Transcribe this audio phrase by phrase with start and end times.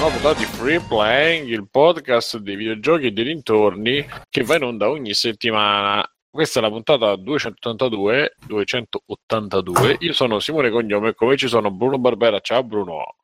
[0.00, 4.62] una puntata di Free Playing, il podcast dei videogiochi e dei dintorni che va in
[4.62, 6.08] onda ogni settimana.
[6.30, 9.96] Questa è la puntata 282, 282.
[9.98, 12.38] Io sono Simone Cognome e come ci sono Bruno Barbera.
[12.38, 13.16] Ciao Bruno.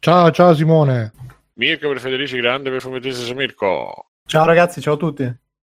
[0.00, 1.12] Ciao, ciao Simone.
[1.54, 4.08] Mirko per Federici Grande per Fumettese Mirko.
[4.26, 5.32] Ciao ragazzi, ciao a tutti.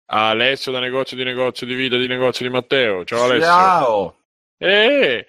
[0.07, 3.03] Alessio da negozio di negozio di vita di negozio di Matteo.
[3.05, 3.45] Ciao Alessio.
[3.45, 4.15] Ciao.
[4.57, 5.27] Eh,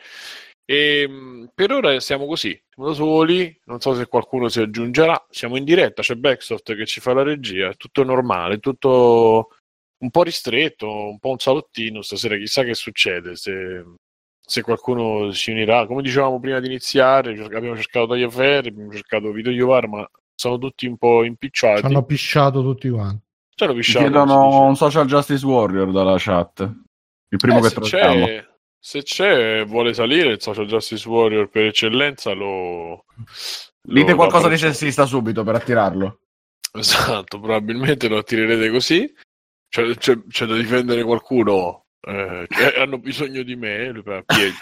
[0.72, 5.26] e, mh, per ora siamo così, siamo da soli, non so se qualcuno si aggiungerà,
[5.28, 9.48] siamo in diretta, c'è Backsoft che ci fa la regia, è tutto normale, tutto
[9.98, 13.84] un po' ristretto, un po' un salottino, stasera chissà che succede, se,
[14.40, 19.50] se qualcuno si unirà, come dicevamo prima di iniziare, abbiamo cercato Tagliaferri, abbiamo cercato Vito
[19.50, 23.24] Iovar, ma sono tutti un po' impicciati, Ci hanno pisciato tutti quanti.
[23.56, 26.60] ci hanno Ci pisciato, chiedono un social justice warrior dalla chat.
[27.28, 28.24] Il primo Eh, che se troviamo.
[28.26, 28.48] c'è,
[28.82, 33.04] se c'è e vuole salire il social justice warrior per eccellenza lo...
[33.82, 36.20] Dite lo- qualcosa di sessista subito per attirarlo.
[36.72, 39.12] Esatto, probabilmente lo attirerete così.
[39.68, 41.84] C'è, c'è- c'è da difendere qualcuno.
[42.00, 42.46] eh,
[42.78, 43.92] hanno bisogno di me.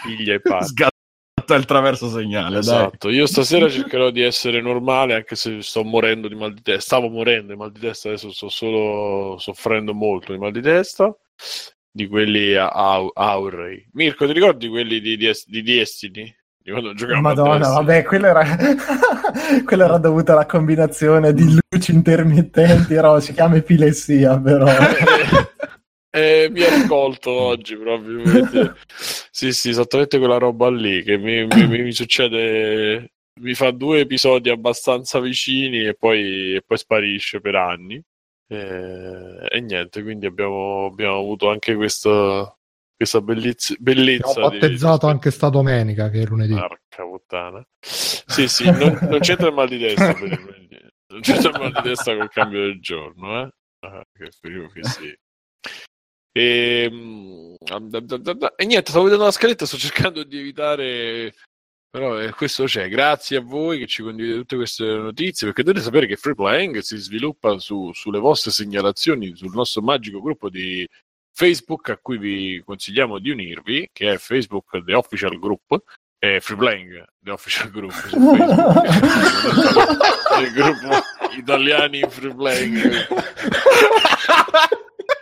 [0.03, 0.65] Piglia, e parte.
[1.39, 6.27] Sgatta il traverso segnale, Esatto, io stasera cercherò di essere normale anche se sto morendo
[6.27, 6.81] di mal di testa.
[6.81, 11.15] Stavo morendo di mal di testa, adesso sto solo soffrendo molto di mal di testa.
[11.91, 13.87] Di quelli au- aurei.
[13.93, 16.35] Mirko, ti ricordi quelli di, di, di Destiny?
[16.61, 18.43] Di quando giocavamo Madonna, vabbè, quello era...
[19.65, 24.67] quello era dovuto alla combinazione di luci intermittenti, però si chiama epilessia, però.
[26.11, 28.23] Eh, mi ha raccolto oggi proprio.
[28.23, 28.73] vedete?
[29.29, 33.11] sì, sì, esattamente quella roba lì che mi, mi- mi- mi succede.
[33.41, 38.01] Mi fa due episodi abbastanza vicini e poi, e poi sparisce per anni.
[38.51, 42.51] Eh, e niente, quindi abbiamo, abbiamo avuto anche questa,
[42.95, 43.75] questa bellezza.
[43.77, 46.53] bellezza Ho di- battezzato anche sta domenica, che è lunedì.
[46.53, 47.63] Porca puttana.
[47.79, 50.67] Sì, sì, non, non c'entra il mal di testa per il.
[51.11, 53.49] Non c'entra il mal di testa col cambio del giorno, eh?
[53.81, 55.15] Ah, che speriamo che sì.
[56.31, 56.89] E,
[57.59, 61.33] da- e niente, stavo vedendo la scaletta, sto cercando di evitare.
[61.91, 62.87] Però eh, questo c'è.
[62.87, 66.77] Grazie a voi che ci condividete tutte queste notizie, perché dovete sapere che Free Playing
[66.79, 70.87] si sviluppa su- sulle vostre segnalazioni sul nostro magico gruppo di
[71.33, 75.81] Facebook a cui vi consigliamo di unirvi, che è Facebook The Official Group,
[76.19, 78.85] e Free Playing The Official Group su Facebook,
[80.41, 81.01] il gruppo
[81.37, 83.07] italiani in Free Playing.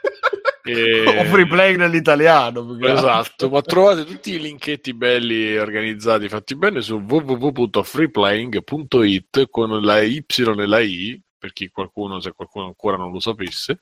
[0.72, 2.78] E- O free play nell'italiano.
[2.82, 10.24] Esatto, ma trovate tutti i linketti belli organizzati, fatti bene su www.freeplaying.it con la Y
[10.28, 13.80] e la I, per chi qualcuno, se qualcuno ancora non lo sapesse.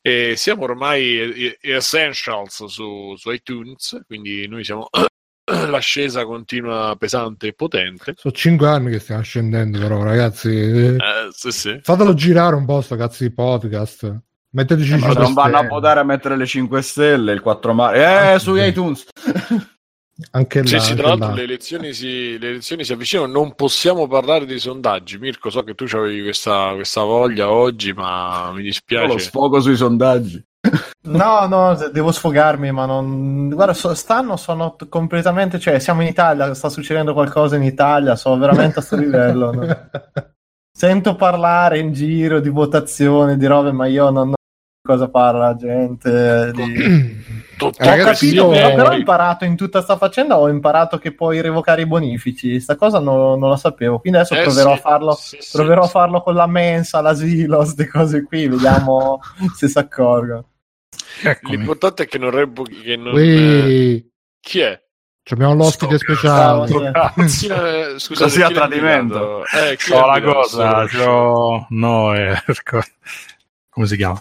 [0.00, 4.88] E siamo ormai essentials su, su iTunes, quindi noi siamo
[5.70, 8.14] l'ascesa continua pesante e potente.
[8.16, 10.48] Sono cinque anni che stiamo scendendo, però, ragazzi.
[10.48, 11.78] eh, Eh, sì, sì.
[11.82, 14.18] Fatelo girare un po' sto cazzo di podcast.
[14.54, 18.00] Metteteci Ma cinque non vanno a votare a mettere le 5 stelle il 4 marzo.
[18.34, 18.62] Eh, su sì.
[18.64, 19.06] iTunes.
[20.32, 21.34] Anche Sì, là, sì, anche tra l'altro là.
[21.34, 25.18] le elezioni, si, le elezioni si avvicinano, non possiamo parlare dei sondaggi.
[25.18, 29.18] Mirko, so che tu avevi questa, questa voglia oggi, ma mi Io lo dispiace.
[29.18, 30.42] sfogo sui sondaggi.
[31.04, 33.48] No, no, devo sfogarmi, ma non...
[33.48, 35.58] Guarda, so- stanno sono t- completamente...
[35.58, 39.50] Cioè, siamo in Italia, sta succedendo qualcosa in Italia, sono veramente a sto livello.
[39.50, 39.66] no?
[40.70, 44.32] Sento parlare in giro di votazione, di robe, ma io non...
[44.82, 46.50] cosa parla la gente.
[46.52, 47.40] Di...
[47.56, 50.98] To- Eh, Ho ragazzi, capito, però, però ho imparato in tutta sta faccenda, ho imparato
[50.98, 52.58] che puoi revocare i bonifici.
[52.58, 55.12] Sta cosa non, non la sapevo, quindi adesso Eh, proverò sì, a farlo.
[55.12, 55.86] sì, Proverò sì.
[55.88, 59.20] a farlo con la mensa, l'asilo, queste cose qui, vediamo
[59.54, 60.48] se si accorgono.
[61.22, 61.56] Eccomi.
[61.56, 62.80] L'importante è che non revochi.
[62.80, 64.06] Che non, eh,
[64.40, 64.80] chi è?
[65.30, 66.90] abbiamo l'ospite Sto speciale.
[66.90, 67.22] cazzo.
[67.94, 69.44] Eh, scusate, Così a tradimento.
[69.46, 71.66] Eh, C'ho la cosa, c'ho...
[71.70, 72.34] no, è...
[73.70, 74.20] come si chiama?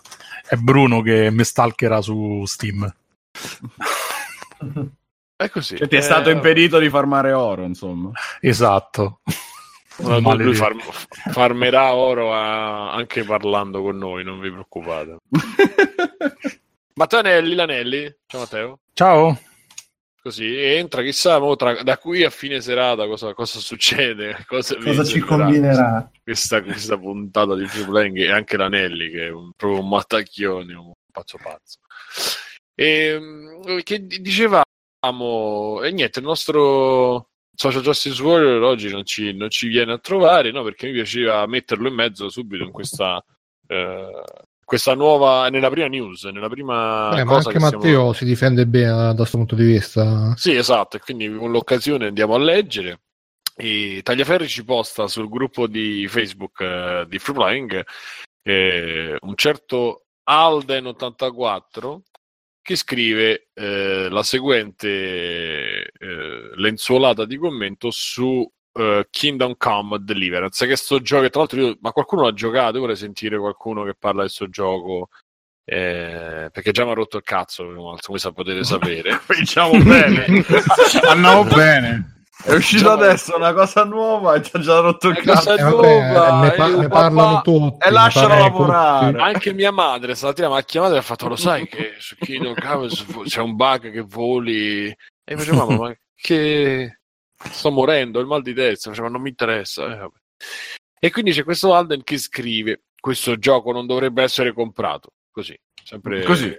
[0.51, 2.93] È Bruno che mi stalkerà su Steam.
[5.37, 5.75] È così.
[5.75, 8.11] Che ti è Eh, stato impedito di farmare oro, insomma.
[8.41, 9.21] Esatto.
[9.99, 10.81] ma lui farm-
[11.31, 15.19] farmerà oro a- anche parlando con noi, non vi preoccupate.
[16.95, 18.13] Mattanelli, Lanelli.
[18.27, 18.79] Ciao Matteo.
[18.91, 19.39] Ciao.
[20.21, 25.03] Così entra, chissà mo tra- da qui a fine serata cosa, cosa succede, cosa, Cosa
[25.03, 26.11] ci combinerà?
[26.21, 30.75] Questa, questa puntata di Free Playing e anche l'Anelli che è un, proprio un mattacchione,
[30.75, 31.79] un pazzo pazzo.
[32.75, 39.33] E, mm, che di- dicevamo, e niente, il nostro Social Justice Warrior oggi non ci,
[39.33, 40.63] non ci viene a trovare, no?
[40.63, 43.23] Perché mi piaceva metterlo in mezzo subito in questa,
[43.67, 44.23] eh,
[44.71, 48.65] questa nuova, nella prima news, nella prima Eh, ma anche che Matteo stiamo- si difende
[48.65, 50.33] bene da questo punto di vista.
[50.37, 53.01] sì, esatto, quindi con l'occasione andiamo a leggere.
[53.53, 57.83] E Tagliaferri ci posta sul gruppo di Facebook eh, di Free Flying
[58.43, 61.99] eh, un certo Alden84
[62.61, 70.75] che scrive eh, la seguente eh, lenzuolata di commento su eh, Kingdom Come Deliverance, che
[70.75, 74.21] sto gioco, tra l'altro io, ma qualcuno l'ha giocato, io vorrei sentire qualcuno che parla
[74.21, 75.09] del suo gioco.
[75.63, 79.21] Eh, perché già mi ha rotto il cazzo, come potete sapere.
[79.37, 80.25] diciamo bene,
[81.07, 82.23] andiamo bene.
[82.43, 85.53] È uscito diciamo, adesso una cosa nuova e ci ha già rotto il cazzo.
[85.53, 87.87] Eh, vabbè, ne, pa- ne parlano tutti.
[87.87, 89.11] E lasciano lavorare.
[89.11, 89.23] Tutti.
[89.23, 92.55] Anche mia madre stamattina mi ha chiamato e ha fatto: Lo sai che su Kingdom
[92.55, 92.87] Come
[93.25, 94.87] c'è un bug che voli.
[94.87, 97.00] E mi mamma, ma che
[97.49, 98.89] sto morendo, il mal di testa.
[98.89, 100.03] Faceva, non mi interessa.
[100.03, 100.11] Eh,
[100.99, 105.13] e quindi c'è questo Alden che scrive: Questo gioco non dovrebbe essere comprato.
[105.31, 106.57] Così, sempre così.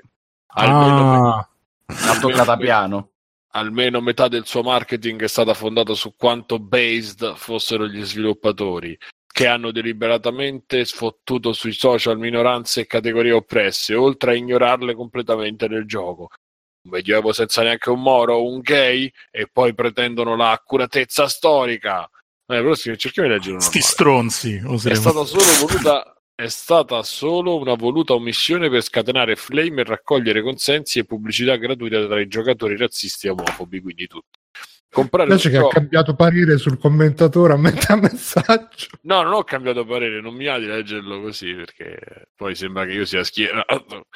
[0.55, 1.49] Almeno ah,
[1.87, 3.12] l'ha toccata piano
[3.52, 8.96] almeno metà del suo marketing è stata fondata su quanto based fossero gli sviluppatori,
[9.26, 15.87] che hanno deliberatamente sfottuto sui social minoranze e categorie oppresse, oltre a ignorarle completamente nel
[15.87, 16.29] gioco.
[16.84, 22.05] Un medioevo senza neanche un moro, un gay, e poi pretendono l'accuratezza storica.
[22.05, 24.61] Eh, però cerchiamo di leggere Sti stronzi.
[24.84, 30.43] È stata solo voluta è stata solo una voluta omissione per scatenare flame e raccogliere
[30.43, 34.40] consensi e pubblicità gratuita tra i giocatori razzisti e omofobi, quindi tutti.
[34.90, 35.69] Comprare Invece che gioco...
[35.69, 38.88] ha cambiato parere sul commentatore a metà messaggio.
[39.02, 42.93] No, non ho cambiato parere, non mi ha di leggerlo così perché poi sembra che
[42.93, 44.06] io sia schierato.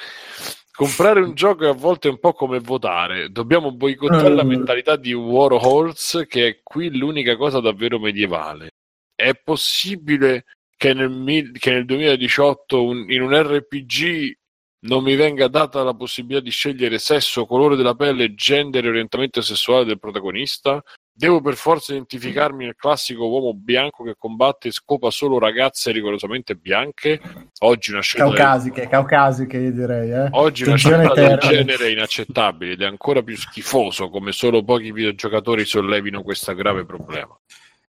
[0.77, 3.31] Comprare un gioco è a volte un po' come votare.
[3.31, 4.37] Dobbiamo boicottare uh.
[4.37, 8.73] la mentalità di Warhols, che è qui l'unica cosa davvero medievale.
[9.15, 10.45] È possibile
[10.77, 14.37] che nel, che nel 2018 un, in un RPG
[14.81, 19.41] non mi venga data la possibilità di scegliere sesso, colore della pelle, genere e orientamento
[19.41, 20.83] sessuale del protagonista?
[21.19, 26.57] Devo per forza identificarmi nel classico uomo bianco che combatte e scopa solo ragazze rigorosamente
[26.57, 27.19] bianche?
[27.61, 28.91] Oggi una scelta caucasiche, del...
[28.91, 30.11] caucasiche io direi.
[30.11, 30.29] Eh?
[30.33, 34.93] Oggi una scelta del genere è inaccettabile ed è ancora più schifoso come solo pochi
[34.93, 37.35] videogiocatori sollevino questo grave problema.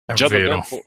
[0.03, 0.49] È Già vero.
[0.49, 0.83] da tempo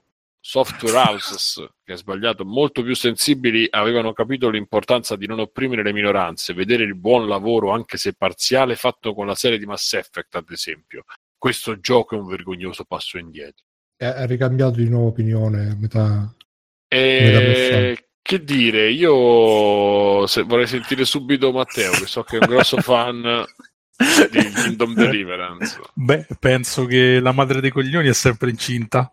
[0.46, 5.94] software houses che ha sbagliato molto più sensibili avevano capito l'importanza di non opprimere le
[5.94, 10.36] minoranze, vedere il buon lavoro anche se parziale fatto con la serie di Mass Effect
[10.36, 11.06] ad esempio.
[11.44, 13.66] Questo gioco è un vergognoso passo indietro.
[13.98, 16.34] Ha ricambiato di nuovo opinione a metà,
[16.88, 17.96] e...
[17.98, 22.78] metà che dire, io se, vorrei sentire subito Matteo, che so che è un grosso
[22.78, 23.22] fan
[23.96, 25.80] di Kingdom Deliverance.
[25.94, 29.12] Beh, penso che la madre dei coglioni è sempre incinta.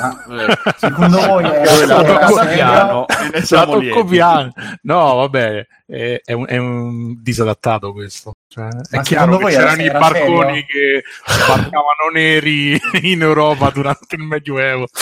[0.00, 0.58] Ah, eh.
[0.76, 3.06] Secondo voi è la piano?
[3.48, 4.52] La tocco piano.
[4.82, 8.34] No, vabbè, è, è, un, è un, disadattato questo.
[8.48, 10.66] Cioè, è chiaro che c'erano i barconi serio?
[10.66, 14.86] che sbarcavano neri in Europa durante il Medioevo.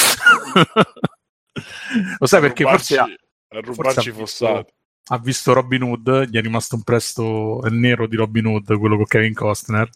[2.19, 2.99] Lo sai perché forse...
[2.99, 4.73] A rubarci fossati
[5.09, 8.97] ha visto Robin Hood, gli è rimasto un presto il nero di Robin Hood, quello
[8.97, 9.89] con Kevin Costner.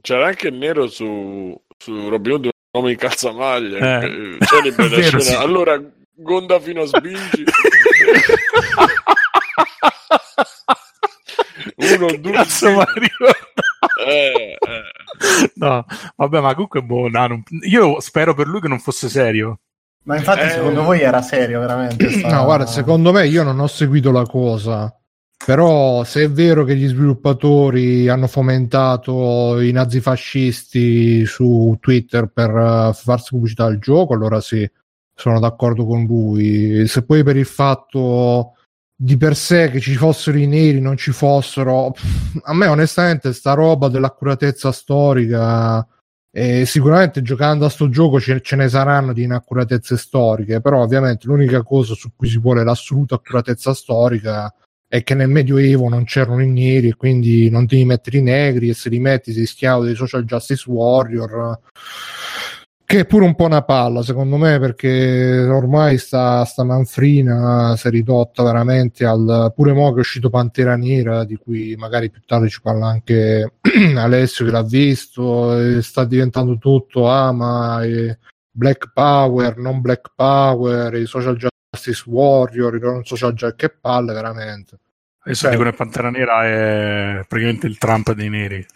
[0.00, 4.00] C'era anche il nero su, su Robin Hood, un uomo in calzamaglia.
[4.00, 4.38] Eh.
[4.40, 5.20] La scena.
[5.20, 5.34] Sì.
[5.34, 5.80] Allora,
[6.14, 7.44] Gonda fino a Sbingi.
[11.76, 13.08] Uno, due, Cazzo, Mario.
[14.06, 15.48] Eh, eh.
[15.56, 15.84] No,
[16.16, 17.42] vabbè, ma comunque, boh, no, non...
[17.62, 19.60] io spero per lui che non fosse serio.
[20.04, 20.50] Ma infatti, eh...
[20.50, 22.08] secondo voi era serio veramente?
[22.10, 22.28] Sta...
[22.28, 24.94] No, guarda, secondo me io non ho seguito la cosa.
[25.42, 32.92] Però se è vero che gli sviluppatori hanno fomentato i nazifascisti su Twitter per uh,
[32.92, 34.70] farsi pubblicità al gioco, allora sì,
[35.14, 36.86] sono d'accordo con lui.
[36.86, 38.54] Se poi per il fatto
[38.94, 41.94] di per sé che ci fossero i neri, non ci fossero,
[42.42, 45.86] a me onestamente sta roba dell'accuratezza storica
[46.32, 51.26] e sicuramente giocando a sto gioco ce, ce, ne saranno di inaccuratezze storiche, però ovviamente
[51.26, 54.52] l'unica cosa su cui si vuole l'assoluta accuratezza storica
[54.86, 58.68] è che nel Medioevo non c'erano i neri e quindi non devi mettere i negri
[58.68, 61.58] e se li metti sei schiavo dei social justice warrior
[62.90, 67.86] che è pure un po' una palla secondo me perché ormai sta, sta manfrina si
[67.86, 72.20] è ridotta veramente al pure mo che è uscito Pantera Nera di cui magari più
[72.26, 73.58] tardi ci parla anche
[73.96, 77.80] Alessio che l'ha visto sta diventando tutto ah ma
[78.50, 84.12] Black Power non Black Power i social justice warrior i non social justice che palle
[84.12, 84.80] veramente.
[85.22, 88.66] Adesso cioè, dicono che Pantera Nera è praticamente il Trump dei neri.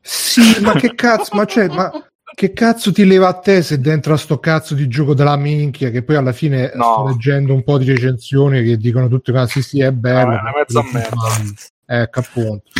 [0.00, 1.90] Sì ma che cazzo ma c'è ma
[2.34, 5.90] che cazzo ti leva a te se dentro a sto cazzo di gioco della minchia
[5.90, 6.82] che poi alla fine no.
[6.82, 10.82] sto leggendo un po' di recensioni che dicono tutte che sì sì è bello no,
[11.86, 12.70] è ecco appunto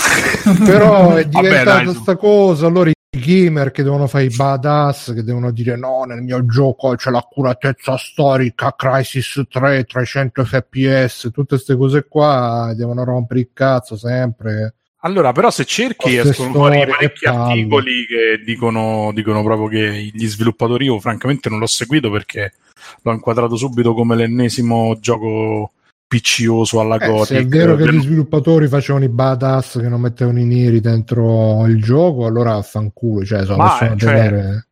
[0.64, 5.76] però è diventata questa cosa allora gamer che devono fare i badass, che devono dire
[5.76, 12.72] no, nel mio gioco c'è l'accuratezza storica, Crisis 3, 300 fps, tutte queste cose qua
[12.76, 14.76] devono rompere il cazzo sempre.
[15.02, 20.84] Allora, però se cerchi escono fuori parecchi articoli che dicono, dicono proprio che gli sviluppatori,
[20.84, 22.52] io francamente non l'ho seguito perché
[23.02, 25.72] l'ho inquadrato subito come l'ennesimo gioco
[26.06, 27.26] piccioso alla eh, Gothic.
[27.26, 31.64] Se è vero che gli sviluppatori facevano i badass che non mettevano i neri dentro
[31.66, 34.62] il gioco, allora fanculo, cioè, so, Ma, cioè.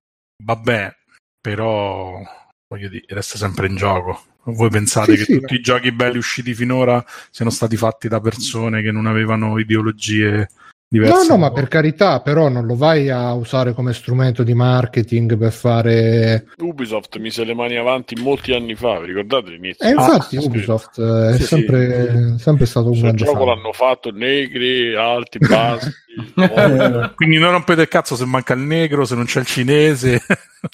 [0.43, 0.97] Vabbè,
[1.41, 2.21] però
[2.69, 4.23] voglio dire, resta sempre in gioco.
[4.45, 5.59] Voi pensate sì, che sì, tutti beh.
[5.59, 10.49] i giochi belli usciti finora siano stati fatti da persone che non avevano ideologie
[10.89, 11.27] diverse.
[11.27, 15.37] No, no, ma per carità, però non lo vai a usare come strumento di marketing
[15.37, 16.47] per fare.
[16.59, 19.85] Ubisoft mise le mani avanti molti anni fa, vi ricordate l'inizio?
[19.85, 21.35] E eh, infatti, ah, Ubisoft sì.
[21.35, 22.43] è sì, sempre, sì.
[22.43, 23.23] sempre, stato un cioè, grande.
[23.23, 23.55] Il gioco fan.
[23.55, 25.91] l'hanno fatto negri, alti, bassi.
[27.15, 30.21] Quindi non rompete il cazzo se manca il negro, se non c'è il cinese.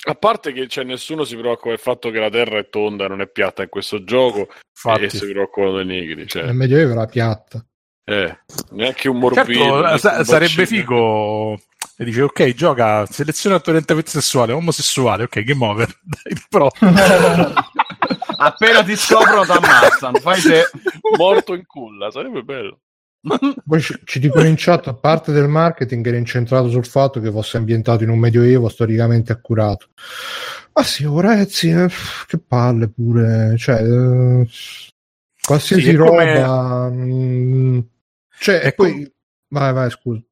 [0.05, 3.21] a parte che cioè, nessuno si preoccupa del fatto che la terra è tonda, non
[3.21, 5.05] è piatta in questo gioco, Infatti.
[5.05, 6.27] e si preoccupano dei negri.
[6.27, 6.45] Cioè.
[6.45, 7.65] Nel Medioevo era piatta.
[8.05, 8.39] Eh,
[8.71, 9.83] neanche un morbido.
[9.83, 11.59] Certo, sa- sarebbe figo.
[11.97, 16.69] E dice, ok, gioca, seleziona il tuo orientamento sessuale, omosessuale, ok, game over, dai, pro.
[18.37, 20.65] Appena ti scoprono ti ammazzano, fai te.
[21.17, 22.81] Morto in culla, sarebbe bello.
[23.67, 27.31] Poi ci, ci dicono in chat, a parte del marketing, era incentrato sul fatto che
[27.31, 29.87] fosse ambientato in un medioevo storicamente accurato.
[30.73, 31.89] Ma sì, Orezzi, eh,
[32.27, 34.49] che palle pure, cioè, eh,
[35.41, 36.89] qualsiasi sì, roba...
[36.89, 37.05] Come...
[37.05, 37.79] Mh, mm,
[38.39, 38.93] cioè, e poi...
[38.93, 39.11] Com-
[39.49, 40.23] vai, vai, scusa.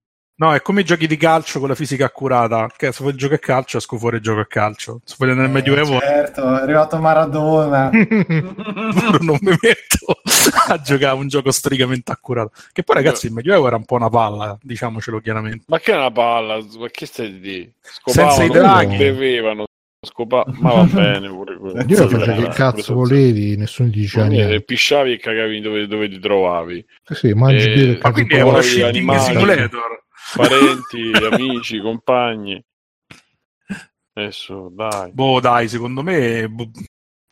[0.43, 2.67] No, è come i giochi di calcio con la fisica accurata.
[2.77, 5.01] Che se vuoi giocare a calcio, esco fuori e gioco a calcio.
[5.05, 6.01] Se vuoi nel eh, Medioevo.
[6.01, 7.91] Certo, è arrivato Maradona.
[9.21, 10.21] non mi metto
[10.67, 12.51] a giocare un gioco storicamente accurato.
[12.73, 15.65] Che poi, ragazzi, il Medioevo era un po' una palla, diciamocelo chiaramente.
[15.69, 16.59] Ma che è una palla?
[16.77, 17.73] Ma che stai di?
[17.81, 18.97] Scopavano, Senza i draghi.
[18.97, 19.67] Bevevano,
[20.05, 20.45] Scopa...
[20.59, 21.85] ma va bene pure quello.
[21.87, 24.63] Io facevo che cazzo volevi, nessuno ti diceva niente.
[24.63, 26.85] Pisciavi e cagavi dove, dove ti trovavi.
[27.05, 27.91] Sì, sì mangi e...
[27.91, 30.05] e ma quindi è uno shitting simulator.
[30.35, 32.61] Parenti, amici, compagni.
[34.15, 35.13] Adesso, dai.
[35.13, 36.49] Boh, dai, secondo me...
[36.49, 36.71] Boh,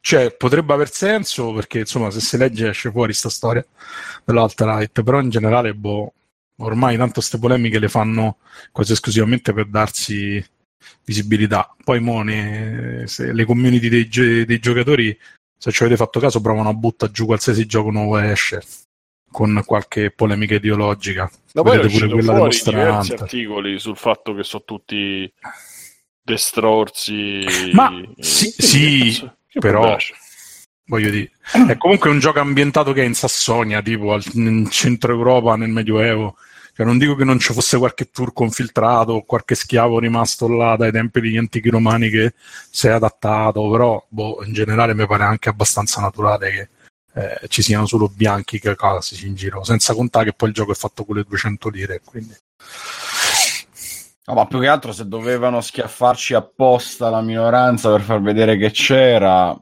[0.03, 3.65] cioè, potrebbe aver senso perché, insomma, se si legge esce fuori sta storia
[4.25, 6.13] dell'alt-right, però in generale, boh,
[6.59, 8.39] ormai tanto queste polemiche le fanno
[8.71, 10.43] quasi esclusivamente per darsi
[11.05, 11.75] visibilità.
[11.83, 14.09] Poi Mone, le community dei,
[14.45, 15.17] dei, giocatori,
[15.57, 18.63] se ci avete fatto caso, provano a buttare giù qualsiasi gioco nuovo esce
[19.31, 21.31] con qualche polemica ideologica.
[21.55, 25.33] Ma poi pure quella fuori diversi articoli sul fatto che sono tutti
[26.23, 27.45] destrorsi.
[27.73, 29.97] Ma sì, sì però
[30.85, 31.31] voglio dire,
[31.69, 35.71] è comunque un gioco ambientato che è in Sassonia, tipo al, in centro Europa, nel
[35.71, 36.37] Medioevo
[36.75, 40.77] cioè, non dico che non ci fosse qualche turco infiltrato o qualche schiavo rimasto là
[40.77, 42.35] dai tempi degli antichi romani che
[42.71, 46.69] si è adattato, però boh, in generale mi pare anche abbastanza naturale che
[47.13, 50.77] eh, ci siano solo bianchi caucasici in giro, senza contare che poi il gioco è
[50.77, 52.01] fatto con le 200 lire.
[52.05, 52.35] Quindi...
[54.27, 58.71] No, ma più che altro se dovevano schiaffarci apposta la minoranza per far vedere che
[58.71, 59.59] c'era,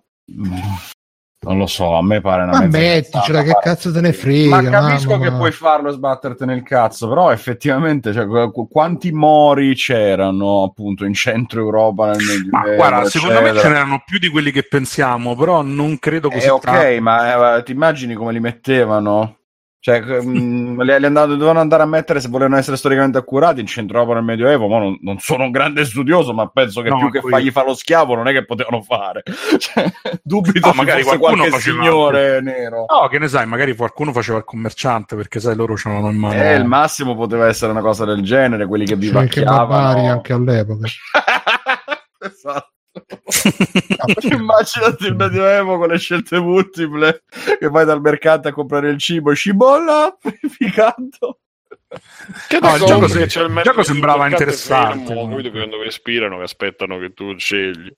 [1.40, 4.60] non lo so, a me pare una Ma metticela, che cazzo te ne frega.
[4.60, 5.24] Ma capisco mamma.
[5.24, 8.26] che puoi farlo e sbattertene il cazzo, però effettivamente cioè,
[8.68, 12.50] quanti mori c'erano appunto in centro Europa nel Medioevo?
[12.50, 13.08] Ma guarda, eccetera.
[13.08, 16.46] secondo me ce n'erano più di quelli che pensiamo, però non credo così.
[16.46, 17.02] Eh, ok, tanto.
[17.02, 19.36] ma eh, ti immagini come li mettevano?
[19.80, 23.66] Cioè, mh, li, li andando, dovevano andare a mettere se volevano essere storicamente accurati in
[23.66, 24.66] centro Europa nel Medioevo.
[24.66, 27.30] Ma non, non, sono un grande studioso, ma penso che no, più che qui...
[27.30, 29.22] fargli fare lo schiavo non è che potevano fare.
[29.58, 29.90] Cioè,
[30.22, 31.82] dubito no, magari qualcuno qualche faceva...
[31.82, 32.86] signore nero.
[32.88, 36.34] No, che ne sai, magari qualcuno faceva il commerciante perché sai, loro c'erano in mano.
[36.34, 40.00] Eh, il massimo poteva essere una cosa del genere, quelli che vivacchiavano.
[40.00, 40.86] Che anche all'epoca.
[42.18, 42.77] esatto.
[44.30, 47.22] Immaginati il Medioevo con le scelte multiple
[47.58, 51.40] che vai dal mercato a comprare il cibo, cibolla, purificando.
[52.48, 55.06] Che no, il gioco, se, c'è il, il gioco sembrava interessante.
[55.06, 55.50] Fermo, no?
[55.50, 57.90] Quando respirano, che aspettano che tu scegli.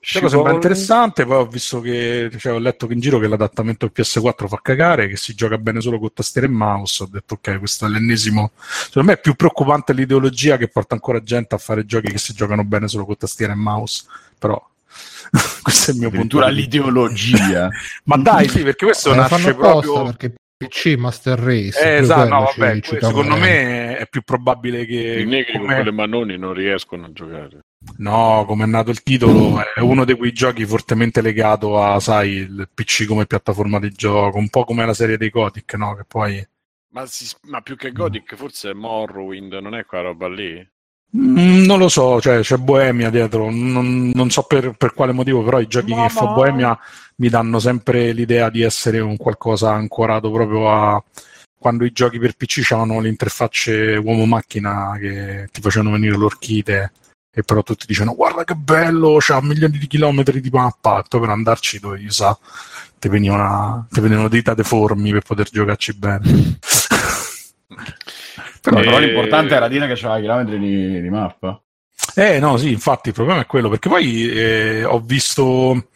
[0.00, 3.84] Gioco sembra interessante, poi ho visto che cioè, ho letto che in giro che l'adattamento
[3.84, 7.02] al PS4 fa cagare, che si gioca bene solo con tastiera e mouse.
[7.02, 8.50] Ho detto ok, questo è l'ennesimo.
[8.56, 12.32] Secondo me è più preoccupante l'ideologia che porta ancora gente a fare giochi che si
[12.32, 14.04] giocano bene solo con tastiera e mouse.
[14.38, 14.60] Però
[15.62, 16.46] questo è il mio punto.
[16.48, 17.68] l'ideologia.
[18.04, 21.80] Ma dai, sì, perché questo eh, nasce proprio perché PC Master Race.
[21.80, 25.66] Eh, esatto, no, vabbè, secondo me è più probabile che i negri come...
[25.66, 27.60] con quelle manoni non riescono a giocare.
[27.98, 32.32] No, come è nato il titolo, è uno di quei giochi fortemente legato a, sai,
[32.32, 35.94] il PC come piattaforma di gioco, un po' come la serie dei Gothic, no?
[35.94, 36.46] Che poi...
[36.90, 40.66] Ma, si, ma più che Gothic forse è Morrowind, non è quella roba lì?
[41.16, 45.42] Mm, non lo so, cioè, c'è Boemia dietro, non, non so per, per, quale motivo,
[45.42, 46.06] però i giochi Mamma.
[46.06, 46.78] che fa Boemia
[47.16, 51.02] mi danno sempre l'idea di essere un qualcosa ancorato proprio a
[51.58, 56.92] quando i giochi per PC avevano le interfacce uomo-macchina che ti facevano venire l'orchite
[57.30, 61.20] e però tutti dicevano guarda che bello, c'ha milioni di chilometri di mappa, e poi
[61.20, 62.36] per andarci dovevi sa,
[62.98, 66.58] ti venivano, venivano dita deformi per poter giocarci bene.
[68.60, 68.84] Però, e...
[68.84, 71.60] però l'importante era dire che c'era chilometri di, di, mappa.
[72.14, 75.88] Eh no, sì, infatti il problema è quello, perché poi eh, ho visto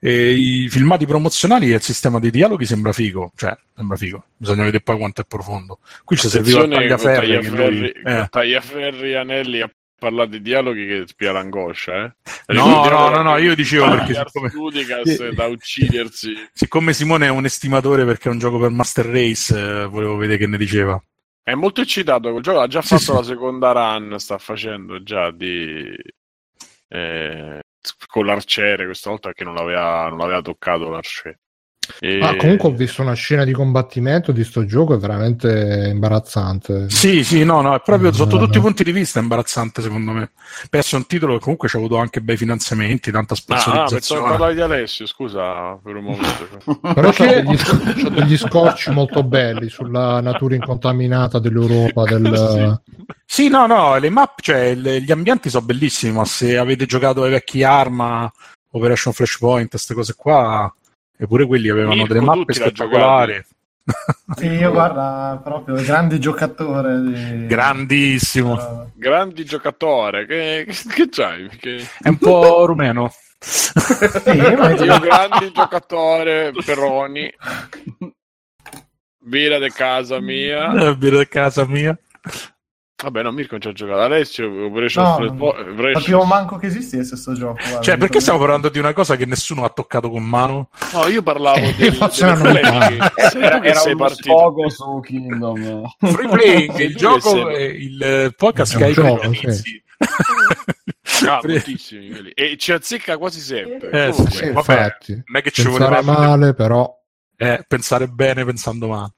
[0.00, 4.64] eh, i filmati promozionali e il sistema di dialoghi sembra figo, cioè sembra figo, bisogna
[4.64, 5.78] vedere poi quanto è profondo.
[6.04, 7.34] Qui ci serviva il tagliaferri.
[7.34, 8.26] Tagliaferri, lui, eh.
[8.30, 12.14] tagliaferri Anelli a parlare di dialoghi che spia l'angoscia, eh?
[12.54, 14.50] No, no, no, no, io dicevo perché siccome...
[15.34, 16.34] Da uccidersi.
[16.52, 20.38] Siccome Simone è un estimatore perché è un gioco per Master Race, eh, volevo vedere
[20.38, 21.02] che ne diceva.
[21.42, 25.30] È molto eccitato quel gioco, ha già fatto sì, la seconda run, sta facendo già
[25.30, 25.94] di...
[26.88, 27.60] Eh,
[28.06, 31.40] con l'arciere questa volta che non l'aveva, non l'aveva toccato l'arciere.
[32.00, 32.18] E...
[32.20, 36.90] Ah, comunque ho visto una scena di combattimento di sto gioco, è veramente imbarazzante.
[36.90, 40.30] Sì, sì, no, no, è proprio sotto tutti i punti di vista imbarazzante secondo me.
[40.68, 44.20] Penso un titolo che comunque ci ha avuto anche bei finanziamenti, tanta sponsorizzazione.
[44.20, 46.78] Ah, ah parlare di Alessio, scusa per un momento.
[46.94, 52.04] Però c'ha degli, c'ha degli scorci molto belli sulla natura incontaminata dell'Europa.
[52.04, 52.24] Del...
[53.28, 53.42] Sì.
[53.42, 57.22] sì, no, no, le map, cioè le, gli ambienti sono bellissimi, ma se avete giocato
[57.22, 58.30] ai vecchi Arma,
[58.70, 60.72] Operation Flashpoint, queste cose qua
[61.18, 63.44] Eppure quelli avevano Mirko, delle mappe spettacolari.
[64.36, 67.00] Sì, io guarda, proprio grande giocatore.
[67.00, 67.46] Di...
[67.46, 68.54] Grandissimo.
[68.54, 68.90] Uh...
[68.94, 71.48] Grandi giocatore, che, che c'hai?
[71.48, 71.86] Che...
[72.02, 73.12] È un po' rumeno.
[73.38, 77.32] sì, io grandi giocatore, Peroni.
[79.18, 80.94] Birra di casa mia.
[80.94, 81.96] Birra di casa mia.
[83.02, 84.00] Vabbè, no, Mirko non ci ha giocato.
[84.00, 85.98] Alessio, Operation no, Flash...
[86.00, 87.58] Sapevo manco che esistesse questo gioco.
[87.60, 90.70] Guarda, cioè, perché stiamo parlando di una cosa che nessuno ha toccato con mano?
[90.94, 91.92] No, io parlavo eh, del,
[92.40, 94.70] delle Era, era un partito.
[94.70, 95.84] su Kingdom.
[95.98, 99.82] Free playing, il gioco, il podcast che hai gioco, sì.
[101.28, 101.40] ah,
[102.34, 103.90] e ci azzecca quasi sempre.
[103.90, 105.12] Eh, Comunque, sì, vabbè, infatti.
[105.12, 106.90] non è che ci vuole male, però
[107.36, 109.12] eh, pensare bene pensando male.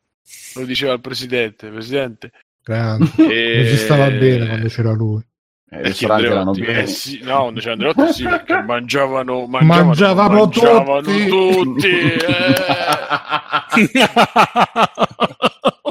[0.54, 2.32] Lo diceva il presidente, presidente
[2.68, 3.10] Grande.
[3.16, 3.56] E...
[3.56, 5.26] Non si stava bene quando c'era lui.
[5.70, 11.28] Eh, Andreotti, eh, sì, no, quando c'era Andreotti sì, perché mangiavano, mangiavano, mangiavano, mangiavano tutti,
[11.28, 11.88] tutti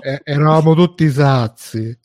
[0.02, 0.22] eh.
[0.24, 2.00] eravamo tutti sazi.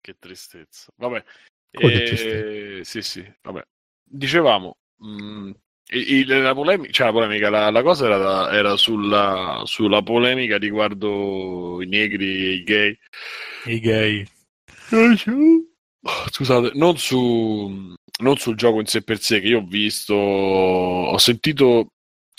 [0.00, 0.92] Che tristezza.
[0.96, 1.24] Vabbè,
[1.70, 3.62] eh, sì, sì, vabbè.
[4.02, 5.50] Dicevamo, mh, mm,
[5.88, 11.82] il, la, polemica, cioè la, polemica la, la cosa era, era sulla, sulla, polemica riguardo
[11.82, 12.98] i negri e i gay.
[13.66, 14.26] I gay.
[16.30, 21.18] Scusate, non, su, non sul gioco in sé per sé, che io ho visto, ho
[21.18, 21.64] sentito,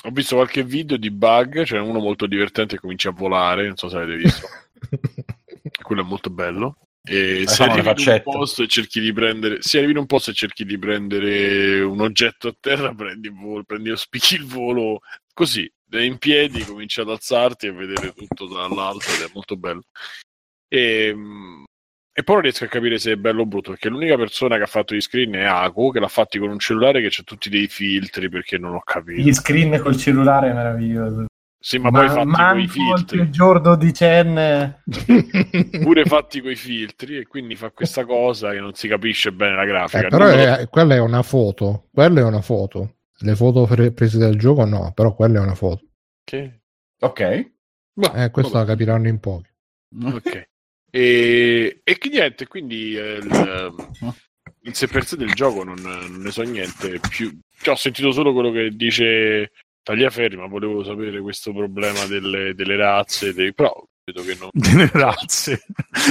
[0.04, 3.68] ho visto qualche video di bug, c'è cioè uno molto divertente che comincia a volare,
[3.68, 4.48] non so se avete visto.
[5.82, 6.78] Quello è molto bello.
[7.08, 10.32] E se arrivi in un posto e cerchi di prendere, se arrivi in un posto
[10.32, 14.46] e cerchi di prendere un oggetto a terra, prendi il volo, prendi lo spicchi il
[14.46, 19.84] volo così, in piedi, cominci ad alzarti e vedere tutto dall'alto ed è molto bello.
[20.68, 21.16] E,
[22.18, 24.64] e poi non riesco a capire se è bello o brutto, perché l'unica persona che
[24.64, 27.50] ha fatto gli screen è Aku, che l'ha fatti con un cellulare che c'ha tutti
[27.50, 29.22] dei filtri, perché non ho capito.
[29.22, 31.26] Gli screen col cellulare è meraviglioso.
[31.66, 33.20] Sì, ma, ma poi fatti con i filtri.
[33.22, 34.84] Il giorno di Chen.
[35.82, 39.56] Pure fatti con i filtri e quindi fa questa cosa che non si capisce bene
[39.56, 40.06] la grafica.
[40.06, 41.88] Eh, però è, quella è una foto.
[41.92, 42.98] Quella è una foto.
[43.18, 45.88] Le foto prese dal gioco no, però quella è una foto.
[46.22, 46.60] Ok.
[47.00, 47.52] Ok.
[47.94, 49.50] Bah, eh, questo la capiranno in pochi.
[50.04, 50.48] Ok.
[50.92, 53.74] E, e niente, quindi eh, il,
[54.62, 57.36] il sé per sé del gioco non, non ne so niente più.
[57.60, 59.50] Cioè, ho sentito solo quello che dice
[59.86, 63.54] Tagliaferri, ma volevo sapere questo problema delle, delle razze, dei...
[63.54, 63.72] però
[64.04, 64.50] vedo che non...
[64.52, 65.64] Delle razze?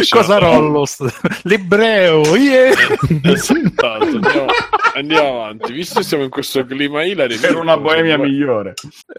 [0.08, 0.86] Cosa rollo?
[1.42, 2.72] L'ebreo, yeah!
[3.24, 4.46] esatto, andiamo,
[4.94, 5.72] andiamo, avanti.
[5.72, 7.36] Visto che siamo in questo clima ilari...
[7.36, 8.74] Per una boemia vuoi, migliore.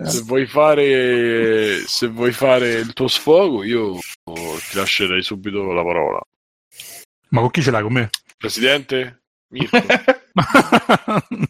[0.05, 6.21] Se vuoi, fare, se vuoi fare il tuo sfogo, io ti lascerei subito la parola.
[7.31, 8.09] Ma con chi ce l'hai con me?
[8.37, 9.23] Presidente?
[9.49, 9.79] Mirko.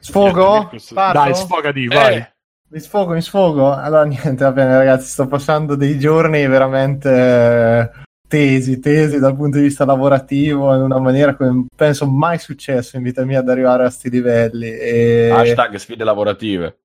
[0.00, 0.70] Sfogo?
[0.90, 2.36] Dai, sfogati, vai.
[2.70, 3.72] Mi sfogo, mi sfogo.
[3.72, 5.06] Allora, niente, va bene, ragazzi.
[5.06, 7.90] Sto passando dei giorni veramente eh,
[8.28, 13.02] tesi, tesi dal punto di vista lavorativo in una maniera che penso mai successo in
[13.02, 14.70] vita mia ad arrivare a questi livelli.
[14.70, 15.30] E...
[15.32, 16.78] Hashtag sfide lavorative.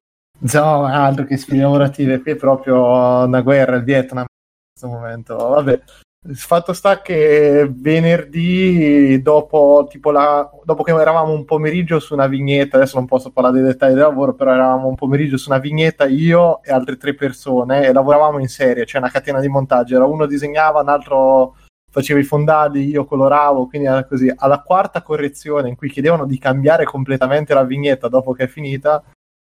[0.54, 2.22] No, altro che sfide lavorative.
[2.22, 5.36] Qui è proprio una guerra, il Vietnam in questo momento.
[5.36, 5.82] Vabbè.
[6.26, 12.78] Il fatto sta che venerdì, dopo, la, dopo che eravamo un pomeriggio su una vignetta,
[12.78, 16.06] adesso non posso parlare dei dettagli del lavoro, però eravamo un pomeriggio su una vignetta
[16.06, 19.96] io e altre tre persone e lavoravamo in serie, cioè una catena di montaggio.
[19.96, 21.56] Era uno disegnava, un altro
[21.92, 24.32] faceva i fondali, io coloravo, quindi era così.
[24.34, 29.04] Alla quarta correzione in cui chiedevano di cambiare completamente la vignetta dopo che è finita,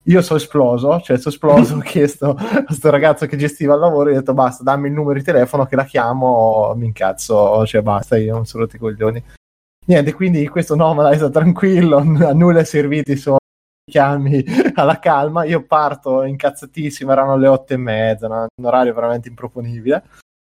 [0.05, 4.09] io sono esploso, cioè sono esploso, ho chiesto a questo ragazzo che gestiva il lavoro,
[4.09, 8.17] ho detto basta, dammi il numero di telefono che la chiamo, mi incazzo, cioè basta,
[8.17, 9.23] io non sono rotti i coglioni.
[9.87, 13.37] Niente, quindi questo nomada è tranquillo, a nulla è serviti sono
[13.89, 14.43] chiami
[14.75, 20.03] alla calma, io parto incazzatissimo, erano le otto e mezza, un orario veramente improponibile,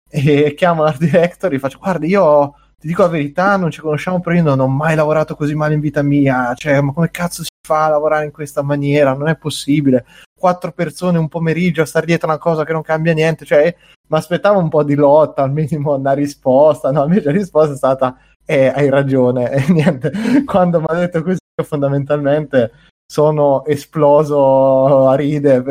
[0.09, 3.79] e chiamo l'art director e gli faccio guarda io ti dico la verità, non ci
[3.79, 7.11] conosciamo però io non ho mai lavorato così male in vita mia, cioè ma come
[7.11, 9.13] cazzo si fa a lavorare in questa maniera?
[9.13, 10.03] Non è possibile.
[10.35, 13.75] Quattro persone un pomeriggio a stare dietro una cosa che non cambia niente, cioè
[14.09, 17.77] mi aspettavo un po' di lotta, al minimo una risposta, no, invece la risposta è
[17.77, 20.11] stata eh, hai ragione, e niente,
[20.45, 22.71] quando mi ha detto così fondamentalmente
[23.05, 25.63] sono esploso a ride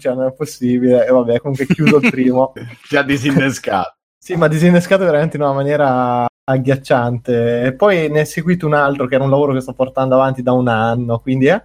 [0.00, 1.06] cioè non è possibile.
[1.06, 2.52] E vabbè comunque chiuso il primo.
[2.96, 3.94] Ha disinnescato.
[4.18, 7.62] Sì ma disinnescato veramente in una maniera agghiacciante.
[7.62, 10.42] E poi ne è seguito un altro che era un lavoro che sto portando avanti
[10.42, 11.62] da un anno, quindi eh,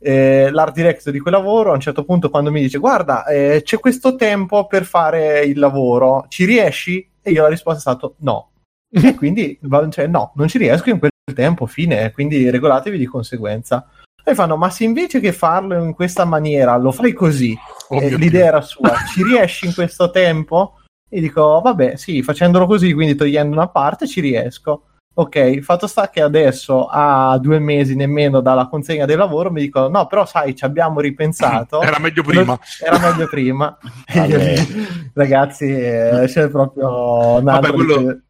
[0.00, 3.60] eh, l'art director di quel lavoro a un certo punto quando mi dice guarda eh,
[3.62, 7.06] c'è questo tempo per fare il lavoro, ci riesci?
[7.22, 8.50] E io la risposta è stata no.
[8.90, 9.58] e quindi
[9.90, 13.88] cioè, no, non ci riesco in quel tempo, fine, quindi regolatevi di conseguenza.
[14.22, 17.56] E fanno, ma se invece che farlo in questa maniera lo fai così,
[17.88, 20.79] oh l'idea era sua, ci riesci in questo tempo?
[21.12, 24.84] E dico, vabbè, sì, facendolo così, quindi togliendo una parte, ci riesco.
[25.12, 29.88] Ok, fatto sta che adesso a due mesi nemmeno dalla consegna del lavoro mi dicono
[29.88, 31.82] no però sai ci abbiamo ripensato.
[31.82, 32.58] Era meglio prima.
[32.80, 33.76] Era meglio prima.
[35.12, 38.20] Ragazzi eh, c'è proprio un Vabbè, quello,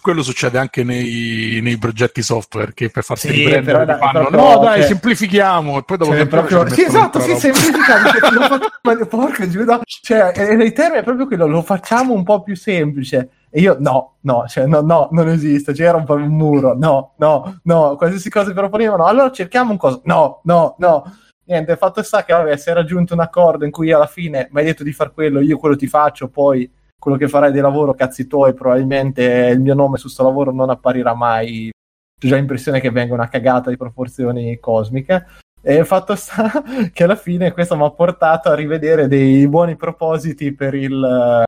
[0.00, 4.40] quello succede anche nei, nei, progetti software che per farsi sì, riprendere da, fanno proprio,
[4.40, 8.10] no dai cioè, semplifichiamo e poi dopo cioè, proprio, sì esatto sì semplificare
[8.82, 13.30] cioè, porca giuda cioè nei termini è proprio quello lo facciamo un po' più semplice.
[13.50, 17.14] E io no no cioè no no non esiste c'era un po' un muro no
[17.18, 21.16] no no qualsiasi cosa proponevano allora cerchiamo un coso no no no.
[21.46, 24.60] Niente fatto sta che vabbè si è raggiunto un accordo in cui alla fine mi
[24.60, 27.94] hai detto di far quello io quello ti faccio poi quello che farai di lavoro,
[27.94, 31.68] cazzi tuoi, probabilmente il mio nome su questo lavoro non apparirà mai.
[31.70, 35.26] Ho già l'impressione che venga una cagata di proporzioni cosmiche.
[35.60, 36.50] E il fatto sta
[36.92, 41.44] che alla fine questo mi ha portato a rivedere dei buoni propositi per il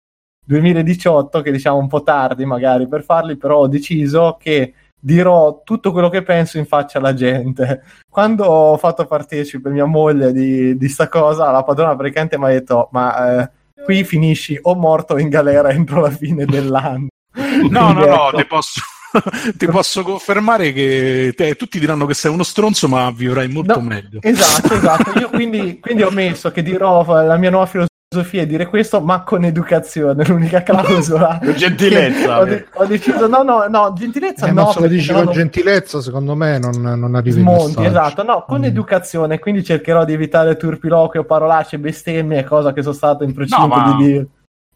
[0.46, 5.92] 2018, che diciamo un po' tardi magari per farli, però ho deciso che dirò tutto
[5.92, 7.82] quello che penso in faccia alla gente.
[8.08, 12.48] Quando ho fatto partecipe mia moglie di, di sta cosa, la padrona praticamente mi ha
[12.48, 13.50] detto: Ma eh,
[13.86, 17.06] qui finisci o morto o in galera entro la fine dell'anno.
[17.70, 18.36] No, no, no, ecco.
[18.36, 18.80] ti posso,
[19.56, 23.86] ti posso confermare che te, tutti diranno che sei uno stronzo, ma vivrai molto no,
[23.86, 24.18] meglio.
[24.20, 25.18] Esatto, esatto.
[25.18, 29.22] Io quindi, quindi, ho messo che dirò la mia nuova filosofia è dire questo, ma
[29.24, 31.40] con educazione, l'unica clausola.
[31.42, 32.38] con gentilezza.
[32.38, 34.70] Ho, de- ho, deciso, no, no, no, gentilezza eh, no.
[34.70, 38.64] Se lo dici con gentilezza, secondo me non, non arrivi Smonti, esatto, no, con mm.
[38.64, 43.74] educazione, quindi cercherò di evitare turpiloquio, parolacce, bestemmie, cosa che sono stato in procinto no,
[43.74, 43.96] ma...
[43.96, 44.26] di dire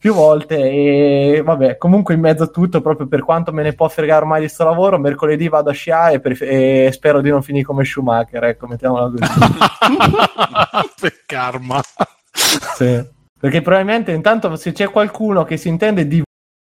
[0.01, 3.87] più volte e vabbè comunque in mezzo a tutto proprio per quanto me ne può
[3.87, 7.43] fregare ormai di sto lavoro mercoledì vado a sciare e, pref- e spero di non
[7.43, 9.19] finire come Schumacher ecco mettiamola così
[10.99, 11.83] per karma
[12.33, 13.19] sì.
[13.41, 16.23] Perché probabilmente intanto se c'è qualcuno che si intende di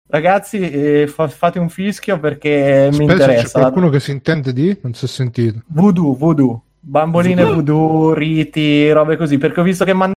[0.08, 4.52] ragazzi eh, fa- fate un fischio perché Aspetta, mi interessa c'è qualcuno che si intende
[4.52, 4.78] di?
[4.82, 9.94] non si è sentito voodoo voodoo bamboline voodoo riti robe così perché ho visto che
[9.94, 10.12] man-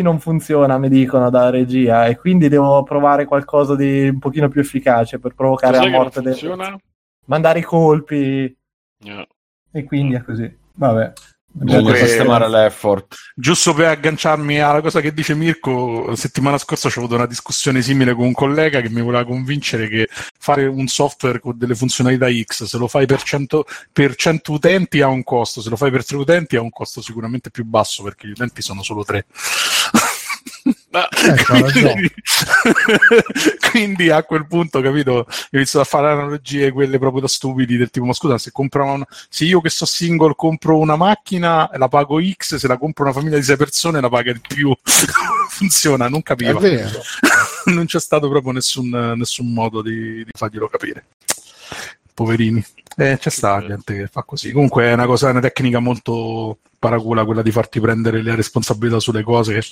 [0.00, 4.62] non funziona, mi dicono da regia, e quindi devo provare qualcosa di un pochino più
[4.62, 6.80] efficace per provocare Cos'è la morte del...
[7.26, 8.56] Mandare i colpi.
[9.04, 9.26] Yeah.
[9.70, 10.50] E quindi è così.
[10.74, 11.12] Vabbè.
[11.54, 13.14] Bisogna sistemare l'effort.
[13.34, 18.14] Giusto per agganciarmi alla cosa che dice Mirko, settimana scorsa ho avuto una discussione simile
[18.14, 22.64] con un collega che mi voleva convincere che fare un software con delle funzionalità X,
[22.64, 26.06] se lo fai per 100, per 100 utenti ha un costo, se lo fai per
[26.06, 29.26] 3 utenti ha un costo sicuramente più basso perché gli utenti sono solo 3.
[30.94, 31.08] Ah,
[31.72, 32.12] quindi,
[33.70, 37.90] quindi, a quel punto, capito, ho iniziato a fare analogie quelle proprio da stupidi, del
[37.90, 42.20] tipo, ma scusa, se, una, se io che so single compro una macchina, la pago
[42.22, 44.70] X, se la compro una famiglia di 6 persone la paga di più.
[45.48, 46.60] Funziona, non capiva.
[47.66, 51.06] non c'è stato proprio nessun, nessun modo di, di farglielo capire.
[52.12, 52.62] Poverini.
[52.96, 54.52] Eh, c'è sta gente che fa così.
[54.52, 59.22] Comunque è una cosa, una tecnica molto paracula quella di farti prendere le responsabilità sulle
[59.22, 59.62] cose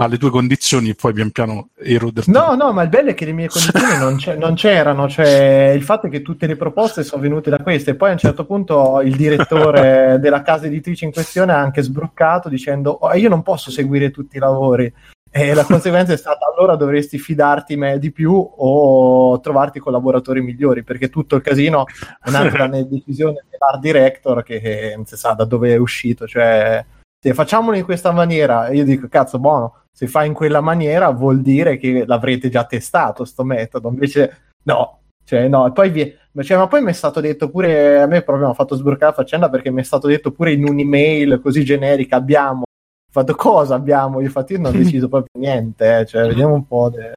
[0.00, 2.30] alle tue condizioni e poi pian piano eroderti.
[2.30, 5.82] No, no, ma il bello è che le mie condizioni non, non, c'erano, cioè il
[5.82, 7.90] fatto è che tutte le proposte sono venute da queste.
[7.90, 11.82] E poi a un certo punto il direttore della casa editrice in questione ha anche
[11.82, 14.92] sbroccato dicendo oh, io non posso seguire tutti i lavori.
[15.30, 20.84] E la conseguenza è stata allora dovresti fidarti me di più o trovarti collaboratori migliori.
[20.84, 21.86] Perché tutto il casino
[22.22, 26.84] è nato dalla decisione dell'art director che non si sa da dove è uscito cioè
[27.20, 31.40] se facciamolo in questa maniera io dico cazzo buono se fa in quella maniera vuol
[31.40, 36.56] dire che l'avrete già testato sto metodo invece no cioè no e poi vi cioè,
[36.56, 39.12] ma poi mi è stato detto pure a me proprio mi ha fatto sbloccare la
[39.12, 42.62] faccenda perché mi è stato detto pure in un'email così generica abbiamo
[43.10, 44.20] fatto cosa abbiamo?
[44.20, 46.06] Infatti io non ho deciso proprio niente, eh.
[46.06, 47.12] cioè vediamo un po', de...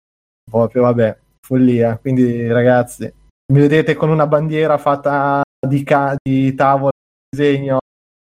[0.50, 1.98] proprio vabbè, follia.
[1.98, 3.12] Quindi ragazzi,
[3.54, 6.92] mi vedete con una bandiera fatta di, ca- di tavola,
[7.30, 7.80] disegno,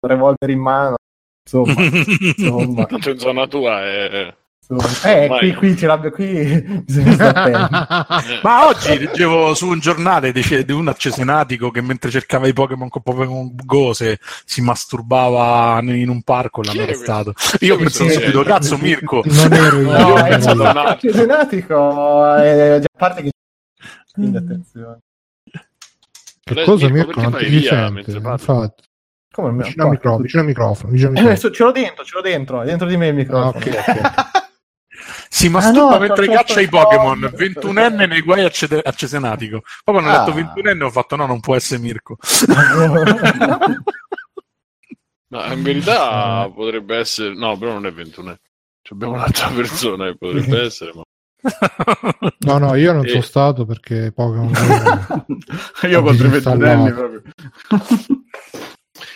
[0.06, 0.96] revolver in mano,
[1.46, 1.74] insomma,
[2.36, 2.86] insomma.
[2.86, 4.34] Tanto in zona tua è
[5.06, 6.84] eh, qui, qui ce l'abbia qui.
[8.42, 12.90] Ma oggi leggevo su un giornale di, di un accesenatico che mentre cercava i Pokémon
[12.90, 17.34] con Pokémon Go se si masturbava in un parco l'hanno arrestato.
[17.60, 19.22] Io penso subito, cazzo Mirko.
[19.24, 19.92] Non ero io.
[19.92, 23.32] No, è accesenatico, eh, a parte che...
[24.14, 24.98] Quindi attenzione.
[26.44, 27.22] Che cosa Mirko?
[27.22, 28.84] Non ti sente, infatti.
[29.36, 31.50] Come vicino al microfono, vicino al microfono, vicino al microfono.
[31.50, 33.52] Eh, ce l'ho dentro, ce l'ho dentro, è dentro di me il microfono.
[33.56, 34.02] Ah, okay, okay.
[35.28, 37.20] si masturba ah, no, mentre caccia i Pokémon.
[37.20, 39.64] 21enne nei guai accede- accesenatico.
[39.84, 40.24] Poi quando ah.
[40.24, 42.16] ho detto 21enne ho fatto no, non può essere Mirko.
[45.28, 47.36] Ma in verità potrebbe essere...
[47.36, 48.38] No, però non è 21enne.
[48.90, 51.02] Abbiamo un'altra persona che potrebbe essere, ma...
[52.40, 53.10] No, no, io non e...
[53.10, 54.54] sono stato perché Pokémon...
[55.90, 57.22] io contro i 21 anni proprio.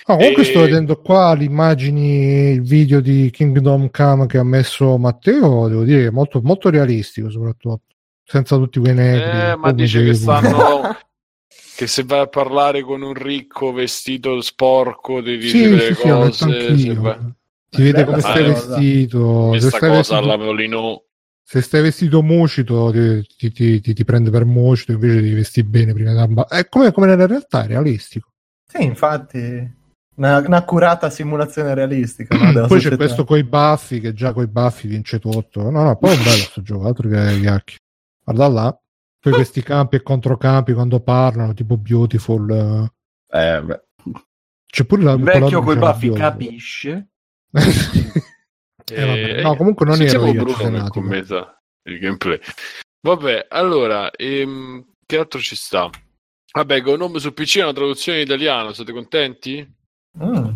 [0.08, 0.46] No, comunque e...
[0.46, 5.84] sto vedendo qua le immagini, il video di Kingdom Come che ha messo Matteo, devo
[5.84, 7.82] dire che molto, molto realistico soprattutto,
[8.24, 9.52] senza tutti quei negri.
[9.52, 10.98] Eh, ma dice che stanno...
[11.76, 16.02] che se vai a parlare con un ricco vestito sporco ti dice sì, delle sì,
[16.02, 16.78] cose...
[16.78, 17.18] Sì, va...
[17.70, 19.48] Ti vede come stai vestito.
[19.50, 20.18] Questa stai cosa vestito...
[20.18, 21.04] alla Molino
[21.50, 25.94] se stai vestito mucito ti, ti, ti, ti, prende per mucito invece di vestire bene
[25.94, 28.34] prima di è come, come nella realtà è realistico
[28.68, 29.78] sì infatti
[30.20, 32.38] una, un'accurata simulazione realistica.
[32.38, 32.90] No, poi società.
[32.90, 35.70] c'è questo coi baffi che già coi baffi vince tutto.
[35.70, 37.78] No, no, poi è bello questo gioco, altro che chiacchi.
[38.24, 38.80] Guarda là.
[39.22, 42.90] Poi questi campi e controcampi quando parlano, tipo Beautiful.
[43.28, 43.84] Eh, beh.
[44.66, 47.10] C'è pure la Il vecchio coi baffi capisce.
[47.52, 49.42] eh, vabbè.
[49.42, 52.40] No, comunque non ero io Bruno commenta il gameplay.
[53.02, 55.90] Vabbè, allora, ehm, che altro ci sta?
[56.52, 59.78] Vabbè, con nome su PC è una traduzione in italiano, siete contenti?
[60.18, 60.50] Mm.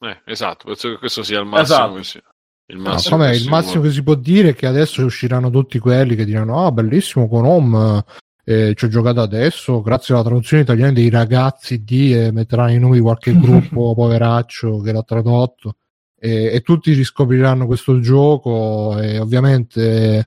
[0.00, 1.98] Eh, esatto, penso che questo sia il massimo.
[1.98, 2.02] Esatto.
[2.02, 2.22] Sia,
[2.66, 5.78] il massimo, no, vabbè, il massimo che si può dire è che adesso usciranno tutti
[5.78, 8.04] quelli che diranno: Ah, bellissimo con Home.
[8.42, 12.78] Eh, ci ho giocato adesso grazie alla traduzione italiana dei ragazzi di e metteranno i
[12.78, 15.76] nomi di qualche gruppo poveraccio che l'ha tradotto
[16.18, 20.26] e, e, tutti riscopriranno questo gioco e ovviamente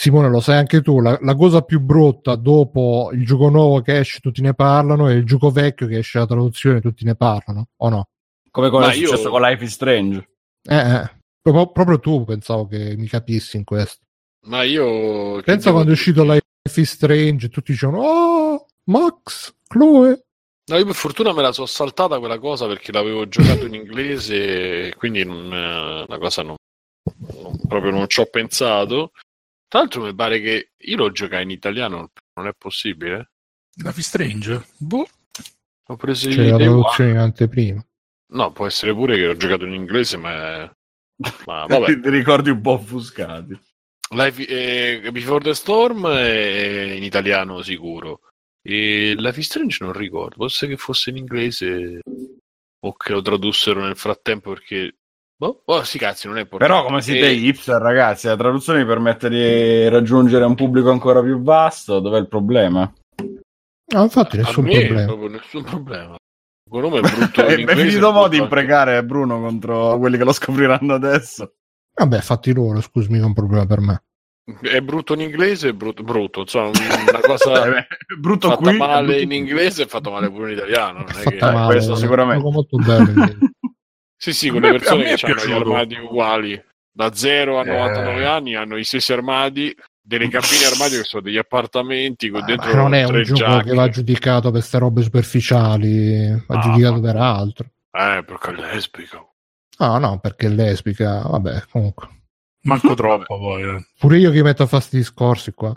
[0.00, 3.98] Simone lo sai anche tu la, la, cosa più brutta dopo il gioco nuovo che
[3.98, 7.66] esce tutti ne parlano e il gioco vecchio che esce la traduzione tutti ne parlano
[7.76, 8.08] o no?
[8.50, 9.28] Come con è successo io...
[9.28, 10.28] con Life is Strange.
[10.62, 11.10] Eh, eh.
[11.42, 14.06] Proprio, proprio, tu pensavo che mi capissi in questo.
[14.46, 15.42] Ma io...
[15.42, 20.24] Pensa quando è uscito Life is Strange tutti dicevano Oh, Max, Chloe.
[20.70, 24.86] No, io per fortuna me la sono saltata quella cosa perché l'avevo giocato in inglese
[24.86, 26.54] e quindi non, eh, la cosa non,
[27.42, 29.10] non, proprio non ci ho pensato.
[29.70, 33.30] Tra l'altro mi pare che io lo giocai in italiano, non è possibile?
[33.76, 34.66] Life is Strange?
[34.78, 35.06] Boh.
[35.86, 37.86] Ho preso C'è la traduzione in anteprima.
[38.32, 40.62] No, può essere pure che ho giocato in inglese, ma,
[41.46, 42.00] ma vabbè.
[42.00, 43.56] Ti ricordi un po' offuscati.
[44.10, 48.22] Life, eh, Before the Storm è in italiano sicuro.
[48.62, 52.00] E Life is Strange non ricordo, forse che fosse in inglese
[52.80, 54.96] o che lo tradussero nel frattempo perché...
[55.40, 56.70] Boh, oh, sì, cazzi, non è importante.
[56.70, 57.32] Però come siete e...
[57.32, 62.28] hipster, ragazzi, la traduzione vi permette di raggiungere un pubblico ancora più vasto, dov'è il
[62.28, 62.92] problema?
[63.94, 65.28] No, infatti nessun problema.
[65.30, 66.16] nessun problema.
[66.62, 67.40] Secondo me è brutto.
[67.46, 71.54] è finito modo di imprecare Bruno contro quelli che lo scopriranno adesso.
[71.94, 74.02] Vabbè, fatti loro, scusami, non è un problema per me.
[74.60, 77.86] È brutto in inglese e brutto, brutto, insomma, una cosa eh,
[78.18, 80.98] brutto fatta qui, male brutto in inglese e fatto male pure in italiano.
[80.98, 81.38] Non è che...
[81.40, 82.42] male, questo sicuramente.
[82.42, 83.24] Molto bello.
[84.20, 86.64] sì, sì, con le persone che hanno gli armadi uguali.
[86.92, 88.24] Da 0 a 99 eh.
[88.26, 92.94] anni hanno i stessi armadi delle cabine armadio che sono degli appartamenti con dentro non
[92.94, 93.68] è un gioco giacche.
[93.68, 97.00] che va giudicato per queste robe superficiali va ah, giudicato ma...
[97.00, 99.24] per altro eh perché è lesbica
[99.76, 102.08] ah no perché è lesbica vabbè comunque
[102.62, 103.62] Manco troppo poi.
[103.62, 103.86] Eh.
[103.98, 105.72] Pure io che metto a fasti discorsi qua.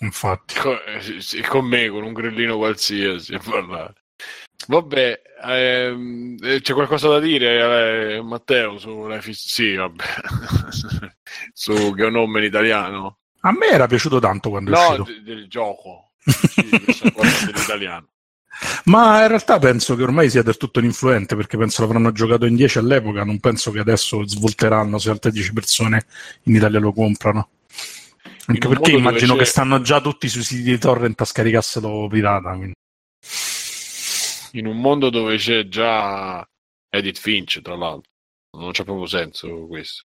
[0.00, 0.54] Infatti.
[0.58, 4.01] Con, eh, con me, con un grillino qualsiasi a parlare.
[4.66, 9.32] Vabbè, ehm, eh, c'è qualcosa da dire, eh, Matteo, su Life.
[9.32, 10.04] Sì, vabbè.
[11.52, 13.18] su che è un nome in italiano.
[13.40, 15.18] A me era piaciuto tanto quando no, è uscito.
[15.18, 16.12] No, del gioco.
[16.22, 18.06] Sì, dell'italiano.
[18.84, 22.54] Ma in realtà penso che ormai sia del tutto ininfluente perché penso l'avranno giocato in
[22.54, 26.04] 10 all'epoca, non penso che adesso svolteranno se altre 10 persone
[26.44, 27.48] in Italia lo comprano.
[28.46, 32.50] Anche perché immagino che stanno già tutti sui siti di torrent a scaricarselo pirata.
[32.50, 32.74] Quindi.
[34.52, 36.46] In un mondo dove c'è già
[36.88, 38.10] Edith Finch, tra l'altro,
[38.58, 40.02] non c'è proprio senso questo.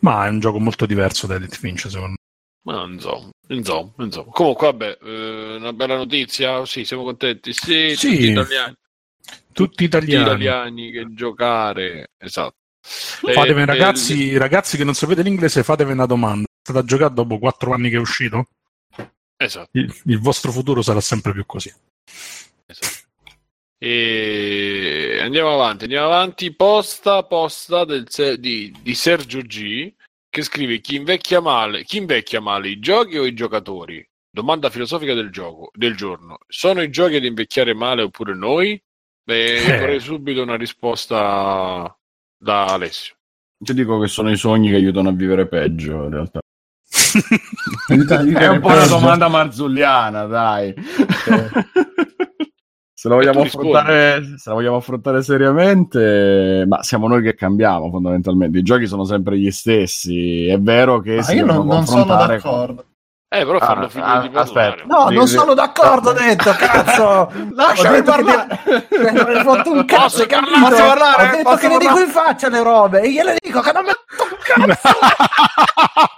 [0.00, 2.16] Ma è un gioco molto diverso da Edith Finch, secondo me.
[2.64, 4.30] Ma insomma, insomma, insomma.
[4.32, 6.64] Comunque, vabbè, eh, una bella notizia.
[6.64, 7.52] Sì, siamo contenti.
[7.52, 8.08] Sì, sì.
[8.08, 8.74] tutti italiani.
[9.52, 10.24] Tutti italiani.
[10.24, 12.10] Tutti italiani che giocare.
[12.16, 12.56] Esatto.
[12.80, 16.46] Fatevi, eh, ragazzi, eh, ragazzi che non sapete l'inglese, fatevi una domanda.
[16.62, 18.48] State a giocare dopo quattro anni che è uscito?
[19.36, 19.70] Esatto.
[19.72, 21.72] Il, il vostro futuro sarà sempre più così.
[22.66, 23.02] Esatto.
[23.86, 26.54] E andiamo avanti, andiamo avanti.
[26.54, 28.06] Posta, posta del,
[28.38, 29.92] di, di Sergio G
[30.30, 34.02] che scrive chi invecchia male, chi invecchia male, i giochi o i giocatori?
[34.30, 36.38] Domanda filosofica del gioco, del giorno.
[36.48, 38.82] Sono i giochi ad invecchiare male oppure noi?
[39.22, 39.78] Beh, eh.
[39.78, 41.94] vorrei subito una risposta
[42.38, 43.16] da Alessio.
[43.58, 46.38] Ti dico che sono i sogni che aiutano a vivere peggio, in realtà.
[47.86, 50.68] È un po' una domanda marzulliana, dai.
[50.70, 51.93] Eh.
[53.04, 58.56] Se la, vogliamo affrontare, se la vogliamo affrontare seriamente, ma siamo noi che cambiamo fondamentalmente.
[58.56, 60.46] I giochi sono sempre gli stessi.
[60.46, 62.74] È vero che ma io non, non sono d'accordo.
[62.74, 62.84] Con...
[63.28, 64.30] Eh, però fanno ah, finire ah, di.
[64.34, 64.84] Aspetta.
[64.86, 67.30] No, non sono d'accordo, ho detto, cazzo!
[67.54, 68.60] Lasciami parlare!
[68.88, 70.60] Mi hai fatto un cazzo, hai capito?
[70.60, 71.22] Posso parlare?
[71.24, 71.84] Ho detto Posso che parlare?
[71.84, 74.88] le dico in faccia le robe, e gliele dico che non mi un cazzo!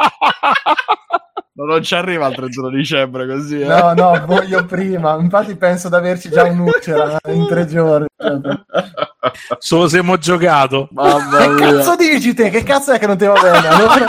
[1.77, 3.61] non ci arriva il 31 dicembre così.
[3.61, 3.67] Eh?
[3.67, 5.17] No, no, voglio prima.
[5.19, 8.07] Infatti penso di averci già un'uccera in tre giorni.
[9.59, 10.89] Solo se abbiamo giocato.
[10.93, 11.73] Mamma che mia.
[11.73, 12.51] cazzo dici te?
[12.51, 13.69] Che cazzo è che non ti va bene?
[13.69, 14.07] Allora...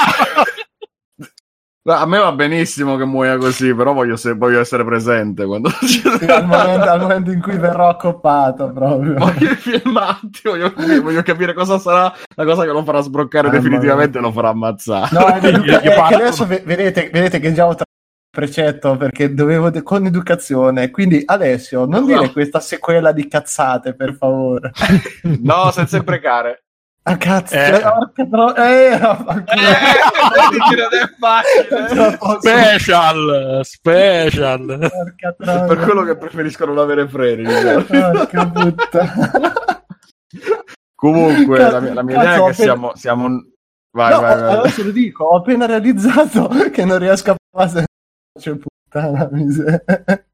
[1.89, 6.05] A me va benissimo che muoia così, però voglio, se, voglio essere presente quando sì,
[6.27, 9.13] al, momento, al, momento, in cui verrò accoppato proprio.
[9.13, 13.51] Voglio i filmati, voglio, voglio, capire cosa sarà la cosa che lo farà sbroccare ah,
[13.51, 15.07] definitivamente lo farà ammazzare.
[15.11, 17.75] No, è, è che adesso vedete, vedete che già ho
[18.29, 20.91] precetto perché dovevo de- con educazione.
[20.91, 22.05] Quindi Alessio, non no.
[22.05, 24.71] dire questa sequela di cazzate, per favore.
[25.41, 26.65] no, senza imprecare.
[27.09, 27.79] Ah cazzo, eh.
[27.79, 28.99] Cioè, tro- eh, eh,
[32.41, 34.91] special, special.
[35.37, 37.45] per quello che preferisco non avere freni.
[40.95, 42.53] Comunque, cazzo, la mia, la mia idea è che appena...
[42.53, 43.27] siamo, siamo...
[43.95, 44.57] Vai, no, vai, vai.
[44.57, 47.85] Adesso lo dico, ho appena realizzato che non riesco a passare.
[48.37, 49.81] Cioè, puttana miseria.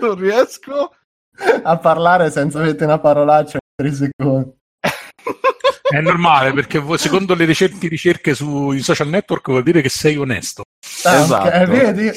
[0.00, 0.92] non riesco
[1.62, 4.62] a parlare senza mettere una parolaccia in 3 secondi.
[5.86, 10.64] È normale perché secondo le recenti ricerche sui social network vuol dire che sei onesto.
[11.02, 11.46] Ah, esatto.
[11.48, 12.10] Okay, vedi?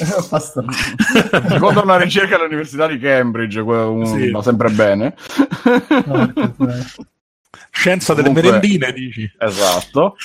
[1.48, 4.06] secondo una ricerca all'Università di Cambridge, un...
[4.06, 4.30] sì.
[4.30, 5.14] va sempre bene.
[7.70, 9.30] Scienza delle Comunque, merendine, dici?
[9.38, 10.16] Esatto.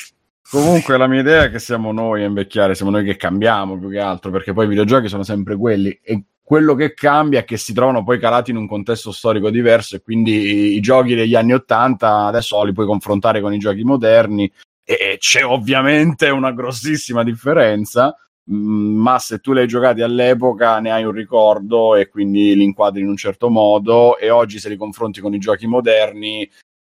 [0.49, 3.89] Comunque la mia idea è che siamo noi a invecchiare, siamo noi che cambiamo più
[3.89, 7.57] che altro, perché poi i videogiochi sono sempre quelli e quello che cambia è che
[7.57, 11.53] si trovano poi calati in un contesto storico diverso e quindi i, giochi degli anni
[11.53, 14.51] 80 adesso li puoi confrontare con i giochi moderni
[14.83, 18.15] e c'è ovviamente una grossissima differenza
[18.51, 22.63] mm, ma se tu li hai giocati all'epoca ne hai un ricordo e quindi li
[22.63, 26.47] inquadri in un certo modo e oggi se li confronti con i giochi moderni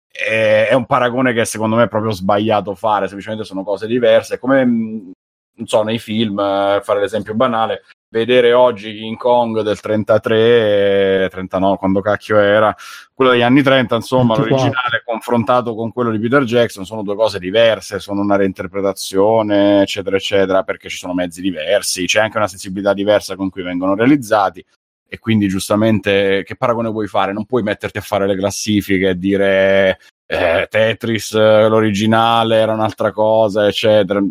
[0.07, 4.63] è, un paragone che secondo me è proprio sbagliato fare semplicemente sono cose diverse come
[4.63, 5.11] mm,
[5.55, 11.77] non so nei film eh, fare l'esempio banale vedere oggi King Kong del 33, 39,
[11.77, 12.75] quando cacchio era,
[13.13, 14.55] quello degli anni 30, insomma, 24.
[14.55, 20.15] l'originale confrontato con quello di Peter Jackson sono due cose diverse, sono una reinterpretazione, eccetera,
[20.15, 24.63] eccetera, perché ci sono mezzi diversi, c'è anche una sensibilità diversa con cui vengono realizzati.
[25.09, 27.31] E quindi giustamente che paragone vuoi fare?
[27.31, 33.67] Non puoi metterti a fare le classifiche e dire eh, Tetris, l'originale era un'altra cosa,
[33.67, 34.21] eccetera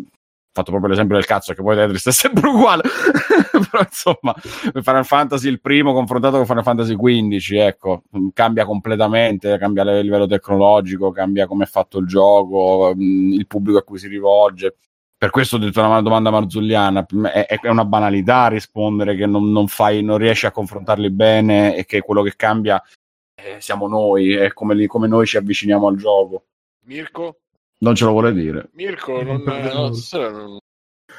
[0.57, 2.83] fatto proprio l'esempio del cazzo che poi Tetris è sempre uguale.
[3.51, 8.03] Però insomma Final Fantasy il primo confrontato con Final Fantasy XV ecco
[8.33, 13.77] cambia completamente cambia il livello tecnologico cambia come è fatto il gioco mm, il pubblico
[13.77, 14.75] a cui si rivolge.
[15.17, 19.67] Per questo ho detto una domanda marzulliana è, è una banalità rispondere che non, non,
[19.67, 22.79] fai, non riesci a confrontarli bene e che quello che cambia
[23.33, 26.45] eh, siamo noi è come, come noi ci avviciniamo al gioco.
[26.85, 27.39] Mirko?
[27.79, 28.69] Non ce lo vuole dire.
[28.73, 30.57] Mirko, non, non, non...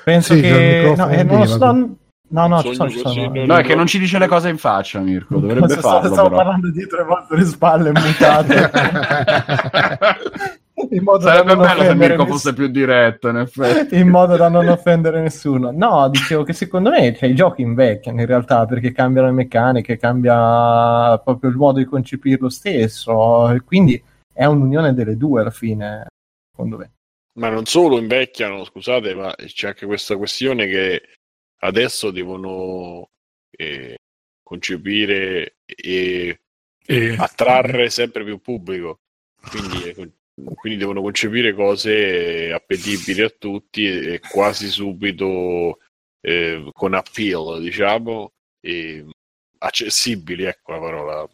[0.04, 0.94] penso sì, che...
[0.96, 1.96] No, eh, non, non,
[2.30, 3.32] No, no, ci sono, ci sono.
[3.32, 5.38] no, è che non ci dice le cose in faccia, Mirko.
[5.40, 6.12] Dovrebbe no, farlo.
[6.12, 8.70] Stavo parlando dietro e volte le spalle mutate.
[10.90, 12.30] in modo Sarebbe da bello se Mirko ness...
[12.30, 13.96] fosse più diretto, in effetti.
[13.96, 15.70] in modo da non offendere nessuno.
[15.72, 19.96] No, dicevo che secondo me cioè, i giochi invecchiano in realtà perché cambiano le meccaniche,
[19.96, 23.56] cambia proprio il modo di concepirlo stesso.
[23.64, 24.02] Quindi
[24.32, 26.06] è un'unione delle due alla fine,
[26.58, 26.92] secondo me.
[27.34, 31.02] Ma non solo invecchiano, scusate, ma c'è anche questa questione che
[31.60, 33.10] adesso devono
[33.50, 33.98] eh,
[34.42, 36.40] concepire e,
[36.84, 39.02] e, attrarre sempre più pubblico.
[39.40, 39.94] Quindi, eh,
[40.54, 45.78] quindi, devono concepire cose appetibili a tutti e, e quasi subito
[46.20, 49.06] eh, con appeal, diciamo, e
[49.58, 51.28] accessibili, ecco la parola.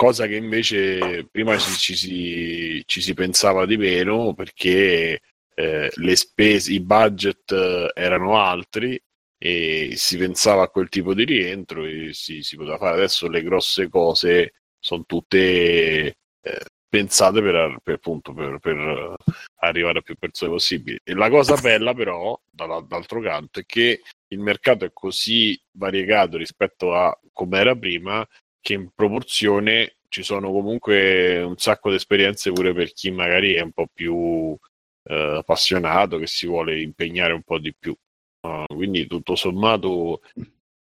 [0.00, 5.20] Cosa che invece prima ci, ci, si, ci si pensava di meno perché
[5.54, 8.98] eh, le spese, i budget eh, erano altri
[9.36, 12.94] e si pensava a quel tipo di rientro e si, si poteva fare.
[12.94, 19.16] Adesso le grosse cose sono tutte eh, pensate per, per, appunto, per, per,
[19.56, 20.98] arrivare a più persone possibili.
[21.04, 26.94] E la cosa bella però, dall'altro canto, è che il mercato è così variegato rispetto
[26.94, 28.26] a come era prima
[28.60, 33.60] che in proporzione ci sono comunque un sacco di esperienze pure per chi magari è
[33.60, 34.56] un po' più
[35.04, 37.94] eh, appassionato, che si vuole impegnare un po' di più.
[38.42, 40.22] Uh, quindi tutto sommato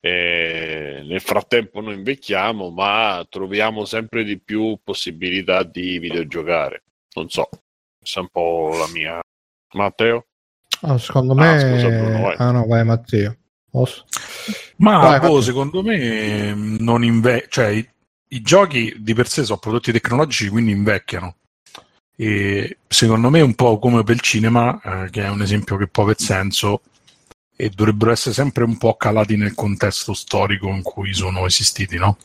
[0.02, 6.84] eh, nel frattempo noi invecchiamo, ma troviamo sempre di più possibilità di videogiocare.
[7.16, 7.50] Non so,
[7.98, 9.20] questa è un po' la mia.
[9.74, 10.28] Matteo?
[10.82, 11.48] Oh, secondo me...
[11.48, 12.36] Ah, scusa, Bruno, vai.
[12.38, 13.38] ah no, vai Matteo.
[13.70, 14.06] Posso?
[14.78, 17.88] Ma vai, boh, secondo me non inve- cioè, i,
[18.30, 21.36] i, giochi di per sé sono prodotti tecnologici, quindi invecchiano.
[22.16, 25.78] E secondo me è un po' come per il cinema, eh, che è un esempio
[25.78, 26.82] che può aver senso,
[27.56, 32.18] e dovrebbero essere sempre un po' calati nel contesto storico in cui sono esistiti, no?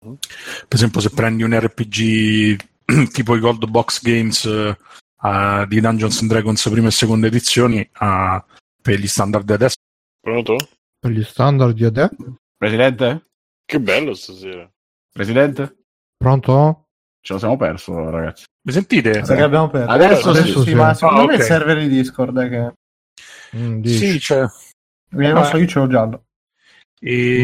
[0.00, 2.56] Per esempio, se prendi un RPG
[3.12, 8.42] tipo i Gold Box Games uh, di Dungeons and Dragons prima e seconda edizioni, uh,
[8.82, 9.76] per gli standard di adesso.
[10.20, 10.56] Pronto?
[11.00, 12.40] Per gli standard di adesso?
[12.58, 13.30] Presidente?
[13.64, 14.70] Che bello stasera.
[15.10, 15.84] Presidente?
[16.14, 16.88] Pronto?
[17.22, 18.44] Ce lo siamo perso, ragazzi.
[18.62, 19.24] Mi sentite?
[19.24, 19.90] Sì, abbiamo perso.
[19.90, 21.38] Adesso, adesso sì, sì, ma secondo ah, me okay.
[21.38, 22.72] il server di Discord è che...
[23.56, 24.42] Mm, sì, c'è.
[24.42, 26.24] Eh, non so, io ce l'ho giallo.
[27.00, 27.40] E...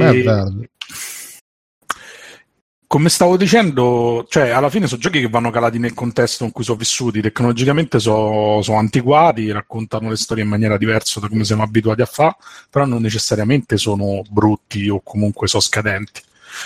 [2.89, 6.63] Come stavo dicendo, cioè alla fine sono giochi che vanno calati nel contesto in cui
[6.63, 11.65] sono vissuti, tecnologicamente sono, sono antiquati, raccontano le storie in maniera diversa da come siamo
[11.65, 12.37] abituati a fare,
[12.71, 16.23] però non necessariamente sono brutti o comunque sono scadenti.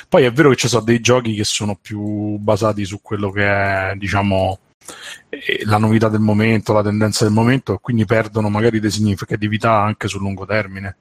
[0.09, 3.45] Poi è vero che ci sono dei giochi che sono più basati su quello che
[3.47, 4.59] è, diciamo,
[5.65, 10.07] la novità del momento, la tendenza del momento, e quindi perdono magari di significatività anche
[10.07, 10.97] sul lungo termine.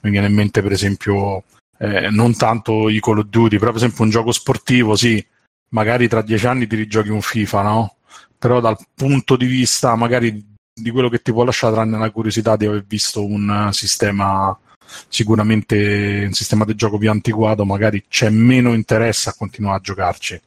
[0.00, 1.44] Mi viene in mente, per esempio,
[1.78, 5.24] eh, non tanto i Call of Duty, però per esempio un gioco sportivo, sì,
[5.70, 7.96] magari tra dieci anni ti rigiochi un FIFA, no?
[8.38, 12.56] Però dal punto di vista magari di quello che ti può lasciare, tranne la curiosità
[12.56, 14.56] di aver visto un sistema
[15.08, 20.40] sicuramente un sistema di gioco più antiquato, magari c'è meno interesse a continuare a giocarci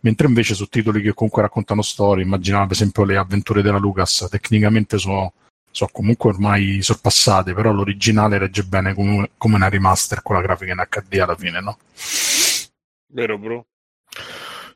[0.00, 4.26] mentre invece su titoli che comunque raccontano storie, immaginate per esempio le avventure della Lucas,
[4.30, 5.32] tecnicamente sono,
[5.74, 10.72] sono comunque ormai sorpassate, però l'originale regge bene come, come una remaster con la grafica
[10.72, 11.78] in HD alla fine, no?
[13.08, 13.66] Vero, bro?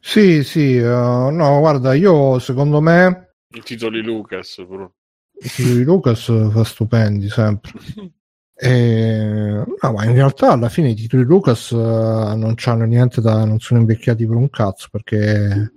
[0.01, 3.35] Sì, sì, uh, no, guarda, io secondo me...
[3.51, 4.93] I titoli Lucas, bro.
[5.41, 7.73] I titoli Lucas fa stupendi sempre.
[8.61, 13.45] E, no, ma in realtà alla fine i titoli Lucas uh, non c'hanno niente da.
[13.45, 15.75] non sono invecchiati per un cazzo perché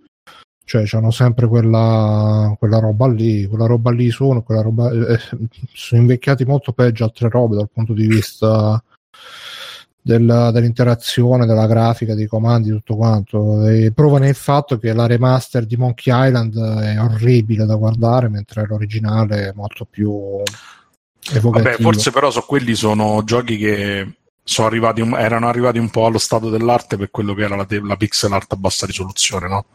[0.71, 5.19] cioè hanno sempre quella, quella roba lì, quella roba lì sono, quella roba, eh,
[5.73, 8.81] sono invecchiati molto peggio altre robe dal punto di vista
[10.01, 13.67] del, dell'interazione, della grafica, dei comandi, tutto quanto.
[13.67, 18.65] E prova nel fatto che la remaster di Monkey Island è orribile da guardare, mentre
[18.65, 20.41] l'originale è molto più
[21.39, 24.15] Vabbè, forse però so, quelli sono giochi che
[24.57, 27.95] arrivati un, erano arrivati un po' allo stato dell'arte per quello che era la, la
[27.95, 29.65] pixel art a bassa risoluzione, no?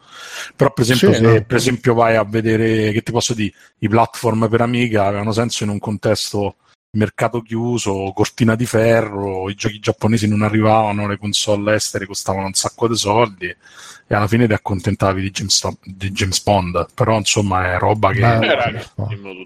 [0.55, 1.45] Però, per esempio, sì, se no.
[1.45, 5.65] per esempio vai a vedere, che ti posso dire, i platform per Amiga avevano senso
[5.65, 6.57] in un contesto
[6.97, 12.55] mercato chiuso, cortina di ferro, i giochi giapponesi non arrivavano, le console estere costavano un
[12.55, 13.47] sacco di soldi
[14.09, 18.21] e alla fine ti accontentavi di James, di James Bond, però insomma è roba che...
[18.21, 18.73] Beh, era,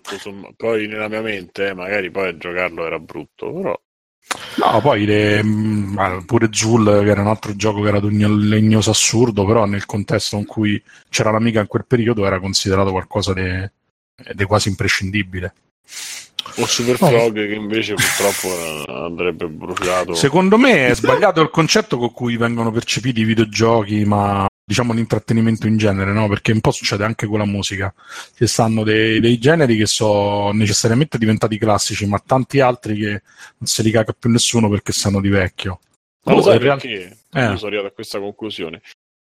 [0.03, 3.81] tutto, poi nella mia mente, eh, magari poi a giocarlo era brutto, però...
[4.57, 8.49] No, poi le, mm, pure Zul, che era un altro gioco che era di un
[8.49, 13.33] legnoso assurdo, però nel contesto in cui c'era l'amica in quel periodo era considerato qualcosa
[13.33, 15.55] di quasi imprescindibile.
[16.57, 17.33] O Super Frog oh.
[17.33, 20.15] che invece purtroppo andrebbe bruciato.
[20.15, 25.67] Secondo me è sbagliato il concetto con cui vengono percepiti i videogiochi, ma diciamo l'intrattenimento
[25.67, 26.29] in genere, no?
[26.29, 27.93] Perché un po' succede anche con la musica.
[28.37, 33.67] Ci stanno dei, dei generi che sono necessariamente diventati classici, ma tanti altri che non
[33.67, 35.81] se li caga più nessuno perché sanno di vecchio.
[36.23, 37.19] Ma lo sai perché?
[37.33, 37.43] Eh.
[37.43, 38.81] Io sono arrivato a questa conclusione.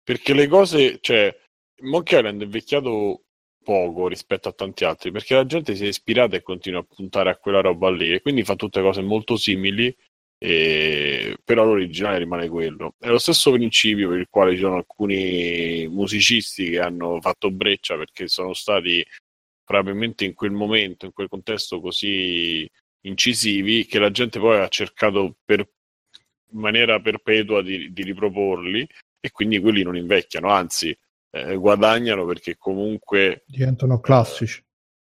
[0.05, 1.37] Perché le cose, cioè,
[1.81, 3.23] Monkey Island è vecchiato
[3.65, 7.31] poco rispetto a tanti altri, perché la gente si è ispirata e continua a puntare
[7.31, 9.93] a quella roba lì, e quindi fa tutte cose molto simili,
[10.43, 11.37] e...
[11.45, 12.95] però l'originale rimane quello.
[12.99, 17.97] È lo stesso principio per il quale ci sono alcuni musicisti che hanno fatto breccia
[17.97, 19.05] perché sono stati
[19.65, 22.69] probabilmente in quel momento, in quel contesto così
[23.03, 25.61] incisivi, che la gente poi ha cercato per
[26.53, 28.87] in maniera perpetua di, di riproporli
[29.21, 30.97] e quindi quelli non invecchiano, anzi
[31.31, 34.63] eh, guadagnano perché comunque diventano classici.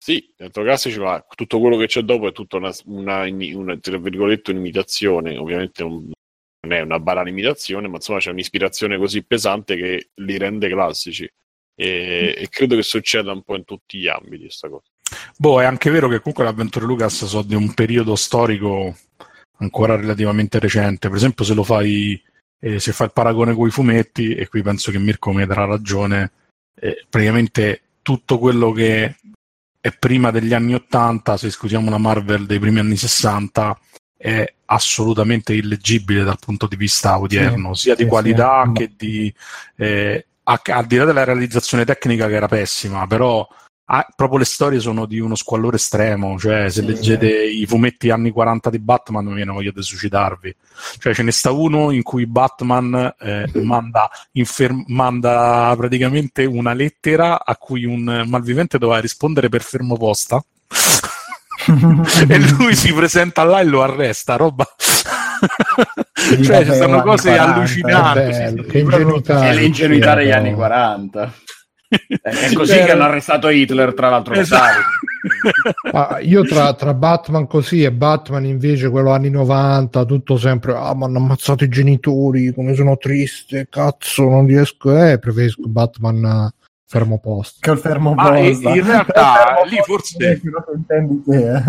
[0.05, 3.97] Sì, diventano classici, ma tutto quello che c'è dopo è tutta una, una, una tra
[3.97, 5.35] virgolette, un'imitazione.
[5.35, 6.11] Ovviamente non,
[6.59, 11.27] non è una banale imitazione, ma insomma c'è un'ispirazione così pesante che li rende classici.
[11.73, 12.43] E, mm.
[12.43, 14.83] e credo che succeda un po' in tutti gli ambiti questa cosa.
[15.39, 18.95] Boh, è anche vero che comunque l'avventura Lucas so di un periodo storico
[19.57, 21.07] ancora relativamente recente.
[21.07, 22.23] Per esempio, se lo fai
[22.59, 25.65] e se fa il paragone con i fumetti, e qui penso che Mirko mi darà
[25.65, 26.31] ragione,
[26.79, 29.15] eh, praticamente tutto quello che
[29.85, 33.79] è prima degli anni 80, se escludiamo la Marvel dei primi anni 60,
[34.17, 38.71] è assolutamente illeggibile dal punto di vista odierno, sì, sia sì, di qualità sì.
[38.73, 39.31] che di...
[39.75, 43.47] Eh, al di là della realizzazione tecnica che era pessima, però
[43.87, 47.51] Ah, proprio le storie sono di uno squallore estremo, cioè se sì, leggete eh.
[47.51, 50.55] i fumetti anni 40 di Batman mi viene voglia di suicidarvi.
[50.97, 57.45] Cioè ce ne sta uno in cui Batman eh, manda, infer- manda, praticamente una lettera
[57.45, 60.43] a cui un malvivente doveva rispondere per fermo posta
[62.27, 64.65] e lui si presenta là e lo arresta, roba...
[66.43, 68.63] cioè ci sono cose 40, allucinanti.
[68.63, 71.33] Che ingenuità, è l'ingenuità degli anni 40.
[71.87, 74.33] È così che hanno arrestato Hitler, tra l'altro.
[74.33, 74.81] Esatto.
[75.91, 80.93] ah, io tra, tra, Batman così e Batman invece quello anni 90, tutto sempre, ah
[80.93, 86.53] ma hanno ammazzato i genitori, come sono triste, cazzo, non riesco, eh, preferisco Batman eh,
[86.85, 87.57] fermo posto.
[87.61, 88.69] Che il fermo posto.
[88.69, 90.41] In, in realtà lì forse...
[90.73, 91.63] Intendi te, eh.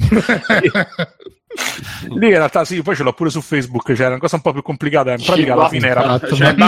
[2.08, 4.52] Lì in realtà sì, poi ce l'ho pure su Facebook, c'era una cosa un po'
[4.52, 6.20] più complicata, in pratica alla fine era...
[6.20, 6.54] Cioè,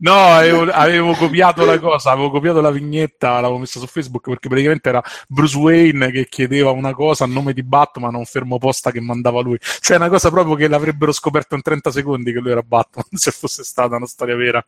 [0.00, 4.48] no, avevo, avevo, copiato la cosa, avevo copiato la vignetta, l'avevo messa su Facebook perché
[4.48, 8.58] praticamente era Bruce Wayne che chiedeva una cosa a nome di Batman a un fermo
[8.58, 9.58] posta che mandava lui.
[9.80, 13.30] Cioè una cosa proprio che l'avrebbero scoperto in 30 secondi che lui era Batman, se
[13.30, 14.62] fosse stata una storia vera.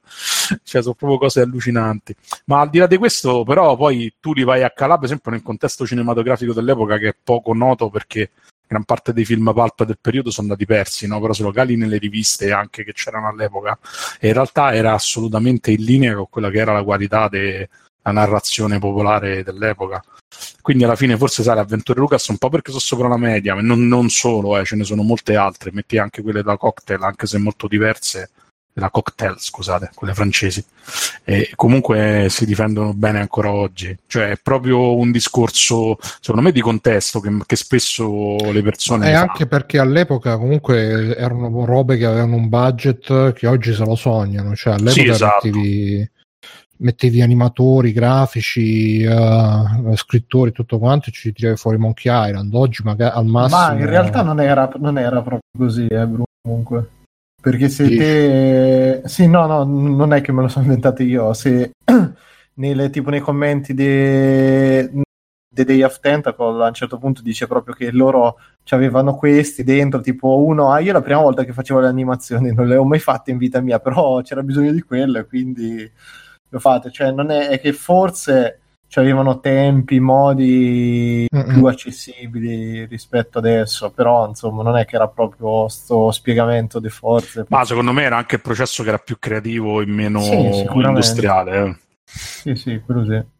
[0.63, 2.17] Cioè sono proprio cose allucinanti.
[2.47, 5.31] Ma al di là di questo, però, poi tu li vai a calare, per esempio,
[5.31, 8.31] nel contesto cinematografico dell'epoca che è poco noto perché
[8.67, 11.21] gran parte dei film pulp del periodo sono andati persi, no?
[11.21, 13.79] però se lo cali nelle riviste anche che c'erano all'epoca,
[14.19, 17.69] e in realtà era assolutamente in linea con quella che era la qualità della
[18.03, 20.03] narrazione popolare dell'epoca.
[20.61, 23.55] Quindi alla fine forse sai, le avventure Lucas un po' perché sono sopra la media,
[23.55, 27.03] ma non, non solo, eh, ce ne sono molte altre, metti anche quelle da cocktail,
[27.03, 28.31] anche se molto diverse,
[28.75, 30.65] la cocktail, scusate, quelle francesi.
[31.25, 33.97] E comunque si difendono bene ancora oggi.
[34.07, 39.11] Cioè, è proprio un discorso, secondo me, di contesto che, che spesso le persone.
[39.11, 43.95] E anche perché all'epoca comunque erano robe che avevano un budget che oggi se lo
[43.95, 44.55] sognano.
[44.55, 45.47] Cioè, all'epoca sì, esatto.
[45.47, 46.11] mettevi,
[46.79, 52.53] mettevi, animatori, grafici, uh, scrittori, tutto quanto, e ci tiravi fuori Monkey Island.
[52.53, 53.61] Oggi magari al massimo.
[53.61, 56.89] Ma in realtà non era, non era proprio così, eh, Bruno, comunque.
[57.45, 59.03] Perché se te...
[59.05, 61.35] Sì, no, no, non è che me lo sono inventato io.
[61.35, 61.73] Se
[62.55, 65.03] nelle, tipo nei commenti di
[65.47, 68.39] The Day of Tentacle a un certo punto dice proprio che loro
[68.71, 72.67] avevano questi dentro, tipo uno, ah io la prima volta che facevo le animazioni non
[72.67, 75.93] le ho mai fatte in vita mia, però c'era bisogno di quelle, quindi
[76.49, 76.91] lo fate.
[76.91, 78.61] Cioè non è, è che forse
[79.01, 81.53] avevano tempi, modi Mm-mm.
[81.53, 87.45] più accessibili rispetto adesso, però insomma non è che era proprio sto spiegamento di forze.
[87.49, 91.65] Ma secondo me era anche il processo che era più creativo e meno sì, industriale.
[91.65, 91.77] Eh.
[92.05, 93.33] Sì, sì, quello sì.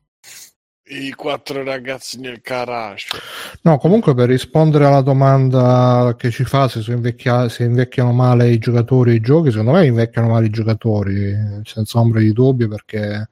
[0.87, 3.09] I quattro ragazzi nel garage.
[3.63, 8.59] No, comunque per rispondere alla domanda che ci fa se, invecchia- se invecchiano male i
[8.59, 13.31] giocatori e i giochi, secondo me invecchiano male i giocatori, senza ombra di dubbio, perché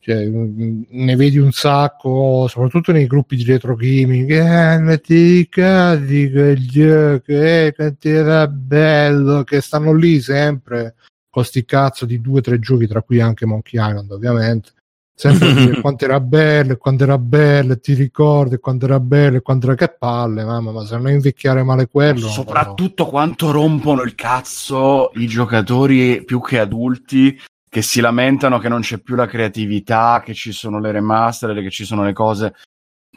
[0.00, 4.30] cioè, mm, ne vedi un sacco, soprattutto nei gruppi di retro gaming.
[4.30, 10.94] Eh, metti cazzi quel gioco, eh, quanto era bello, che stanno lì sempre
[11.28, 14.72] con sti cazzo di due o tre giochi, tra cui anche Monkey Island, ovviamente.
[15.14, 19.74] sempre dire quanto era bello, quanto era bello, ti ricordi quanto era bello, quanto era
[19.74, 22.26] che palle, mamma, ma se non invecchiare male quello.
[22.26, 23.10] Soprattutto no.
[23.10, 27.38] quanto rompono il cazzo i giocatori più che adulti
[27.70, 31.70] che si lamentano che non c'è più la creatività, che ci sono le remaster, che
[31.70, 32.56] ci sono le cose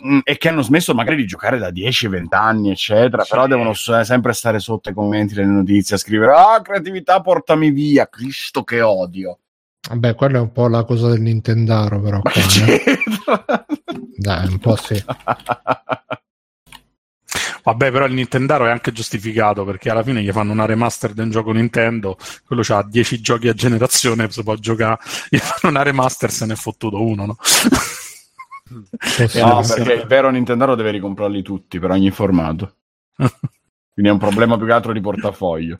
[0.05, 3.31] mm, e che hanno smesso magari di giocare da 10-20 anni, eccetera, sì.
[3.31, 8.07] però devono sempre stare sotto i commenti, le notizie, a scrivere ah, creatività portami via,
[8.07, 9.39] Cristo che odio.
[9.89, 12.21] Vabbè, quella è un po' la cosa del Nintendaro, però.
[12.21, 12.99] Qua, eh.
[14.15, 15.03] Dai, un po' sì.
[17.63, 21.29] Vabbè, però il Nintendaro è anche giustificato perché alla fine gli fanno una remaster del
[21.29, 24.99] gioco Nintendo, quello ha 10 giochi a generazione, si può giocare,
[25.29, 27.37] gli fanno una remaster, se ne è fottuto uno, no?
[28.69, 32.75] no, perché il vero Nintendaro deve ricomprarli tutti per ogni formato.
[33.15, 35.79] Quindi è un problema più che altro di portafoglio.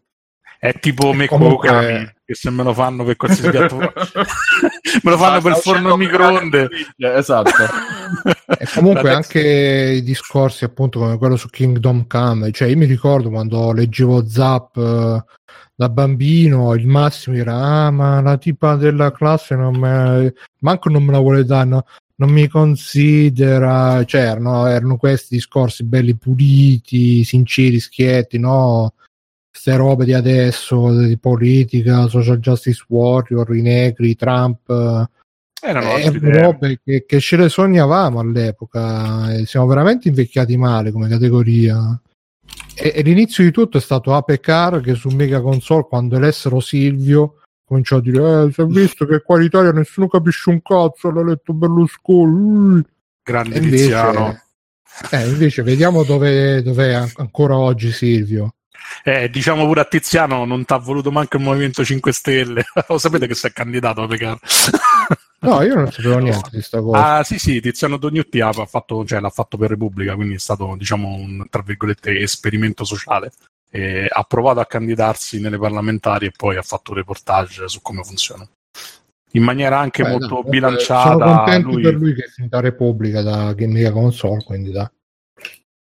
[0.63, 2.15] È tipo me comunque...
[2.23, 3.75] che se me lo fanno per qualsiasi piatto
[5.03, 6.69] me lo fanno per forno a microonde.
[6.95, 7.51] Esatto.
[8.47, 9.41] e comunque anche
[9.97, 14.77] i discorsi appunto come quello su Kingdom Come, cioè io mi ricordo quando leggevo Zap
[14.77, 15.23] eh,
[15.75, 20.33] da bambino il massimo era ah ma la tipa della classe non me...
[20.59, 21.85] manco non me la vuole dare no?
[22.15, 28.93] non mi considera cioè erano, erano questi discorsi belli puliti sinceri schietti no
[29.53, 34.67] queste robe di adesso, di politica, social justice warrior, i negri, Trump.
[35.61, 41.07] Erano eh, robe che, che, ce le sognavamo all'epoca e siamo veramente invecchiati male come
[41.07, 42.01] categoria.
[42.73, 46.59] E, e l'inizio di tutto è stato Ape Car che su Mega Console, quando elessero
[46.59, 50.63] Silvio, cominciò a dire: eh, Si è visto che qua in Italia nessuno capisce un
[50.63, 52.83] cazzo, l'ha letto Berlusconi.
[53.21, 54.41] Grande invece,
[55.11, 58.55] eh, invece, vediamo dove è ancora oggi Silvio.
[59.03, 62.65] Eh, diciamo pure a Tiziano non ti ha voluto manco il Movimento 5 Stelle.
[62.87, 64.39] Lo sapete che si è candidato a Pecaro?
[65.39, 67.17] no, io non sapevo niente di sta cosa.
[67.17, 70.75] Ah, sì, sì, Tiziano Dognutti ha fatto, cioè, l'ha fatto per Repubblica, quindi è stato,
[70.77, 73.31] diciamo, un, tra virgolette, esperimento sociale.
[73.69, 78.03] E ha provato a candidarsi nelle parlamentari e poi ha fatto un reportage su come
[78.03, 78.47] funziona.
[79.35, 81.11] In maniera anche Beh, molto no, bilanciata.
[81.11, 81.81] Sono contento lui...
[81.81, 84.91] per lui che è finita Repubblica da Game Console, quindi da...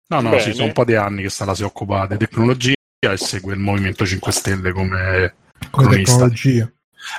[0.09, 0.41] No, no, Bene.
[0.41, 3.59] ci sono un po' di anni che sta si occupa di tecnologia e segue il
[3.59, 5.35] Movimento 5 Stelle come,
[5.69, 6.69] come tecnologia.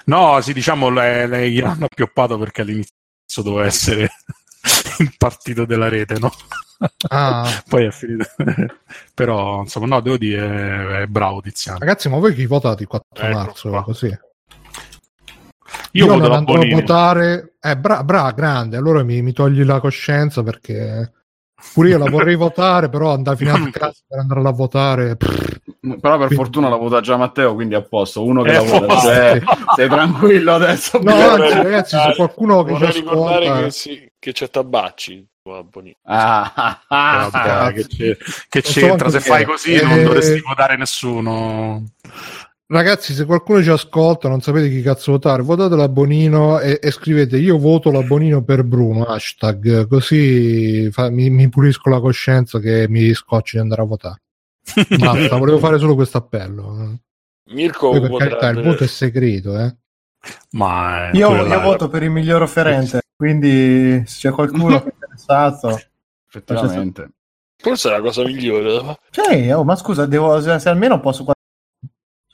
[0.06, 4.10] No, sì, diciamo, le, le, gli hanno appioppato perché all'inizio doveva essere
[4.98, 6.32] il partito della rete, no?
[7.08, 7.48] Ah.
[7.68, 8.26] Poi è finito.
[9.14, 11.78] Però, insomma, no, devo dire, è, bravo Tiziano.
[11.78, 13.68] Ragazzi, ma voi chi votate il 4 ecco marzo?
[13.68, 13.82] Qua.
[13.84, 14.18] Così?
[15.92, 17.54] Io, Io non andrò a votare.
[17.60, 21.12] Eh, bra, bra, grande, allora mi, mi togli la coscienza perché
[21.72, 25.16] Pure io la vorrei votare, però andare fino a casa per andare a votare.
[26.00, 28.24] Però per fortuna la vota già Matteo, quindi a posto.
[28.24, 29.42] Uno che eh, la vota, cioè,
[29.76, 30.98] sei tranquillo adesso.
[31.02, 35.26] No, anzi, ragazzi, se qualcuno che ci ricordare che, sì, che c'è Tabacci.
[36.02, 38.16] Ah, ah, ah, Vabbè, che, c'è,
[38.48, 39.08] che c'entra?
[39.08, 39.82] Se fai così eh...
[39.82, 41.84] non dovresti votare nessuno.
[42.70, 46.90] Ragazzi, se qualcuno ci ascolta, non sapete chi cazzo votare, votate la Bonino e, e
[46.90, 52.58] scrivete io voto la Bonino per Bruno, hashtag, così fa, mi, mi, pulisco la coscienza
[52.58, 54.20] che mi scocci di andare a votare.
[54.98, 56.98] Basta, volevo fare solo questo appello.
[57.50, 59.76] Mirko, Poi, per carità, il voto è segreto, eh.
[60.50, 65.80] Ma io, io voto per il miglior offerente, quindi se c'è qualcuno che è interessato,
[66.26, 67.10] effettivamente.
[67.56, 68.98] Forse è la cosa migliore.
[69.10, 71.24] Sì, oh, ma scusa, devo, se almeno posso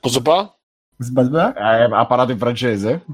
[0.05, 0.55] Posso pa?
[0.99, 3.07] Eh, ha parlato in francese?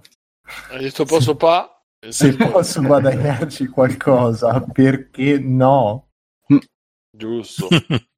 [0.71, 1.81] Hai detto posso pa?
[2.09, 6.09] Se posso guadagnarci qualcosa, perché no?
[7.17, 7.69] Giusto.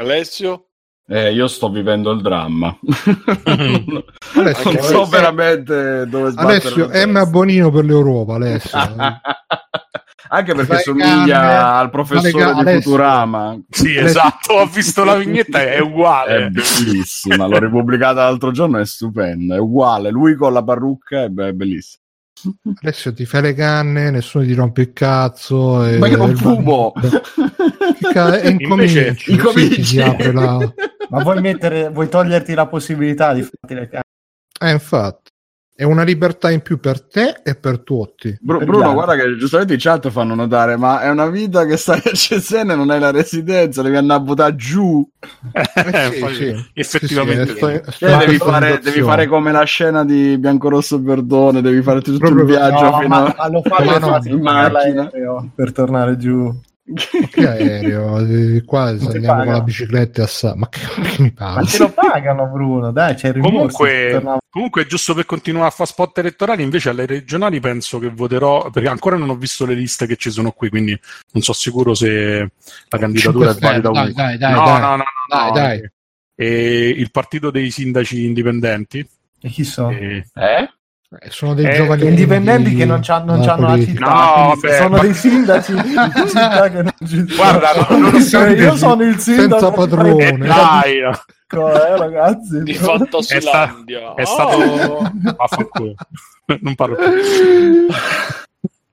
[0.00, 0.66] Alessio?
[1.06, 2.76] Eh, io sto vivendo il dramma.
[4.34, 6.84] Alessio, non so veramente dove sbattere.
[6.84, 7.30] Alessio, M.
[7.30, 8.78] Bonino per l'Europa, Alessio.
[10.32, 12.80] anche perché Vai somiglia canne, al professore di Alessio.
[12.82, 13.60] Futurama.
[13.68, 16.46] Sì, esatto, ho visto la vignetta, è uguale.
[16.46, 21.28] È bellissima, l'ho ripubblicata l'altro giorno, è stupenda, è uguale, lui con la parrucca è,
[21.28, 21.99] be- bellissimo.
[22.82, 25.84] Adesso ti fai le canne, nessuno ti rompe il cazzo.
[25.86, 26.92] E, Ma io non fumo!
[28.42, 29.82] E incominci, incominci.
[29.84, 30.58] Sì, la...
[31.10, 34.04] Ma vuoi, mettere, vuoi toglierti la possibilità di farti le canne?
[34.60, 35.29] Eh, infatti
[35.80, 38.36] è una libertà in più per te e per tutti.
[38.38, 41.78] Bru- per Bruno, guarda che giustamente i chat fanno notare, ma è una vita che
[41.78, 45.02] stai a Cesena, non hai la residenza, devi andare a buttare giù.
[45.52, 46.70] Eh, sì, sì.
[46.74, 47.52] Effettivamente.
[47.52, 51.80] Sì, sto, sto eh, devi, fare, devi, fare, come la scena di Biancorosso Perdone, devi
[51.80, 53.48] fare tutto Proprio, il viaggio no, fino ma, a...
[53.48, 55.10] lo fa, no, in macchina
[55.54, 56.60] per tornare giù.
[57.30, 58.62] che aereo?
[58.66, 60.54] Qua andiamo con la bicicletta a sa...
[60.54, 60.80] Ma che,
[61.16, 61.60] che mi paga?
[61.60, 62.92] Ma te lo pagano, Bruno?
[62.92, 64.20] Dai, c'è il Comunque,
[64.50, 68.88] Comunque, giusto per continuare a fare spot elettorali, invece alle regionali penso che voterò, perché
[68.88, 70.98] ancora non ho visto le liste che ci sono qui, quindi
[71.32, 72.50] non so sicuro se
[72.88, 75.90] la candidatura è valida dai, dai, dai, no, dai, no, no, no, dai, no, dai.
[76.34, 79.08] E il partito dei sindaci indipendenti.
[79.40, 79.90] E chi sono?
[79.90, 80.26] E...
[80.34, 80.68] Eh?
[81.12, 84.46] Eh, Sono dei Eh, giovani indipendenti che non c'hanno, non no, c'hanno la città, No,
[84.54, 85.90] vabbè, sono ma- dei sindaci di
[86.28, 90.28] città che non ci Guarda, no, non so, io sono il sindaco senza di padrone.
[90.28, 91.00] Eh, dai,
[91.52, 92.74] Ecco, eh, ragazzi Di.
[92.74, 94.14] Fantasilandia.
[94.14, 94.26] è Ah!
[94.26, 95.12] stato.
[95.36, 95.94] Vaffanculo.
[96.60, 97.06] non parlo più.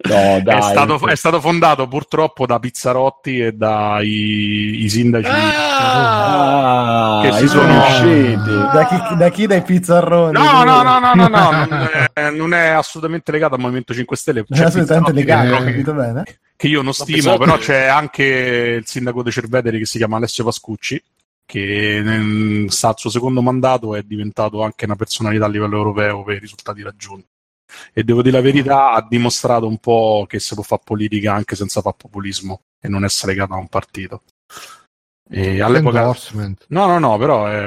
[0.10, 0.58] No, dai.
[0.58, 5.28] È stato, è stato fondato purtroppo da Pizzarotti e dai i sindaci.
[5.30, 7.18] Ah!
[7.20, 8.50] Ah, Che si sono- conosceti.
[8.74, 12.54] da, chi, da chi dai pizzarroni No, no, no, no, no, no, non, è, non
[12.54, 14.40] è assolutamente legato al Movimento 5 Stelle.
[14.42, 16.24] è C'è assolutamente legato, capito bene
[16.56, 18.24] che io non stimo, però c'è anche
[18.80, 21.02] il sindaco di Cerveteri che si chiama Alessio Pascucci,
[21.48, 26.24] che nel, sta al suo secondo mandato è diventato anche una personalità a livello europeo
[26.24, 27.26] per i risultati raggiunti.
[27.94, 31.56] E devo dire la verità, ha dimostrato un po' che si può fare politica anche
[31.56, 34.24] senza fare populismo e non essere legato a un partito.
[35.30, 36.14] E all'epoca.
[36.70, 37.66] No, no, no, però è,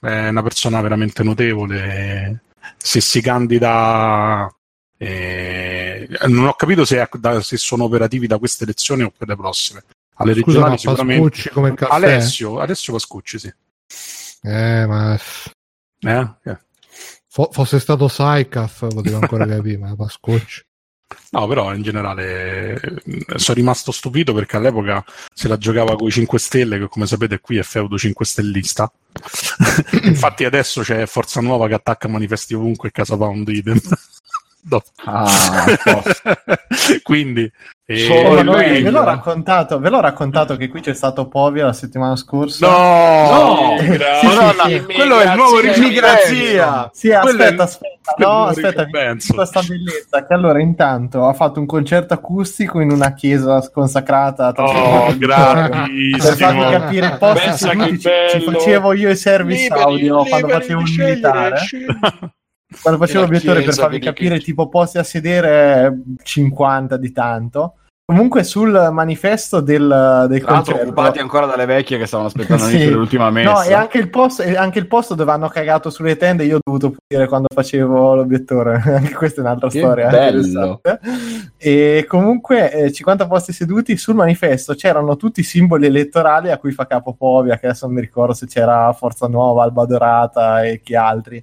[0.00, 2.42] è una persona veramente notevole.
[2.76, 4.52] Se si candida,
[4.98, 7.08] eh, non ho capito se,
[7.40, 9.82] se sono operativi da queste elezioni o per le prossime.
[10.22, 11.50] Alle Scusa, ma regionali sicuramente.
[11.50, 11.92] Come il caffè?
[11.92, 13.52] Alessio, Alessio Pascucci, sì.
[14.42, 15.18] Eh, ma
[16.00, 16.28] Eh?
[16.44, 16.58] Eh.
[17.28, 20.62] fo- fosse stato Saikaf potevo ancora capire, ma Pascucci.
[21.32, 26.10] No, però in generale eh, sono rimasto stupito perché all'epoca se la giocava con i
[26.10, 28.90] 5 Stelle, che come sapete qui è feudo 5 stellista.
[30.02, 33.78] Infatti adesso c'è Forza Nuova che attacca manifesti ovunque e Casa Pound idem.
[34.64, 34.86] Dopo.
[35.04, 35.26] Ah,
[37.02, 37.50] Quindi
[37.84, 41.26] eh, Oh, Solo ma noi- ve, l'ho raccontato, ve l'ho raccontato che qui c'è stato
[41.26, 43.76] Povia la settimana scorsa no, No!
[43.80, 43.88] Sì,
[44.24, 44.94] Madonna, sì, sì.
[44.94, 46.90] quello è il nuovo Immigrazia!
[46.92, 49.30] Sì, Quello aspetta, aspetta, è no, aspetta, Ricky vi Benson.
[49.36, 54.52] dico sta bellezza che allora intanto ha fatto un concerto acustico in una chiesa sconsacrata
[54.56, 56.70] Oh, per farvi grandissimo.
[56.70, 61.56] capire i posti ci, ci facevo io i service Liberi, audio quando facevo scegliere, militare.
[62.80, 68.42] Quando facevo l'obiettore per farvi capire che- tipo posti a sedere 50 di tanto comunque
[68.44, 72.76] sul manifesto del, del Tra concerto occupati ancora dalle vecchie che stavano aspettando Sì.
[72.78, 73.52] dell'ultima messa.
[73.52, 76.56] No, e anche il, posto, e anche il posto dove hanno cagato sulle tende, io
[76.56, 78.82] ho dovuto pulire quando facevo l'obiettore.
[78.84, 80.08] anche questa è un'altra Che storia.
[80.10, 80.80] bello.
[81.56, 86.72] E comunque, eh, 50 posti seduti sul manifesto c'erano tutti i simboli elettorali a cui
[86.72, 90.80] fa capo Povia, che adesso non mi ricordo se c'era Forza Nuova, Alba Dorata e
[90.82, 91.42] chi altri.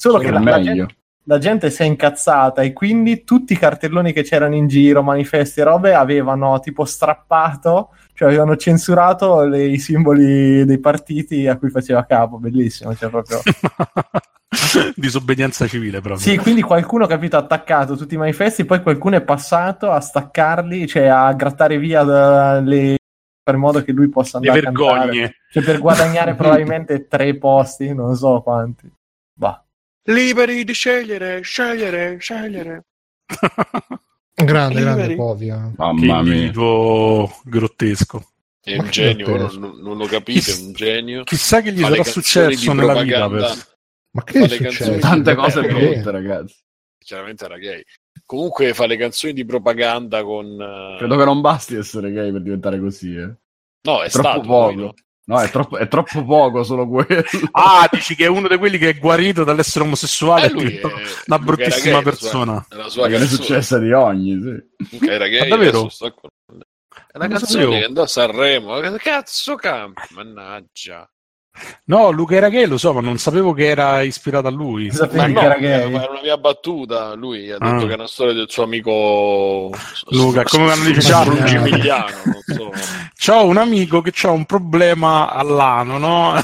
[0.00, 0.94] Solo che la, la gente,
[1.24, 5.60] la gente si è incazzata e quindi tutti i cartelloni che c'erano in giro, manifesti
[5.60, 11.68] e robe, avevano tipo strappato, cioè avevano censurato le- i simboli dei partiti a cui
[11.68, 12.38] faceva capo.
[12.38, 13.40] Bellissimo, cioè proprio.
[14.96, 16.16] Disobbedienza civile proprio.
[16.26, 20.86] Sì, quindi qualcuno, capito, ha attaccato tutti i manifesti, poi qualcuno è passato a staccarli,
[20.86, 22.96] cioè a grattare via da- le...
[23.42, 24.98] per modo che lui possa Le andare a cantare.
[25.10, 25.34] vergogne.
[25.50, 28.90] Cioè per guadagnare probabilmente tre posti, non so quanti.
[29.34, 29.62] Bah.
[30.12, 32.84] Liberi di scegliere, scegliere, scegliere.
[34.34, 35.16] Grande, grande Liberi.
[35.16, 35.56] Povia.
[35.68, 36.32] che Mamma mia.
[36.34, 38.28] individuo grottesco.
[38.62, 41.24] È un che genio, non, non lo capite, è un genio.
[41.24, 43.28] Chissà che gli sarà successo nella vita.
[43.28, 43.68] per-
[44.12, 44.78] Ma che Fa è le successo?
[44.84, 46.54] canzoni- Tante cose brutte, ragazzi.
[46.98, 47.82] Chiaramente era gay.
[48.26, 50.94] Comunque fa le canzoni di propaganda con...
[50.98, 53.32] Credo che non basti essere gay per diventare così, eh.
[53.82, 54.40] No, è troppo stato.
[54.42, 54.46] poco.
[54.66, 54.94] poi, no?
[55.24, 57.22] No, è troppo, è troppo poco solo quello.
[57.52, 60.80] Ah, dici che è uno di quelli che è guarito dall'essere omosessuale Eh, lui è-
[61.26, 62.66] una bruttissima gay, la sua- persona.
[62.68, 64.40] È la sua Perché ne è successa di ogni,
[64.88, 64.98] sì.
[65.06, 65.88] Era gay, davvero?
[65.88, 68.80] È una Non canzone che andò a Sanremo.
[68.80, 71.08] Che Cazzo campi, mannaggia.
[71.86, 74.90] No, Luca era gay, lo so, ma non sapevo che era ispirato a lui.
[75.12, 75.92] Ma no, che era gay?
[75.92, 77.14] era una mia battuta.
[77.14, 77.72] Lui ha Ah.
[77.72, 79.70] detto che è una storia del suo amico
[80.10, 81.36] Luca, come quando dice non
[82.46, 82.70] so.
[83.20, 86.40] C'ho un amico che ha un problema all'ano, no?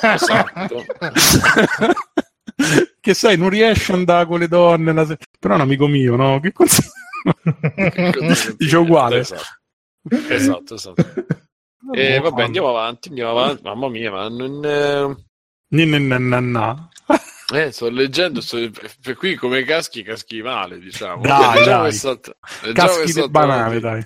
[0.00, 0.84] Esatto.
[3.00, 4.92] che sai, non riesce ad andare con le donne.
[4.92, 6.40] la se- Però è un amico mio, no?
[6.40, 6.90] Che cons-
[8.56, 9.18] Dice uguale.
[9.20, 9.44] Esatto,
[10.28, 10.74] esatto.
[10.74, 11.04] esatto.
[11.90, 13.62] E vabbè, andiamo avanti, andiamo avanti.
[13.64, 14.64] Mamma mia, ma non...
[14.64, 15.16] eh,
[15.68, 16.88] Ni- ni- na- na- na.
[17.52, 18.58] Eh, sto leggendo, sto...
[19.02, 21.22] per qui come caschi, caschi male, diciamo.
[21.22, 21.92] Dai, dai.
[21.92, 22.22] leggiamo
[22.72, 24.04] Caschi del banale, dai.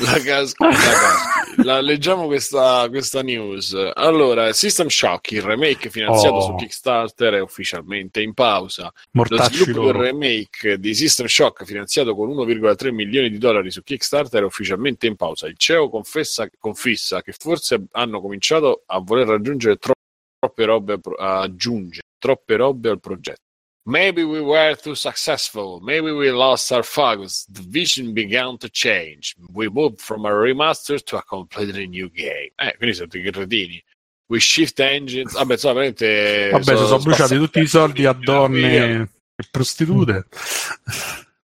[0.00, 1.62] La, caschi, la, caschi.
[1.64, 3.74] La- leggiamo questa, questa news.
[3.94, 6.40] Allora, System Shock, il remake finanziato Oh.
[6.42, 8.84] su Kickstarter, è ufficialmente in pausa.
[8.84, 13.82] Lo Mortacci sviluppo del remake di System Shock, finanziato con 1,3 milioni di dollari su
[13.82, 15.46] Kickstarter, è ufficialmente in pausa.
[15.46, 19.94] Il CEO confessa, confissa che forse hanno cominciato a voler raggiungere tro-
[20.38, 22.02] troppe robe pro- aggiungere.
[22.18, 23.40] troppe robe al progetto.
[23.88, 25.80] Maybe we were too successful.
[25.80, 27.46] Maybe we lost our focus.
[27.48, 29.34] The vision began to change.
[29.50, 32.50] We moved from a remaster to a completely new game.
[32.58, 33.82] Eh, quindi siete i cretini.
[34.26, 35.32] We shift engines.
[35.32, 36.50] Vabbè, so, veramente.
[36.50, 40.26] Vabbè, sono, sono bruciati tutti i soldi a donne e prostitute.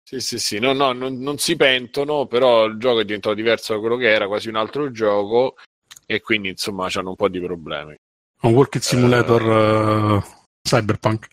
[0.02, 3.72] Sì, sì, sì, no, no, non, non, si pentono, però il gioco è diventato diverso
[3.72, 5.54] da quello che era, quasi un altro gioco,
[6.04, 7.96] e quindi insomma hanno un po' di problemi.
[8.42, 10.22] Un Working Simulator uh,
[10.60, 11.28] Cyberpunk.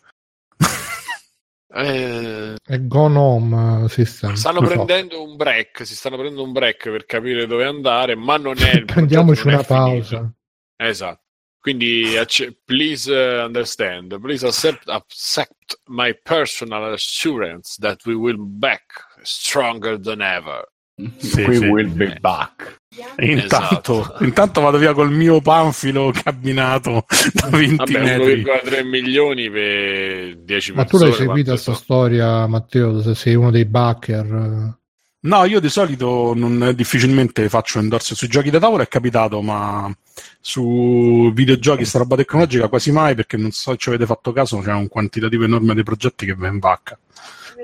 [1.73, 4.33] Eh, è Gone Home System.
[4.33, 5.23] Stanno prendendo so.
[5.23, 8.83] un break, si stanno prendendo un break per capire dove andare, ma non è...
[8.85, 10.17] Prendiamoci una pausa.
[10.17, 10.33] Finito.
[10.75, 11.19] Esatto.
[11.61, 12.15] Quindi,
[12.65, 18.81] please understand, please accept, accept my personal assurance that we will back
[19.21, 20.67] stronger than ever.
[21.17, 21.65] Sì, We sì.
[21.65, 22.79] will be back.
[23.19, 24.23] Intanto, esatto.
[24.23, 28.43] intanto, vado via col mio panfilo cabinato da 20 Vabbè, metri.
[28.43, 33.01] 1,3 milioni per 10 Ma tu l'hai seguita questa storia, Matteo?
[33.01, 34.79] Se sei uno dei backer?
[35.23, 39.89] No, io di solito non, difficilmente faccio endorse sui giochi da tavola, è capitato, ma
[40.39, 44.59] su videogiochi, sta roba tecnologica quasi mai, perché non so se ci avete fatto caso,
[44.59, 46.97] c'è un quantitativo enorme di progetti che va in vacca,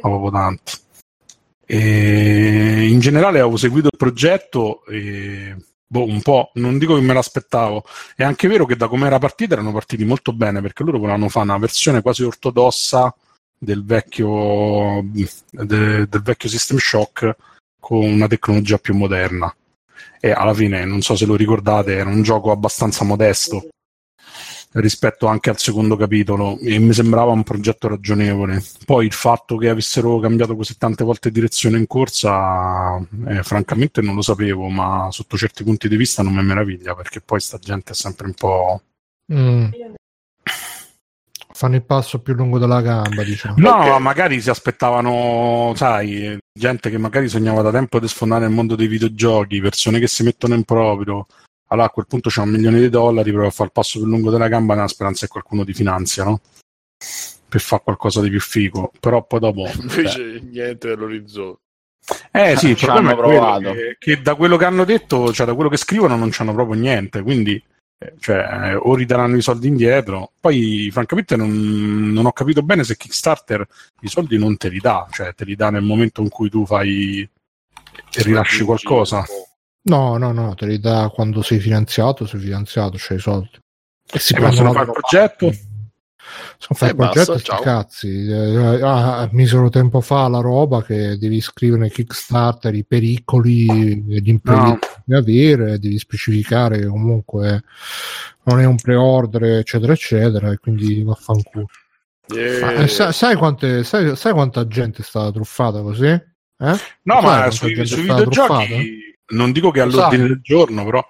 [0.02, 0.74] ma proprio tanti.
[1.70, 5.54] E in generale avevo seguito il progetto e
[5.86, 7.84] boh, un po', non dico che me l'aspettavo.
[8.16, 11.28] È anche vero che da come era partita erano partiti molto bene, perché loro volevano
[11.28, 13.14] fare una versione quasi ortodossa
[13.58, 17.36] del vecchio, de, del vecchio System Shock
[17.80, 19.54] con una tecnologia più moderna.
[20.20, 23.68] E alla fine, non so se lo ricordate, era un gioco abbastanza modesto
[24.80, 28.64] rispetto anche al secondo capitolo e mi sembrava un progetto ragionevole.
[28.86, 32.98] Poi il fatto che avessero cambiato così tante volte direzione in corsa,
[33.28, 37.22] eh, francamente non lo sapevo, ma sotto certi punti di vista non mi meraviglia perché
[37.22, 38.82] poi sta gente è sempre un po'...
[39.34, 39.66] Mm
[41.58, 43.56] fanno il passo più lungo della gamba, diciamo.
[43.58, 44.00] No, okay.
[44.00, 48.86] magari si aspettavano, sai, gente che magari sognava da tempo di sfondare nel mondo dei
[48.86, 51.26] videogiochi, persone che si mettono in proprio.
[51.68, 54.08] Allora a quel punto c'è un milione di dollari, prova a fare il passo più
[54.08, 56.42] lungo della gamba nella speranza che qualcuno ti finanzia, no?
[57.50, 58.92] Per fare qualcosa di più figo.
[59.00, 59.68] Però poi dopo...
[59.80, 60.40] Invece beh.
[60.42, 61.62] niente dell'orizzonte.
[62.32, 65.70] Eh sì, il problema è che, che, da quello che hanno detto, cioè da quello
[65.70, 67.62] che scrivono non c'hanno proprio niente, quindi
[68.00, 70.32] eh, cioè, o ridaranno i soldi indietro.
[70.40, 73.68] Poi, francamente, non, non, ho capito bene se Kickstarter
[74.02, 76.66] i soldi non te li dà, cioè te li dà nel momento in cui tu
[76.66, 77.28] fai
[78.14, 79.26] e rilasci qualcosa.
[79.88, 83.58] No, no, no, te li dà quando sei finanziato, sei finanziato, c'hai i soldi.
[84.12, 85.52] E si eh, possono fare il progetto.
[86.58, 88.28] Sono fai il progetto basta, cazzi.
[88.28, 94.88] Eh, ah, misero tempo fa la roba che devi scrivere Kickstarter i pericoli gli imprevisti
[94.98, 95.04] no.
[95.06, 97.64] da avere, devi specificare che comunque
[98.44, 101.68] non è un pre-order, eccetera, eccetera, e quindi vaffanculo.
[102.28, 102.82] Yeah.
[102.82, 106.08] Eh, sai, sai, quante, sai, sai, quanta gente è stata truffata così?
[106.08, 106.76] Eh?
[107.04, 111.06] No, ma sui, sui videogiochi non dico che all'ordine del giorno, però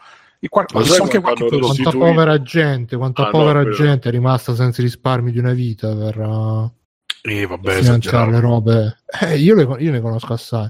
[0.50, 5.54] Qual- quanta povera gente, quanta ah, povera no, gente è rimasta senza risparmi di una
[5.54, 6.72] vita per, uh,
[7.24, 8.98] eh, vabbè, finanziare le robe.
[9.22, 10.70] Eh, io, le, io ne conosco assai.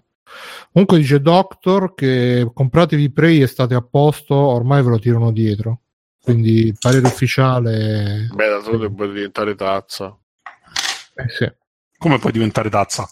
[0.72, 5.82] Comunque dice Doctor che compratevi Prey e state a posto, ormai ve lo tirano dietro.
[6.22, 8.30] Quindi il parere ufficiale...
[8.34, 10.16] Beh, da solo può diventare tazza.
[11.16, 11.52] Eh sì.
[11.98, 13.10] Come puoi diventare tazza?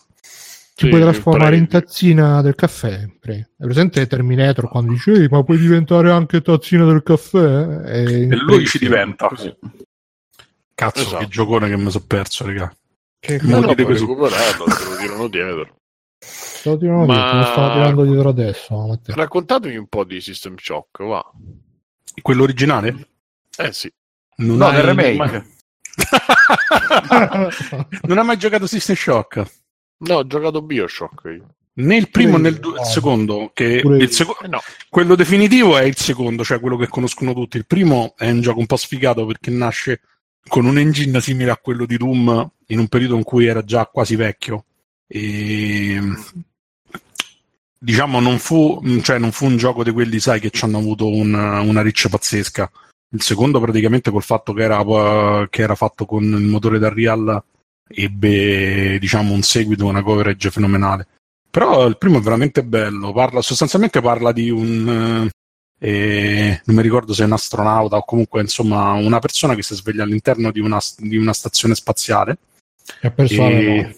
[0.76, 3.08] Ti sì, puoi trasformare in tazzina del caffè.
[3.18, 3.52] Pre.
[3.58, 7.82] È presente Terminator quando dice ma puoi diventare anche tazzina del caffè?
[7.86, 9.30] E, e lui ci diventa.
[9.30, 9.56] Così.
[10.74, 11.18] Cazzo, esatto.
[11.20, 12.76] che giocone che mi sono perso, raga.
[13.18, 15.78] Che non lo puoi recuperarlo, te lo tirano dietro.
[16.20, 17.14] Te lo tirano ma...
[17.14, 18.88] dietro, lo stavo tirando dietro adesso.
[18.88, 19.16] Matteo.
[19.16, 21.24] Raccontatemi un po' di System Shock, va.
[22.22, 23.08] Quello originale?
[23.58, 23.90] Eh sì.
[24.40, 24.76] Non no, hai...
[24.76, 25.46] del remake.
[28.04, 29.64] non ha mai giocato System Shock?
[29.98, 31.56] No, ho giocato Bioshock io.
[31.78, 34.62] Né il primo né il, du- il secondo, che il seco- eh no.
[34.90, 37.58] quello definitivo è il secondo, cioè quello che conoscono tutti.
[37.58, 40.00] Il primo è un gioco un po' sfigato perché nasce
[40.48, 43.86] con un engine simile a quello di Doom in un periodo in cui era già
[43.88, 44.64] quasi vecchio.
[45.06, 46.00] E
[47.78, 51.08] diciamo non fu, cioè, non fu un gioco di quelli, sai, che ci hanno avuto
[51.08, 52.72] una, una riccia pazzesca.
[53.10, 57.44] Il secondo, praticamente, col fatto che era, che era fatto con il motore da Real
[57.88, 61.08] ebbe diciamo un seguito, una coverage fenomenale.
[61.50, 65.30] Però il primo è veramente bello, parla, sostanzialmente parla di un,
[65.80, 69.76] eh, non mi ricordo se è un astronauta o comunque insomma una persona che si
[69.76, 72.38] sveglia all'interno di una, di una stazione spaziale.
[73.02, 73.96] E e...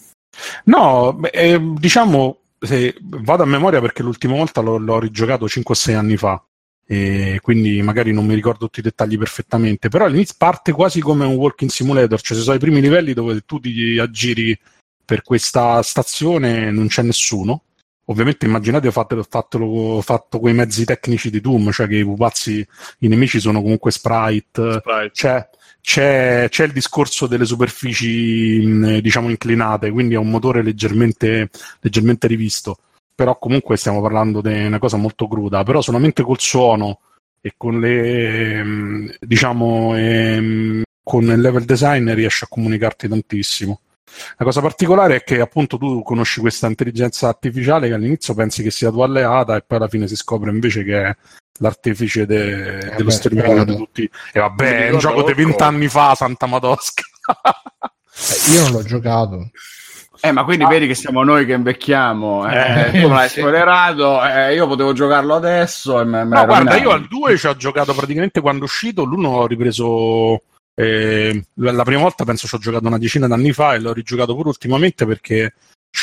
[0.65, 5.95] no, beh, eh, diciamo, se vado a memoria perché l'ultima volta l'ho, l'ho rigiocato 5-6
[5.95, 6.43] anni fa
[6.89, 11.25] e quindi magari non mi ricordo tutti i dettagli perfettamente, però all'inizio parte quasi come
[11.25, 14.57] un walking simulator, cioè ci sono i primi livelli dove tu ti aggiri
[15.03, 17.63] per questa stazione non c'è nessuno.
[18.09, 22.65] Ovviamente immaginate ho fatto, fatto, fatto quei mezzi tecnici di Doom, cioè che i pupazzi,
[22.99, 25.11] i nemici sono comunque sprite, sprite.
[25.11, 25.49] C'è,
[25.81, 31.49] c'è, c'è, il discorso delle superfici diciamo inclinate, quindi è un motore leggermente,
[31.81, 32.77] leggermente rivisto
[33.17, 36.99] però comunque stiamo parlando di una cosa molto cruda, però solamente col suono
[37.41, 43.79] e con le mm, diciamo ehm, con il level design riesce a comunicarti tantissimo.
[44.37, 48.69] La cosa particolare è che appunto tu conosci questa intelligenza artificiale che all'inizio pensi che
[48.69, 51.17] sia tua alleata e poi alla fine si scopre invece che è
[51.57, 54.11] l'artefice de- eh dello sterminio di tutti.
[54.31, 57.01] E vabbè, è un gioco di vent'anni fa, Santa Madosca.
[57.31, 59.49] eh, io non l'ho giocato.
[60.19, 60.67] Eh, ma quindi ah.
[60.67, 62.49] vedi che siamo noi che invecchiamo.
[62.49, 65.99] Eh, eh, tu non l'hai spoilerato, eh, io potevo giocarlo adesso.
[65.99, 69.03] E me, me no, guarda, io al 2 ci ho giocato praticamente quando è uscito.
[69.03, 70.41] L'uno ho ripreso.
[70.73, 74.35] Eh, la prima volta penso ci ho giocato una decina d'anni fa e l'ho rigiocato
[74.35, 75.53] pure ultimamente perché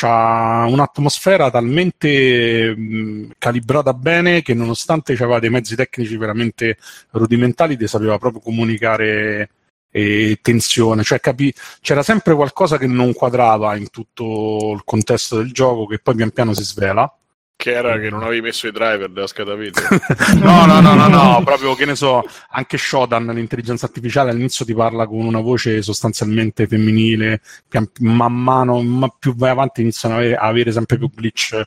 [0.01, 6.77] ha un'atmosfera talmente mh, calibrata bene che nonostante aveva dei mezzi tecnici veramente
[7.11, 9.49] rudimentali, ti sapeva proprio comunicare
[9.95, 15.53] e tensione, cioè capi- c'era sempre qualcosa che non quadrava in tutto il contesto del
[15.53, 17.09] gioco che poi pian piano si svela.
[17.55, 19.81] Che era che non avevi messo i driver della scheda video?
[20.43, 24.73] no, no, no, no, no, proprio che ne so, anche Shodan, l'intelligenza artificiale, all'inizio ti
[24.73, 30.21] parla con una voce sostanzialmente femminile, pian, man mano, ma più vai avanti iniziano ad
[30.23, 31.65] avere, avere sempre più glitch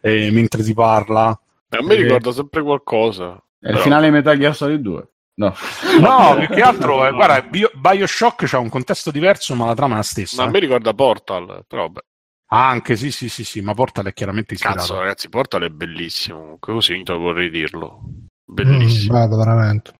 [0.00, 1.36] eh, mentre ti parla.
[1.70, 1.96] A me e...
[1.96, 3.36] ricorda sempre qualcosa.
[3.58, 5.08] È il finale di Metal Gear Solid 2.
[5.36, 5.52] No,
[6.00, 9.94] no più che altro, eh, guarda, Bio- Bioshock c'ha un contesto diverso, ma la trama
[9.94, 10.42] è la stessa.
[10.42, 12.04] Ma a me ricorda Portal, però beh.
[12.46, 14.78] Ah, anche sì, sì, sì, sì, ma Portal è chiaramente ispirato.
[14.78, 16.56] Cazzo, ragazzi, Portal è bellissimo.
[16.60, 18.00] Così vorrei dirlo.
[18.44, 19.12] Bellissimo.
[19.12, 19.92] Mm, vado veramente.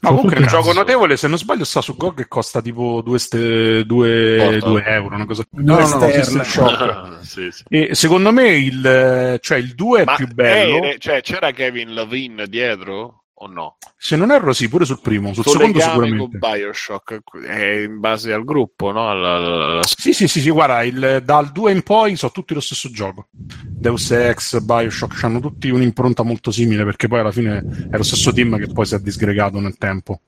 [0.00, 3.00] Ma comunque è un gioco notevole, se non sbaglio sta su GOG e costa tipo
[3.02, 6.80] 2 euro, una cosa No, no, no, Shock.
[6.80, 7.62] Ah, sì, sì.
[7.68, 10.82] E secondo me il, cioè, il 2 è Ma più bello.
[10.82, 13.25] È, cioè, c'era Kevin Levine dietro?
[13.38, 13.76] O no?
[13.96, 15.34] Se non erro, sì, pure sul primo.
[15.34, 16.38] Sul secondo, sicuramente.
[16.38, 19.08] con Bioshock è in base al gruppo, no?
[19.08, 19.80] Alla, alla...
[19.82, 23.28] Sì, sì, sì, sì, guarda, il, dal 2 in poi sono tutti lo stesso gioco.
[23.30, 28.32] Deus Ex, Bioshock hanno tutti un'impronta molto simile perché poi alla fine è lo stesso
[28.32, 30.20] team che poi si è disgregato nel tempo.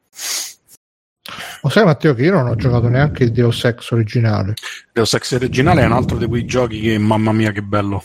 [1.63, 4.55] Lo sai Matteo che io non ho giocato neanche il Deus Ex originale.
[4.93, 8.03] Deus Ex originale è un altro di quei giochi che mamma mia che bello.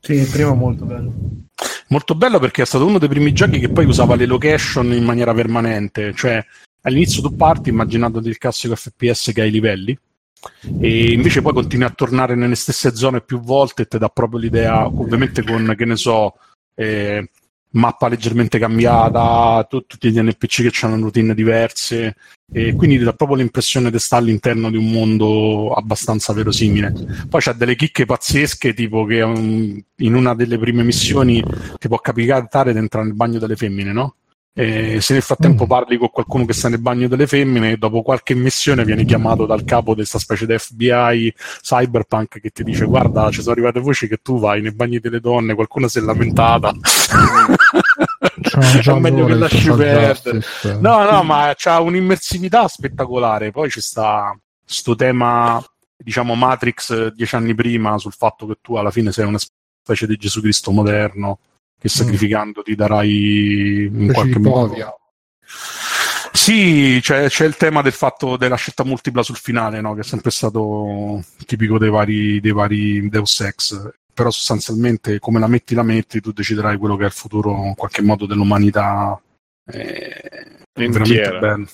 [0.00, 1.12] Sì, il primo è molto bello.
[1.88, 5.04] Molto bello perché è stato uno dei primi giochi che poi usava le location in
[5.04, 6.44] maniera permanente, cioè
[6.82, 9.96] all'inizio tu parti immaginando il classico FPS che hai i livelli
[10.80, 14.40] e invece poi continui a tornare nelle stesse zone più volte e ti dà proprio
[14.40, 16.34] l'idea, ovviamente con, che ne so,
[16.74, 17.30] eh,
[17.76, 22.16] mappa leggermente cambiata, tu, tutti gli NPC che hanno routine diverse
[22.52, 26.92] e quindi ti dà proprio l'impressione di stare all'interno di un mondo abbastanza verosimile.
[27.28, 31.42] Poi c'ha delle chicche pazzesche, tipo che um, in una delle prime missioni
[31.78, 34.14] ti può capitare di entrare nel bagno delle femmine, no?
[34.58, 35.68] E se nel frattempo mm.
[35.68, 39.64] parli con qualcuno che sta nel bagno delle femmine, dopo qualche missione vieni chiamato dal
[39.64, 44.08] capo di questa specie di FBI cyberpunk che ti dice: Guarda, ci sono arrivate voci
[44.08, 46.72] che tu vai nei bagni delle donne, qualcuno si è lamentata.
[48.82, 50.42] è meglio che lasci perdere.
[50.80, 53.50] No, no, ma c'ha un'immersività spettacolare.
[53.50, 54.34] Poi ci sta
[54.64, 55.62] sto tema,
[55.94, 60.16] diciamo, Matrix dieci anni prima sul fatto che tu alla fine sei una specie di
[60.16, 61.40] Gesù Cristo moderno
[61.86, 64.74] che sacrificando ti darai in qualche modo.
[66.32, 69.94] Sì, c'è, c'è, il tema del fatto della scelta multipla sul finale, no?
[69.94, 73.90] che è sempre stato tipico dei vari, dei vari Deus Ex.
[74.12, 77.74] Però sostanzialmente come la metti la metti, tu deciderai quello che è il futuro in
[77.74, 79.20] qualche modo dell'umanità.
[79.64, 81.68] È, è veramente bello.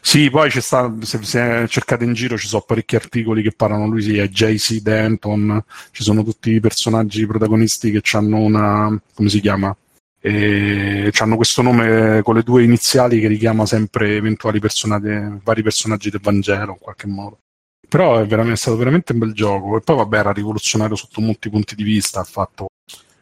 [0.00, 3.86] Sì, poi c'è sta, se, se cercate in giro ci sono parecchi articoli che parlano,
[3.86, 9.28] lui sì, è JC Denton, ci sono tutti i personaggi protagonisti che hanno una, come
[9.28, 9.76] si chiama?
[10.20, 16.10] E hanno questo nome con le due iniziali che richiama sempre eventuali personaggi, vari personaggi
[16.10, 17.38] del Vangelo in qualche modo.
[17.88, 21.48] Però è, è stato veramente un bel gioco e poi vabbè era rivoluzionario sotto molti
[21.50, 22.66] punti di vista, il fatto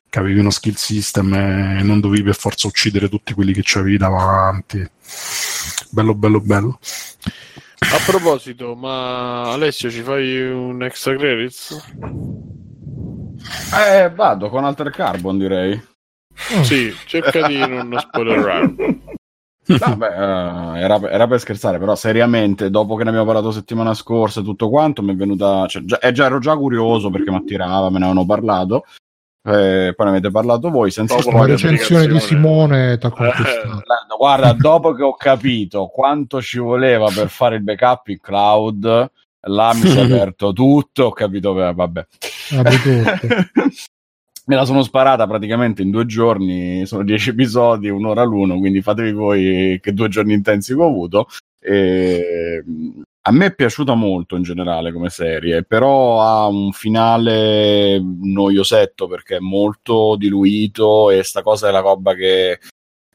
[0.09, 3.79] che avevi uno skill system e non dovevi per forza uccidere tutti quelli che ci
[3.79, 4.89] avevi davanti.
[5.95, 6.79] Bello, bello, bello.
[7.79, 11.95] A proposito, ma Alessio ci fai un extra credits?
[13.73, 15.81] Eh, vado con Alter Carbon direi.
[16.63, 18.75] Sì, cerca di non spoilerare.
[19.67, 23.95] No, beh, uh, era, era, per scherzare, però seriamente, dopo che ne abbiamo parlato settimana
[23.95, 25.67] scorsa e tutto quanto, mi è venuta.
[25.67, 28.85] Cioè, già, eh, già, ero già curioso perché mi attirava, me ne avevano parlato.
[29.47, 30.91] Eh, poi ne avete parlato voi.
[30.91, 33.79] Senza dopo la recensione di Simone t'ha conquistato.
[33.79, 39.11] Eh, guarda, dopo che ho capito quanto ci voleva per fare il backup in cloud,
[39.41, 42.07] là mi si è aperto tutto, ho capito, vabbè.
[44.47, 49.13] Me la sono sparata praticamente in due giorni, sono dieci episodi, un'ora l'uno, quindi fatevi
[49.13, 51.29] voi che due giorni intensi che ho avuto.
[51.61, 52.63] E
[53.27, 59.37] a me è piaciuta molto in generale come serie, però ha un finale noiosetto perché
[59.37, 62.59] è molto diluito e sta cosa è la roba che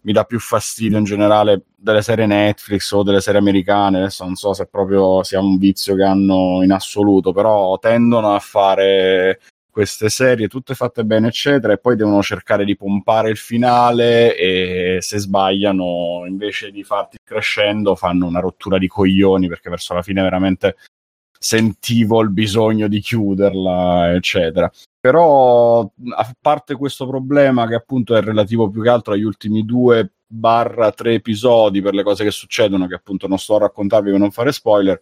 [0.01, 4.34] mi dà più fastidio in generale delle serie Netflix o delle serie americane, adesso non
[4.34, 9.39] so se proprio sia un vizio che hanno in assoluto, però tendono a fare
[9.80, 14.97] queste serie tutte fatte bene eccetera e poi devono cercare di pompare il finale e
[14.99, 20.21] se sbagliano invece di farti crescendo fanno una rottura di coglioni perché verso la fine
[20.21, 20.75] veramente
[21.39, 24.69] sentivo il bisogno di chiuderla eccetera.
[24.99, 30.11] Però a parte questo problema che appunto è relativo più che altro agli ultimi due
[30.27, 34.19] barra tre episodi per le cose che succedono che appunto non sto a raccontarvi per
[34.19, 34.99] non fare spoiler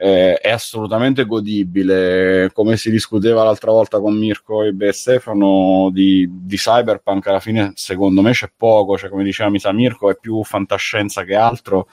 [0.00, 2.50] eh, è assolutamente godibile.
[2.52, 8.22] Come si discuteva l'altra volta con Mirko e Stefano di, di, Cyberpunk, alla fine secondo
[8.22, 11.88] me c'è poco, cioè, come diceva Misa Mirko, è più fantascienza che altro.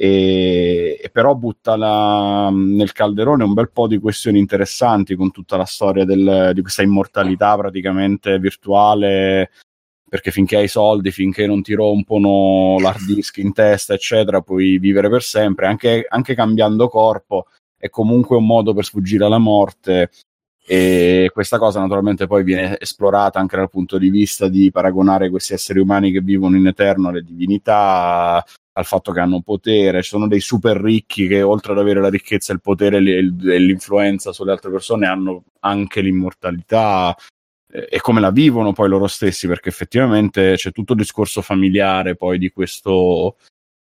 [0.00, 5.56] E, e però butta la, nel calderone un bel po' di questioni interessanti con tutta
[5.56, 9.50] la storia del, di questa immortalità praticamente virtuale
[10.08, 15.08] perché finché hai soldi, finché non ti rompono l'hard disk in testa, eccetera, puoi vivere
[15.10, 17.46] per sempre, anche, anche cambiando corpo,
[17.76, 20.10] è comunque un modo per sfuggire alla morte.
[20.70, 25.54] E questa cosa naturalmente poi viene esplorata anche dal punto di vista di paragonare questi
[25.54, 30.02] esseri umani che vivono in eterno alle divinità, al fatto che hanno potere.
[30.02, 33.22] Ci sono dei super ricchi che oltre ad avere la ricchezza, il potere e
[33.58, 37.16] l'influenza sulle altre persone hanno anche l'immortalità
[37.70, 42.38] e come la vivono poi loro stessi, perché effettivamente c'è tutto il discorso familiare poi
[42.38, 43.36] di questo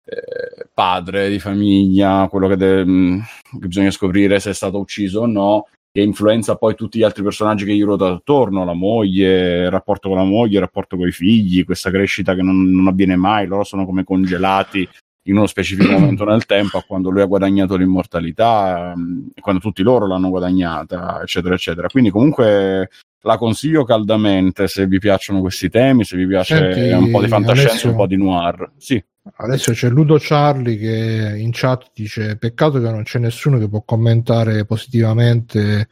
[0.04, 3.20] eh, padre di famiglia, quello che, de- mm,
[3.60, 7.24] che, bisogna scoprire se è stato ucciso o no, che influenza poi tutti gli altri
[7.24, 11.08] personaggi che gli ruotano attorno, la moglie, il rapporto con la moglie, il rapporto con
[11.08, 14.88] i figli, questa crescita che non, non avviene mai, loro sono come congelati
[15.28, 19.84] in uno specifico momento nel tempo a quando lui ha guadagnato l'immortalità, mm, quando tutti
[19.84, 21.88] loro l'hanno guadagnata, eccetera, eccetera.
[21.88, 22.90] Quindi comunque
[23.22, 27.28] la consiglio caldamente se vi piacciono questi temi, se vi piace Senti, un po' di
[27.28, 28.72] fantascienza, Alessio, un po' di noir.
[28.78, 29.04] Sì.
[29.36, 33.84] Adesso c'è Ludo Charlie che in chat dice: Peccato che non c'è nessuno che può
[33.84, 35.90] commentare positivamente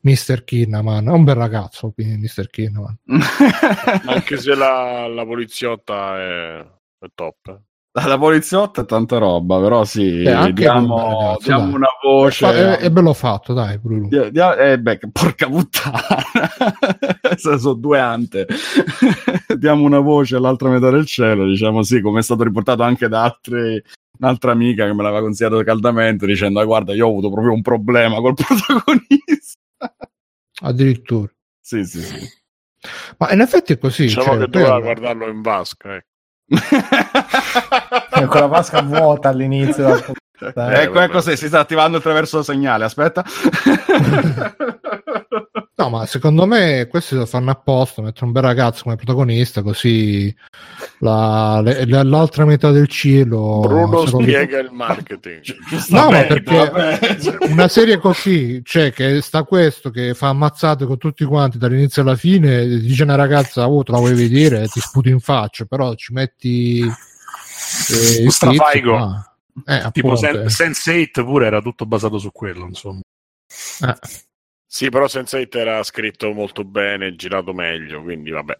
[0.00, 0.44] Mr.
[0.44, 1.08] Kinnaman.
[1.08, 2.48] È un bel ragazzo, quindi Mr.
[2.48, 2.98] Kinnaman.
[4.06, 6.66] Anche se la, la poliziotta è,
[6.98, 7.60] è top.
[7.94, 12.46] La poliziotta è tanta roba, però sì, eh, diamo, ragazzo, diamo una voce.
[12.46, 14.08] È, è, bello fatto, dai, Bruno.
[14.08, 16.00] Dia, dia, eh, beh, porca puttana,
[17.36, 18.46] sono due ante.
[19.58, 23.24] diamo una voce all'altra metà del cielo, diciamo sì, come è stato riportato anche da
[23.24, 23.82] altri,
[24.18, 27.60] un'altra amica che me l'aveva consigliato caldamente dicendo, ah, guarda, io ho avuto proprio un
[27.60, 29.60] problema col protagonista.
[30.62, 31.30] Addirittura.
[31.60, 32.26] Sì, sì, sì.
[33.18, 34.04] Ma in effetti è così.
[34.04, 36.11] Diciamo cioè, che doveva guardarlo in vasca, ecco
[38.26, 40.02] con la vasca vuota all'inizio.
[40.42, 42.84] Ecco, ecco se si sta attivando attraverso il segnale.
[42.84, 43.22] Aspetta.
[45.82, 48.02] no, ma secondo me questi lo fanno apposta.
[48.02, 50.34] Mettono un bel ragazzo come protagonista, così
[50.98, 53.60] la, le, l'altra metà del cielo.
[53.60, 55.42] Bruno spiega il marketing.
[55.88, 61.24] no, ma perché una serie così, cioè che sta questo che fa ammazzate con tutti
[61.24, 65.20] quanti dall'inizio alla fine, dice una ragazza, oh, te la vuoi vedere, ti sputi in
[65.20, 68.96] faccia, però ci metti eh, Strafaigo.
[68.96, 69.26] Ah.
[69.66, 73.00] Eh, tipo Sen- Sense8 pure era tutto basato su quello, insomma.
[73.80, 73.96] Eh.
[74.74, 78.58] Sì, però Sense8 era scritto molto bene, girato meglio, quindi vabbè.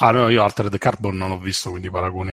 [0.00, 2.28] Ah, no, io Altered Carbon non ho visto, quindi paragoni.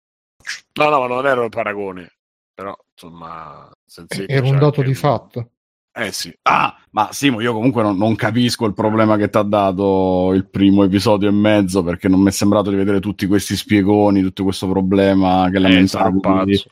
[0.80, 2.09] No, no, ma non erano paragoni.
[2.55, 5.51] Però, insomma, Sense8 era un dato di fatto.
[5.93, 6.34] Eh sì.
[6.44, 10.48] Ah, ma Simo, io comunque non, non capisco il problema che ti ha dato il
[10.48, 14.43] primo episodio e mezzo, perché non mi è sembrato di vedere tutti questi spiegoni, tutto
[14.43, 16.44] questo problema che lamentavo.
[16.44, 16.64] Eh,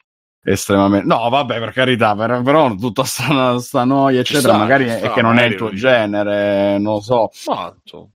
[0.43, 4.99] estremamente no vabbè per carità per, però tutta sta, sta noia eccetera sta, magari sta,
[4.99, 7.29] è che non è il tuo genere non lo so.
[7.33, 8.11] Fatto.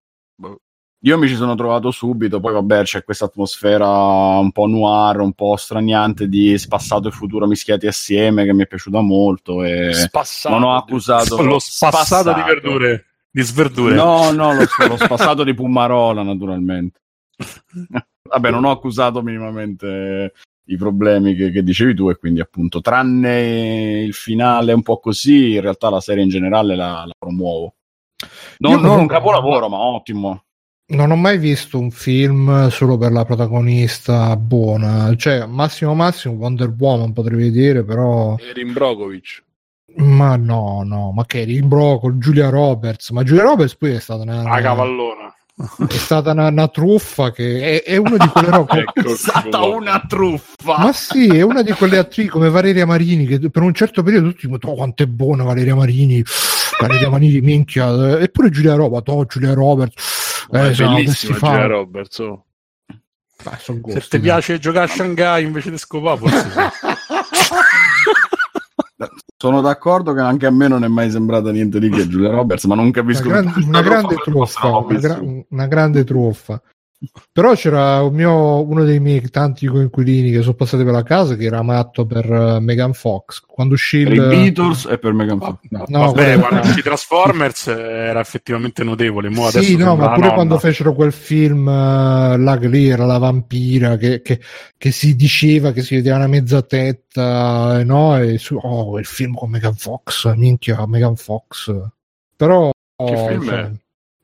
[1.00, 5.34] io mi ci sono trovato subito poi vabbè c'è questa atmosfera un po' noir un
[5.34, 10.58] po' straniante di spassato e futuro mischiati assieme che mi è piaciuta molto e spassato,
[10.58, 13.96] non ho accusato lo spassato, spassato di verdure di sverdure.
[13.96, 17.02] No no lo, lo spassato di Pumarola naturalmente.
[18.24, 20.32] Vabbè non ho accusato minimamente
[20.66, 25.54] i problemi che, che, dicevi tu e quindi appunto tranne il finale un po' così
[25.54, 27.76] in realtà la serie in generale la, la promuovo.
[28.60, 30.44] Non, non un capolavoro ma ottimo.
[30.88, 36.74] Non ho mai visto un film solo per la protagonista buona, cioè massimo massimo Wonder
[36.78, 38.36] Woman potrei dire, però...
[38.38, 39.44] Erin Brogovic.
[39.96, 44.22] Ma no, no, ma che Erin Broco, Giulia Roberts, ma Giulia Roberts poi è stata
[44.22, 44.44] una...
[44.44, 45.35] La cavallona.
[45.88, 48.80] È stata una, una truffa che è, è una di quelle robe.
[48.94, 50.78] ecco, è stata una truffa.
[50.78, 54.32] Ma sì, è una di quelle attrici come Valeria Marini che per un certo periodo
[54.32, 56.22] tutti dicono oh, quanto è buona Valeria Marini.
[56.78, 58.20] Valeria Marini, minchia.
[58.20, 60.48] Eppure Giulia Roberts, oh, Giulia Roberts.
[60.52, 61.66] Eh, è bellissima Giulia.
[61.68, 62.18] Roberts.
[62.20, 62.46] Oh.
[63.42, 66.58] Beh, Se ti piace giocare a Shanghai invece di scopare, forse sì.
[69.38, 72.64] Sono d'accordo che anche a me non è mai sembrata niente di che Giulia Roberts,
[72.66, 76.62] ma non capisco una, gran, una grande truffa, una, gra- una grande truffa.
[77.32, 81.36] Però c'era un mio, uno dei miei tanti coinquilini che sono passati per la casa
[81.36, 83.42] che era matto per uh, Megan Fox.
[83.42, 84.24] Quando uscì per il...
[84.24, 85.58] i Beatles e per Megan Fox.
[85.70, 89.30] No, no Vabbè, quando uscì Transformers era effettivamente notevole.
[89.30, 90.34] Mo sì, no, ma pure nonna.
[90.34, 94.40] quando fecero quel film uh, là che lì era la vampira che, che,
[94.78, 98.18] che, si diceva che si vedeva una mezza tetta, no?
[98.18, 101.74] E su, oh, il film con Megan Fox, minchia, Megan Fox.
[102.36, 102.72] Però...
[102.96, 103.72] Che film cioè, è?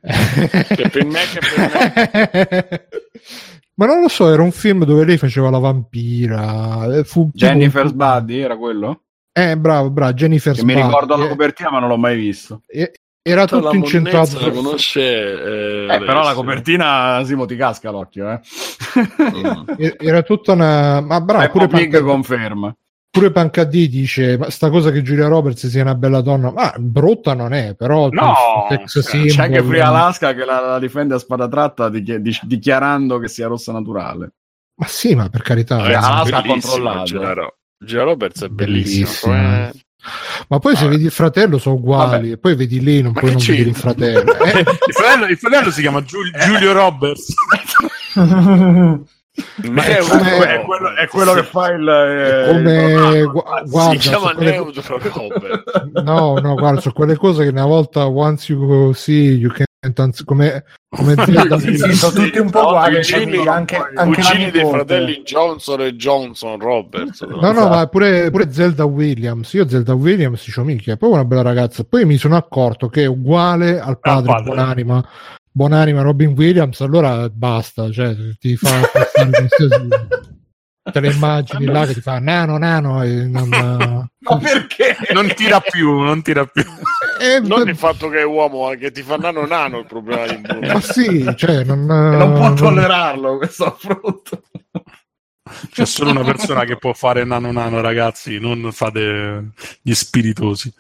[0.01, 2.87] Che per me, che per me.
[3.75, 6.97] Ma non lo so, era un film dove lei faceva la vampira.
[6.97, 7.93] Eh, fu Jennifer's.
[7.93, 9.01] Buddy era quello?
[9.31, 10.75] Eh, bravo, bravo, Jennifer's Buddy.
[10.75, 12.61] Mi ricordo la copertina, ma non l'ho mai visto.
[13.23, 14.39] Era tutto la incentrato.
[14.39, 18.39] La conosce, eh, eh, però la copertina Simo ti casca l'occhio, eh.
[19.99, 21.01] era tutta una.
[21.01, 22.75] Ma bravo, pure Pig conferma.
[23.11, 27.33] Pure Pancadì dice: Ma sta cosa che Giulia Roberts sia una bella donna, ma brutta
[27.33, 28.33] non è, però no,
[28.69, 33.27] c'è anche Free Alaska che la, la, difende a spada tratta di, di, dichiarando che
[33.27, 34.31] sia rossa naturale.
[34.75, 37.03] Ma sì, ma per carità, eh, Alaska ha controllato.
[37.03, 39.67] Giulia, Giulia Roberts è bellissima.
[39.67, 39.73] Eh.
[40.47, 42.31] Ma poi se vedi il fratello sono uguali, Vabbè.
[42.31, 44.37] e poi vedi lei, non ma puoi non vedere il fratello.
[44.37, 44.59] Eh?
[44.87, 45.25] il fratello.
[45.25, 47.33] Il fratello si chiama Giul- Giulio Roberts.
[49.69, 53.31] Ma è, come, è, quello, è quello che fa il eh, come il...
[53.31, 55.63] guarda, si chiama neutro quelle...
[56.03, 59.65] no no guarda su quelle cose che una volta once you see you can
[60.25, 64.63] come, come Zelda sì, sì, sono tutti un po' uguali cugini, anche, anche cugini dei
[64.63, 69.53] fratelli Johnson e Johnson Roberts no no, no ma pure, pure, Zelda Williams.
[69.53, 71.83] Io Zelda Williams dicevo minchia poi una bella ragazza.
[71.83, 74.53] Poi mi sono accorto che è uguale al padre, al padre.
[74.53, 75.09] buonanima.
[75.53, 78.79] Buonanima Robin Williams, allora basta, cioè ti fa
[80.83, 83.49] te le immagini là che ti fa nano nano e non,
[84.19, 84.97] ma perché?
[85.13, 86.63] non tira più non tira più
[87.19, 90.25] eh, non il fatto che è uomo ma che ti fa nano nano il problema
[90.27, 94.43] di Bruno ma sì cioè non, non può tollerarlo questo affronto
[95.69, 99.51] c'è solo una persona che può fare nano nano ragazzi non fate
[99.81, 100.73] gli spiritosi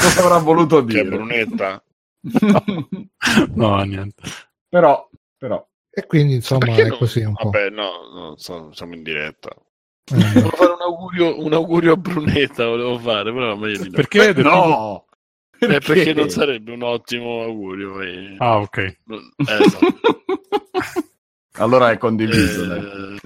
[0.00, 1.82] cosa avrà voluto dire che Brunetta
[2.22, 2.64] no,
[3.54, 4.22] no niente.
[4.68, 5.66] Però, però.
[5.94, 6.96] E quindi insomma è non...
[6.96, 7.50] così un po'.
[7.50, 9.50] Vabbè, no, no so, siamo in diretta.
[9.50, 10.16] Eh.
[10.16, 13.94] Volevo fare un augurio, un augurio a Brunetta, volevo fare, però meglio di no.
[13.96, 14.32] Perché?
[14.32, 15.06] Beh, no!
[15.58, 15.76] Perché?
[15.76, 18.00] Eh, perché non sarebbe un ottimo augurio.
[18.00, 18.36] E...
[18.38, 18.78] Ah, ok.
[18.78, 19.26] Eh, no.
[21.52, 22.74] allora è condiviso.
[22.74, 23.18] Eh,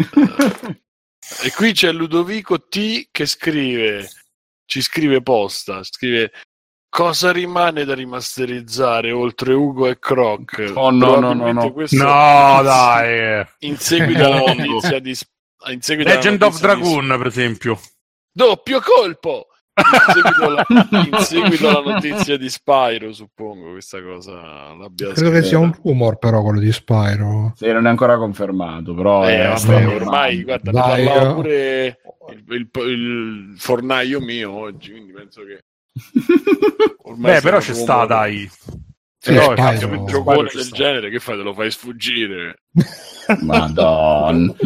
[1.44, 4.09] e qui c'è Ludovico T che scrive,
[4.64, 6.32] ci scrive posta, scrive
[6.97, 10.73] cosa rimane da rimasterizzare oltre Ugo e Croc?
[10.77, 11.74] Oh no, no, no, no.
[11.90, 13.44] No, dai.
[13.59, 15.14] In seguito alla notizia di
[15.68, 17.16] in seguito Legend of Dragoon, di...
[17.18, 17.78] per esempio.
[18.32, 19.48] Doppio colpo.
[19.74, 25.43] In seguito, alla, in seguito, alla, notizia di Spyro, suppongo questa cosa l'abbia Credo che
[25.43, 27.52] sia un rumor, però, quello di Spyro.
[27.56, 29.28] Sì, non è ancora confermato, però.
[29.28, 32.01] Eh, vabbè, ormai, guarda, Dai, ne parlava pure
[32.31, 35.60] il, il, il, fornaio mio oggi, quindi penso che.
[37.02, 38.51] Ormai Beh, però c'è sta, dai.
[39.18, 41.36] Sì, però è un giocone del genere, che fai?
[41.36, 42.62] Te lo fai sfuggire?
[43.43, 44.55] Madonna.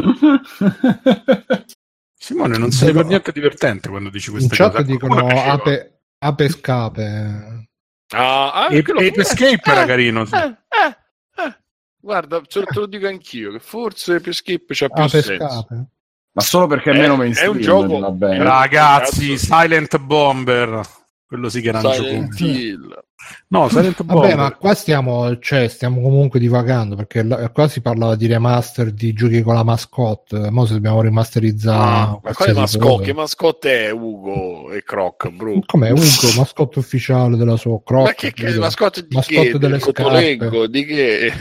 [2.14, 4.80] Simone, non sei per niente divertente quando dici queste cose.
[4.80, 7.68] In dicono ape, ape scape.
[8.12, 10.26] Ah, ah Ape, Ape Escape era eh, carino.
[10.26, 10.34] Sì.
[10.34, 11.56] Eh, eh, eh.
[11.98, 15.48] Guarda, te lo dico anch'io, che forse Ape Escape c'ha più ape senso.
[15.48, 15.86] Scape.
[16.32, 17.52] Ma solo perché è meno mainstream.
[17.52, 18.16] È un gioco...
[18.18, 20.98] Ragazzi, Silent Bomber
[21.30, 23.06] quello sì che era un gioco
[23.48, 28.16] no Silent Vabbè, ma qua stiamo, cioè, stiamo comunque divagando perché la, qua si parlava
[28.16, 30.50] di remaster di giochi con la mascotte.
[30.50, 33.04] Mo se dobbiamo rimasterizzare ah, ma quale mascotte?
[33.04, 35.60] che mascotte è Ugo e Croc bro?
[35.66, 36.34] com'è Ugo?
[36.36, 39.58] Mascotte ufficiale della sua Croc ma che, che mascotte di mascotte che?
[39.58, 40.68] delle scarpe.
[40.68, 41.32] di che?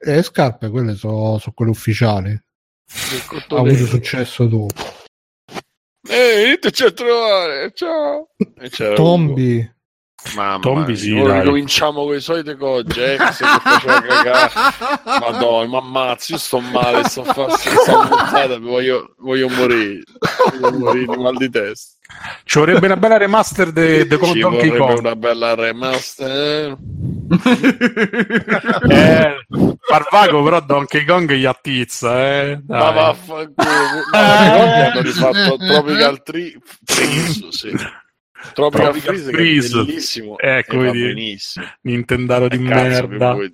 [0.00, 2.30] le scarpe quelle sono so quelle ufficiali.
[2.30, 4.97] Ha avuto successo dopo
[6.08, 8.30] Ehi, c'è a trovare, ciao.
[8.94, 9.76] Tombi.
[10.34, 14.50] Mamma mia, ricominciamo con le solite cose, Jax che faceva cagare.
[15.04, 20.02] Madonna, ma ammazzi, io sto male, sto a fare questa voglio, voglio morire.
[20.58, 21.96] Voglio morire di mal di testa.
[22.44, 24.98] Ci vorrebbe una bella remaster di Donkey Kong.
[24.98, 26.76] una bella remaster.
[28.88, 29.46] eh,
[29.86, 32.58] Parvago però Donkey Kong gli attizza, eh.
[32.62, 32.78] Dai.
[32.78, 33.70] Ma vaffanculo.
[34.12, 36.52] No, hanno rifatto Tropical 3
[36.84, 37.76] Freeze, sì.
[38.54, 39.68] Tropical, Tropical Freeze, Freeze.
[39.68, 40.38] Che è bellissimo.
[40.38, 41.02] Ecco, vedi.
[41.02, 41.66] benissimo.
[41.82, 43.36] Nintendaro di eh, merda.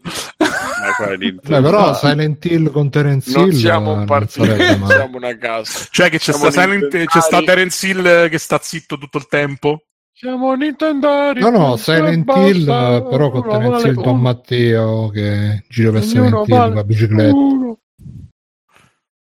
[1.07, 5.89] Beh, però Silent Hill con Terence Hill non siamo un partito, siamo una casa.
[5.91, 9.85] Cioè che c'è sta, Silent, c'è sta Terence Hill che sta zitto tutto il tempo.
[10.13, 11.41] Siamo Nintendari.
[11.41, 16.59] No, no, Silent Hill, però con Terence Hill Don Matteo che gira per Silent Hill
[16.59, 17.35] con la bicicletta.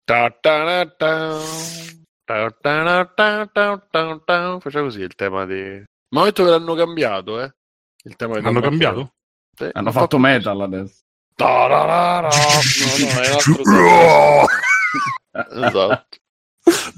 [0.05, 1.39] Ta ta ta
[4.61, 5.83] Faceva così il tema di...
[6.11, 7.55] Ma ho detto che l'hanno cambiato, eh?
[8.05, 9.15] Il tema Hanno cambiato?
[9.57, 11.03] Sì, hanno fatto, fatto metal adesso.
[11.37, 12.29] No, no, è
[15.67, 16.17] esatto.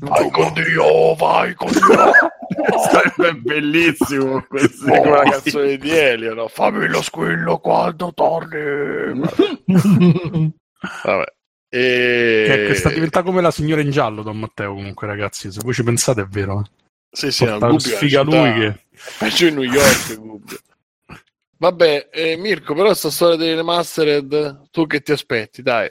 [0.00, 1.80] Vai con Dio, vai con Dio.
[2.90, 4.86] Sarebbe bellissimo questo.
[4.86, 6.48] come la canzone di Elio, no?
[6.48, 9.20] Fammi lo squillo quando torni.
[11.04, 11.36] Vabbè.
[11.68, 12.64] E...
[12.68, 14.74] Che sta diventando come la signora in giallo, Don Matteo.
[14.74, 16.64] Comunque, ragazzi, se voi ci pensate, è vero.
[17.10, 18.80] Sì, sì, Porta, sfiga lui che.
[19.18, 20.58] Peggio in New York, Gubbio.
[21.58, 25.90] Vabbè, eh, Mirko, però sta storia dei remastered, tu che ti aspetti, dai.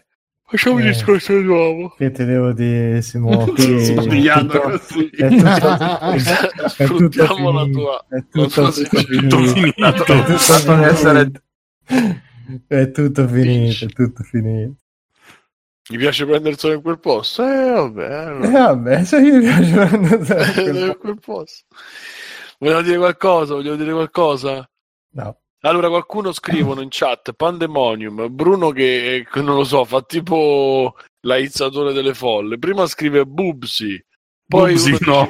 [0.50, 1.90] Facciamo eh, un discorso di nuovo.
[1.90, 3.44] Che te devo dire, Simo?
[3.52, 5.10] Che Sbagliando così.
[5.12, 8.06] È tutto, Sfruttiamo la tua.
[8.08, 9.38] È tutto, tutto finito.
[12.66, 13.86] È tutto finito.
[13.86, 14.76] È tutto finito,
[15.90, 17.44] Gli piace prenderselo in quel posto?
[17.44, 18.14] Eh, vabbè.
[18.14, 18.48] Allora.
[18.48, 21.66] Eh, vabbè, se gli piace prenderselo in quel posto.
[22.60, 23.54] Volevo dire qualcosa?
[23.54, 24.70] Volevo dire qualcosa?
[25.12, 25.40] No.
[25.62, 28.28] Allora, qualcuno scrivono in chat Pandemonium.
[28.30, 32.58] Bruno, che, non lo so, fa tipo l'aizzatore delle folle.
[32.58, 34.04] Prima scrive Bubsy,
[34.48, 35.28] poi Bubsy, no.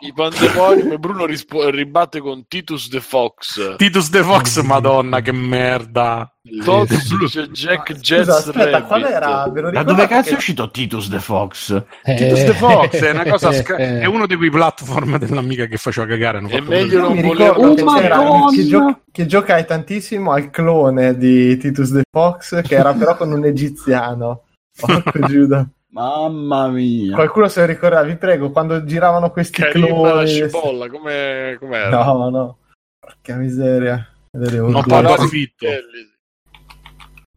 [0.00, 3.74] i Pandemonium e Bruno rispo- ribatte con Titus the Fox.
[3.76, 6.32] Titus the Fox, madonna, che merda.
[6.62, 9.50] Totus dice Jack ah, Jets Scusa, aspetta, qual era?
[9.72, 11.82] Da dove cazzo è uscito Titus the Fox?
[12.04, 15.66] Eh, Titus the Fox è una cosa sca- eh, è uno di quei platform dell'amica
[15.66, 16.38] che faceva cagare.
[16.46, 21.90] È meglio non volerlo oh, che, che, gio- che giocai tantissimo al clone di Titus
[21.90, 24.44] the Fox, che era però con un egiziano.
[24.78, 25.68] Porco Giuda.
[25.94, 27.14] Mamma mia.
[27.14, 30.12] Qualcuno se lo ricorda, vi prego, quando giravano questi Carina cloni...
[30.12, 32.04] la cipolla, come com'era?
[32.04, 32.58] No, no.
[32.98, 34.04] Porca miseria.
[34.32, 35.66] Non parlo fitto.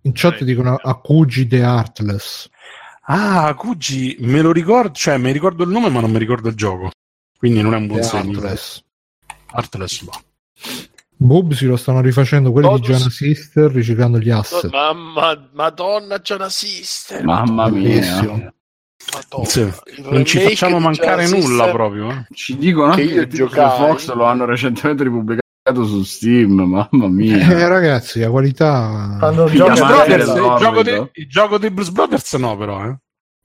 [0.01, 2.49] In chat dicono Akuji The Artless.
[3.03, 6.55] Ah, Akuji, me lo ricordo, cioè mi ricordo il nome ma non mi ricordo il
[6.55, 6.89] gioco.
[7.37, 8.39] Quindi non è un buon segno.
[8.39, 8.83] Artless.
[9.51, 10.11] Artless, no.
[11.19, 12.87] Bob si lo stanno rifacendo quelli Todos...
[12.87, 14.71] di Giana Sister riciclando gli asset.
[14.71, 17.23] Mamma, madonna Giana Sister.
[17.23, 18.53] Mamma mia.
[19.43, 19.71] Sì.
[20.09, 22.09] Non ci facciamo mancare nulla proprio.
[22.09, 22.25] Eh.
[22.33, 27.37] Ci dicono che anche che Fox lo hanno recentemente ripubblicato su Steam, mamma mia.
[27.37, 29.15] Eh, ragazzi, la qualità.
[29.17, 32.85] Quando il, Brothers, il, gioco di, il gioco dei Blues Brothers no, però.
[32.85, 32.97] Eh.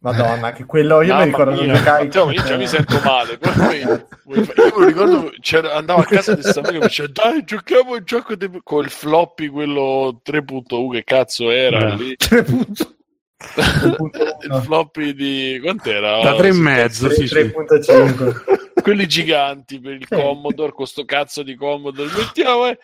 [0.02, 3.38] Madonna, che quello io mi ricordo mia, Matteo, io già mi sento male.
[3.78, 5.32] io mi ricordo
[5.70, 8.50] andavo a casa di Samuele e mi diceva dai giochiamo il gioco di...
[8.64, 11.96] con il floppy quello 3.1 che cazzo era eh.
[11.96, 12.16] lì.
[12.18, 12.94] 3.1
[14.42, 16.20] il floppy di quant'era?
[16.20, 22.10] Da 3,5 sì, 3.5 quelli giganti per il Commodore con sto cazzo di Commodore.
[22.16, 22.76] Mettiamo eh.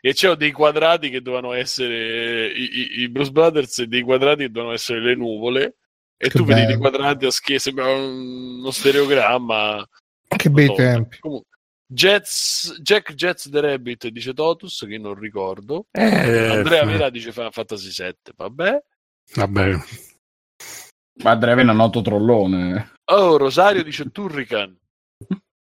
[0.00, 4.44] e c'erano dei quadrati che dovevano essere i, i, i Bruce Brothers e dei quadrati
[4.44, 5.76] che dovevano essere le nuvole
[6.22, 6.60] e che tu bello.
[6.60, 9.84] vedi i quadranti a schermo, sembra uno stereogramma.
[10.28, 11.18] Che bei no, tempi.
[11.18, 11.48] Comunque,
[11.84, 15.88] Jets, Jack Jets the Rabbit dice Totus, che non ricordo.
[15.90, 18.82] Eh, Andrea Vera dice Final Fantasy 7, vabbè.
[19.34, 19.76] Vabbè.
[21.24, 22.92] Ma Andrea Vera è un noto trollone.
[23.06, 24.78] Oh, Rosario dice Turrican.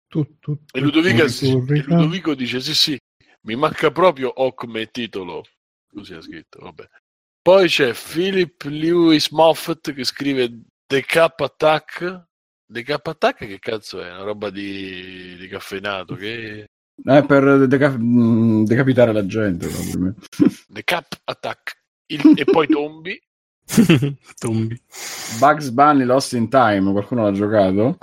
[0.08, 2.98] Tu, tu, e, Ludovica, e Ludovico dice sì sì,
[3.42, 5.44] mi manca proprio O come titolo.
[5.92, 6.88] Così ha scritto, vabbè.
[7.46, 12.26] Poi c'è Philip Lewis Moffat che scrive The Cap Attack.
[12.66, 14.10] The Cap Attack che cazzo è?
[14.10, 16.66] Una roba di, di caffeinato che...
[17.06, 19.68] Eh, per deca- mm, decapitare la gente.
[20.70, 21.84] The Cap Attack.
[22.08, 23.22] Il, e poi Tombi.
[24.40, 24.82] Tombi.
[25.38, 28.00] Bugs Bunny Lost in Time, qualcuno l'ha giocato?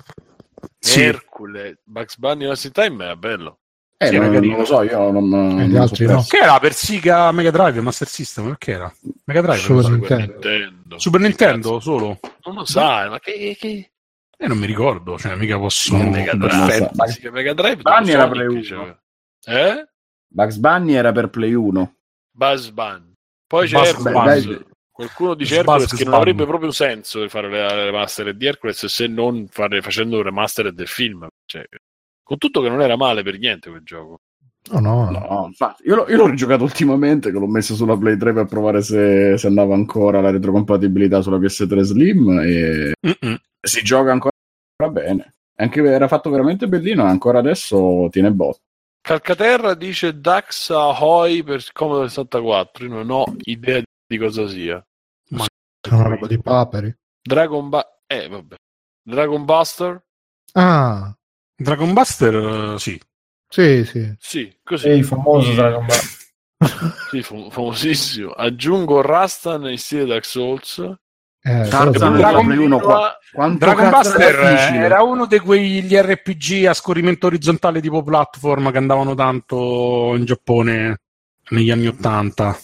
[0.79, 1.01] Sì.
[1.01, 1.81] Hercule.
[1.83, 3.62] Bugs Bunny Lost in Time è bello.
[4.03, 6.25] Eh, sì, non, non, lo so, io non, non gli altri so no.
[6.29, 8.47] Che era per Sega Mega Drive, Master System?
[8.49, 8.93] Perché era?
[9.25, 9.59] Mega Drive?
[9.59, 10.33] Super, Nintendo.
[10.33, 10.99] Nintendo.
[10.99, 12.19] Super Nintendo solo?
[12.45, 13.57] Non lo sai, ma che...
[13.59, 13.91] che...
[14.37, 15.97] Eh, non mi ricordo, cioè mica posso...
[15.97, 16.91] Mega Drive.
[17.31, 18.99] Mega Drive Anni era Play 1.
[19.45, 19.87] Eh?
[20.27, 21.95] Bugs Bunny era per Play 1.
[22.33, 23.13] Buzz Bunny.
[23.47, 24.65] Poi c'è Hercules.
[24.91, 29.47] Qualcuno dice Hercules che non avrebbe proprio senso fare le remaster di Hercules se non
[29.49, 31.27] fare, facendo un remaster del film.
[31.45, 31.65] Cioè,
[32.23, 34.21] con tutto che non era male per niente quel gioco.
[34.71, 35.45] No, no, no.
[35.49, 39.37] infatti, io, io, l'ho rigiocato ultimamente, che l'ho messo sulla Play 3 per provare se,
[39.37, 43.37] se andava ancora la retrocompatibilità sulla PS3 Slim e Mm-mm.
[43.61, 44.33] si gioca ancora
[44.91, 45.35] bene.
[45.57, 48.61] Anche era fatto veramente bellino, ancora adesso tiene botto.
[49.01, 52.85] Calcaterra dice Dax Ahoy per Commodore 64.
[52.87, 54.85] Io non ho idea di cosa sia.
[55.31, 56.95] Ma è una roba di paperi.
[57.21, 58.55] Dragon ba- eh, vabbè.
[59.03, 60.05] Dragon Buster?
[60.53, 61.13] Ah,
[61.63, 63.01] Dragon Buster, sì.
[63.49, 64.15] Sì, sì.
[64.19, 64.89] Sì, così.
[64.89, 66.21] È il famoso Dragon Buster.
[67.11, 68.31] sì, fam- famosissimo.
[68.31, 70.79] Aggiungo Rastan in stile Dark Souls.
[71.45, 73.19] Eh, Dragon, Dragon, qua.
[73.59, 74.35] Dragon Buster
[74.75, 81.01] era uno di quegli RPG a scorrimento orizzontale tipo platform che andavano tanto in Giappone
[81.49, 82.57] negli anni Ottanta.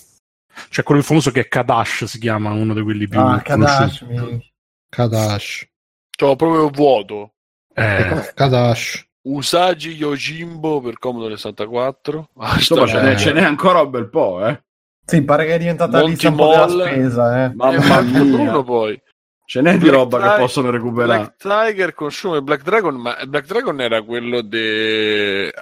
[0.70, 4.52] C'è quello famoso che è Kadash, si chiama uno di quelli più ah, Kadash, mi...
[4.88, 5.66] Kadash.
[6.10, 7.34] Cioè, proprio vuoto.
[7.78, 8.32] Eh.
[8.34, 9.06] Kadash.
[9.22, 12.30] Usagi Yojimbo per Commodore 64.
[12.38, 14.62] Ah, Insomma, ce, n'è, ce n'è ancora un bel po', eh.
[15.04, 17.54] Sì, pare che è diventata Monty lista un po' della spesa, eh.
[17.54, 18.62] Mamma mia.
[18.62, 19.00] poi.
[19.44, 21.18] Ce n'è Black di roba Ti- che possono recuperare.
[21.18, 25.52] Black Tiger consume Black Dragon, ma Black Dragon era quello de...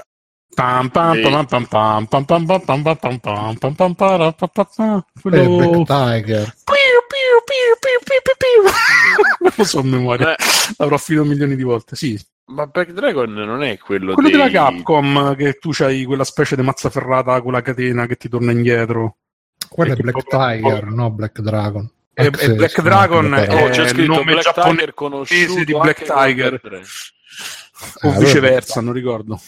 [0.56, 4.32] Pam pam pam pam pam pam pam pam pam pam pam pam pam pam pam
[4.32, 6.54] pam pam pam quello Black Tiger
[9.40, 10.34] non lo so a memoria
[10.78, 14.38] l'avrò finito milioni di volte sì ma Black Dragon non è quello quello dei...
[14.38, 18.30] della Capcom che tu c'hai quella specie di mazza ferrata con la catena che ti
[18.30, 19.16] torna indietro
[19.68, 24.14] quello è Black Tiger no Black Dragon e, e Black Dragon è oh, c'è scritto
[24.14, 26.82] nome Black Tiger conosciuto di Black Tiger
[28.04, 29.38] o viceversa non ricordo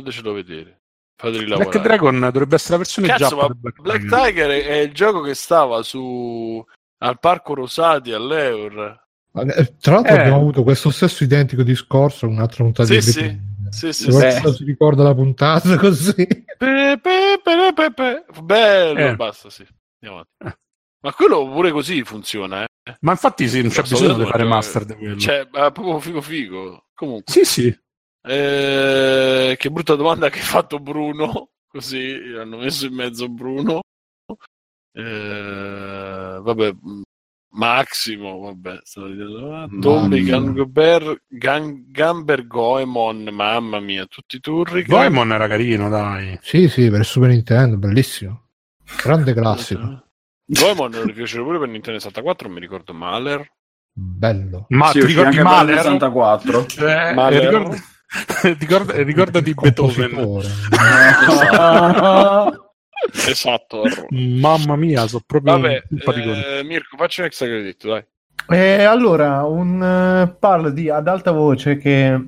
[0.00, 0.80] fatecelo vedere.
[1.16, 1.70] Fateli lavorare.
[1.70, 4.50] Black Dragon dovrebbe essere la versione Cazzo, ma Black, Black Tiger.
[4.50, 6.64] È, il gioco che stava su
[6.98, 9.04] al Parco Rosati all'Eur.
[9.32, 10.18] Eh, tra l'altro eh.
[10.18, 13.54] abbiamo avuto questo stesso identico discorso un'altra puntata sì, di sì.
[13.68, 14.52] Sì, sì, sì.
[14.54, 16.14] si ricorda la puntata così.
[16.14, 19.16] Pe, pe, pe, pe Bello, eh.
[19.16, 19.66] basta, sì.
[20.00, 20.58] Andiamo avanti.
[21.00, 22.96] Ma quello pure così funziona, eh.
[23.00, 25.16] Ma infatti sì, non c'è bisogno di fare master di quello.
[25.16, 26.84] Cioè, ma proprio figo figo.
[26.94, 27.32] Comunque.
[27.32, 27.78] Sì, sì.
[28.26, 31.50] Eh, che brutta domanda che ha fatto Bruno.
[31.68, 33.82] Così hanno messo in mezzo Bruno.
[34.92, 36.74] Eh, vabbè,
[37.56, 38.80] Maximo, vabbè,
[39.80, 44.84] Tombi, Gamber, Gamber, Goemon, mamma mia, tutti i turri.
[44.84, 46.38] Goemon era carino, dai.
[46.42, 48.48] Sì, sì, per Super Nintendo, bellissimo.
[49.02, 50.08] Grande classico.
[50.44, 53.50] Goemon non mi piaceva pure per Nintendo 64, mi ricordo Maler.
[53.92, 54.66] Bello.
[54.68, 55.76] Ma sì, ti ricordi Maler?
[55.76, 56.66] 64?
[56.78, 57.44] Eh, Maler.
[57.44, 57.76] Ricordo...
[58.58, 60.42] Ricorda, ricordati Beethoven.
[63.28, 63.82] esatto.
[64.10, 68.04] Mamma mia, so proprio Vabbè, eh, Mirko, facci un extra credit, dai.
[68.48, 72.20] Eh, allora, un, uh, parlo di ad alta voce che è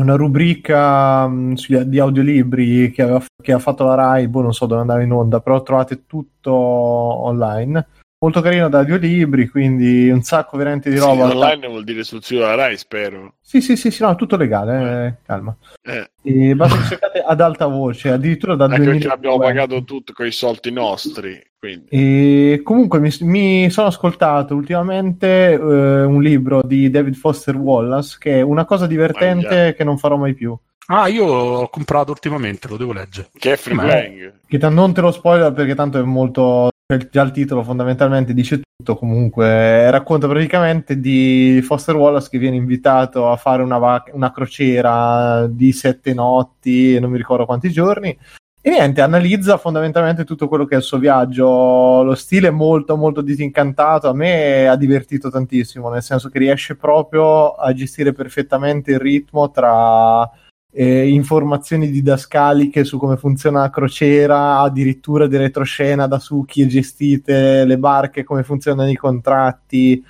[0.00, 4.66] una rubrica um, di audiolibri che, aveva, che, ha fatto la Rai, boh, non so
[4.66, 7.86] dove andava in onda, però trovate tutto online
[8.22, 11.28] molto carino da audiolibri, quindi un sacco veramente di roba.
[11.28, 13.34] Sì, online vuol dire sul sito della Rai, spero.
[13.40, 15.54] Sì, sì, sì, sì no, tutto legale, eh, calma.
[15.82, 16.08] Eh.
[16.22, 18.98] E basta che cercate ad alta voce, addirittura da Anche 2000...
[18.98, 21.50] perché abbiamo pagato tutto con i soldi nostri.
[21.58, 21.86] Quindi.
[21.90, 28.38] E comunque mi, mi, sono ascoltato ultimamente eh, un libro di David Foster Wallace che
[28.38, 30.56] è una cosa divertente ah, che non farò mai più.
[30.86, 33.30] Ah, io l'ho comprato ultimamente, lo devo leggere.
[33.36, 34.32] Che è free playing.
[34.46, 36.71] Che t- non te lo spoiler perché tanto è molto
[37.10, 43.30] già il titolo fondamentalmente dice tutto comunque racconta praticamente di Foster Wallace che viene invitato
[43.30, 48.16] a fare una, vac- una crociera di sette notti non mi ricordo quanti giorni
[48.64, 52.04] e niente, analizza fondamentalmente tutto quello che è il suo viaggio.
[52.04, 54.08] Lo stile è molto, molto disincantato.
[54.08, 59.50] A me ha divertito tantissimo, nel senso che riesce proprio a gestire perfettamente il ritmo
[59.50, 60.30] tra
[60.74, 66.66] eh, informazioni didascaliche su come funziona la crociera, addirittura di retroscena da su chi è
[66.66, 70.02] gestite le barche, come funzionano i contratti,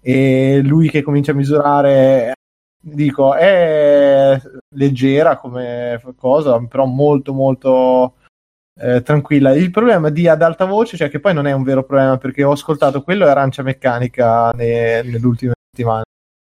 [0.00, 2.32] e lui che comincia a misurare,
[2.80, 4.40] dico, è
[4.74, 8.14] leggera come cosa, però molto molto
[8.80, 9.54] eh, tranquilla.
[9.54, 12.44] Il problema di ad alta voce, cioè che poi non è un vero problema perché
[12.44, 16.04] ho ascoltato quello e Arancia Meccanica ne, nell'ultima settimana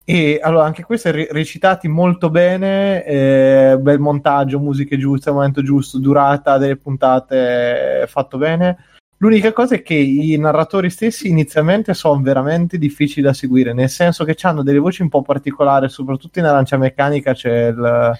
[0.04, 5.98] e allora anche questo è recitati molto bene, eh, bel montaggio, musiche giuste, momento giusto,
[5.98, 8.76] durata delle puntate fatto bene.
[9.18, 14.24] L'unica cosa è che i narratori stessi inizialmente sono veramente difficili da seguire, nel senso
[14.24, 18.18] che hanno delle voci un po' particolari, soprattutto in Arancia Meccanica c'è il,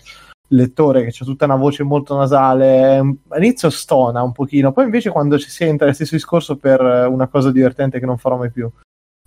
[0.49, 5.39] lettore che c'è tutta una voce molto nasale, all'inizio stona un pochino, poi invece quando
[5.39, 8.51] ci si entra è lo stesso discorso per una cosa divertente che non farò mai
[8.51, 8.71] più.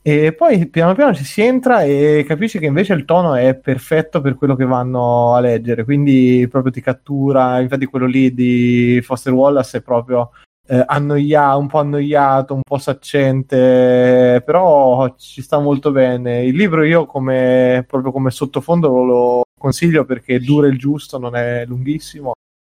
[0.08, 4.22] E poi piano piano ci si entra e capisci che invece il tono è perfetto
[4.22, 9.34] per quello che vanno a leggere, quindi proprio ti cattura, infatti quello lì di Foster
[9.34, 10.32] Wallace è proprio
[10.66, 16.46] eh, annoia- un po' annoiato, un po' saccente, però ci sta molto bene.
[16.46, 21.66] Il libro io come, proprio come sottofondo lo consiglio perché dura il giusto, non è
[21.66, 22.32] lunghissimo,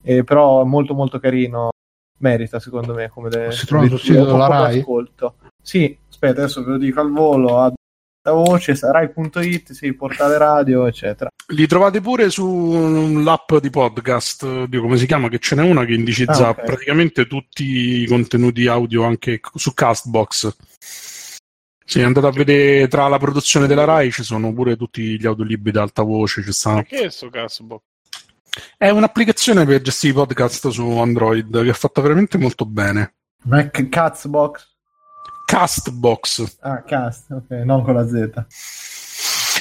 [0.03, 1.69] eh, però è molto molto carino.
[2.21, 4.79] Merita secondo me come le, si trova sul sito della Rai?
[4.79, 5.35] Ascolto.
[5.63, 7.61] Sì, aspetta, adesso ve lo dico al volo.
[7.61, 7.73] A
[8.33, 11.31] voce, rai.it, sì, portale radio, eccetera.
[11.55, 15.95] Li trovate pure sull'app di podcast, di come si chiama, che ce n'è una che
[15.95, 16.67] indicizza ah, okay.
[16.67, 20.57] praticamente tutti i contenuti audio anche su Castbox.
[21.85, 25.71] Sì, andate a vedere tra la produzione della Rai ci sono pure tutti gli audiolibri
[25.71, 26.43] ad alta voce.
[26.43, 26.83] Ci stanno...
[26.83, 27.81] Che è sto Castbox?
[28.77, 33.15] È un'applicazione per gestire i podcast su Android che è fatta veramente molto bene.
[33.45, 34.77] Mac Castbox?
[35.49, 36.59] Castbox.
[36.61, 38.45] Ah, cast, ok, non con la Z.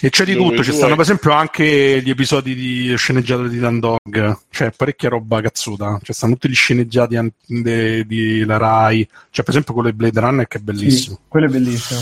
[0.02, 3.58] E c'è di Dove tutto, ci stanno per esempio anche gli episodi di sceneggiato di
[3.58, 8.58] Dan Dog, cioè parecchia roba cazzuta, cioè stanno tutti gli sceneggiati an- de- di la
[8.58, 11.16] Rai, cioè per esempio quello di Blade Runner che è bellissimo.
[11.16, 12.02] Sì, quello è bellissimo,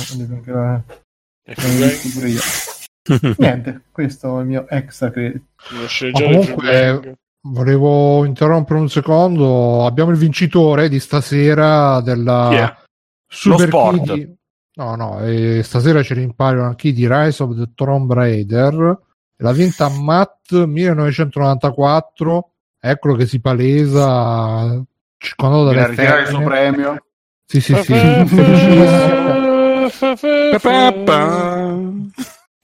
[3.38, 5.44] Niente, questo è il mio extra credit.
[6.12, 7.18] Comunque,
[7.50, 12.50] volevo interrompere un secondo, abbiamo il vincitore di stasera della...
[12.52, 12.80] Yeah
[13.36, 14.14] Super Lo sport.
[14.14, 14.36] Kid,
[14.76, 19.00] no, no, e stasera ci rimpario chi di Rise of the Tomb Raider.
[19.38, 22.50] L'ha vinta Matt 1994.
[22.80, 24.82] Eccolo che si palesa.
[25.18, 27.06] Secondo dalle ritirare il suo premio.
[27.46, 27.94] Sì, sì, sì.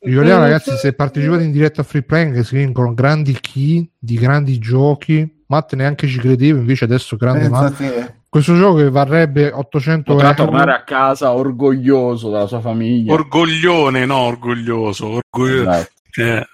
[0.04, 4.58] Ricordiamo ragazzi se partecipate in diretta a Free Playing si vincono grandi key di grandi
[4.58, 10.14] giochi Matt neanche ci credeva invece adesso grande eh, Matt questo gioco che varrebbe 800
[10.14, 10.46] Potrà euro.
[10.46, 13.12] tornare a casa orgoglioso della sua famiglia.
[13.12, 15.20] Orgoglione, no, orgoglioso.
[15.20, 15.70] Orgoglio...
[15.70, 15.92] Esatto.
[16.16, 16.48] Eh.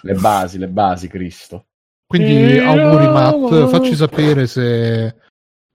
[0.00, 1.66] Le basi, le basi, Cristo.
[2.06, 5.14] Quindi auguri Matt, facci sapere se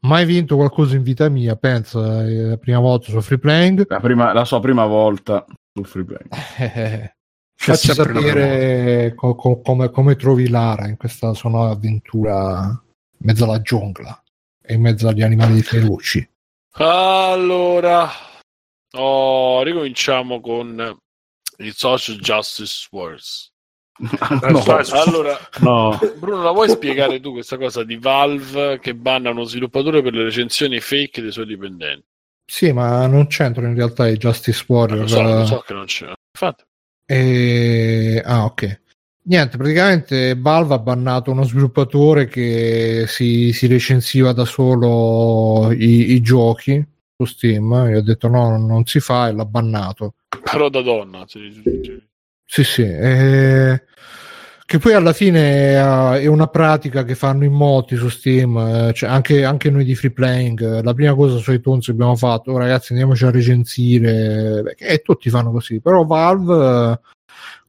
[0.08, 3.86] mai vinto qualcosa in vita mia, pensa, la prima volta su Free Playing.
[3.88, 7.14] La, prima, la sua prima volta su Free Playing.
[7.54, 13.44] facci sapere co- co- come, come trovi Lara in questa sua nuova avventura in mezzo
[13.44, 14.20] alla giungla
[14.74, 16.28] in mezzo agli animali feroci.
[16.74, 18.10] Allora,
[18.92, 20.98] oh, ricominciamo con
[21.58, 23.52] i Social Justice Wars.
[24.00, 26.00] no, allora, no.
[26.18, 30.24] Bruno, la vuoi spiegare tu questa cosa di Valve che banna uno sviluppatore per le
[30.24, 32.06] recensioni fake dei suoi dipendenti?
[32.46, 35.02] Sì, ma non c'entra in realtà i Justice Warrior.
[35.02, 36.12] Lo so, lo so che non c'è.
[36.32, 36.64] Infatti.
[37.06, 38.22] E...
[38.26, 38.82] Ah, ok.
[39.30, 46.22] Niente, praticamente Valve ha bannato uno sviluppatore che si, si recensiva da solo i, i,
[46.22, 46.84] giochi
[47.16, 47.90] su Steam.
[47.90, 50.16] Gli ha detto no, non si fa e l'ha bannato.
[50.52, 51.26] Però da donna.
[51.28, 52.02] Sì,
[52.44, 52.64] sì.
[52.64, 53.84] sì eh,
[54.66, 59.12] che poi alla fine è una pratica che fanno in molti su Steam, eh, cioè
[59.12, 60.82] anche, anche, noi di Free Playing.
[60.82, 65.52] La prima cosa su iTunes abbiamo fatto, oh, ragazzi, andiamoci a recensire, e tutti fanno
[65.52, 65.80] così.
[65.82, 67.00] Però Valve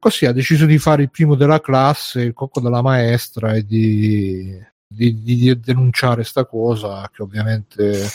[0.01, 4.57] Così ha deciso di fare il primo della classe, il cocco della maestra e di,
[4.87, 8.09] di, di denunciare sta cosa che ovviamente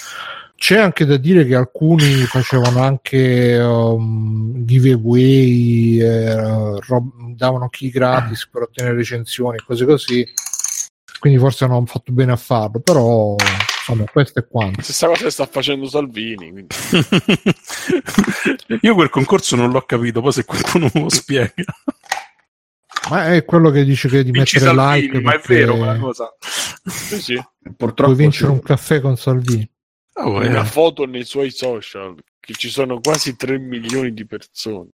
[0.56, 8.48] c'è anche da dire che alcuni facevano anche um, giveaway, eh, rob- davano key gratis
[8.48, 10.26] per ottenere recensioni, cose così.
[11.20, 13.36] Quindi forse non hanno fatto bene a farlo, però
[13.86, 14.82] insomma, questo è quanto.
[14.82, 16.66] Stessa cosa che sta facendo Salvini.
[18.82, 21.54] Io quel concorso non l'ho capito, poi se qualcuno me lo spiega.
[23.10, 25.20] Ma è quello che dice che di Vinci mettere Salvini, like.
[25.20, 26.34] Ma è vero quella cosa.
[26.84, 27.40] Sì, sì.
[27.76, 28.52] Purtroppo Puoi vincere sì.
[28.52, 29.70] un caffè con Salvini.
[30.14, 34.88] Oh, una foto nei suoi social, che ci sono quasi 3 milioni di persone.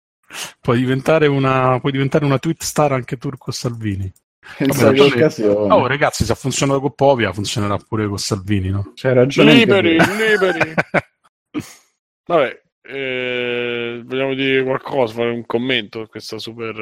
[0.60, 4.12] Puoi diventare una, puoi diventare una tweet star anche Turco Salvini.
[4.58, 8.92] Vabbè, oh, ragazzi, se ha funzionato con Povia, funzionerà pure con Salvini, no?
[8.94, 9.54] C'è ragione.
[9.54, 10.74] Liberi, liberi.
[12.26, 16.74] Vabbè, eh, vogliamo dire qualcosa, fare un commento a questa super.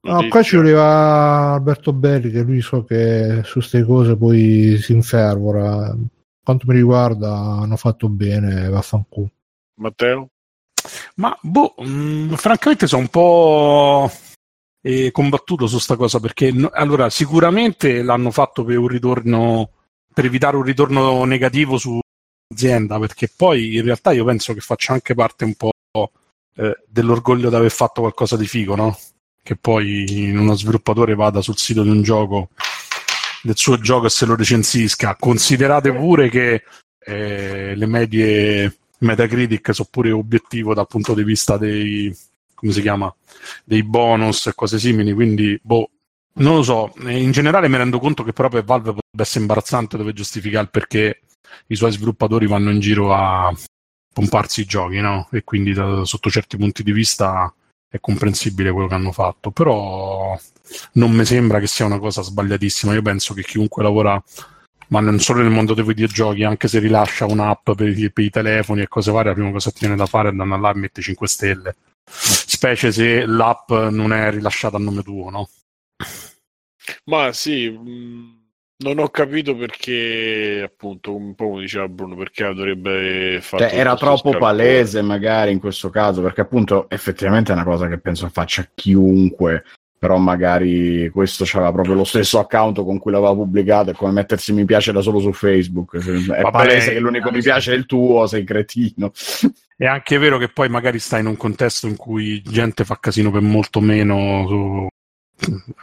[0.00, 4.78] Uh, no, qua ci voleva Alberto Belli, che lui so che su queste cose poi
[4.80, 5.94] si infervora.
[6.42, 9.30] Quanto mi riguarda, hanno fatto bene, vaffanculo.
[9.74, 10.30] Matteo?
[11.16, 14.10] Ma boh, mh, mm, francamente sono un po'
[14.86, 19.70] eh, combattuto su sta cosa perché no, allora sicuramente l'hanno fatto per un ritorno
[20.12, 25.14] per evitare un ritorno negativo sull'azienda perché poi in realtà io penso che faccia anche
[25.14, 25.72] parte un po'
[26.56, 28.98] eh, dell'orgoglio di aver fatto qualcosa di figo no?
[29.42, 32.50] che poi uno sviluppatore vada sul sito di un gioco
[33.42, 35.16] del suo gioco e se lo recensisca.
[35.18, 36.64] Considerate pure che
[36.98, 42.14] eh, le medie Metacritic sono pure obiettivo dal punto di vista dei
[42.56, 43.14] come si chiama
[43.64, 45.90] dei bonus e cose simili, quindi boh,
[46.38, 49.96] non lo so, in generale mi rendo conto che proprio per Valve potrebbe essere imbarazzante
[49.96, 51.20] dove giustificare perché
[51.68, 53.54] i suoi sviluppatori vanno in giro a
[54.12, 55.28] pomparsi i giochi, no?
[55.30, 57.52] E quindi da, sotto certi punti di vista
[57.88, 60.38] è comprensibile quello che hanno fatto, però
[60.94, 62.94] non mi sembra che sia una cosa sbagliatissima.
[62.94, 64.22] Io penso che chiunque lavora,
[64.88, 68.82] ma non solo nel mondo dei videogiochi, anche se rilascia un'app per, per i telefoni
[68.82, 70.74] e cose varie, la prima cosa che ti viene da fare è andare là e
[70.74, 71.76] mettere 5 stelle.
[72.08, 75.48] Specie se l'app non è rilasciata a nome tuo, no?
[77.04, 78.36] Ma sì, mm,
[78.78, 83.68] non ho capito perché, appunto, un po' come diceva Bruno, perché dovrebbe fare.
[83.68, 84.38] Cioè, era troppo scalpore.
[84.38, 89.64] palese, magari in questo caso, perché appunto effettivamente è una cosa che penso faccia chiunque.
[89.98, 94.52] Però magari questo c'aveva proprio lo stesso account con cui l'aveva pubblicato, è come mettersi
[94.52, 95.96] mi piace da solo su Facebook.
[95.96, 99.12] È Vabbè, palese che l'unico mi piace è il tuo, sei cretino.
[99.74, 103.30] È anche vero che poi magari stai in un contesto in cui gente fa casino
[103.30, 104.86] per molto meno su,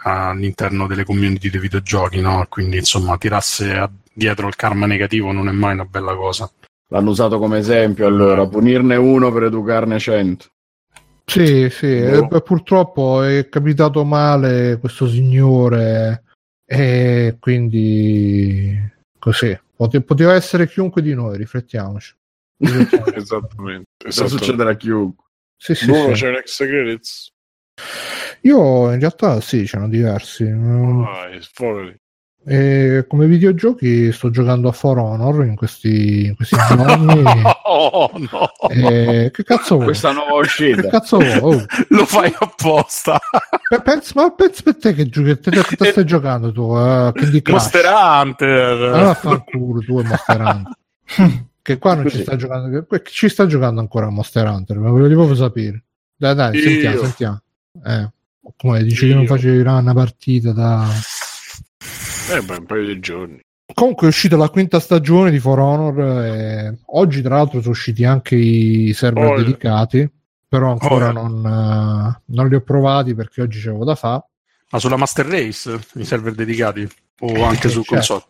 [0.03, 2.45] all'interno delle community dei videogiochi, no?
[2.49, 6.49] Quindi insomma tirasse dietro il karma negativo non è mai una bella cosa.
[6.89, 10.45] L'hanno usato come esempio allora, punirne uno per educarne cento.
[11.33, 12.29] Sì, sì, no.
[12.29, 16.23] e, purtroppo è capitato male questo signore
[16.63, 18.79] e quindi
[19.17, 19.59] così.
[19.75, 22.15] Poteva essere chiunque di noi, riflettiamoci.
[22.57, 23.15] riflettiamoci.
[23.15, 23.89] esattamente.
[23.97, 25.25] Cosa succederà a chiunque?
[25.57, 26.21] Sì, sì, Buono, sì.
[26.21, 27.31] c'è un extra credits?
[28.41, 30.43] Io in realtà sì, ce ne diversi.
[30.43, 31.29] Ah,
[32.45, 37.23] e come videogiochi sto giocando a For Honor in questi, in questi giorni.
[37.65, 38.69] oh, no.
[38.69, 39.31] E...
[39.31, 39.87] Che cazzo vuoi?
[39.87, 40.81] Questa nuova uscita.
[40.81, 41.55] Che cazzo vuoi?
[41.55, 41.65] Oh.
[41.89, 43.17] Lo fai apposta.
[43.83, 46.63] Pensa, ma pensa per te che giochi, te, te, te stai giocando tu?
[46.63, 47.13] Uh,
[47.49, 48.81] Monster Hunter.
[48.81, 50.41] Allora fa il culo tu e Monster
[51.15, 51.45] Hunter.
[51.61, 52.17] che qua non Così.
[52.17, 55.83] ci sta giocando, ci sta giocando ancora Monster Hunter, ma voglio proprio sapere.
[56.17, 57.41] Dai, dai, sentiamo, sentiamo.
[57.85, 58.11] Eh,
[58.57, 60.85] come dici che non facevi una partita da...
[62.29, 63.39] Eh beh, un paio di giorni.
[63.73, 68.05] Comunque è uscita la quinta stagione di For Honor e oggi tra l'altro sono usciti
[68.05, 70.09] anche i server oh, dedicati,
[70.47, 74.23] però ancora oh, non, uh, non, li ho provati perché oggi c'avevo da fare.
[74.69, 76.87] Ma sulla Master Race i server dedicati
[77.19, 77.93] o anche su certo.
[77.93, 78.23] console?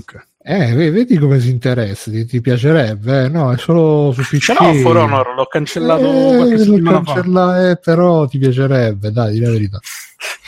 [0.00, 0.20] Okay.
[0.48, 3.24] Eh, vedi come si interessa, ti, ti piacerebbe?
[3.24, 3.28] Eh?
[3.28, 4.50] No, è solo su PC.
[4.60, 9.40] No, For Honor l'ho cancellato eh, qualche settimana cancella, eh, però ti piacerebbe, dai, di
[9.40, 9.80] la verità.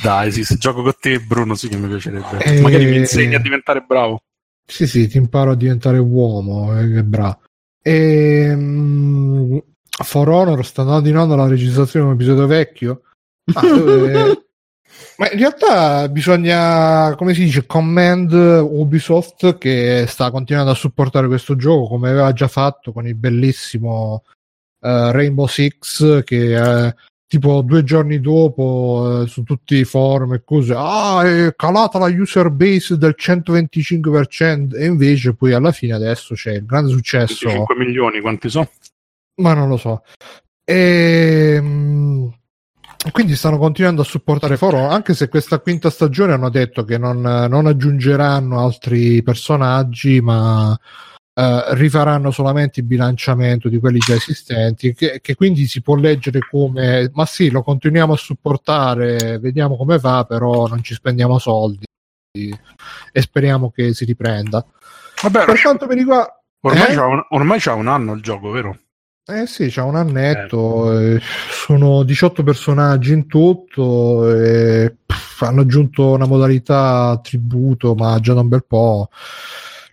[0.00, 2.38] Dai, sì, se gioco con te Bruno sì che mi piacerebbe.
[2.44, 4.20] Eh, Magari mi insegni a diventare bravo.
[4.64, 7.40] Sì, sì, ti imparo a diventare uomo, eh, che bravo.
[7.82, 9.60] E, um,
[10.04, 13.00] For Honor sta andando in onda la registrazione di un episodio vecchio.
[13.52, 14.47] Ah, dove
[15.16, 21.56] ma in realtà bisogna, come si dice, commend Ubisoft che sta continuando a supportare questo
[21.56, 24.22] gioco come aveva già fatto con il bellissimo
[24.80, 26.92] uh, Rainbow Six che uh,
[27.26, 32.06] tipo due giorni dopo uh, su tutti i forum e cose, ah è calata la
[32.06, 37.48] user base del 125% e invece poi alla fine adesso c'è il grande successo.
[37.48, 38.70] 5 milioni, quanti sono?
[39.36, 40.02] Ma non lo so.
[40.64, 42.32] E, ehm,
[43.12, 47.20] quindi stanno continuando a supportare Foro anche se questa quinta stagione hanno detto che non,
[47.20, 50.76] non aggiungeranno altri personaggi ma
[51.32, 56.40] eh, rifaranno solamente il bilanciamento di quelli già esistenti che, che, quindi si può leggere
[56.40, 61.86] come ma sì lo continuiamo a supportare vediamo come va però non ci spendiamo soldi
[62.32, 64.66] e speriamo che si riprenda
[65.22, 66.94] Vabbè, per quanto mi riguarda ormai, eh?
[66.96, 68.76] c'ha un, ormai c'ha un anno il gioco vero?
[69.30, 71.20] Eh sì, c'è un annetto, eh.
[71.50, 78.40] sono 18 personaggi in tutto, e, pff, hanno aggiunto una modalità tributo, ma già da
[78.40, 79.10] un bel po'.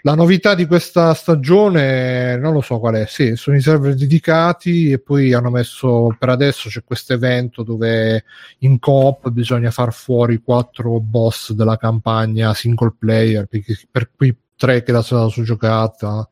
[0.04, 4.92] La novità di questa stagione, non lo so qual è, sì, sono i server dedicati
[4.94, 8.24] e poi hanno messo, per adesso c'è questo evento dove
[8.60, 14.82] in coop bisogna far fuori quattro boss della campagna single player, per, per cui tre
[14.82, 16.26] che la sono giocata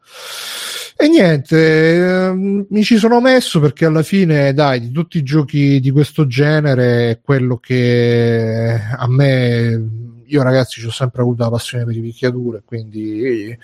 [0.95, 5.79] e niente, ehm, mi ci sono messo perché alla fine, dai, di tutti i giochi
[5.79, 11.95] di questo genere quello che a me io ragazzi ho sempre avuto la passione per
[11.95, 13.55] i picchiadure, quindi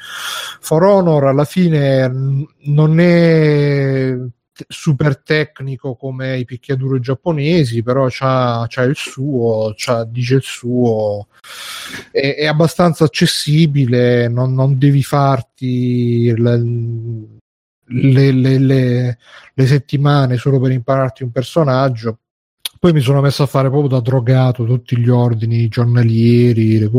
[0.59, 4.15] For Honor alla fine non è
[4.67, 11.27] super tecnico come i picchiaduro giapponesi, però c'ha, c'ha il suo, c'ha, dice il suo,
[12.11, 16.57] è, è abbastanza accessibile, non, non devi farti le,
[17.85, 19.17] le, le,
[19.53, 22.19] le, settimane solo per impararti un personaggio.
[22.79, 26.89] Poi mi sono messo a fare proprio da drogato tutti gli ordini giornalieri.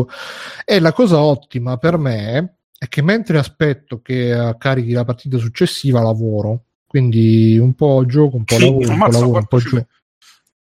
[0.64, 6.02] E la cosa ottima per me è che mentre aspetto che carichi la partita successiva
[6.02, 6.64] lavoro.
[6.90, 9.86] Quindi un po' gioco, un po' lavoro, un po' lavoro, un po' gioco.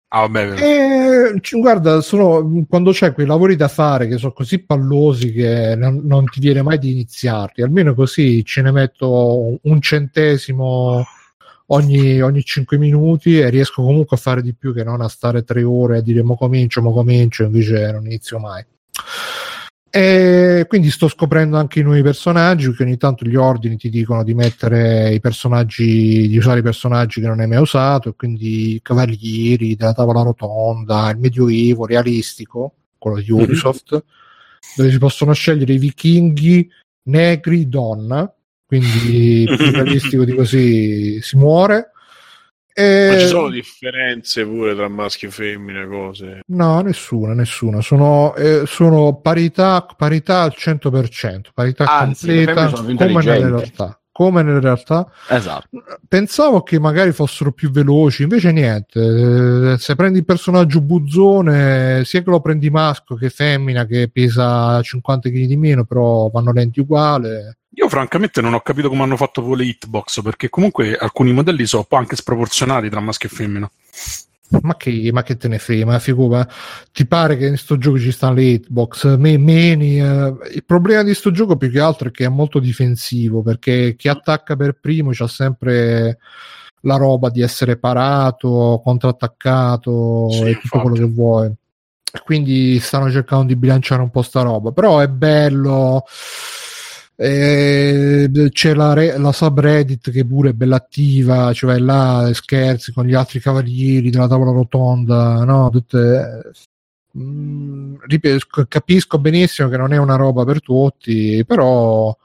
[0.08, 5.76] Ah, e, guarda, sono, quando c'è quei lavori da fare che sono così pallosi che
[5.76, 11.06] non, non, ti viene mai di iniziarli, almeno così ce ne metto un centesimo
[11.68, 15.44] ogni, ogni 5 minuti e riesco comunque a fare di più che non a stare
[15.44, 18.66] tre ore a dire mo comincio, mo comincio, invece non inizio mai.
[19.90, 24.24] E quindi sto scoprendo anche i nuovi personaggi, perché ogni tanto gli ordini ti dicono
[24.24, 28.82] di mettere i personaggi, di usare i personaggi che non hai mai usato, quindi i
[28.82, 33.42] cavalieri della tavola rotonda, il medioevo realistico, quello di mhm.
[33.42, 34.04] Ubisoft, mm-hmm.
[34.76, 36.70] dove si possono scegliere i vichinghi,
[37.04, 38.30] negri, donna,
[38.66, 41.92] quindi più realistico di così si muore.
[42.78, 43.10] E...
[43.10, 46.42] Ma ci sono differenze pure tra maschio e femmine, cose?
[46.48, 47.80] No, nessuna, nessuna.
[47.80, 53.98] Sono, eh, sono parità, parità al 100%, parità Anzi, completa come nelle realtà.
[54.16, 55.12] Come nelle realtà.
[55.28, 55.68] Esatto.
[56.08, 59.74] Pensavo che magari fossero più veloci, invece niente.
[59.74, 64.82] Eh, se prendi il personaggio buzzone, sia che lo prendi maschio che femmina, che pesa
[64.82, 69.18] 50 kg di meno, però vanno lenti uguale io francamente non ho capito come hanno
[69.18, 73.70] fatto con le hitbox, perché comunque alcuni modelli sono anche sproporzionati tra maschio e femmina.
[74.62, 76.48] Ma che, ma che te ne frega, ma figura,
[76.92, 80.34] ti pare che in sto gioco ci stanno le hitbox, me, meni, eh.
[80.54, 84.08] il problema di sto gioco più che altro è che è molto difensivo, perché chi
[84.08, 86.20] attacca per primo c'ha sempre
[86.82, 90.80] la roba di essere parato, contrattaccato sì, e tutto infatti.
[90.80, 91.54] quello che vuoi.
[92.24, 96.04] Quindi stanno cercando di bilanciare un po' sta roba, però è bello
[97.18, 103.06] e c'è la, re, la subreddit che pure è bella attiva, cioè là scherzi con
[103.06, 105.70] gli altri cavalieri della tavola rotonda, no?
[105.70, 106.52] Tutte,
[107.18, 107.96] mm,
[108.68, 112.16] capisco benissimo che non è una roba per tutti, però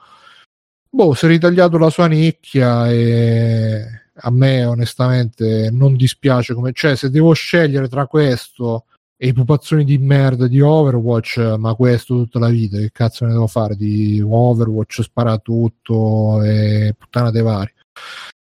[0.89, 3.85] boh, si è ritagliato la sua nicchia e
[4.23, 8.85] a me onestamente non dispiace come cioè se devo scegliere tra questo
[9.23, 13.33] e i pupazzoni di merda di Overwatch, ma questo tutta la vita, che cazzo ne
[13.33, 17.71] devo fare di Overwatch, spara tutto e puttana dei vari.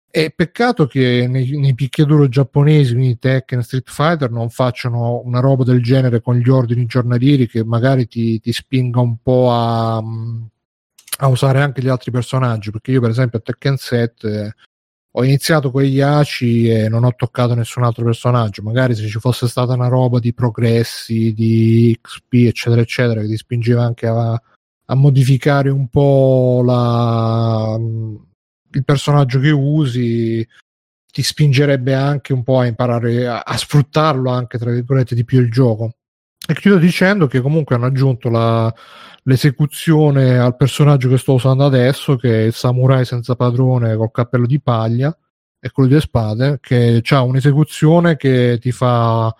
[0.08, 5.64] E peccato che nei, nei picchiaduro giapponesi, quindi Tekken, Street Fighter, non facciano una roba
[5.64, 11.26] del genere con gli ordini giornalieri che magari ti, ti spinga un po' a, a,
[11.26, 12.70] usare anche gli altri personaggi.
[12.70, 14.54] Perché io, per esempio, a Tekken 7
[15.10, 18.62] ho iniziato con gli ACI e non ho toccato nessun altro personaggio.
[18.62, 23.36] Magari se ci fosse stata una roba di progressi, di XP, eccetera, eccetera, che ti
[23.36, 30.46] spingeva anche a, a modificare un po' la, il personaggio che usi,
[31.10, 35.40] ti spingerebbe anche un po' a imparare a, a sfruttarlo anche, tra virgolette, di più
[35.40, 35.97] il gioco.
[36.46, 38.72] E chiudo dicendo che comunque hanno aggiunto la,
[39.24, 44.46] l'esecuzione al personaggio che sto usando adesso, che è il samurai senza padrone col cappello
[44.46, 45.16] di paglia
[45.60, 49.34] e quello di spade, che ha un'esecuzione che ti fa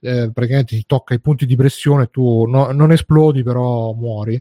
[0.00, 4.40] eh, praticamente ti tocca i punti di pressione, tu no, non esplodi, però muori.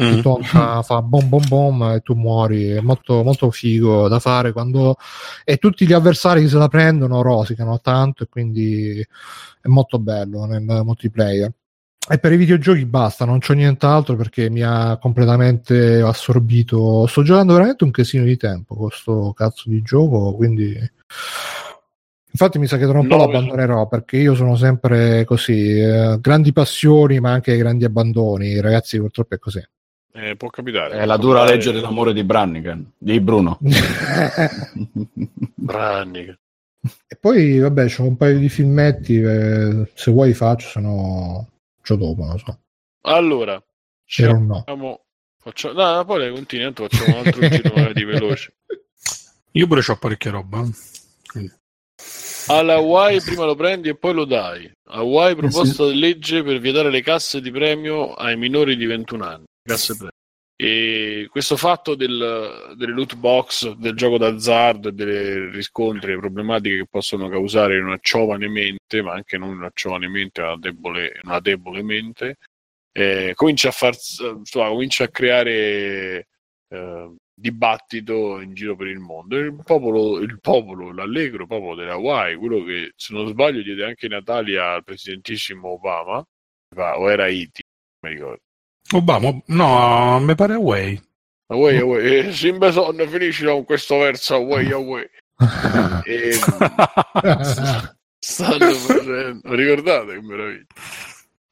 [0.00, 0.14] Mm.
[0.14, 2.70] Ti tocca, fa bom bom bom e tu muori.
[2.70, 4.96] È molto, molto figo da fare quando
[5.44, 10.46] e tutti gli avversari che se la prendono rosicano tanto e quindi è molto bello
[10.46, 11.52] nel multiplayer.
[12.06, 17.06] E per i videogiochi basta, non c'ho nient'altro perché mi ha completamente assorbito.
[17.06, 20.76] Sto giocando veramente un casino di tempo con questo cazzo di gioco, quindi
[22.30, 26.18] infatti mi sa che tra un po' lo abbandonerò perché io sono sempre così, eh,
[26.20, 29.62] grandi passioni ma anche grandi abbandoni, ragazzi purtroppo è così.
[30.16, 30.96] Eh, può capitare.
[30.96, 31.56] È la dura capitare.
[31.56, 33.58] legge dell'amore di Brannigan, di Bruno.
[35.54, 36.38] Brannigan.
[37.08, 41.96] E poi vabbè, c'ho un paio di filmetti, eh, se vuoi faccio, se no faccio
[41.96, 42.58] dopo, non so.
[43.06, 43.60] Allora,
[44.04, 44.64] c'era un no.
[45.36, 45.72] Faccio...
[45.72, 48.54] No, poi continui, facciamo un altro giro di veloce.
[49.52, 50.64] Io pure ho parecchia roba.
[51.26, 51.52] Quindi.
[52.46, 54.70] Alla Hawaii prima lo prendi e poi lo dai.
[54.88, 55.92] Hawaii proposta eh sì.
[55.92, 59.44] di legge per vietare le casse di premio ai minori di 21 anni.
[59.66, 60.12] Casse premio.
[60.56, 66.76] E questo fatto del, delle loot box, del gioco d'azzardo e delle riscontri, le problematiche
[66.76, 71.18] che possono causare in una giovane mente, ma anche non una giovane mente, una debole,
[71.24, 72.36] una debole mente,
[72.92, 73.94] eh, comincia, a far,
[74.36, 76.28] insomma, comincia a creare
[76.68, 79.36] eh, dibattito in giro per il mondo.
[79.36, 84.06] Il popolo, il popolo, l'allegro popolo della Hawaii, quello che se non sbaglio diede anche
[84.06, 86.24] i Natali al presidentissimo Obama,
[86.76, 87.62] o era Haiti,
[88.02, 88.42] mi ricordo
[88.92, 91.00] Obama, no, mi pare Away.
[91.46, 92.26] Away, away.
[92.26, 95.08] Eh, Simba Son finisce con questo verso Away, away.
[96.04, 96.32] e,
[98.18, 100.66] stanno facendo, ricordate che meraviglia.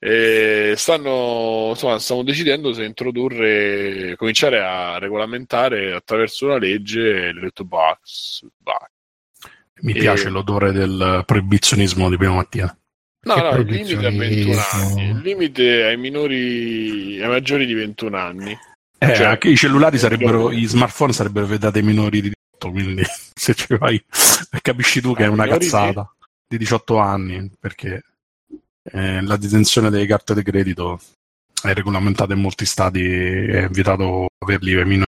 [0.04, 8.44] E stanno, insomma, stiamo decidendo se introdurre, cominciare a regolamentare attraverso una legge le box.
[9.82, 9.98] Mi e...
[10.00, 12.76] piace l'odore del proibizionismo di prima mattina.
[13.24, 18.16] No, no, il limite è 21 anni, il limite ai minori, ai maggiori di 21
[18.16, 18.58] anni.
[18.98, 23.02] Eh, cioè, anche i cellulari sarebbero, gli smartphone sarebbero vietati ai minori di 18, quindi
[23.34, 24.02] se ci vai
[24.60, 26.12] capisci tu che è una cazzata
[26.48, 28.02] di 18 anni, perché
[28.82, 31.00] eh, la detenzione delle carte di credito
[31.62, 35.10] è regolamentata in molti stati, è vietato averli ai minori.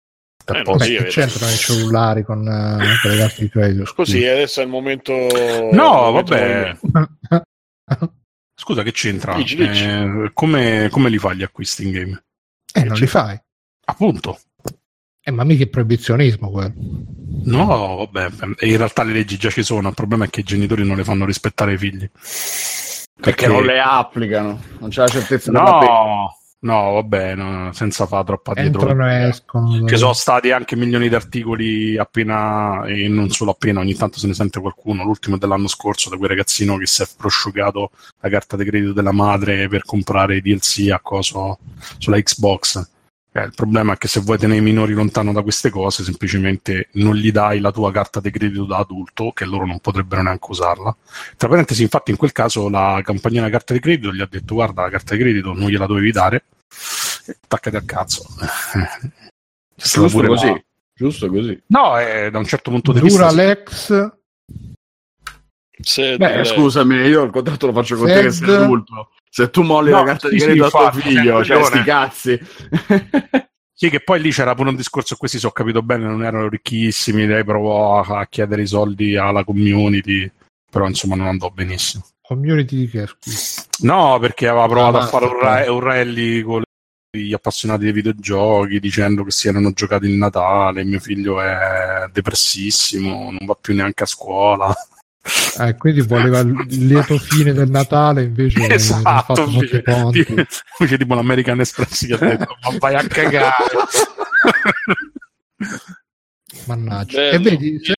[0.46, 3.92] Eh, Beh, sì, c'entrano i cellulari con, uh, con, le carte di credito?
[3.94, 5.12] Così, adesso è il momento.
[5.72, 6.78] No, vabbè.
[8.54, 9.34] Scusa, che c'entra?
[9.34, 9.84] Dici, dici.
[9.84, 12.24] Eh, come, come, li fai gli acquisti in game?
[12.72, 13.40] Eh, non li fai.
[13.84, 14.40] Appunto.
[15.22, 16.72] Eh, ma mica è proibizionismo quello.
[17.44, 18.28] No, vabbè,
[18.66, 21.04] in realtà le leggi già ci sono, il problema è che i genitori non le
[21.04, 22.10] fanno rispettare ai figli.
[22.10, 26.36] Perché, perché non le applicano, non c'è la certezza no.
[26.60, 28.80] No, vabbè, no, senza fare troppa dietro.
[28.80, 29.86] Entrano e escono.
[29.86, 34.26] Ci sono stati anche milioni di articoli appena, e non solo appena, ogni tanto se
[34.26, 35.04] ne sente qualcuno.
[35.04, 37.90] L'ultimo dell'anno scorso da quel ragazzino che si è prosciugato
[38.20, 41.58] la carta di credito della madre per comprare DLC a coso
[41.98, 42.96] sulla Xbox
[43.30, 46.88] eh, il problema è che se vuoi tenere i minori lontano da queste cose, semplicemente
[46.92, 50.46] non gli dai la tua carta di credito da adulto, che loro non potrebbero neanche
[50.48, 50.96] usarla.
[51.36, 54.54] Tra parentesi, infatti, in quel caso la compagnia della carta di credito gli ha detto:
[54.54, 56.44] Guarda, la carta di credito non gliela dovevi dare,
[57.42, 58.24] attaccati al cazzo.
[59.76, 60.46] Giusto così.
[60.46, 60.62] La...
[60.94, 61.62] Giusto così.
[61.66, 63.32] No, eh, da un certo punto di Dura vista.
[63.32, 64.16] Lex.
[66.16, 69.10] Beh, scusami, io il contratto lo faccio con te che sei adulto.
[69.30, 71.82] Se tu molli no, la carta sì, di credito sì, a tuo figlio, cioè sti
[71.82, 72.40] cazzi.
[73.78, 76.48] Sì, che poi lì c'era pure un discorso, questi se ho capito bene, non erano
[76.48, 80.28] ricchissimi, lei provò a, chiedere i soldi alla community,
[80.68, 82.04] però insomma non andò benissimo.
[82.20, 83.06] Community di che?
[83.82, 86.62] No, perché aveva provato ah, a fare un, ra- un, rally con
[87.16, 93.30] gli appassionati dei videogiochi, dicendo che si erano giocati il Natale, mio figlio è depressissimo,
[93.30, 94.74] non va più neanche a scuola.
[95.60, 99.82] Eh, quindi voleva il lieto fine del Natale, invece esatto, fatto invece,
[100.78, 103.54] invece tipo l'American Express che ha detto ma vai a cagare.
[106.66, 107.18] Mannaggia.
[107.18, 107.34] Bello.
[107.34, 107.94] E vedi, se,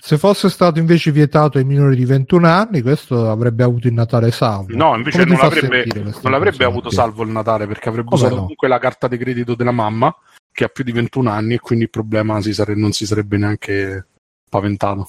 [0.00, 4.30] se, fosse stato invece vietato ai minori di 21 anni, questo avrebbe avuto il Natale
[4.30, 4.74] salvo.
[4.76, 5.86] No, invece non l'avrebbe,
[6.22, 8.40] non l'avrebbe avuto salvo il Natale perché avrebbe Come usato no?
[8.42, 10.14] comunque la carta di credito della mamma
[10.52, 13.36] che ha più di 21 anni e quindi il problema si sare- non si sarebbe
[13.36, 14.06] neanche
[14.48, 15.08] paventato.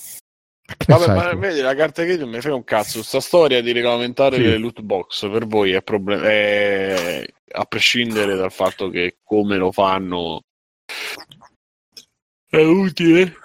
[0.88, 3.04] Vabbè, ma vedi, la carta di credito mi frega un cazzo.
[3.04, 4.44] Sta storia di regolamentare sì.
[4.44, 9.72] le loot box per voi è, problem- è a prescindere dal fatto che come lo
[9.72, 10.42] fanno
[12.50, 13.36] è utile.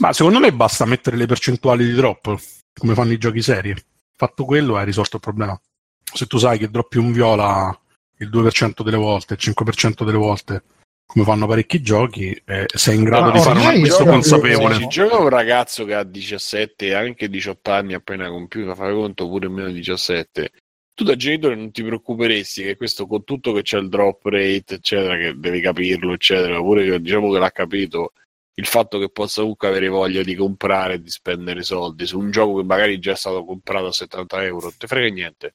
[0.00, 2.36] Ma secondo me basta mettere le percentuali di drop
[2.72, 3.74] come fanno i giochi seri.
[4.16, 5.60] Fatto quello, hai risolto il problema.
[6.02, 7.78] Se tu sai che droppi un viola
[8.18, 10.62] il 2% delle volte, il 5% delle volte
[11.10, 14.74] come fanno parecchi giochi, eh, sei in grado Ma di fare un acquisto consapevole.
[14.74, 19.26] Se gioca un ragazzo che ha 17 e anche 18 anni appena compiuto, fai conto
[19.26, 20.50] pure meno di 17,
[20.92, 24.74] tu da genitore non ti preoccuperesti che questo con tutto che c'è il drop rate,
[24.74, 28.12] eccetera, che devi capirlo, eccetera, pure che diciamo che l'ha capito,
[28.56, 32.30] il fatto che possa comunque avere voglia di comprare e di spendere soldi su un
[32.30, 35.54] gioco che magari già è stato comprato a 70 euro, non ti frega niente.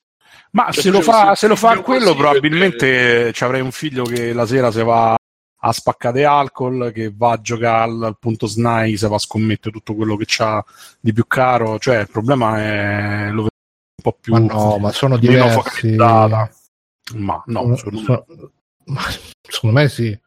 [0.53, 4.34] Ma cioè, se, lo fa, se lo fa quello, probabilmente ci avrei un figlio che
[4.34, 5.15] la sera se va
[5.65, 9.95] a spaccate alcol, che va a giocare al punto SNAI, se va a scommettere tutto
[9.95, 10.64] quello che c'ha
[10.99, 11.80] di più caro.
[11.80, 13.48] Cioè, il problema è lo un
[14.02, 14.34] po' più.
[14.34, 15.95] Ma no, ma sono diversi.
[15.95, 18.26] Ma no, sono, sono,
[18.85, 19.02] ma,
[19.41, 20.18] secondo me sì.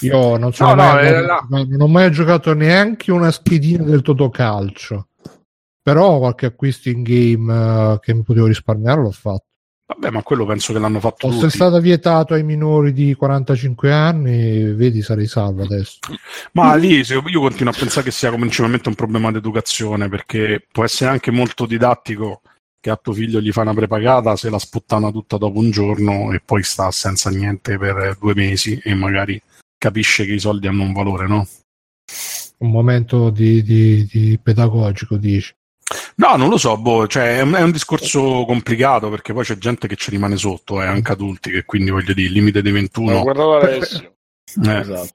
[0.00, 1.46] Io non, sono no, mai, no, la...
[1.48, 5.08] non ho mai giocato neanche una schedina del Totocalcio.
[5.80, 9.45] Però qualche acquisto in game uh, che mi potevo risparmiare l'ho fatto.
[9.88, 14.74] Vabbè, ma quello penso che l'hanno fatto Fosse stato vietato ai minori di 45 anni,
[14.74, 15.98] vedi, sarei salvo adesso.
[16.52, 20.82] Ma lì io continuo a pensare che sia principalmente un problema di educazione, perché può
[20.82, 22.40] essere anche molto didattico
[22.80, 26.32] che a tuo figlio gli fa una prepagata, se la sputtana tutta dopo un giorno
[26.32, 29.40] e poi sta senza niente per due mesi e magari
[29.78, 31.46] capisce che i soldi hanno un valore, no?
[32.58, 35.54] Un momento di, di, di pedagogico, dici.
[36.16, 39.56] No, non lo so, boh, cioè, è, un, è, un, discorso complicato perché poi c'è
[39.56, 42.72] gente che ci rimane sotto, eh, anche adulti, che quindi voglio dire, il limite dei
[42.72, 43.12] 21.
[43.12, 44.16] No, guardavo adesso.
[44.64, 44.78] Eh.
[44.78, 45.08] Esatto.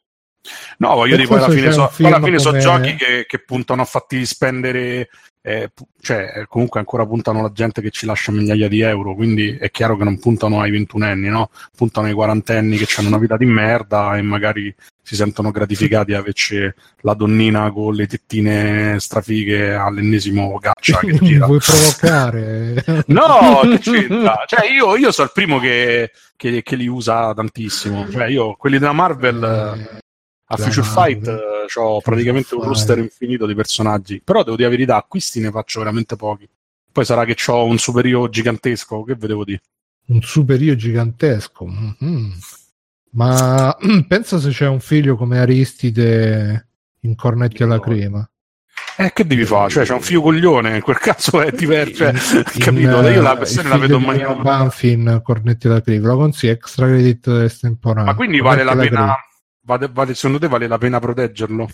[0.78, 3.86] No, voglio dire, poi alla fine, so, alla fine sono giochi che, che, puntano a
[3.86, 5.10] farti spendere
[5.44, 9.72] eh, cioè, comunque ancora puntano la gente che ci lascia migliaia di euro, quindi è
[9.72, 11.50] chiaro che non puntano ai ventunenni, no?
[11.76, 14.74] puntano ai quarantenni che hanno una vita di merda e magari
[15.04, 21.48] si sentono gratificati a averci la donnina con le tettine strafighe all'ennesimo gaccia che gira.
[21.48, 22.86] Vuoi provocare?
[23.08, 24.44] no, che c'entra?
[24.46, 28.10] Cioè, io, io sono il primo che, che, che, li usa tantissimo.
[28.10, 30.00] Cioè, io, quelli della Marvel...
[30.52, 34.70] Eh, a Future Fight eh, ho praticamente un roster infinito di personaggi, però devo dire
[34.70, 36.48] la verità, acquisti ne faccio veramente pochi.
[36.92, 39.62] Poi sarà che ho un superio gigantesco, che vedevo dire?
[40.08, 41.66] Un superio gigantesco?
[41.66, 42.32] Mm-hmm.
[43.12, 43.76] Ma
[44.08, 46.68] pensa se c'è un figlio come Aristide
[47.02, 48.28] in cornetti alla crema.
[48.98, 49.70] Eh, che devi fare?
[49.70, 52.12] Cioè, c'è un figlio coglione, in quel caso è diverso.
[52.14, 53.08] Cioè, capito?
[53.08, 54.36] Io la versione la vedo in maniera.
[54.36, 58.06] Banfin, cornetti alla crema, lo consiglio extra credit estemporaneo.
[58.12, 58.88] Ma quindi vale la pena.
[58.88, 59.18] Crema
[59.62, 61.70] vale, vale, secondo te vale la pena proteggerlo?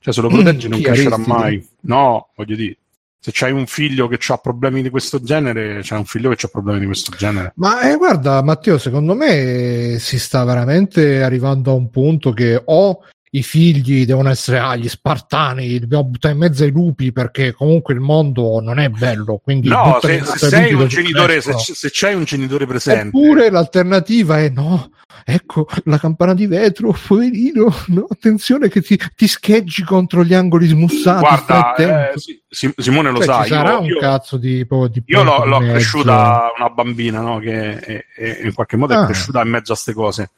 [0.00, 1.66] Cioè, se lo proteggi mm, non crescerà mai.
[1.82, 2.76] No, voglio dire,
[3.20, 6.48] se c'hai un figlio che ha problemi di questo genere, c'è un figlio che ha
[6.48, 7.52] problemi di questo genere.
[7.56, 13.02] Ma eh, guarda, Matteo, secondo me si sta veramente arrivando a un punto che o
[13.30, 17.94] i figli devono essere ah, gli spartani, dobbiamo buttare in mezzo ai lupi perché comunque
[17.94, 19.40] il mondo non è bello.
[19.42, 23.08] Quindi no, se, se sei un genitore, se, se, c'hai un genitore presente.
[23.08, 24.90] Eppure l'alternativa è no,
[25.24, 30.66] ecco la campana di vetro, poverino, no, attenzione che ti, ti scheggi contro gli angoli
[30.66, 31.20] smussati.
[31.20, 32.12] Guarda, eh,
[32.48, 33.44] Simone lo cioè, sa.
[33.44, 37.38] sarà io, un io, cazzo di, di Io l'ho, l'ho cresciuta una bambina, no?
[37.38, 39.02] Che è, è, in qualche modo ah.
[39.02, 40.30] è cresciuta in mezzo a queste cose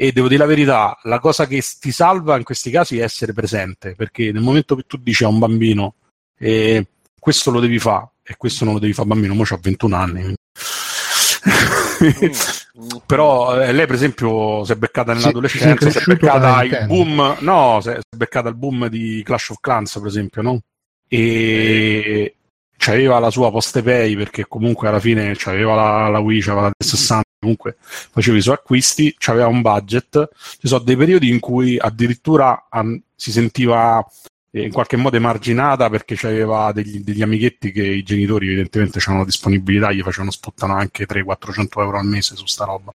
[0.00, 3.32] e devo dire la verità, la cosa che ti salva in questi casi è essere
[3.32, 5.94] presente, perché nel momento che tu dici a un bambino
[6.38, 6.86] eh,
[7.18, 10.36] questo lo devi fare e questo non lo devi fare bambino, ora ho 21 anni.
[13.06, 17.80] Però eh, lei per esempio si è beccata nell'adolescenza, si è beccata il boom, no,
[17.82, 20.60] si è beccata il boom di Clash of Clans per esempio, no?
[21.08, 22.36] E
[22.78, 26.72] c'aveva la sua post pay perché comunque alla fine c'aveva la, la Wii, c'aveva la
[26.76, 30.28] 360 comunque facevi i suoi acquisti, c'aveva un budget,
[30.58, 34.04] ci sono dei periodi in cui addirittura an- si sentiva
[34.50, 39.24] eh, in qualche modo emarginata perché c'aveva degli, degli amichetti che i genitori evidentemente avevano
[39.24, 42.92] disponibilità, gli facevano sputtano anche 300-400 euro al mese su sta roba.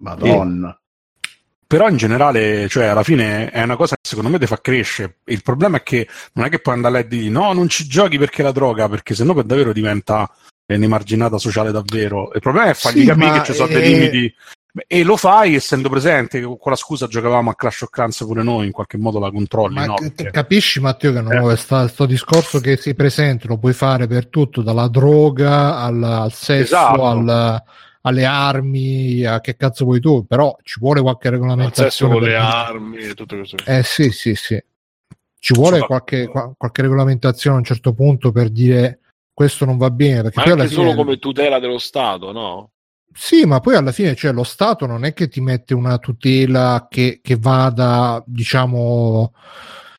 [0.00, 0.70] Madonna.
[0.70, 0.81] E,
[1.72, 5.20] però in generale, cioè alla fine è una cosa che secondo me ti fa crescere.
[5.24, 8.18] Il problema è che non è che puoi andare a dire no, non ci giochi
[8.18, 10.30] perché la droga, perché sennò per davvero diventa
[10.66, 12.30] un'emarginata sociale davvero.
[12.34, 13.72] Il problema è fargli sì, capire che ci sono è...
[13.72, 14.34] dei limiti.
[14.86, 18.66] E lo fai essendo presente, con la scusa giocavamo a Clash of Clans pure noi,
[18.66, 19.74] in qualche modo la controlli.
[19.74, 19.94] Ma no?
[19.94, 20.30] Perché...
[20.30, 21.56] Capisci Matteo che non eh.
[21.56, 26.32] sta, sto discorso che si presente lo puoi fare per tutto, dalla droga al, al
[26.34, 27.06] sesso, esatto.
[27.06, 27.62] al,
[28.02, 32.12] alle armi, a che cazzo vuoi tu, però ci vuole qualche regolamentazione.
[32.12, 33.56] con le armi e tutto questo.
[33.64, 34.62] Eh sì, sì, sì.
[35.38, 39.00] Ci vuole qualche, qualche regolamentazione a un certo punto per dire
[39.32, 40.30] questo non va bene.
[40.30, 40.82] Perché ma anche fine...
[40.84, 42.70] solo come tutela dello Stato, no?
[43.12, 46.86] Sì, ma poi alla fine cioè, lo Stato non è che ti mette una tutela
[46.88, 49.32] che, che vada, diciamo...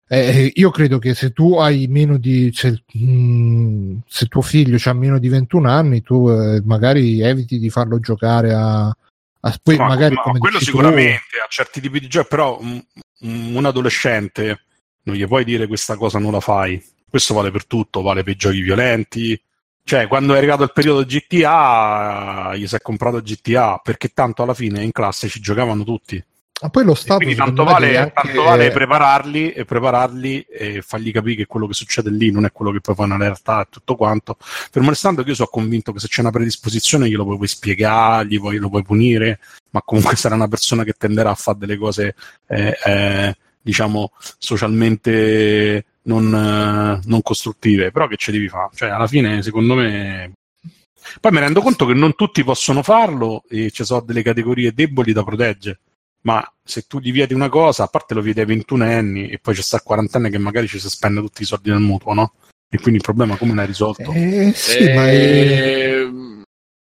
[0.08, 4.78] Eh, io credo che se tu hai meno di se, mh, mm, se tuo figlio
[4.84, 9.78] ha meno di 21 anni tu eh, magari eviti di farlo giocare a, a poi
[9.78, 11.38] ma, magari ma, quello sicuramente tu...
[11.44, 12.84] a certi tipi di giochi però un,
[13.22, 14.66] un adolescente
[15.04, 16.80] non gli puoi dire questa cosa non la fai
[17.14, 19.40] questo vale per tutto, vale per i giochi violenti.
[19.84, 24.56] Cioè, quando è arrivato il periodo GTA, gli si è comprato GTA, perché tanto alla
[24.56, 26.24] fine in classe ci giocavano tutti.
[26.62, 27.18] Ma poi lo Stato...
[27.18, 28.14] quindi tanto vale, anche...
[28.14, 32.52] tanto vale, prepararli e prepararli e fargli capire che quello che succede lì non è
[32.52, 34.38] quello che poi fa nella realtà e tutto quanto.
[34.40, 38.40] Fermo restando che io sono convinto che se c'è una predisposizione glielo puoi spiegare, gli
[38.40, 39.40] puoi, lo puoi punire,
[39.72, 42.16] ma comunque sarà una persona che tenderà a fare delle cose,
[42.48, 48.70] eh, eh, diciamo, socialmente non, eh, non costruttive, però che ci devi fare?
[48.74, 50.32] Cioè, alla fine, secondo me,
[51.20, 55.14] poi mi rendo conto che non tutti possono farlo e ci sono delle categorie deboli
[55.14, 55.80] da proteggere.
[56.24, 59.40] Ma se tu gli vieti una cosa, a parte lo vieti ai 21 anni e
[59.40, 61.80] poi c'è sta il 40 anni che magari ci si spende tutti i soldi del
[61.80, 62.34] mutuo, no?
[62.70, 64.12] E quindi il problema come l'hai risolto?
[64.14, 66.04] Eh, sì, eh, ma è...
[66.04, 66.46] non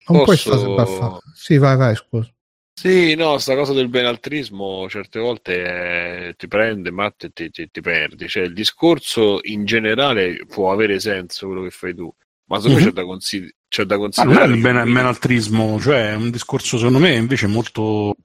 [0.05, 0.23] posso...
[0.23, 2.31] puoi stare Sì, vai, vai, scusa.
[2.73, 7.69] Sì, no, sta cosa del benaltrismo certe volte eh, ti prende, Matt, e ti, ti,
[7.69, 8.27] ti, perdi.
[8.27, 12.11] Cioè, il discorso in generale può avere senso quello che fai tu,
[12.45, 12.87] ma secondo mm-hmm.
[12.87, 14.43] c'è da, consider- c'è da considerare.
[14.43, 18.15] Ah, non è il ben- benaltrismo, cioè è un discorso secondo me invece molto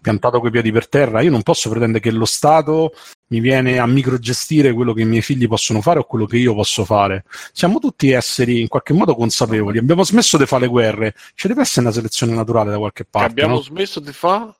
[0.00, 2.92] piantato coi piedi per terra, io non posso pretendere che lo Stato
[3.28, 6.54] mi viene a microgestire quello che i miei figli possono fare o quello che io
[6.54, 7.24] posso fare.
[7.52, 11.62] Siamo tutti esseri in qualche modo consapevoli, abbiamo smesso di fare le guerre, ci deve
[11.62, 13.30] essere una selezione naturale da qualche parte.
[13.30, 13.62] Abbiamo no?
[13.62, 14.52] smesso di fare?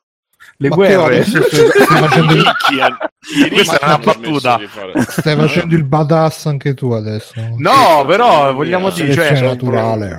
[0.57, 1.25] Le Ma guerre.
[1.27, 2.45] Stai facendo il...
[3.53, 4.61] Questa è una battuta.
[5.09, 7.33] Stai facendo il badass anche tu adesso.
[7.57, 10.19] No, però vogliamo dire, cioè, naturale.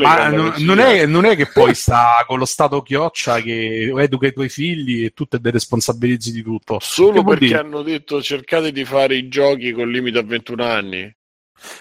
[0.00, 4.32] Ma non, è, non è che poi sta con lo stato chioccia che educa i
[4.32, 6.78] tuoi figli e tu te responsabilizzi di tutto.
[6.80, 7.58] Solo perché dire?
[7.58, 11.14] hanno detto cercate di fare i giochi con limite a 21 anni.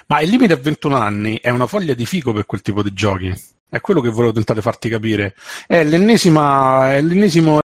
[0.07, 2.93] Ma il limite a 21 anni è una foglia di fico per quel tipo di
[2.93, 3.34] giochi.
[3.69, 5.34] È quello che volevo tentare farti capire.
[5.65, 7.60] È, l'ennesima, è l'ennesimo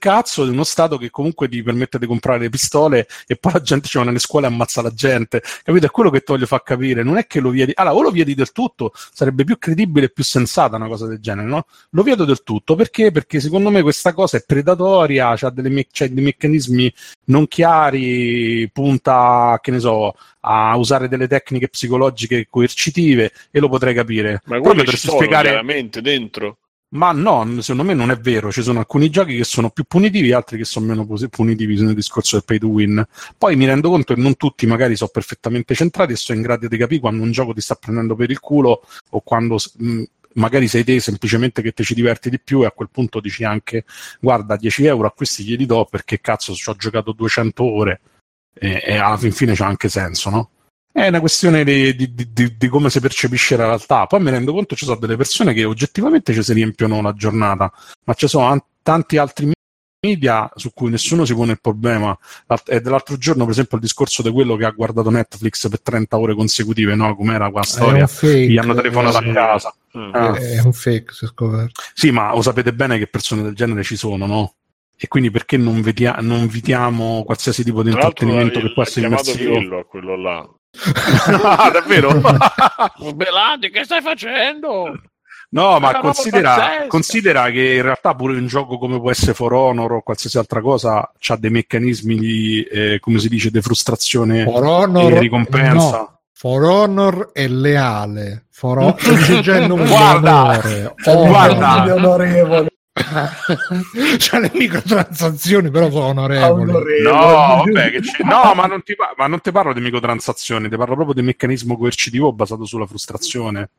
[0.00, 3.60] cazzo di uno Stato che comunque ti permette di comprare le pistole e poi la
[3.60, 5.40] gente ci va nelle scuole e ammazza la gente.
[5.62, 5.86] Capito?
[5.86, 7.04] È quello che ti voglio far capire.
[7.04, 7.70] Non è che lo vieti.
[7.76, 11.20] Allora, o lo vieti del tutto, sarebbe più credibile e più sensata una cosa del
[11.20, 11.66] genere, no?
[11.90, 13.12] Lo vieto del tutto perché?
[13.12, 16.92] Perché secondo me questa cosa è predatoria, ha dei meccanismi
[17.26, 23.94] non chiari, punta, che ne so, a usare delle tecniche psicologiche coercitive e lo potrei
[23.94, 24.40] capire.
[24.46, 26.56] Ma quello sono spiegare veramente dentro.
[26.92, 28.50] Ma no, secondo me non è vero.
[28.50, 32.36] Ci sono alcuni giochi che sono più punitivi, altri che sono meno punitivi nel discorso
[32.36, 33.06] del pay to win.
[33.38, 36.66] Poi mi rendo conto che non tutti magari sono perfettamente centrati e sono in grado
[36.66, 40.02] di capire quando un gioco ti sta prendendo per il culo o quando mh,
[40.34, 43.44] magari sei te semplicemente che ti ci diverti di più e a quel punto dici
[43.44, 43.84] anche
[44.20, 48.00] guarda 10 euro a questi glieli do perché cazzo ci ho giocato 200 ore
[48.52, 50.50] e, e alla fin fine c'ha anche senso, no?
[50.92, 54.06] È una questione di, di, di, di, come si percepisce la realtà.
[54.06, 57.12] Poi mi rendo conto che ci sono delle persone che oggettivamente ci si riempiono la
[57.12, 57.72] giornata,
[58.04, 59.52] ma ci sono an- tanti altri
[60.00, 62.16] media su cui nessuno si pone il problema.
[62.66, 66.18] E dell'altro giorno, per esempio, il discorso di quello che ha guardato Netflix per 30
[66.18, 67.14] ore consecutive, no?
[67.14, 68.08] Com'era qua storia?
[68.08, 69.74] Fake, Gli hanno telefonato a casa.
[69.96, 70.14] Mm.
[70.14, 70.36] Ah.
[70.36, 71.82] È un fake, si è scoperto.
[71.94, 74.54] Sì, ma lo sapete bene che persone del genere ci sono, no?
[75.02, 79.86] e quindi perché non, vedia- non vediamo qualsiasi tipo di intrattenimento che può essere immersivo?
[79.86, 80.46] quello là
[81.42, 82.12] ah, davvero?
[83.14, 84.92] Belandi, che stai facendo?
[85.52, 89.94] No, ma considera, considera, che in realtà pure un gioco come può essere For Honor
[89.94, 95.12] o qualsiasi altra cosa ha dei meccanismi di, eh, come si dice, di frustrazione Honor,
[95.12, 95.96] e ricompensa.
[95.96, 96.20] No.
[96.32, 98.46] For Honor è leale.
[98.50, 98.96] For Honor
[99.58, 100.60] il nome guarda,
[100.94, 101.96] guarda,
[103.00, 104.16] onorevole.
[104.18, 107.02] C'ha le microtransazioni, però sono onorevoli.
[107.02, 107.92] No, vabbè,
[108.24, 111.76] no ma, non ti, ma non ti parlo di microtransazioni, ti parlo proprio di meccanismo
[111.76, 113.70] coercitivo basato sulla frustrazione.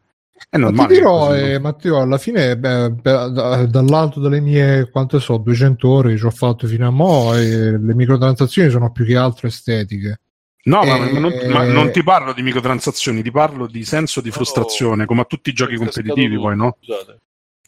[0.49, 0.81] È normale.
[0.81, 5.88] Ma ti dirò, eh, Matteo, alla fine, beh, beh, dall'alto delle mie, quante so, 200
[5.88, 10.19] ore ci ho fatto fino a mo', e le microtransazioni sono più che altro estetiche.
[10.63, 10.88] No, e...
[10.88, 15.03] ma, ma, non, ma, non, ti parlo di microtransazioni, ti parlo di senso di frustrazione,
[15.03, 16.77] oh, come a tutti i giochi competitivi, poi, no?
[16.81, 17.19] Scusate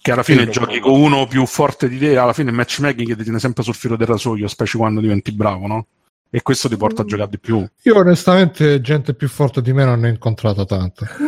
[0.03, 3.23] che alla fine giochi con uno più forte di te, alla fine il matchmaking ti
[3.23, 5.88] tiene sempre sul filo del rasoio, specie quando diventi bravo, no?
[6.30, 7.65] E questo ti porta a giocare di più.
[7.84, 11.05] Io onestamente gente più forte di me non ne ho incontrato tanto.
[11.15, 11.23] che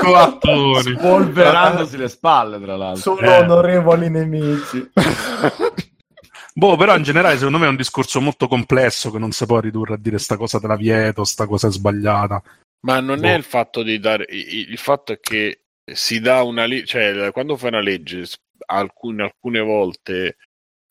[0.00, 0.96] coattoni.
[0.96, 3.14] Spolverandosi le spalle, tra l'altro.
[3.14, 3.38] Sono eh.
[3.40, 4.90] onorevoli nemici.
[6.54, 9.60] Boh, però in generale secondo me è un discorso molto complesso che non si può
[9.60, 12.42] ridurre a dire sta cosa te la vieto, sta cosa è sbagliata.
[12.86, 13.26] Ma non boh.
[13.26, 15.60] è il fatto di dare il fatto è che
[15.94, 18.26] si dà una legge, cioè quando fai una legge,
[18.66, 20.36] alcune, alcune volte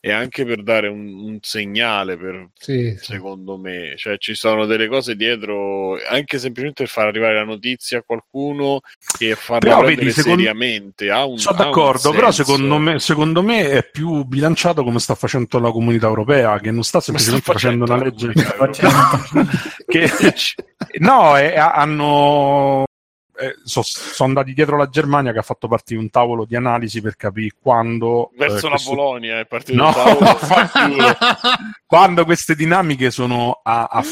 [0.02, 3.60] è anche per dare un, un segnale, per, sì, secondo sì.
[3.60, 8.02] me, cioè ci sono delle cose dietro, anche semplicemente per far arrivare la notizia a
[8.02, 8.80] qualcuno
[9.18, 10.38] e farla però, vedi, secondo...
[10.38, 11.10] seriamente.
[11.10, 15.58] Ha un, Sono d'accordo, però secondo me, secondo me, è più bilanciato come sta facendo
[15.58, 18.32] la comunità europea, che non sta semplicemente sta facendo, facendo una legge
[19.86, 20.10] che
[21.00, 22.84] no, è, hanno
[23.40, 27.00] eh, so, sono andati dietro la Germania che ha fatto partire un tavolo di analisi
[27.00, 28.90] per capire quando verso eh, questo...
[28.90, 30.38] la Polonia è partito no, tavolo.
[31.86, 34.04] quando queste dinamiche sono a, a,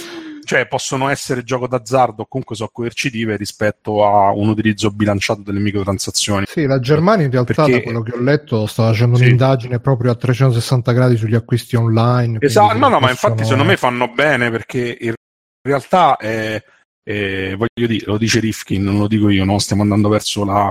[0.45, 5.61] cioè possono essere gioco d'azzardo o comunque sono coercitive rispetto a un utilizzo bilanciato delle
[5.61, 6.47] microtransazioni.
[6.49, 7.73] Sì la Germania in realtà Perché...
[7.73, 9.25] da quello che ho letto sta facendo sì.
[9.25, 13.77] un'indagine proprio a 360 gradi sugli acquisti online esatto no no ma infatti secondo me
[13.77, 15.13] fanno bene perché in
[15.61, 16.63] realtà è
[17.09, 19.59] eh, voglio dire, lo dice Rifkin, non lo dico io, no?
[19.59, 20.71] stiamo andando verso la,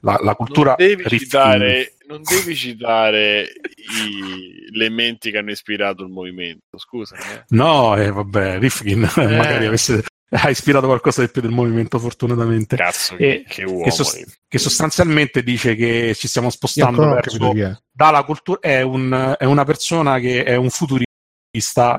[0.00, 0.74] la, la cultura.
[0.78, 7.16] Non devi, citare, non devi citare i, le menti che hanno ispirato il movimento, scusa.
[7.16, 7.44] Eh.
[7.48, 9.26] No, eh, vabbè, Rifkin eh.
[9.26, 12.74] magari avesse, ha ispirato qualcosa di più del movimento, fortunatamente.
[12.74, 13.84] Cazzo, che, che uomo.
[13.84, 17.52] Che, sost- che, sostanzialmente dice che ci stiamo spostando verso
[17.92, 18.60] dalla cultura.
[18.60, 21.05] È, un, è una persona che è un futurista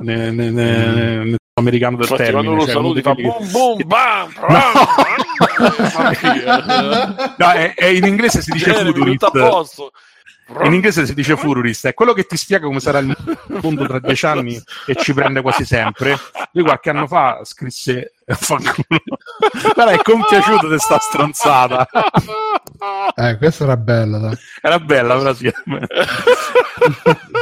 [0.01, 2.45] nel, nel, mm americano del Infatti, termine.
[2.45, 4.71] Quando lo cioè, saluti fa boom boom bam, no.
[7.37, 9.31] no, è, è in inglese si dice futurist.
[10.63, 13.13] In inglese si dice fururist, è quello che ti spiega come sarà il
[13.61, 16.17] mondo tra dieci anni e ci prende quasi sempre.
[16.53, 18.13] Lui qualche anno fa scrisse
[19.73, 21.87] Guarda, è compiaciuto di sta stronzata.
[23.15, 24.35] Eh, questa era bella, dai.
[24.61, 25.51] Era bella, però sì.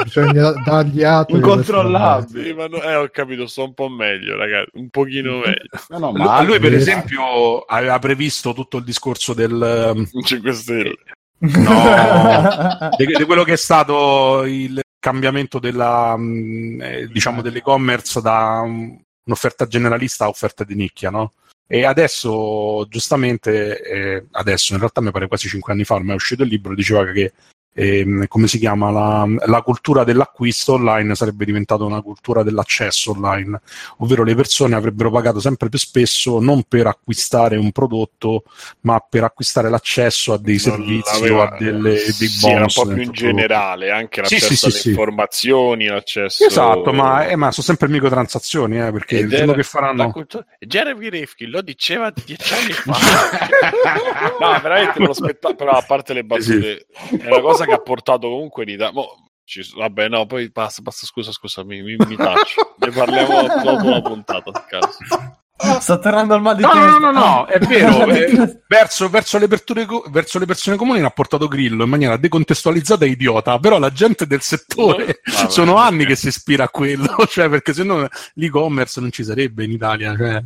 [0.03, 1.35] Bisogna dargli atto.
[1.35, 2.43] Incontrollabile.
[2.43, 4.69] Sì, ma no, eh, ho capito, sto un po' meglio, ragazzi.
[4.73, 5.67] Un pochino meglio.
[5.89, 10.95] No, no, ma lui, per esempio, aveva previsto tutto il discorso del 5 Stelle.
[11.37, 18.61] No, di, di, quello che è stato il cambiamento della, mm, eh, diciamo, dell'e-commerce da
[18.61, 21.33] un'offerta generalista a offerta di nicchia, no?
[21.67, 26.15] E adesso, giustamente, eh, adesso in realtà mi pare quasi cinque anni fa, ormai è
[26.15, 27.33] uscito il libro, diceva che
[27.75, 33.59] ehm, come si chiama, la, la, cultura dell'acquisto online sarebbe diventata una cultura dell'accesso online,
[33.97, 38.43] ovvero le persone avrebbero pagato sempre più spesso non per acquistare un prodotto,
[38.81, 42.75] ma per acquistare l'accesso a dei servizi o a delle, dei sì, bonus.
[42.77, 46.45] un po' più in generale, anche l'accesso sì, sì, alle sì, informazioni, l'accesso...
[46.45, 50.11] Esatto, ma, eh, ma, sono sempre microtransazioni, eh, perché Ed il giorno che faranno...
[50.11, 50.45] Cultura...
[50.59, 52.93] Jeremy Rifkin lo diceva dieci anni fa.
[54.39, 56.85] no, veramente me lo aspettavo, però a parte le battute,
[57.19, 59.01] è una cosa che ha portato comunque in Italia.
[59.43, 62.75] Ci, vabbè, no, poi basta, basta scusa, scusa, mi, mi, mi taccio.
[62.79, 64.51] ne parliamo dopo la puntata.
[64.67, 65.79] Caso.
[65.79, 66.97] Sta tornando al mal di no, testa.
[66.97, 68.07] No, no, no, è vero.
[68.07, 73.09] è, verso, verso, le verso, le persone comuni ha portato Grillo in maniera decontestualizzata e
[73.09, 77.47] idiota, però la gente del settore no, sono anni che si ispira a quello, cioè
[77.47, 80.15] perché se no l'e-commerce non ci sarebbe in Italia.
[80.15, 80.43] Cioè,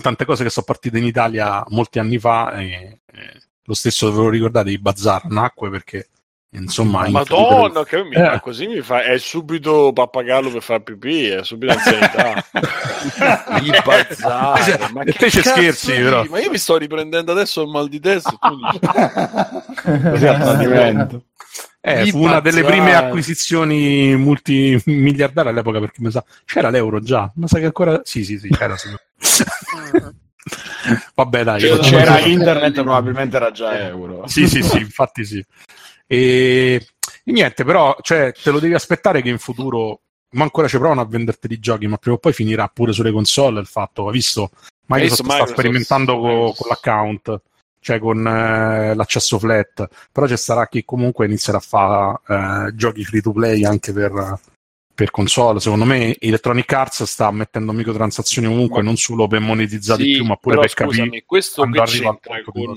[0.00, 4.22] tante cose che sono partite in Italia molti anni fa e, e lo stesso ve
[4.22, 6.08] lo ricordate, i bazar nacque perché
[6.54, 8.38] insomma madonna che mi, eh.
[8.40, 12.44] così mi fa è subito pappagallo per fare pipì è subito anzianità
[13.60, 17.88] i bazzare ma te ci scherzi però ma io mi sto riprendendo adesso il mal
[17.88, 18.78] di testa tu dici
[21.80, 27.48] eh, fu una delle prime acquisizioni multimiliardarie all'epoca perché mi sa c'era l'euro già ma
[27.48, 28.76] sa che ancora sì sì sì c'era
[31.14, 31.60] Vabbè, dai.
[31.60, 34.26] C'era, c'era internet, probabilmente era già euro.
[34.26, 35.42] Sì, sì, sì, infatti sì.
[36.06, 36.86] E,
[37.24, 40.00] e niente, però, cioè, te lo devi aspettare che in futuro,
[40.30, 43.12] ma ancora ci provano a venderti i giochi, ma prima o poi finirà pure sulle
[43.12, 44.50] console il fatto, hai visto?
[44.86, 47.40] Microsoft sta sperimentando con, con l'account
[47.84, 52.18] cioè con eh, l'accesso flat, però ci sarà chi comunque inizierà a fare
[52.68, 54.40] eh, giochi free to play anche per,
[54.94, 55.60] per console.
[55.60, 58.88] Secondo me Electronic Arts sta mettendo microtransazioni ovunque, ma...
[58.88, 62.18] non solo per monetizzare sì, più, ma pure per capire questo quando arriva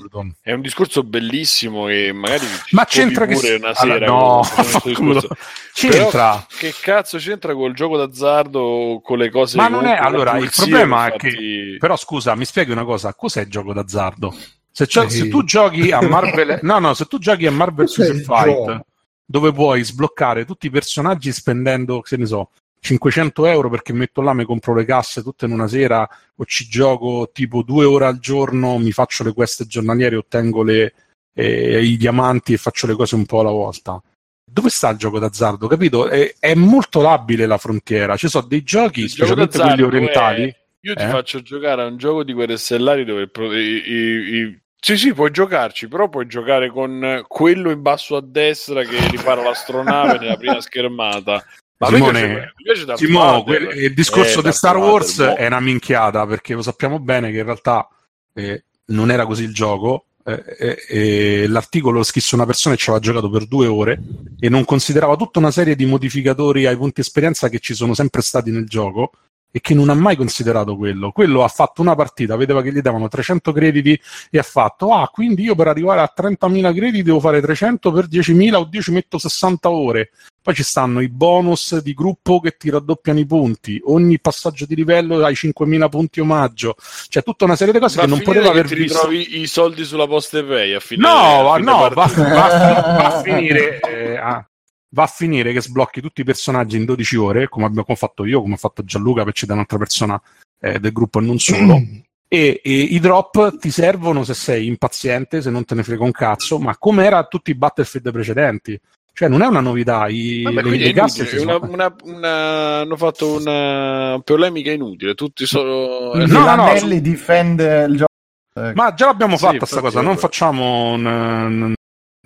[0.09, 0.33] con...
[0.41, 3.53] È un discorso bellissimo e magari ma c'entra pure che...
[3.55, 3.93] una sera.
[3.93, 4.41] Allora, no,
[5.73, 6.45] c'entra.
[6.57, 11.07] che cazzo c'entra col gioco d'azzardo con le cose Ma non è allora il problema
[11.07, 14.35] è che però scusa, mi spieghi una cosa, cos'è il gioco d'azzardo?
[14.71, 15.09] Se, sì.
[15.09, 18.85] se tu giochi a Marvel No, no, se tu giochi a Marvel Super Fight
[19.29, 24.33] dove puoi sbloccare tutti i personaggi spendendo, che ne so, 500 euro perché metto là,
[24.33, 28.19] mi compro le casse tutte in una sera o ci gioco tipo due ore al
[28.19, 30.93] giorno, mi faccio le quest giornaliere, ottengo le,
[31.33, 34.01] eh, i diamanti e faccio le cose un po' alla volta.
[34.49, 35.67] Dove sta il gioco d'azzardo?
[35.67, 36.07] Capito?
[36.07, 38.15] È, è molto labile la frontiera.
[38.15, 40.43] Ci sono dei giochi, il specialmente quelli orientali.
[40.43, 40.55] È...
[40.81, 41.09] Io ti eh?
[41.09, 45.31] faccio giocare a un gioco di guerre stellari dove i, i, i sì, sì, puoi
[45.31, 50.61] giocarci, però puoi giocare con quello in basso a destra che ripara l'astronave nella prima
[50.63, 51.43] schermata.
[51.79, 56.61] Ma Simone, piace, Simone quel, il discorso di Star Wars è una minchiata perché lo
[56.61, 57.85] sappiamo bene che in realtà
[58.33, 60.05] eh, non era così il gioco.
[60.23, 63.99] Eh, eh, l'articolo lo scrisse una persona che ci aveva giocato per due ore
[64.39, 68.21] e non considerava tutta una serie di modificatori ai punti esperienza che ci sono sempre
[68.21, 69.11] stati nel gioco
[69.57, 71.11] e che non ha mai considerato quello.
[71.11, 75.07] Quello ha fatto una partita, vedeva che gli davano 300 crediti e ha fatto, ah,
[75.07, 79.17] quindi io per arrivare a 30.000 crediti devo fare 300 per 10.000 o 10 metto
[79.17, 80.11] 60 ore.
[80.47, 84.75] Poi ci stanno i bonus di gruppo che ti raddoppiano i punti, ogni passaggio di
[84.75, 86.75] livello hai 5.000 punti omaggio,
[87.09, 89.09] cioè tutta una serie di cose va che non poteva aver ti visto.
[89.09, 92.05] ritrovi i soldi sulla posta e pay a fine No, a fine no, va, va,
[92.05, 93.79] va, a finire...
[93.79, 94.46] Eh, ah
[94.89, 98.41] va a finire che sblocchi tutti i personaggi in 12 ore, come abbiamo fatto io,
[98.41, 100.21] come ha fatto Gianluca, per citare un'altra persona
[100.59, 101.81] eh, del gruppo e non solo.
[102.27, 106.11] e, e, i drop ti servono se sei impaziente, se non te ne frega un
[106.11, 108.79] cazzo, ma come era tutti i Battlefield precedenti.
[109.17, 110.07] Cioè, non è una novità.
[110.07, 115.15] I, Vabbè, le, le casse una, una, una, hanno fatto una polemica inutile.
[115.15, 116.13] Tutti sono.
[116.13, 118.73] No, no, no, difende il gioco.
[118.75, 120.01] Ma già l'abbiamo fatta sì, questa cosa.
[120.01, 120.91] Non facciamo.
[120.91, 121.73] Un, un,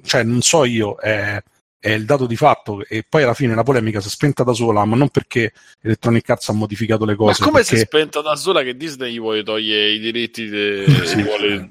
[0.03, 0.99] cioè, non so io.
[0.99, 1.41] Eh,
[1.81, 4.53] è il dato di fatto e poi alla fine la polemica si è spenta da
[4.53, 5.51] sola, ma non perché
[5.81, 7.37] Electronic Arts ha modificato le cose.
[7.39, 7.75] Ma come perché...
[7.75, 10.47] si è spenta da sola che Disney gli vuole togliere i diritti?
[10.47, 10.85] De...
[11.05, 11.23] sì.
[11.23, 11.69] vuole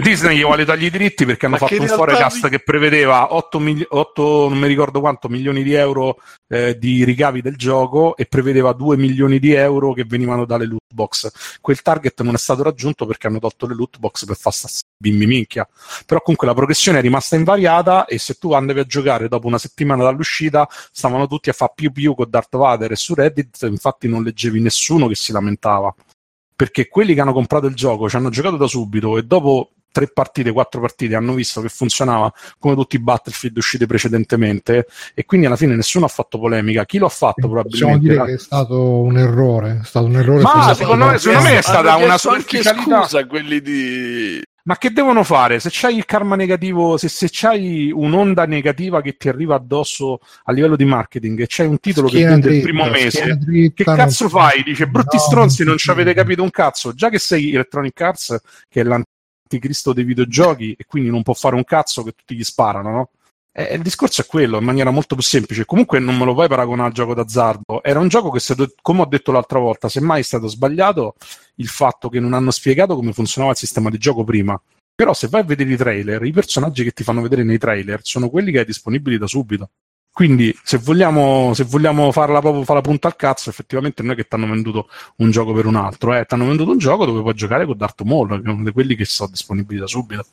[0.00, 2.48] Disney gli vuole togliere i diritti perché hanno ma fatto un forecast mi...
[2.48, 3.86] che prevedeva 8, mili...
[3.86, 6.16] 8, non mi ricordo quanto, milioni di euro
[6.48, 10.80] eh, di ricavi del gioco e prevedeva 2 milioni di euro che venivano dalle loot
[10.94, 11.58] box.
[11.60, 14.54] Quel target non è stato raggiunto perché hanno tolto le loot box per far
[14.96, 15.68] bimbi minchia.
[16.06, 19.58] Però comunque la progressione è rimasta invariata e se tu andavi a giocare dopo una
[19.58, 24.08] settimana dall'uscita stavano tutti a fare più più con Darth Vader e su Reddit infatti
[24.08, 25.94] non leggevi nessuno che si lamentava.
[26.54, 30.08] Perché quelli che hanno comprato il gioco ci hanno giocato da subito e dopo tre
[30.08, 35.46] partite, quattro partite hanno visto che funzionava come tutti i Battlefield usciti precedentemente e quindi
[35.46, 36.84] alla fine nessuno ha fatto polemica.
[36.86, 37.96] Chi lo ha fatto probabilmente?
[37.98, 40.42] Possiamo dire che è stato un errore, è stato un errore.
[40.42, 45.58] Ma secondo me, secondo me è stata una scusa quelli di ma che devono fare?
[45.58, 50.52] Se c'hai il karma negativo, se, se c'hai un'onda negativa che ti arriva addosso a
[50.52, 53.84] livello di marketing e c'hai un titolo schiena che vende il primo mese, dritta, che
[53.84, 54.62] cazzo fai?
[54.62, 56.92] Dice brutti no, stronzi, non ci avete capito un cazzo.
[56.92, 61.56] Già che sei Electronic Arts, che è l'anticristo dei videogiochi, e quindi non può fare
[61.56, 63.10] un cazzo che tutti gli sparano, no?
[63.54, 65.66] Eh, il discorso è quello, in maniera molto più semplice.
[65.66, 67.82] Comunque non me lo puoi paragonare al gioco d'azzardo.
[67.82, 68.40] Era un gioco che,
[68.80, 71.14] come ho detto l'altra volta, semmai è stato sbagliato
[71.56, 74.60] il fatto che non hanno spiegato come funzionava il sistema di gioco prima.
[74.94, 78.00] Però se vai a vedere i trailer, i personaggi che ti fanno vedere nei trailer
[78.02, 79.70] sono quelli che hai disponibili da subito.
[80.12, 84.14] Quindi, se vogliamo, se vogliamo farla proprio fare la punta al cazzo, effettivamente non è
[84.14, 87.06] che ti hanno venduto un gioco per un altro, eh, ti hanno venduto un gioco
[87.06, 89.86] dove puoi giocare con Darth Maul, che è uno di quelli che sono disponibili da
[89.86, 90.26] subito.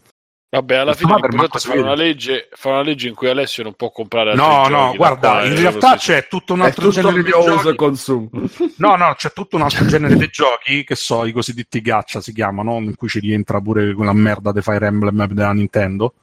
[0.52, 4.34] Vabbè, alla fine fa una, legge, fa una legge in cui Alessio non può comprare
[4.34, 7.76] No, no, guarda, in realtà c'è tutto un altro genere di giochi.
[7.76, 8.30] consumo.
[8.78, 12.34] No, no, c'è tutto un altro genere di giochi che so, i cosiddetti gacha si
[12.34, 16.14] chiamano, in cui ci rientra pure quella merda di Fire Emblem della Nintendo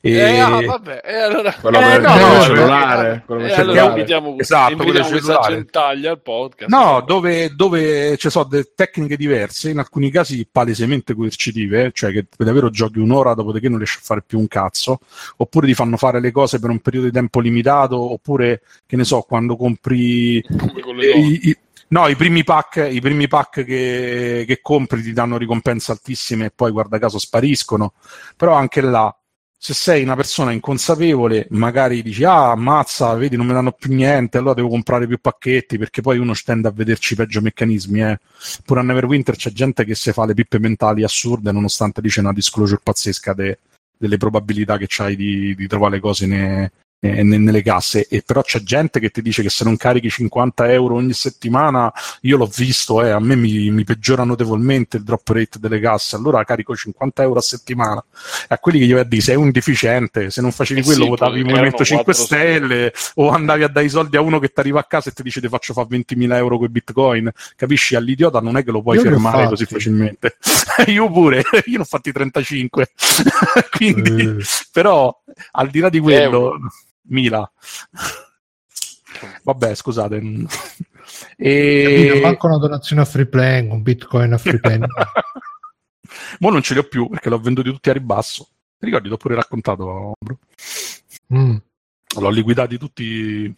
[0.00, 0.12] e...
[0.12, 1.52] Eh, ah, vabbè, e allora...
[1.52, 3.24] Quello eh, no, no, cellulare.
[3.28, 6.70] Eh, allora invitiamo, esatto, invitiamo questa gentaglia al podcast.
[6.70, 12.70] No, dove, dove ci sono tecniche diverse, in alcuni casi palesemente coercitive, cioè che davvero
[12.70, 15.00] giochi un'ora dopodiché non riesci a fare più un cazzo,
[15.36, 19.04] oppure ti fanno fare le cose per un periodo di tempo limitato, oppure, che ne
[19.04, 20.36] so, quando compri...
[20.36, 21.56] I, i,
[21.88, 26.50] No, i primi pack, i primi pack che, che, compri ti danno ricompense altissime e
[26.50, 27.92] poi guarda caso spariscono.
[28.36, 29.14] Però anche là
[29.66, 34.38] se sei una persona inconsapevole, magari dici, ah, ammazza, vedi, non mi danno più niente,
[34.38, 38.00] allora devo comprare più pacchetti, perché poi uno tende a vederci peggio meccanismi.
[38.00, 38.18] Eh.
[38.64, 42.32] Pure a Neverwinter c'è gente che si fa le pippe mentali assurde, nonostante dice una
[42.32, 43.58] disclosure pazzesca de,
[43.98, 46.70] delle probabilità che c'hai di, di trovare cose ne,
[47.00, 48.06] eh, nelle casse.
[48.08, 51.92] E però c'è gente che ti dice che se non carichi 50 euro ogni settimana
[52.22, 56.16] io l'ho visto eh, a me mi, mi, peggiora notevolmente il drop rate delle casse.
[56.16, 58.04] Allora carico 50 euro a settimana.
[58.42, 60.84] E a quelli che gli vai a dire sei un deficiente se non facevi eh
[60.84, 64.38] quello sì, votavi il Movimento 5 Stelle o andavi a dare i soldi a uno
[64.38, 66.70] che ti arriva a casa e ti dice ti faccio fare 20.000 euro con i
[66.70, 67.30] bitcoin.
[67.56, 67.94] Capisci?
[67.94, 70.36] All'idiota non è che lo puoi io fermare così facilmente.
[70.86, 72.90] Io pure io ne ho fatti 35
[73.70, 74.44] quindi eh.
[74.70, 75.14] però
[75.52, 76.58] al di là di quello eh,
[77.08, 77.50] Mila.
[79.42, 80.20] Vabbè, scusate.
[81.36, 82.18] E...
[82.20, 84.78] Manco una donazione a free play, un bitcoin a free play.
[86.40, 88.48] Ma non ce li ho più perché l'ho venduti tutti a ribasso.
[88.78, 89.08] Ti ricordi?
[89.08, 90.38] L'ho pure raccontato, bro.
[91.32, 91.56] Mm.
[92.18, 93.54] L'ho liquidati tutti.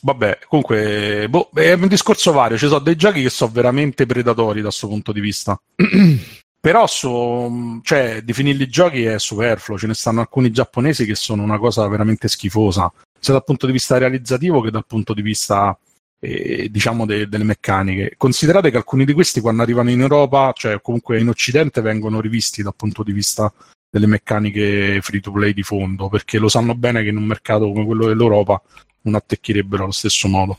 [0.00, 2.56] Vabbè, comunque, boh, è un discorso vario.
[2.56, 5.60] Ci sono dei giochi che sono veramente predatori da questo punto di vista.
[6.62, 11.58] Però so, cioè, definirli giochi è superfluo, ce ne stanno alcuni giapponesi che sono una
[11.58, 15.76] cosa veramente schifosa, sia dal punto di vista realizzativo che dal punto di vista
[16.20, 18.14] eh, diciamo de- delle meccaniche.
[18.16, 22.62] Considerate che alcuni di questi quando arrivano in Europa, cioè comunque in Occidente, vengono rivisti
[22.62, 23.52] dal punto di vista
[23.90, 27.72] delle meccaniche free to play di fondo, perché lo sanno bene che in un mercato
[27.72, 28.62] come quello dell'Europa
[29.00, 30.56] non attecchirebbero allo stesso modo.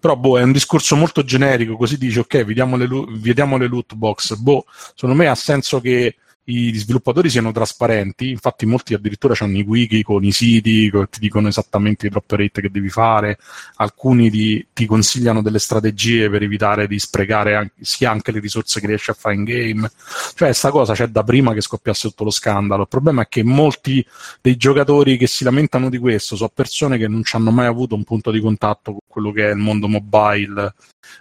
[0.00, 3.94] Però boh, è un discorso molto generico, così dici ok, vediamo le, vediamo le loot
[3.94, 4.34] box.
[4.36, 4.64] Boh,
[4.94, 10.02] secondo me ha senso che gli sviluppatori siano trasparenti, infatti molti addirittura hanno i wiki
[10.02, 13.38] con i siti che ti dicono esattamente i drop rate che devi fare,
[13.76, 18.80] alcuni di, ti consigliano delle strategie per evitare di sprecare anche, sia anche le risorse
[18.80, 19.90] che riesci a fare in game,
[20.34, 23.44] cioè questa cosa c'è da prima che scoppiasse tutto lo scandalo, il problema è che
[23.44, 24.04] molti
[24.40, 27.94] dei giocatori che si lamentano di questo sono persone che non ci hanno mai avuto
[27.94, 30.74] un punto di contatto con quello che è il mondo mobile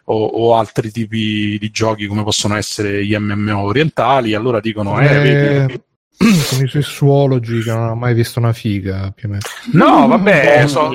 [0.06, 5.08] o, o, altri tipi di giochi come possono essere gli MMO orientali, allora dicono eh,
[5.10, 5.84] eh
[6.50, 9.44] con i sessuologi che non hanno mai visto una figa più o meno.
[9.72, 10.92] no vabbè so,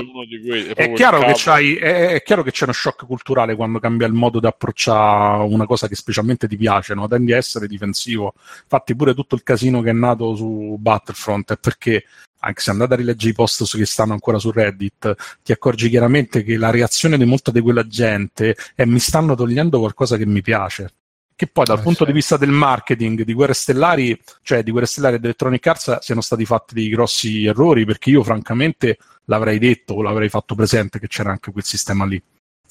[0.74, 4.46] è, chiaro è, è, chiaro che c'è uno shock culturale quando cambia il modo di
[4.46, 7.08] approcciare una cosa che specialmente ti piace no?
[7.08, 8.34] tendi a essere difensivo
[8.64, 12.04] infatti pure tutto il casino che è nato su Battlefront è perché
[12.40, 16.42] anche se andate a rileggere i post che stanno ancora su Reddit, ti accorgi chiaramente
[16.42, 20.42] che la reazione di molta di quella gente è mi stanno togliendo qualcosa che mi
[20.42, 20.90] piace.
[21.36, 22.06] Che poi dal eh, punto sì.
[22.06, 26.20] di vista del marketing di Guerre Stellari, cioè di Guerre Stellari ed Electronic Arts, siano
[26.20, 31.08] stati fatti dei grossi errori, perché io francamente l'avrei detto o l'avrei fatto presente che
[31.08, 32.22] c'era anche quel sistema lì.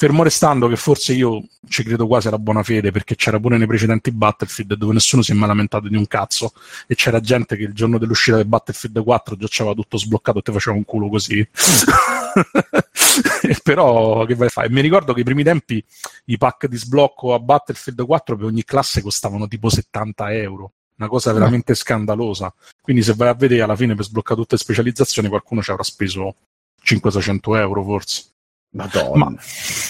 [0.04, 3.68] Fermo restando che forse io ci credo quasi alla buona fede perché c'era pure nei
[3.68, 6.52] precedenti Battlefield dove nessuno si è mai lamentato di un cazzo
[6.88, 10.42] e c'era gente che il giorno dell'uscita del Battlefield 4 già c'aveva tutto sbloccato e
[10.42, 11.48] te faceva un culo così.
[13.64, 14.70] Però che vai a fare?
[14.70, 15.82] Mi ricordo che i primi tempi
[16.26, 21.08] i pack di sblocco a Battlefield 4 per ogni classe costavano tipo 70 euro una
[21.08, 22.54] cosa veramente scandalosa.
[22.82, 25.84] Quindi, se vai a vedere alla fine per sbloccare tutte le specializzazioni, qualcuno ci avrà
[25.84, 26.36] speso
[26.84, 28.32] 500-600 euro forse.
[28.74, 29.30] Madonna.
[29.30, 29.36] Ma,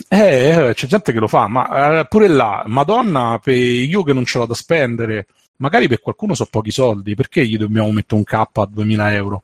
[0.09, 4.13] eh, eh, c'è gente che lo fa, ma eh, pure là, Madonna, per io che
[4.13, 5.27] non ce l'ho da spendere,
[5.57, 9.43] magari per qualcuno so pochi soldi, perché gli dobbiamo mettere un K a 2000 euro?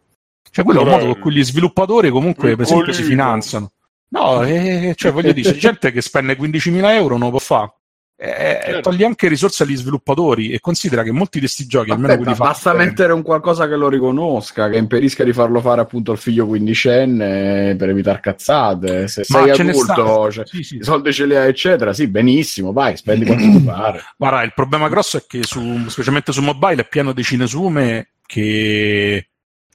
[0.51, 3.71] Cioè, quello è un modo con cui gli sviluppatori comunque, per esempio, si finanziano.
[4.09, 7.73] No, eh, cioè, voglio dire, c'è gente che spende 15.000 euro, non lo può fare.
[8.21, 8.89] Eh, certo.
[8.89, 12.37] togli anche risorse agli sviluppatori e considera che molti di questi giochi, Aspetta, almeno quelli
[12.37, 16.17] basta fatti, mettere un qualcosa che lo riconosca, che impedisca di farlo fare appunto al
[16.17, 19.07] figlio quindicenne per evitare cazzate.
[19.07, 20.75] Se Ma sei adulto, cioè, sì, sì.
[20.75, 24.03] i soldi ce li hai, eccetera, sì, benissimo, vai, spendi quanto ti pare.
[24.17, 29.29] Guarda, il problema grosso è che su, specialmente su mobile è pieno di cinesume che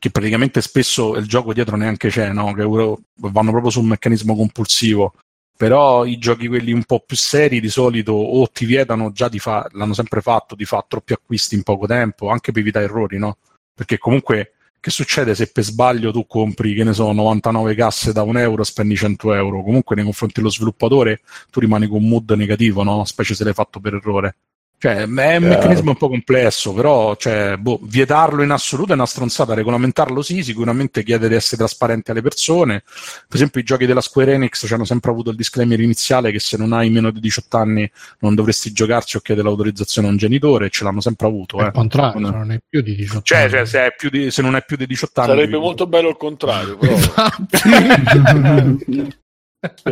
[0.05, 2.53] che praticamente spesso il gioco dietro neanche c'è, no?
[2.53, 5.15] che vanno proprio su un meccanismo compulsivo
[5.57, 9.39] però i giochi quelli un po' più seri di solito o ti vietano già di
[9.39, 13.19] fare, l'hanno sempre fatto, di fare troppi acquisti in poco tempo, anche per evitare errori,
[13.19, 13.39] no?
[13.75, 18.23] Perché comunque che succede se per sbaglio tu compri, che ne so, 99 casse da
[18.23, 19.63] un euro e spendi 100 euro?
[19.63, 23.05] Comunque nei confronti dello sviluppatore tu rimani con un mood negativo, no?
[23.05, 24.37] Specie se l'hai fatto per errore.
[24.79, 29.07] Cioè, è un meccanismo un po' complesso, però cioè, boh, vietarlo in assoluto è una
[29.07, 32.83] stronzata, regolamentarlo sì, sicuramente chiede di essere trasparenti alle persone.
[32.85, 36.59] Per esempio i giochi della Square Enix hanno sempre avuto il disclaimer iniziale che se
[36.59, 40.69] non hai meno di 18 anni non dovresti giocarci o chiedere l'autorizzazione a un genitore,
[40.69, 41.57] ce l'hanno sempre avuto.
[41.57, 41.73] Al eh.
[41.73, 42.33] contrario, non...
[42.33, 43.51] non è più di 18 cioè, anni.
[43.51, 45.31] Cioè, se, di, se, non è più di 18 anni...
[45.31, 46.95] Sarebbe molto bello il contrario, però.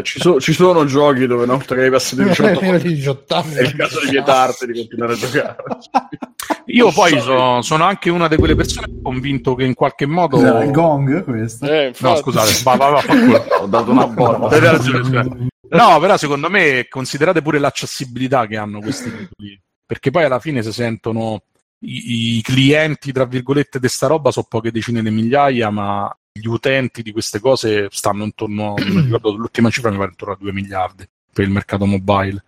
[0.02, 3.76] Ci, so, ci, sono giochi dove volta che hai passato 18, 18 anni è il
[3.76, 5.56] caso di vietarti di continuare a giocare.
[6.66, 10.38] Io poi so, sono anche una di quelle persone convinto che in qualche modo.
[10.38, 11.66] Era il gong questo?
[11.66, 13.02] Eh, no, scusate, va, va, va,
[13.60, 14.48] ho dato una bomba.
[14.48, 19.60] no, però secondo me considerate pure l'accessibilità che hanno questi titoli.
[19.86, 21.42] Perché poi alla fine si sentono
[21.80, 26.46] i, i clienti, tra virgolette, di sta roba sono poche decine di migliaia, ma gli
[26.46, 30.52] utenti di queste cose stanno intorno, non ricordo l'ultima cifra mi pare intorno a 2
[30.52, 32.42] miliardi per il mercato mobile.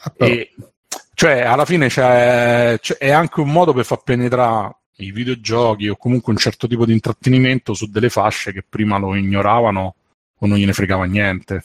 [0.00, 0.54] Ah, e,
[1.14, 5.96] cioè, alla fine c'è, c'è, è anche un modo per far penetrare i videogiochi o
[5.96, 9.94] comunque un certo tipo di intrattenimento su delle fasce che prima lo ignoravano
[10.38, 11.64] o non gliene fregava niente.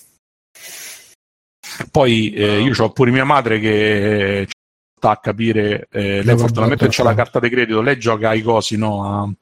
[1.92, 4.48] Poi eh, io ho pure mia madre che
[4.96, 8.76] sta a capire, eh, lei fortunatamente c'ha la carta di credito, lei gioca ai cosi,
[8.76, 9.34] no?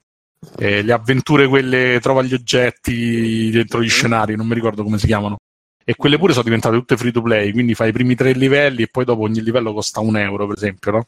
[0.57, 5.07] Eh, le avventure quelle trova gli oggetti dentro gli scenari, non mi ricordo come si
[5.07, 5.37] chiamano.
[5.83, 8.83] E quelle pure sono diventate tutte free to play, quindi fai i primi tre livelli
[8.83, 11.07] e poi dopo ogni livello costa un euro, per esempio, no?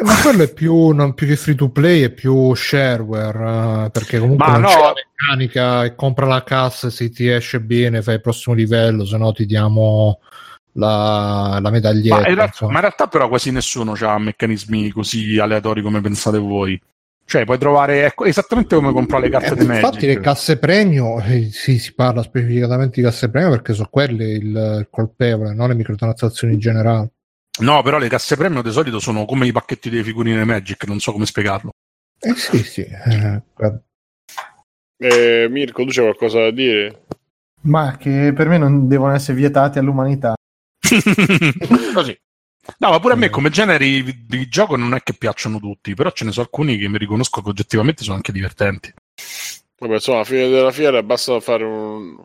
[0.00, 3.90] Eh, ma quello è più, non più che free to play, è più shareware, uh,
[3.90, 4.68] perché comunque ma non no.
[4.68, 9.04] c'è la meccanica e compra la cassa se ti esce bene fai il prossimo livello,
[9.04, 10.20] se no ti diamo
[10.72, 12.20] la, la medaglietta.
[12.20, 16.38] Ma in, realtà, ma in, realtà, però quasi nessuno ha meccanismi così aleatori come pensate
[16.38, 16.80] voi.
[17.30, 19.84] Cioè, puoi trovare ecco, esattamente come comprare le carte eh, di Magic.
[19.84, 24.32] Infatti, le casse premio, eh, sì, si parla specificatamente di casse premio perché sono quelle
[24.32, 27.12] il, il colpevole, non le microtransazioni in generale.
[27.60, 30.98] No, però le casse premio di solito sono come i pacchetti delle figurine Magic, non
[30.98, 31.70] so come spiegarlo.
[32.18, 32.80] Eh sì, sì.
[32.80, 33.42] Eh,
[34.96, 37.04] eh, Mirko, tu c'è qualcosa da dire?
[37.60, 40.34] Ma che per me non devono essere vietati all'umanità.
[41.94, 42.18] Così.
[42.78, 46.10] No, ma pure a me come generi di gioco non è che piacciono tutti, però
[46.10, 48.92] ce ne sono alcuni che mi riconosco che oggettivamente sono anche divertenti.
[49.78, 52.16] Vabbè, insomma, alla fine della fiera basta fare un...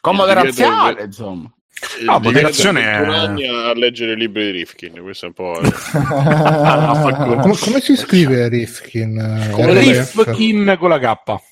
[0.00, 1.06] Con moderazione, del...
[1.06, 1.52] insomma.
[1.98, 2.94] Il no, moderazione è...
[2.94, 5.60] anni a leggere libri di Rifkin, questo è un po'...
[7.42, 9.50] come, come, si scrive Rifkin?
[9.52, 11.42] Come Rifkin con la K.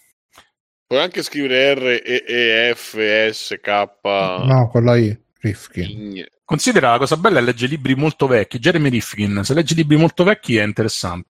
[0.86, 2.98] Puoi anche scrivere R, E, E F,
[3.30, 3.88] S, K...
[4.02, 5.18] No, con la I.
[5.40, 6.24] Rifkin.
[6.52, 8.58] Considera la cosa bella è leggere libri molto vecchi.
[8.58, 11.30] Jeremy Rifkin, se leggi libri molto vecchi è interessante.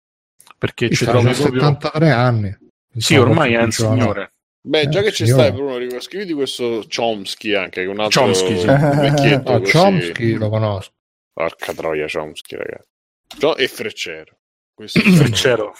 [0.57, 2.17] Perché ci trovi 73 proprio...
[2.17, 2.59] anni.
[2.97, 4.33] Sì, ormai è un signore.
[4.63, 8.65] Beh, già eh, che ci stai, Bruno, scriviti questo Chomsky anche, un altro Chomsky, sì.
[8.65, 9.53] vecchietto.
[9.53, 10.93] no, Chomsky lo conosco.
[11.35, 13.63] Porca troia, Chomsky, ragazzi.
[13.63, 14.39] E Freccero.
[14.73, 15.75] Questo Freccero.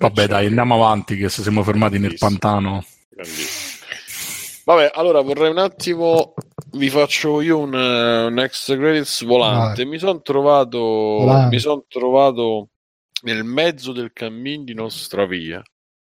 [0.00, 2.84] Vabbè, dai, andiamo avanti, che se siamo fermati nel pantano.
[4.74, 6.32] Vabbè, allora vorrei un attimo.
[6.70, 9.84] Vi faccio io un, un extra credits volante.
[9.84, 11.48] Mi sono trovato.
[11.50, 12.68] Mi sono trovato
[13.22, 15.62] nel mezzo del cammin di nostra via.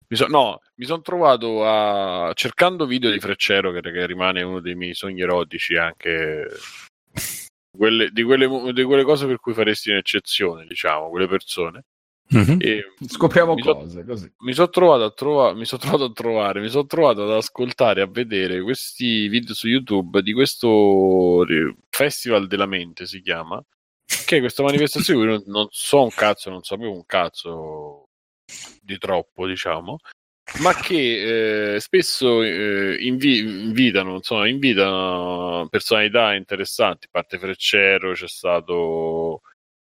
[0.10, 4.60] Mi so, no, mi sono trovato a, cercando video di Freccero, che, che, rimane uno
[4.60, 6.48] dei miei sogni erotici, anche
[7.70, 11.84] quelle, di, quelle, di quelle cose per cui faresti un'eccezione, diciamo, quelle persone.
[12.36, 12.60] Mm-hmm.
[13.08, 14.32] Scopriamo mi cose so, così.
[14.40, 18.02] Mi sono trovato a trovare, mi sono trovato a trovare, mi sono trovato ad ascoltare,
[18.02, 21.46] a vedere questi video su YouTube di questo
[21.90, 23.64] Festival della Mente si chiama.
[24.06, 28.06] Che è questa manifestazione non, non so un cazzo, non sapevo un cazzo
[28.82, 29.98] di troppo, diciamo,
[30.60, 37.08] ma che eh, spesso eh, invi- invitano, insomma, invitano personalità interessanti.
[37.08, 39.42] A parte Freccero, c'è stato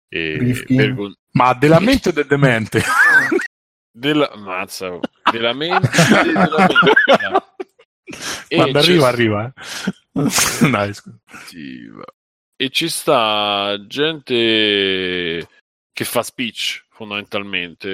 [0.07, 2.81] eh, Bergon- ma della mente o del demente?
[3.91, 4.99] della mazza,
[5.31, 5.89] della mente,
[6.23, 7.45] della mente.
[8.47, 9.53] Quando arriva, arriva.
[10.13, 10.69] Eh.
[10.69, 10.93] Dai,
[12.61, 15.47] e ci sta gente
[15.91, 17.87] che fa speech fondamentalmente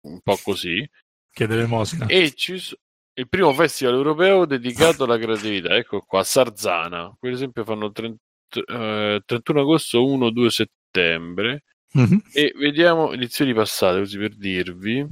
[0.00, 0.88] un po' così
[1.32, 2.76] chiede l'emosina e ci so-
[3.14, 8.18] il primo festival europeo dedicato alla creatività ecco qua Sarzana per esempio fanno 30,
[8.66, 11.62] eh, 31 agosto 1-2 settembre
[11.98, 12.18] mm-hmm.
[12.32, 15.06] e vediamo edizioni passate così per dirvi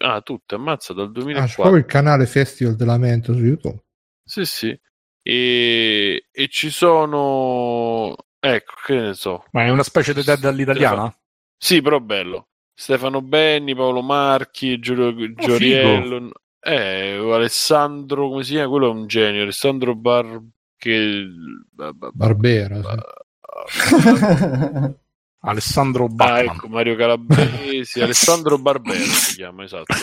[0.00, 3.82] ah tutte ammazza dal 2004 ah, c'è il canale Festival della Mente su YouTube
[4.22, 4.78] sì sì
[5.22, 11.14] e, e ci sono ecco che ne so ma è una specie di dead all'italiana?
[11.56, 12.48] sì però bello
[12.78, 16.30] Stefano Benni, Paolo Marchi, Giulio oh, Gioriello
[16.60, 18.68] eh, Alessandro come si chiama?
[18.68, 20.40] quello è un genio Alessandro Bar
[20.76, 21.26] che...
[21.74, 23.26] Barbera sì.
[25.40, 26.48] Alessandro Batman.
[26.48, 29.94] Ah, ecco, Mario Calabresi Alessandro Barbera si chiama esatto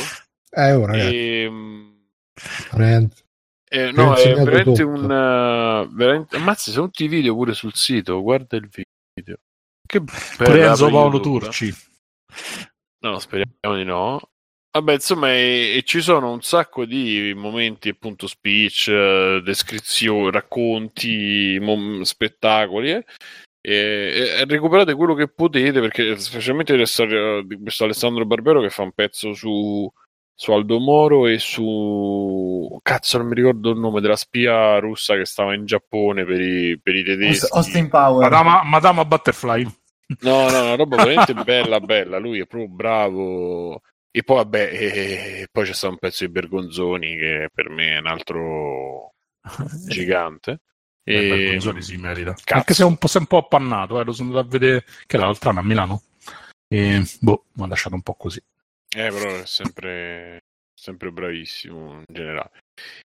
[0.50, 1.96] eh, ora, e, ehm,
[3.68, 4.88] eh, no, è veramente tutto.
[4.88, 5.04] un.
[5.04, 6.38] Uh, veramente...
[6.38, 8.22] Ammazzi, sono tutti i video pure sul sito.
[8.22, 9.38] Guarda il video.
[9.86, 10.64] Che bello.
[10.64, 11.74] Enzo Paolo Turci.
[13.00, 14.22] No, speriamo di no.
[14.72, 21.58] Vabbè, insomma, e, e, ci sono un sacco di momenti, appunto, speech, uh, descrizioni, racconti,
[21.62, 22.92] mom- spettacoli.
[22.92, 23.06] Eh?
[23.68, 28.92] E, e, recuperate quello che potete, perché specialmente di questo Alessandro Barbero che fa un
[28.92, 29.92] pezzo su
[30.38, 35.26] su Aldo Moro e su cazzo non mi ricordo il nome della spia russa che
[35.26, 37.56] stava in Giappone per i, per i tedeschi.
[37.56, 39.64] Austin Power Madama, Madama Butterfly.
[40.20, 42.20] No no una roba veramente bella bella.
[42.20, 43.82] Lui è proprio bravo.
[44.12, 48.00] E poi vabbè e, poi c'è stato un pezzo di Bergonzoni che per me è
[48.00, 49.14] un altro
[49.88, 50.60] gigante
[51.06, 51.56] e...
[51.56, 52.54] Eh, si merita cazzo.
[52.56, 55.16] anche se è un po', un po appannato eh, lo sono andato a vedere che
[55.16, 56.02] era l'altro anno a Milano
[56.68, 58.42] e boh mi ha lasciato un po' così
[58.98, 62.52] eh, però è sempre, sempre bravissimo in generale.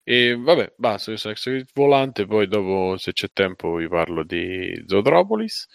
[0.05, 4.85] E vabbè, basta, io sono ex volante, poi dopo se c'è tempo vi parlo di
[4.87, 5.67] Zootropolis.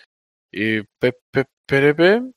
[0.51, 2.29] E Peppe Perepe,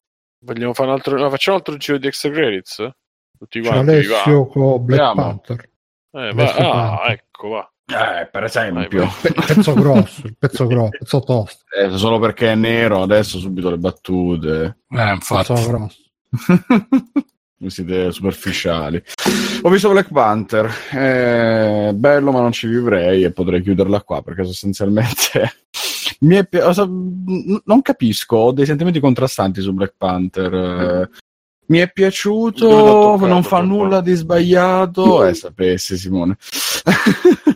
[0.43, 2.91] vogliamo fare un altro, no, facciamo un altro giro di extra credits?
[3.39, 3.91] Tutti quanti.
[3.91, 5.29] Alessio con Black Andiamo.
[5.29, 5.71] Panther.
[6.13, 7.11] Eh, va, ah, Panther.
[7.11, 7.73] ecco, va.
[7.89, 11.65] Eh, per esempio, il pezzo grosso, il pezzo grosso, il pezzo tosto.
[11.73, 14.79] Eh, solo perché è nero, adesso subito le battute.
[14.91, 15.53] Eh, infatti.
[15.53, 15.99] Pezzo grosso.
[17.69, 19.03] siete superficiali.
[19.63, 24.45] Ho visto Black Panther, è bello ma non ci vivrei e potrei chiuderla qua perché
[24.45, 25.53] sostanzialmente
[26.21, 31.09] mi è pi- non capisco, ho dei sentimenti contrastanti su Black Panther.
[31.69, 35.25] Mi è piaciuto, non fa nulla di sbagliato.
[35.25, 36.37] Eh, sapessi Simone.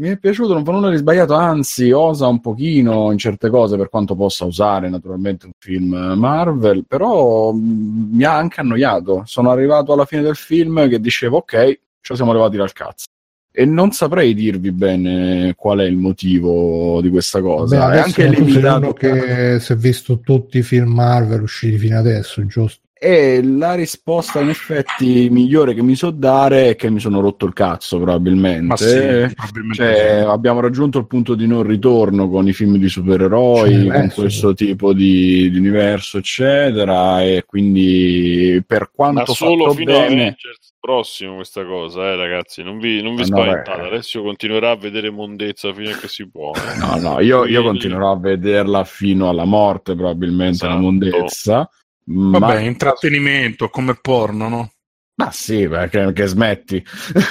[0.00, 3.76] Mi è piaciuto, non fa nulla di sbagliato, anzi osa un pochino in certe cose
[3.76, 9.22] per quanto possa usare naturalmente un film Marvel, però mm, mi ha anche annoiato.
[9.26, 13.06] Sono arrivato alla fine del film che dicevo ok, ci siamo arrivati dal cazzo.
[13.50, 17.88] E non saprei dirvi bene qual è il motivo di questa cosa.
[17.88, 18.92] Beh, è anche limitato.
[18.92, 22.86] che si è visto tutti i film Marvel usciti fino adesso, giusto?
[23.00, 27.46] E la risposta, in effetti, migliore che mi so dare è che mi sono rotto
[27.46, 28.76] il cazzo, probabilmente.
[28.76, 30.28] Sì, probabilmente cioè, sì.
[30.28, 34.52] Abbiamo raggiunto il punto di non ritorno con i film di supereroi, cioè, con questo
[34.52, 37.22] tipo di, di, universo, eccetera.
[37.22, 40.36] E quindi, per quanto Ma solo fino bene...
[40.80, 42.64] prossimo questa cosa, eh, ragazzi.
[42.64, 43.80] Non vi, non vi spaventate.
[43.80, 46.50] Adesso continuerà a vedere mondezza fino a che si può.
[46.52, 46.78] Eh.
[46.80, 50.72] No, no, io, io, continuerò a vederla fino alla morte, probabilmente, esatto.
[50.72, 51.70] la mondezza
[52.10, 52.58] Vabbè, ma...
[52.60, 54.72] intrattenimento come porno, no?
[55.16, 56.82] Ma sì, perché, che smetti.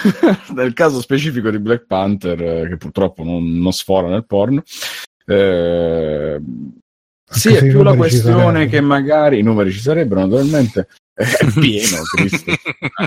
[0.54, 4.62] nel caso specifico di Black Panther, eh, che purtroppo non, non sfora nel porno,
[5.26, 6.40] eh,
[7.30, 11.26] sì, è più la questione che magari i numeri ci sarebbero naturalmente, È
[11.60, 12.54] pieno, Cristo.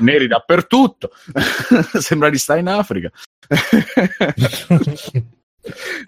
[0.01, 1.12] Neri dappertutto.
[1.98, 3.10] Sembra di stare in Africa.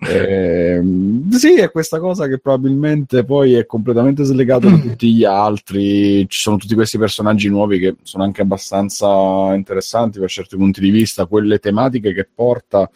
[0.09, 0.83] Eh,
[1.31, 6.27] sì, è questa cosa che probabilmente poi è completamente slegato da tutti gli altri.
[6.29, 10.91] Ci sono tutti questi personaggi nuovi che sono anche abbastanza interessanti per certi punti di
[10.91, 11.27] vista.
[11.27, 12.91] Quelle tematiche che porta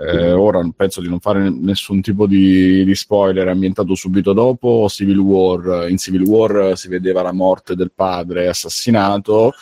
[0.00, 4.86] eh, ora penso di non fare nessun tipo di, di, spoiler, è ambientato subito dopo
[4.88, 5.90] Civil War.
[5.90, 9.54] In Civil War si vedeva la morte del padre assassinato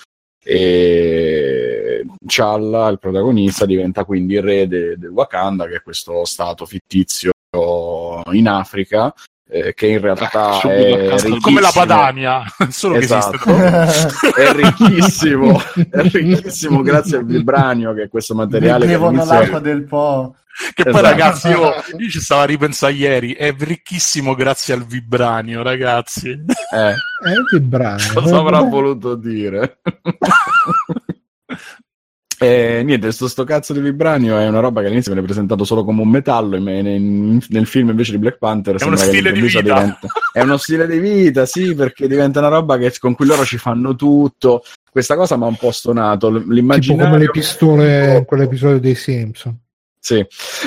[0.49, 6.65] e Challa, il protagonista, diventa quindi il re del de Wakanda, che è questo stato
[6.67, 7.33] fittizio
[8.31, 9.13] in Africa
[9.49, 13.39] eh, che in realtà è come la Padania, solo esatto.
[13.39, 15.61] che è ricchissimo,
[15.91, 20.35] è ricchissimo grazie al vibranio che è questo materiale bevono l'acqua del Po.
[20.57, 20.91] Che esatto.
[20.91, 26.31] poi ragazzi, io, io, ci stavo a ripensare ieri, è ricchissimo grazie al vibranio, ragazzi.
[26.31, 28.15] Eh, è il vibranio.
[28.15, 29.81] Cosa avrà voluto dire?
[32.39, 35.85] E niente, sto, sto, cazzo di vibranio è una roba che all'inizio viene presentato solo
[35.85, 39.63] come un metallo, in, nel film invece di Black Panther è uno stile di vita.
[39.63, 43.45] Diventa, è uno stile di vita, sì, perché diventa una roba che, con cui loro
[43.45, 44.63] ci fanno tutto.
[44.91, 46.29] Questa cosa mi ha un po' stonato.
[46.29, 46.97] L'immaginario...
[46.97, 49.59] Tipo come le pistole in quell'episodio dei Simpson.
[50.07, 50.25] Sì,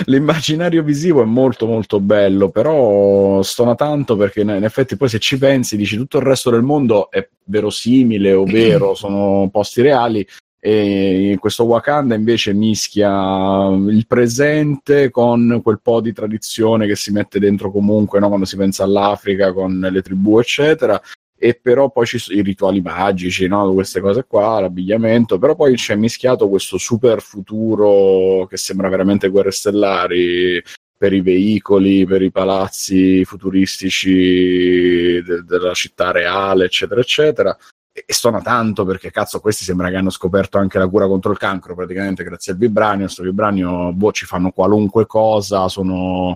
[0.07, 5.37] l'immaginario visivo è molto molto bello, però stona tanto perché in effetti poi se ci
[5.37, 10.27] pensi dici tutto il resto del mondo è verosimile o vero, sono posti reali,
[10.61, 17.39] e questo Wakanda invece mischia il presente con quel po' di tradizione che si mette
[17.39, 18.27] dentro comunque no?
[18.27, 21.01] quando si pensa all'Africa con le tribù eccetera
[21.41, 23.71] e però poi ci sono i rituali magici, no?
[23.73, 29.51] queste cose qua, l'abbigliamento, però poi c'è mischiato questo super futuro che sembra veramente guerre
[29.51, 30.61] stellari
[30.97, 37.57] per i veicoli, per i palazzi futuristici de- della città reale, eccetera, eccetera
[38.05, 41.37] e suona tanto perché cazzo questi sembra che hanno scoperto anche la cura contro il
[41.37, 43.05] cancro praticamente grazie al vibranio.
[43.05, 46.35] Questo vibranio boh ci fanno qualunque cosa sono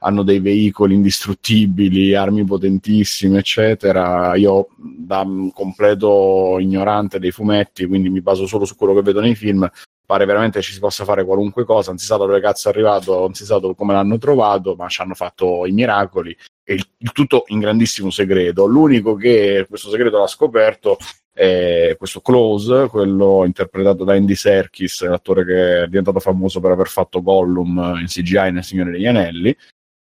[0.00, 4.34] hanno dei veicoli indistruttibili armi potentissime eccetera.
[4.36, 9.34] Io da completo ignorante dei fumetti quindi mi baso solo su quello che vedo nei
[9.34, 9.68] film
[10.08, 12.72] pare veramente ci si possa fare qualunque cosa non si sa da dove cazzo è
[12.72, 16.86] arrivato non si sa come l'hanno trovato ma ci hanno fatto i miracoli e il,
[16.98, 18.66] il, tutto in grandissimo segreto.
[18.66, 20.98] L'unico che questo segreto l'ha scoperto
[21.32, 26.88] è questo Close, quello interpretato da Andy Serkis, l'attore che è diventato famoso per aver
[26.88, 29.56] fatto Gollum in CGI nel Signore degli Anelli.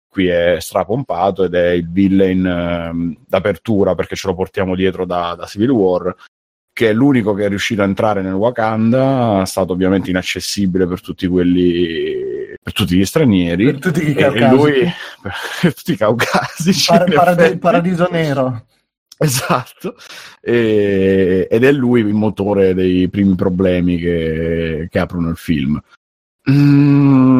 [0.08, 5.34] Qui è strapompato ed è il villain eh, d'apertura perché ce lo portiamo dietro da,
[5.36, 6.16] da Civil War
[6.76, 11.00] che è l'unico che è riuscito a entrare nel Wakanda, è stato ovviamente inaccessibile per
[11.00, 13.64] tutti quelli per tutti gli stranieri.
[13.64, 14.92] Per tutti i caucasici, lui,
[15.62, 18.66] per tutti i caucasici Par- parad- paradiso nero.
[19.16, 19.96] Esatto.
[20.42, 25.80] E, ed è lui il motore dei primi problemi che, che aprono il film.
[26.50, 27.35] Mm,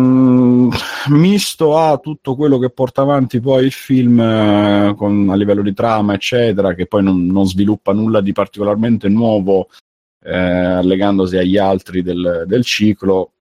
[1.08, 5.74] misto a tutto quello che porta avanti poi il film eh, con, a livello di
[5.74, 9.68] trama, eccetera, che poi non, non sviluppa nulla di particolarmente nuovo
[10.22, 13.32] eh, legandosi agli altri del, del, ciclo.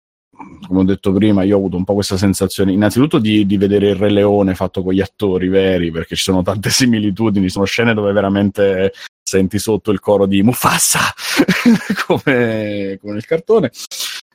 [0.67, 3.89] Come ho detto prima, io ho avuto un po' questa sensazione, innanzitutto di, di, vedere
[3.89, 7.93] il Re Leone fatto con gli attori veri, perché ci sono tante similitudini, sono scene
[7.93, 8.91] dove veramente
[9.23, 10.99] senti sotto il coro di Mufassa,
[12.05, 13.71] come, come nel cartone.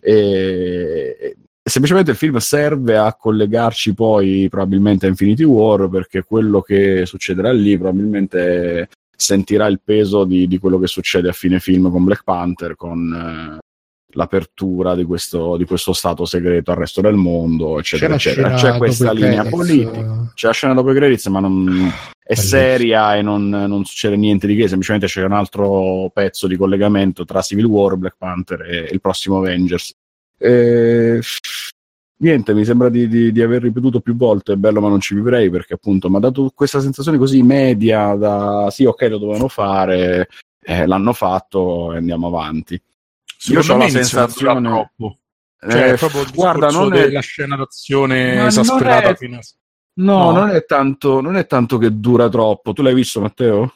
[0.01, 7.05] E, semplicemente il film serve a collegarci poi probabilmente a Infinity War perché quello che
[7.07, 12.05] succederà lì probabilmente sentirà il peso di, di quello che succede a fine film con
[12.05, 13.59] Black Panther, con eh,
[14.13, 18.55] l'apertura di questo, di questo, stato segreto al resto del mondo, eccetera, c'è eccetera.
[18.55, 19.51] C'è questa linea credits.
[19.51, 24.17] politica, c'è la scena dopo i credits, ma non, è seria e non, non, succede
[24.17, 28.63] niente di che, semplicemente c'è un altro pezzo di collegamento tra Civil War, Black Panther
[28.63, 29.93] e il prossimo Avengers.
[30.43, 31.21] E...
[32.21, 35.15] Niente, mi sembra di, di, di, aver ripetuto più volte, è bello ma non ci
[35.15, 39.49] vivrei perché appunto mi ha dato questa sensazione così media da sì ok lo dovevano
[39.49, 40.29] fare,
[40.63, 42.81] eh, l'hanno fatto e andiamo avanti.
[43.49, 44.69] Io ho la sensazione...
[44.69, 45.19] Troppo.
[45.61, 49.17] Cioè, eh, proprio guarda, non è la scena d'azione esasperata è...
[49.17, 49.41] fino a...
[49.93, 52.73] No, no, Non, è tanto, non è tanto che dura troppo.
[52.73, 53.75] Tu l'hai visto, Matteo?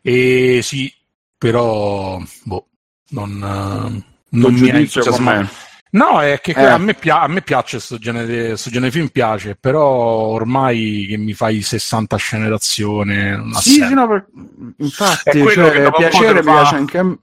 [0.00, 0.92] Eh, sì,
[1.36, 2.68] però boh,
[3.10, 5.70] non, non mi ha entusiasmato.
[5.94, 6.64] No, è che eh.
[6.64, 11.06] a, me pia- a, me piace questo genere, questo genere di film, piace, però ormai
[11.08, 13.42] che mi fai 60 scene d'azione...
[13.60, 14.26] Sì, sì no, per...
[14.78, 17.18] infatti, cioè, piacere piace anche a me.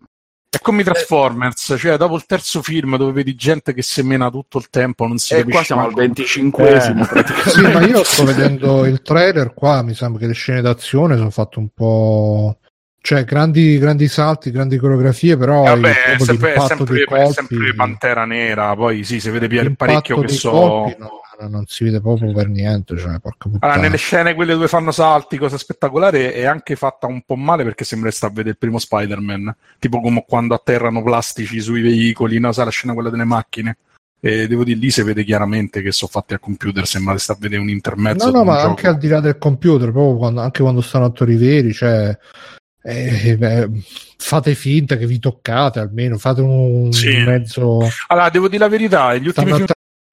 [0.51, 4.57] È come i Transformers, cioè dopo il terzo film dove vedi gente che semena tutto
[4.57, 5.57] il tempo, non si e capisce.
[5.57, 7.05] qua siamo al 25esimo eh.
[7.05, 7.49] praticamente.
[7.51, 11.29] Sì, ma io sto vedendo il trailer qua, mi sembra che le scene d'azione sono
[11.29, 12.57] fatte un po'
[13.01, 18.75] cioè grandi, grandi salti, grandi coreografie, però vabbè, è sempre, sempre, colpi, sempre, Pantera Nera,
[18.75, 20.51] poi sì, si vede parecchio che so...
[20.51, 23.17] Colpi, no, non si vede proprio per niente, cioè,
[23.59, 27.63] allora, nelle scene quelle dove fanno salti, cosa spettacolare, è anche fatta un po' male
[27.63, 32.39] perché sembra sta a vedere il primo Spider-Man, tipo come quando atterrano plastici sui veicoli,
[32.39, 32.51] no?
[32.51, 33.77] Sai la scena quella delle macchine?
[34.21, 37.33] E devo dire, lì si vede chiaramente che sono fatti al computer, sembra che sta
[37.33, 38.29] a vedere un intermezzo.
[38.29, 38.67] No, no, ma gioco.
[38.67, 42.17] anche al di là del computer, proprio quando, anche quando stanno attori veri, cioè
[42.81, 43.69] eh, beh,
[44.17, 47.17] fate finta che vi toccate almeno, fate un sì.
[47.17, 47.79] mezzo.
[48.07, 49.65] Allora, devo dire la verità: gli ultimi film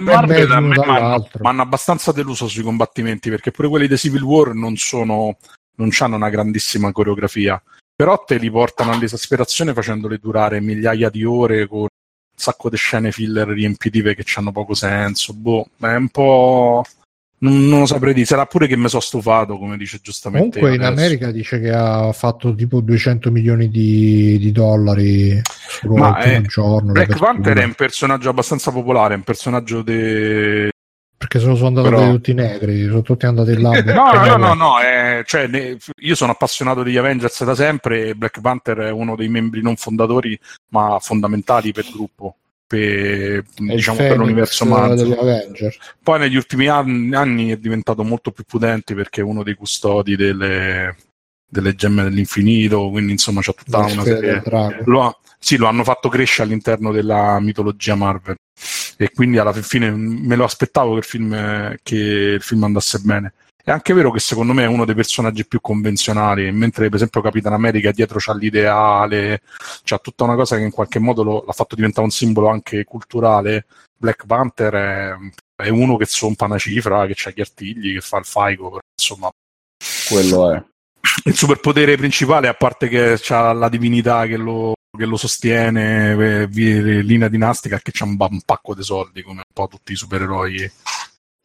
[0.03, 5.39] Marvel mi hanno abbastanza deluso sui combattimenti perché pure quelli di Civil War non sono
[5.77, 7.63] non hanno una grandissima coreografia
[7.95, 11.89] però te li portano all'esasperazione facendoli durare migliaia di ore con un
[12.35, 16.85] sacco di scene filler riempitive che hanno poco senso boh, è un po'
[17.39, 20.59] Non, non, lo saprei dire, sarà pure che mi sono stufato, come dice giustamente.
[20.59, 25.41] Comunque in America dice che ha fatto tipo 200 milioni di, di dollari
[25.83, 26.93] Ma è, giorno.
[26.93, 30.71] Black Panther è un personaggio abbastanza popolare, è un personaggio de...
[31.19, 32.11] Perché se lo sono andati Però...
[32.11, 33.71] tutti negri, sono tutti andati là.
[33.85, 38.09] no, no, no, no, no è, cioè, ne, io sono appassionato degli Avengers da sempre
[38.09, 43.45] e Black Panther è uno dei membri non fondatori, ma fondamentali per il gruppo per,
[43.57, 45.77] diciamo, per l'universo Marvel.
[46.03, 50.17] Poi negli ultimi anni, anni, è diventato molto più potente perché è uno dei custodi
[50.17, 50.97] delle,
[51.49, 54.43] delle gemme dell'infinito, quindi insomma c'è tutta La una serie.
[54.85, 58.37] Lo, ha, sì, lo hanno fatto crescere all'interno della mitologia Marvel
[58.97, 63.33] e quindi alla fine me lo aspettavo che il film, che il film andasse bene.
[63.67, 67.21] È anche vero che secondo me è uno dei personaggi più convenzionali, mentre per esempio
[67.21, 69.43] Capitan America dietro c'ha l'ideale,
[69.83, 72.85] c'ha tutta una cosa che in qualche modo lo, l'ha fatto diventare un simbolo anche
[72.85, 73.67] culturale.
[73.97, 75.17] Black Panther è,
[75.65, 79.33] è uno che zompa una cifra, che ha gli artigli, che fa il faigo, insomma.
[80.09, 80.63] Quello è.
[81.25, 86.49] Il superpotere principale, a parte che c'ha la divinità che lo, che lo sostiene, eh,
[87.03, 89.97] linea dinastica, è che c'ha un, un pacco di soldi, come un po' tutti i
[89.97, 90.71] supereroi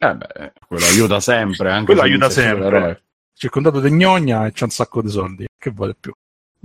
[0.04, 1.72] eh beh, quello aiuta sempre.
[1.72, 3.04] Anche quello aiuta sempre.
[3.36, 5.46] Circondato di gnogna e c'è un sacco di soldi.
[5.56, 6.12] Che vuole più?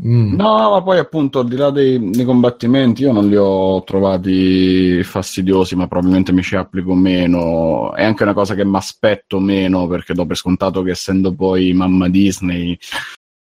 [0.07, 0.35] Mm.
[0.35, 5.03] No, ma poi appunto al di là dei, dei, combattimenti io non li ho trovati
[5.03, 7.95] fastidiosi, ma probabilmente mi ci applico meno.
[7.95, 11.75] È anche una cosa che mi aspetto meno perché do per scontato che essendo poi
[11.75, 12.79] mamma Disney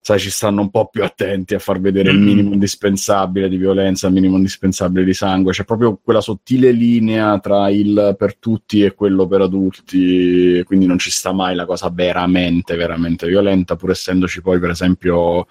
[0.07, 2.21] sai, ci stanno un po' più attenti a far vedere mm-hmm.
[2.21, 5.51] il minimo indispensabile di violenza, il minimo indispensabile di sangue.
[5.51, 10.97] C'è proprio quella sottile linea tra il per tutti e quello per adulti, quindi non
[10.97, 15.45] ci sta mai la cosa veramente, veramente violenta, pur essendoci poi, per esempio,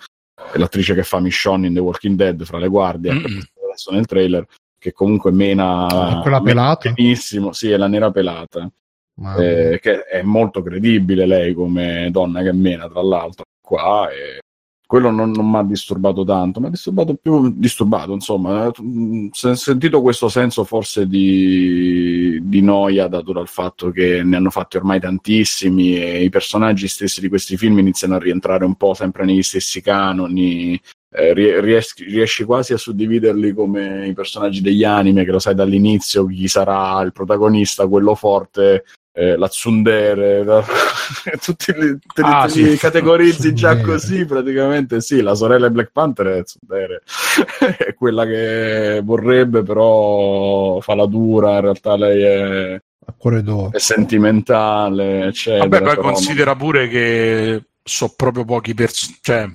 [0.54, 3.40] l'attrice che fa Michonne in The Walking Dead fra le guardie, mm-hmm.
[3.62, 4.46] adesso nel trailer,
[4.78, 6.20] che comunque mena...
[6.22, 6.90] quella pelata?
[6.92, 8.66] Benissimo, sì, è la nera pelata.
[9.38, 14.40] Eh, che è molto credibile lei come donna che mena, tra l'altro qua e
[14.86, 18.70] quello non, non mi ha disturbato tanto, mi ha disturbato più disturbato, insomma,
[19.32, 25.00] sentito questo senso forse di, di, noia dato dal fatto che ne hanno fatti ormai
[25.00, 29.42] tantissimi e i personaggi stessi di questi film iniziano a rientrare un po' sempre negli
[29.42, 30.80] stessi canoni.
[31.08, 36.46] Eh, riesci quasi a suddividerli come i personaggi degli anime, che lo sai dall'inizio chi
[36.46, 38.84] sarà il protagonista, quello forte,
[39.18, 40.62] eh, la tsundere, la...
[41.42, 45.00] tutti li, te, ah, te li categorizzi già così praticamente.
[45.00, 47.02] Sì, la sorella di Black Panther è tsundere.
[47.78, 52.80] È quella che vorrebbe però fa la dura, in realtà lei è,
[53.70, 55.66] è sentimentale eccetera.
[55.66, 59.48] Vabbè, poi considera pure che so proprio pochi personaggi, cioè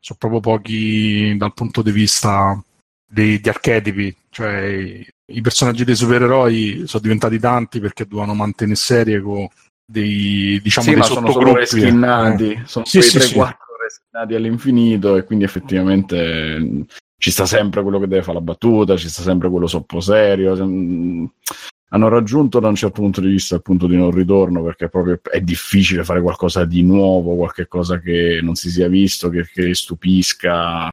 [0.00, 2.60] so proprio pochi dal punto di vista
[3.06, 9.20] di, di archetipi, cioè i personaggi dei supereroi sono diventati tanti perché dovevano mantenere serie
[9.20, 9.48] con
[9.84, 12.62] dei diciamo sì, dei sono solo reskinnati eh.
[12.64, 16.86] sono sì, sì, 3-4 reskinnati all'infinito e quindi effettivamente
[17.20, 20.52] ci sta sempre quello che deve fare la battuta ci sta sempre quello soppo serio
[21.90, 25.18] hanno raggiunto da un certo punto di vista il punto di non ritorno perché proprio
[25.28, 29.74] è difficile fare qualcosa di nuovo qualche cosa che non si sia visto che, che
[29.74, 30.88] stupisca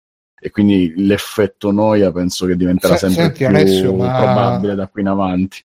[0.46, 5.08] e quindi l'effetto noia penso che diventerà sempre Senti, più Alessio, probabile da qui in
[5.08, 5.58] avanti.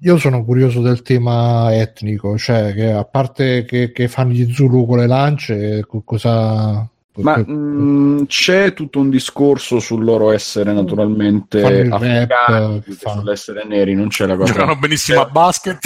[0.00, 4.84] Io sono curioso del tema etnico, cioè che a parte che, che fanno gli Zulu
[4.84, 6.86] con le lance, cosa...
[7.14, 14.08] Ma mh, mm, c'è tutto un discorso sul loro essere naturalmente africani, sull'essere neri, non
[14.08, 14.52] c'è la cosa.
[14.52, 15.78] Giocano benissimo a basket.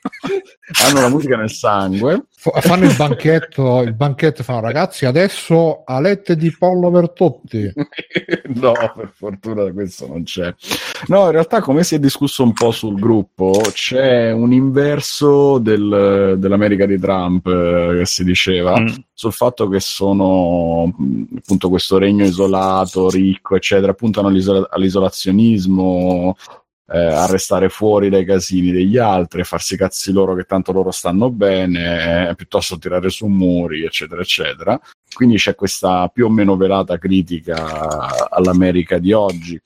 [0.86, 2.26] hanno la musica nel sangue.
[2.30, 7.70] fanno il banchetto, il banchetto fanno ragazzi adesso alette di pollo per tutti.
[8.54, 10.54] no, per fortuna questo non c'è.
[11.06, 16.36] No, in realtà come si è discusso un po' sul gruppo, c'è un inverso del,
[16.38, 18.78] dell'America di Trump eh, che si diceva.
[18.78, 18.86] Mm
[19.18, 20.94] sul fatto che sono
[21.36, 26.36] appunto questo regno isolato, ricco, eccetera, puntano all'isola- all'isolazionismo,
[26.90, 31.30] eh, a restare fuori dai casini degli altri, farsi cazzi loro che tanto loro stanno
[31.30, 34.80] bene, eh, piuttosto tirare su muri, eccetera, eccetera.
[35.12, 39.60] Quindi c'è questa più o meno velata critica all'America di oggi.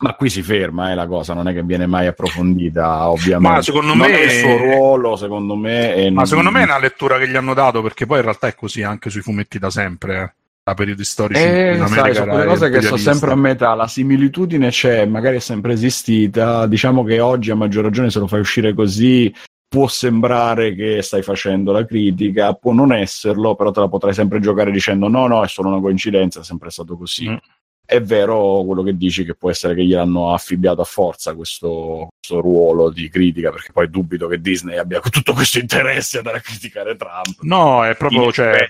[0.00, 3.56] Ma qui si ferma eh, la cosa, non è che viene mai approfondita, ovviamente.
[3.56, 5.92] Ma secondo non me è il suo ruolo, secondo me.
[5.92, 8.46] È Ma secondo me è una lettura che gli hanno dato, perché poi in realtà
[8.46, 10.22] è così anche sui fumetti da sempre.
[10.22, 13.36] Eh a periodi storici eh, in America sai, sono quelle cose che sono sempre a
[13.36, 18.18] metà la similitudine c'è magari è sempre esistita diciamo che oggi a maggior ragione se
[18.18, 19.32] lo fai uscire così
[19.66, 24.40] può sembrare che stai facendo la critica può non esserlo però te la potrai sempre
[24.40, 27.28] giocare dicendo no no è solo una coincidenza è sempre stato così.
[27.30, 27.36] Mm.
[27.86, 32.42] è vero quello che dici che può essere che gliel'hanno affibbiato a forza questo, questo
[32.42, 37.40] ruolo di critica perché poi dubito che Disney abbia tutto questo interesse ad criticare Trump.
[37.40, 38.68] No è proprio cioè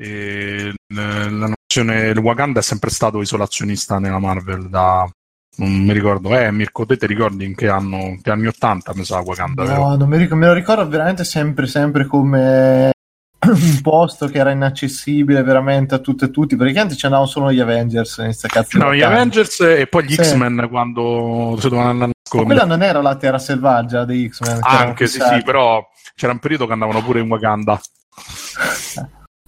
[0.00, 5.10] e la nozione, il Wakanda è sempre stato isolazionista nella Marvel da
[5.58, 9.04] non mi ricordo, eh Mirko, te ti ricordi in che anno, che anni 80 mi
[9.04, 9.64] sa Wakanda?
[9.64, 9.96] No, vero?
[9.96, 12.92] non mi ricordo, me lo ricordo veramente sempre, sempre come
[13.40, 16.54] un posto che era inaccessibile veramente a tutti e tutti.
[16.54, 18.78] Praticamente ci andavano solo gli Avengers in questa cazzo.
[18.78, 20.22] No, gli Avengers e poi gli sì.
[20.22, 22.60] X-Men quando si dovevano andare a nascondere.
[22.60, 24.58] quella non era la terra selvaggia degli X-Men.
[24.62, 27.80] Anche sì, sì, però c'era un periodo che andavano pure in Wakanda.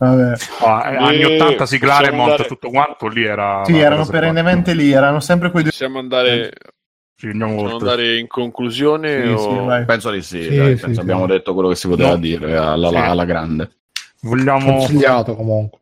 [0.01, 0.33] Vabbè.
[0.61, 2.49] Oh, anni 80 sì, Claremont andare...
[2.49, 6.53] tutto quanto lì era sì erano perennemente lì erano sempre quei due possiamo andare
[7.15, 9.79] sì, possiamo andare in conclusione sì, o...
[9.79, 12.17] sì, penso di sì, dai, penso abbiamo detto quello che si poteva no.
[12.17, 13.73] dire alla, alla grande.
[14.23, 15.80] Vogliamo consigliato comunque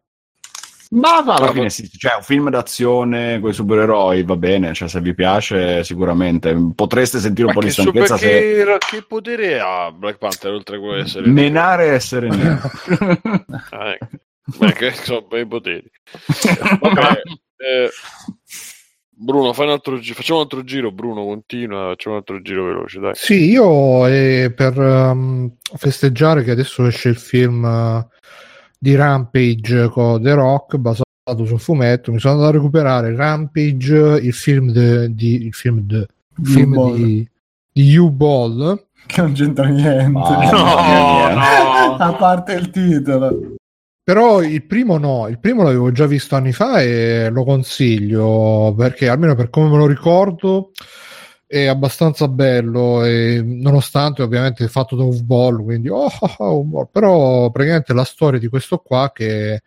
[0.91, 4.89] ma va, alla fine sì, cioè un film d'azione con i supereroi va bene, cioè
[4.89, 8.29] se vi piace sicuramente potreste sentire un Ma po' di stanchezza se...
[8.29, 12.61] Che, che potere ha Black Panther oltre a quello di essere menare e essere nero
[13.71, 14.09] ah, ecco.
[14.57, 15.91] Beh, che sono bei poteri
[16.81, 17.21] Vabbè,
[17.57, 17.91] eh,
[19.21, 20.93] Bruno, fai un altro gi- facciamo un altro giro.
[20.93, 21.89] Bruno, continua.
[21.89, 23.01] Facciamo un altro giro veloce.
[23.01, 23.15] Dai.
[23.17, 28.09] Sì, io eh, per um, festeggiare che adesso esce il film uh,
[28.79, 32.13] di Rampage con The Rock basato sul fumetto.
[32.13, 36.95] Mi sono andato a recuperare Rampage il film de, di il film, de, il film
[36.95, 37.29] di,
[37.73, 40.19] di U-Ball che non c'entra niente.
[40.19, 41.97] Oh, no, no.
[41.97, 43.55] a parte il titolo.
[44.09, 49.07] Però il primo no, il primo l'avevo già visto anni fa e lo consiglio perché
[49.09, 50.71] almeno per come me lo ricordo
[51.49, 56.87] è abbastanza bello e nonostante ovviamente è fatto da un ball quindi oh, oh, oh,
[56.87, 59.63] però praticamente la storia di questo qua che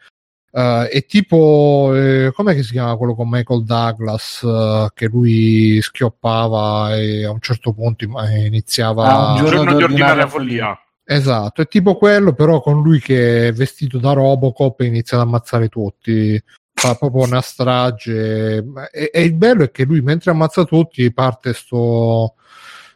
[0.51, 6.95] uh, è tipo eh, com'è si chiama quello con Michael Douglas uh, che lui schioppava
[6.97, 10.79] e a un certo punto iniziava ah, un giorno, giorno di ordinaria follia.
[11.03, 15.23] Esatto, è tipo quello, però con lui che è vestito da Robocop e inizia ad
[15.23, 16.41] ammazzare tutti
[16.74, 18.58] fa proprio una strage.
[18.91, 22.35] E, e, il bello è che lui, mentre ammazza tutti, parte sto,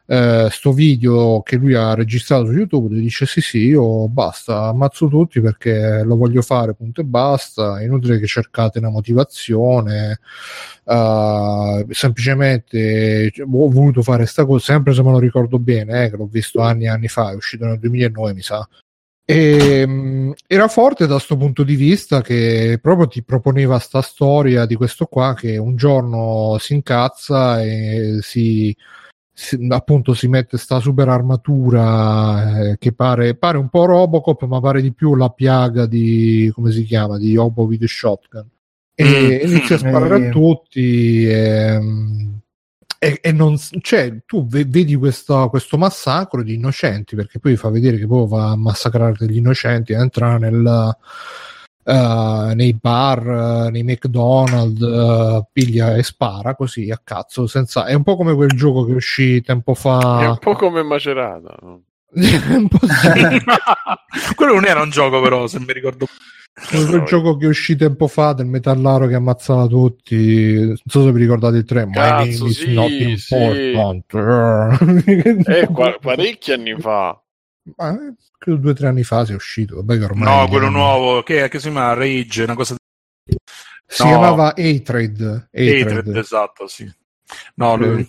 [0.08, 2.96] eh, sto video che lui ha registrato su YouTube.
[2.96, 7.80] Dice: Sì, sì, io basta, ammazzo tutti perché lo voglio fare, punto e basta.
[7.80, 10.20] È inutile che cercate una motivazione.
[10.84, 16.18] Uh, semplicemente ho voluto fare questa cosa, sempre se me lo ricordo bene, eh, che
[16.18, 18.68] l'ho visto anni e anni fa, è uscito nel 2009, mi sa.
[19.28, 24.68] E, um, era forte da questo punto di vista che proprio ti proponeva sta storia
[24.68, 28.76] di questo qua che un giorno si incazza e si,
[29.34, 34.60] si appunto si mette sta super armatura eh, che pare, pare, un po' Robocop ma
[34.60, 38.48] pare di più la piaga di come si chiama di Obo with Shotgun
[38.94, 39.50] e mm.
[39.50, 42.40] inizia a sparare a tutti e, um,
[43.06, 48.00] e, e non, cioè, tu vedi questo, questo, massacro di innocenti perché poi fa vedere
[48.00, 50.96] che poi va a massacrare degli innocenti entra nel,
[51.84, 57.46] uh, nei bar, uh, nei McDonald's, uh, piglia e spara così a cazzo.
[57.46, 57.86] Senza...
[57.86, 60.22] È un po' come quel gioco che uscì tempo fa.
[60.22, 61.56] È un po' come Macerata.
[62.12, 62.40] sì.
[64.34, 66.08] Quello non era un gioco, però, se mi ricordo
[66.56, 70.56] quel no, gioco che uscì tempo fa del metallaro che ammazzava tutti.
[70.56, 72.74] Non so se vi ricordate il 3 Cazzo, sì,
[73.18, 73.34] sì.
[75.46, 77.20] eh, qua, parecchi anni fa.
[77.76, 81.48] Ma, eh, credo due o tre anni fa sia uscito Vabbè, no quello nuovo che,
[81.50, 82.76] che, si chiama Rage una cosa
[83.88, 84.08] si no.
[84.10, 86.88] chiamava A-Trade A-Trade esatto sì.
[87.56, 88.08] No lui,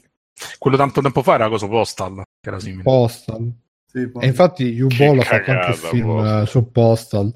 [0.59, 2.83] quello tanto tempo fa era cosa Postal che era simile.
[2.83, 3.51] Postal
[3.97, 4.21] Tipo.
[4.21, 6.45] E infatti U-Ball ha fatto anche il film boh.
[6.45, 7.33] su Postal.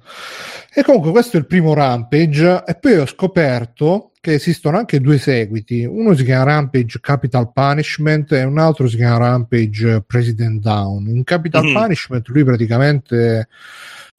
[0.75, 5.17] E comunque questo è il primo Rampage e poi ho scoperto che esistono anche due
[5.17, 5.87] seguiti.
[5.87, 11.09] Uno si chiama Rampage Capital Punishment e un altro si chiama Rampage President Down.
[11.09, 11.73] In Capital mm.
[11.73, 13.49] Punishment lui praticamente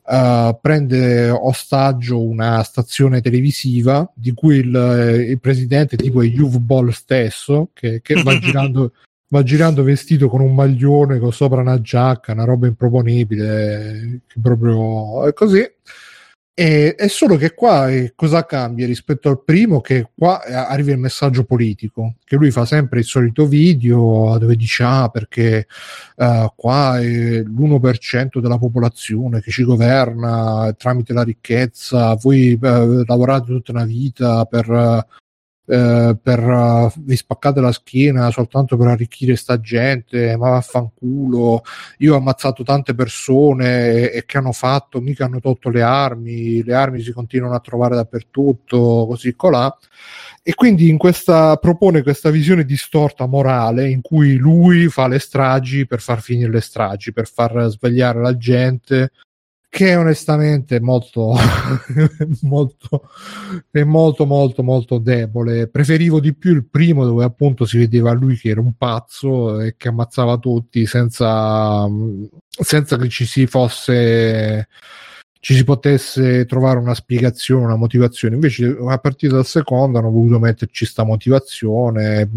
[0.06, 6.90] uh, prende ostaggio una stazione televisiva di cui il, il presidente tipo è Uwe Ball
[6.90, 8.94] stesso che, che va girando
[9.32, 15.34] va girando vestito con un maglione con sopra una giacca, una roba improponibile, proprio è
[15.34, 15.66] così.
[16.54, 19.80] E, è solo che qua eh, cosa cambia rispetto al primo?
[19.80, 24.56] Che qua eh, arriva il messaggio politico, che lui fa sempre il solito video dove
[24.58, 25.66] dice ah perché
[26.18, 33.46] uh, qua è l'1% della popolazione che ci governa tramite la ricchezza, voi uh, lavorate
[33.46, 35.00] tutta una vita per uh,
[35.66, 41.62] eh, per uh, vi spaccate la schiena soltanto per arricchire sta gente, ma vaffanculo,
[42.00, 46.64] io ho ammazzato tante persone e, e, che hanno fatto, mica hanno tolto le armi,
[46.64, 49.76] le armi si continuano a trovare dappertutto, così colà.
[50.44, 55.86] E quindi in questa, propone questa visione distorta morale in cui lui fa le stragi
[55.86, 59.12] per far finire le stragi, per far svegliare la gente,
[59.72, 61.34] che onestamente è molto,
[62.42, 63.10] molto,
[63.72, 65.70] è molto, molto, molto debole.
[65.70, 69.76] Preferivo di più il primo, dove appunto si vedeva lui che era un pazzo e
[69.78, 71.88] che ammazzava tutti senza,
[72.50, 74.68] senza che ci si fosse
[75.40, 78.36] ci si potesse trovare una spiegazione, una motivazione.
[78.36, 82.30] Invece, a partire dal secondo hanno voluto metterci sta motivazione.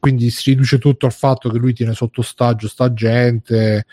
[0.00, 3.84] quindi si riduce tutto al fatto che lui tiene sotto ostaggio sta gente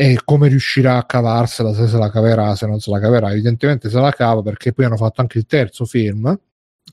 [0.00, 3.32] e come riuscirà a cavarsela se se la caverà, se non se la caverà.
[3.32, 6.38] Evidentemente se la cava perché poi hanno fatto anche il terzo film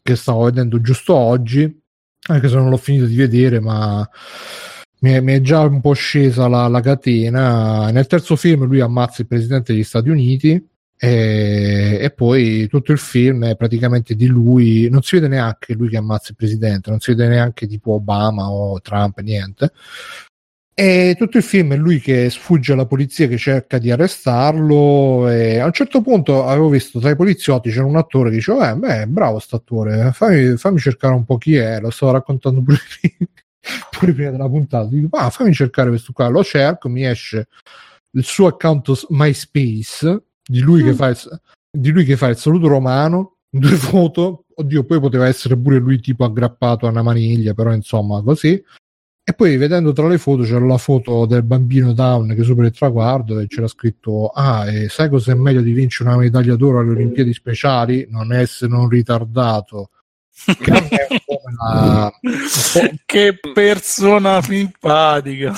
[0.02, 1.82] che stavo vedendo giusto oggi,
[2.30, 4.10] anche se non l'ho finito di vedere, ma
[5.02, 7.92] mi è, mi è già un po' scesa la, la, catena.
[7.92, 10.68] Nel terzo film lui ammazza il presidente degli Stati Uniti.
[10.98, 15.90] E, e, poi tutto il film è praticamente di lui, non si vede neanche lui
[15.90, 19.72] che ammazza il presidente, non si vede neanche tipo Obama o Trump, niente.
[20.78, 25.30] E tutto il film è lui che sfugge alla polizia che cerca di arrestarlo.
[25.30, 28.72] E a un certo punto avevo visto tra i poliziotti c'era un attore che diceva:
[28.72, 31.80] Eh, beh, bravo statore, fammi, fammi cercare un po' chi è.
[31.80, 32.78] Lo stavo raccontando pure,
[33.98, 34.90] pure prima della puntata.
[34.90, 36.28] Dico, ah, fammi cercare questo qua.
[36.28, 37.48] Lo cerco, mi esce
[38.12, 40.88] il suo account MySpace di lui, mm.
[40.88, 44.44] che, fa il, di lui che fa il saluto romano, due foto.
[44.54, 48.62] Oddio, poi poteva essere pure lui tipo aggrappato a una maniglia, però insomma, così
[49.28, 52.78] e poi vedendo tra le foto c'era la foto del bambino down che supera il
[52.78, 56.78] traguardo e c'era scritto: Ah, e sai cosa è meglio di vincere una medaglia d'oro
[56.78, 58.06] alle Olimpiadi speciali?
[58.08, 59.90] Non essere un ritardato.
[60.46, 61.08] Che,
[61.58, 62.12] la...
[63.06, 65.54] che persona simpatica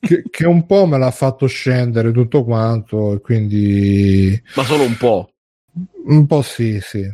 [0.00, 4.96] che, che, un po' me l'ha fatto scendere tutto quanto e quindi ma solo un
[4.96, 5.30] po'
[6.06, 7.06] un po' sì sì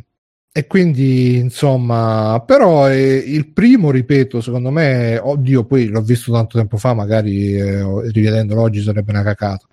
[0.53, 6.57] e quindi, insomma, però eh, il primo, ripeto, secondo me, oddio, poi l'ho visto tanto
[6.57, 9.65] tempo fa, magari eh, rivedendolo oggi sarebbe una cacata.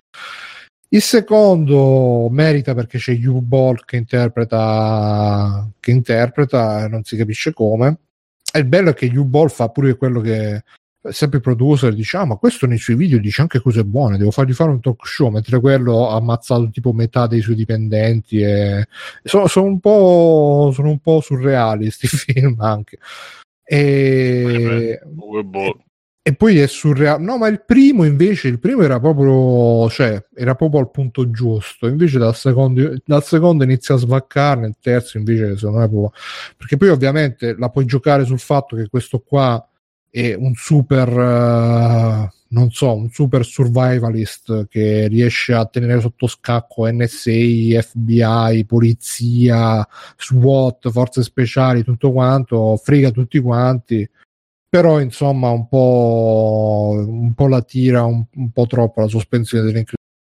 [0.91, 7.97] Il secondo merita perché c'è Hugh Ball che interpreta, che interpreta, non si capisce come.
[8.51, 10.63] E il bello è che Hugh Ball fa pure quello che
[11.03, 14.17] sempre il producer dice ah ma questo nei suoi video dice anche cose buone.
[14.17, 18.41] Devo fargli fare un talk show mentre quello ha ammazzato tipo metà dei suoi dipendenti
[18.41, 18.87] e
[19.23, 22.97] sono, sono un po' sono un po' surreali questi film anche.
[23.63, 25.01] E, e,
[26.21, 30.55] e poi è surreale no ma il primo invece il primo era proprio cioè era
[30.55, 31.87] proprio al punto giusto.
[31.87, 36.11] Invece dal secondo, dal secondo inizia a svaccare nel terzo invece secondo me proprio
[36.57, 39.63] perché poi ovviamente la puoi giocare sul fatto che questo qua
[40.09, 46.89] è un super uh, non so, un super survivalist che riesce a tenere sotto scacco
[46.91, 54.09] NSA, FBI, polizia, SWAT, forze speciali, tutto quanto, frega tutti quanti.
[54.67, 59.71] Però insomma un po', un po la tira un, un po' troppo la sospensione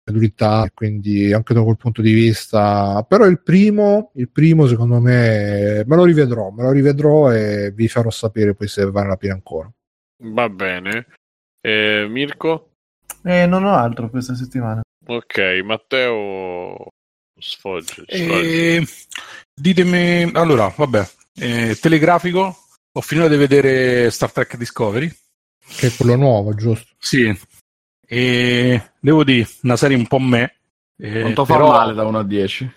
[0.03, 3.03] dell'incredulità, quindi anche da quel punto di vista.
[3.07, 7.87] Però il primo, il primo secondo me me lo rivedrò, me lo rivedrò e vi
[7.87, 9.71] farò sapere poi se vale la pena ancora.
[10.17, 11.07] Va bene.
[11.61, 12.71] Eh, Mirko?
[13.23, 14.81] Eh, non ho altro questa settimana.
[15.05, 16.87] Ok, Matteo
[17.39, 18.03] sfoggia.
[18.05, 18.85] Eh,
[19.53, 22.57] ditemi, allora, vabbè, eh, telegrafico,
[22.91, 25.11] ho finito di vedere Star Trek Discovery.
[25.65, 26.93] Che è quello nuovo, giusto?
[26.97, 27.37] Sì.
[28.05, 30.55] E devo dire, una serie un po' me.
[30.97, 31.71] Eh, Quanto fa però...
[31.71, 32.73] male da 1 a 10?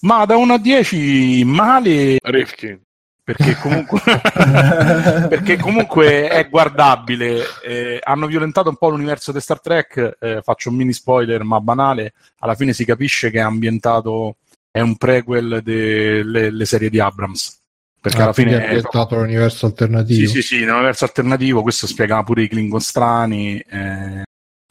[0.00, 2.18] Ma da 1 a 10 male...
[2.22, 2.80] Rifkin.
[3.22, 4.00] perché comunque,
[5.28, 7.42] perché comunque è guardabile.
[7.64, 10.16] Eh, hanno violentato un po' l'universo di Star Trek.
[10.20, 12.12] Eh, faccio un mini spoiler, ma banale.
[12.38, 14.36] Alla fine si capisce che è ambientato,
[14.70, 17.62] è un prequel delle serie di Abrams.
[18.00, 20.28] Perché ah, alla fine è ambientato l'universo alternativo.
[20.28, 21.62] Sì, sì, sì, nell'universo alternativo.
[21.62, 23.58] Questo spiega pure i Klingon strani.
[23.58, 24.22] Eh,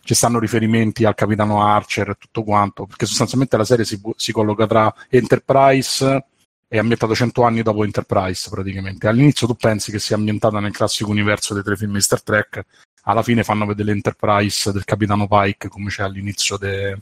[0.06, 2.86] ci stanno riferimenti al capitano Archer e tutto quanto.
[2.86, 6.26] Perché sostanzialmente la serie si, si colloca tra Enterprise
[6.68, 9.08] è ambientato cento anni dopo Enterprise praticamente.
[9.08, 12.66] All'inizio tu pensi che sia ambientata nel classico universo dei tre film di Star Trek,
[13.04, 16.98] alla fine fanno vedere l'Enterprise del capitano Pike come c'è all'inizio de,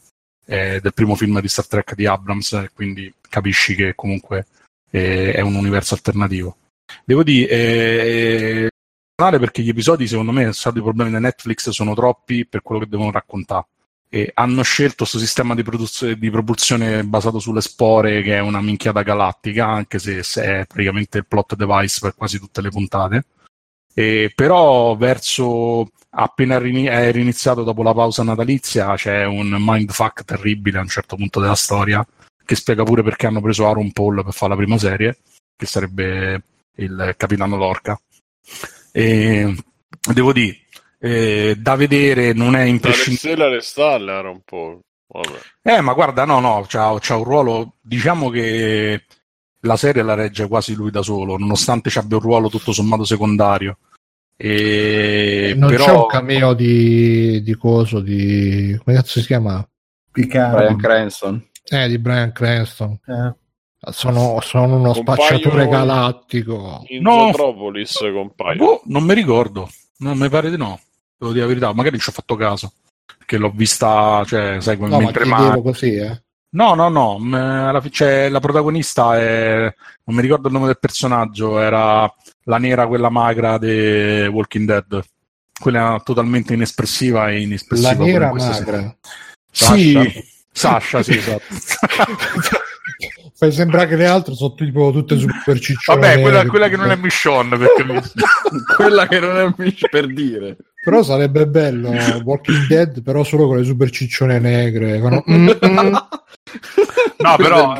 [0.45, 4.47] eh, del primo film di Star Trek di Abrams, quindi capisci che comunque
[4.91, 6.57] eh, è un universo alternativo.
[7.03, 8.69] Devo dire, eh,
[9.15, 13.11] perché gli episodi secondo me, i problemi di Netflix sono troppi per quello che devono
[13.11, 13.67] raccontare
[14.13, 18.61] e hanno scelto questo sistema di, produz- di, propulsione basato sulle spore che è una
[18.61, 23.25] minchiata galattica, anche se, se è praticamente il plot device per quasi tutte le puntate.
[23.91, 30.81] E però verso appena è riniziato dopo la pausa natalizia c'è un mindfuck terribile a
[30.81, 32.05] un certo punto della storia
[32.45, 35.17] che spiega pure perché hanno preso Aaron Paul per fare la prima serie,
[35.55, 36.43] che sarebbe
[36.75, 37.99] il capitano Lorca.
[38.95, 39.55] E
[40.13, 40.59] devo dire,
[40.99, 43.35] eh, da vedere, non è imprescindibile.
[43.35, 44.81] La le stalle era un po'.
[45.07, 45.39] Vabbè.
[45.77, 47.75] Eh, ma guarda, no, no, c'ha, c'ha, un ruolo.
[47.81, 49.03] Diciamo che
[49.61, 53.03] la serie la regge quasi lui da solo, nonostante ci abbia un ruolo tutto sommato
[53.03, 53.79] secondario.
[54.37, 55.53] E...
[55.57, 55.85] Non però...
[55.85, 58.79] c'è un cameo di, di coso, di.
[58.83, 59.67] come cazzo si chiama?
[60.11, 60.55] Picard.
[60.55, 61.49] Brian Cranston.
[61.65, 62.99] Eh, di Brian Cranston.
[63.07, 63.33] Eh.
[63.91, 66.83] Sono, sono, uno spacciatore galattico.
[66.87, 68.65] In no, Metropolis compaiono.
[68.65, 69.69] Boh, non mi ricordo.
[69.97, 70.79] Non mi pare di no
[71.23, 72.73] devo dire la verità, magari ci ho fatto caso,
[73.17, 75.59] perché l'ho vista, cioè, sai, no, mentre ma...
[75.61, 76.21] così, eh?
[76.49, 81.57] No, no, no, la, cioè, la protagonista è, non mi ricordo il nome del personaggio,
[81.59, 82.11] era
[82.43, 85.03] la nera, quella magra di Walking Dead,
[85.59, 87.93] quella totalmente inespressiva e inespressiva.
[87.93, 88.95] La nera magra?
[89.49, 91.41] Sì, Sasha, sì, esatto.
[93.43, 95.99] Fai sembrare che le altre sono tipo tutte super ciccione.
[95.99, 97.83] Vabbè, quella, quella che non è Michonne, perché
[98.77, 100.57] quella che non è Michonne, per dire.
[100.81, 101.89] Però sarebbe bello
[102.23, 105.01] Walking Dead, però solo con le super ciccione negre.
[105.01, 105.21] Con...
[105.29, 105.49] Mm.
[107.17, 107.75] no, però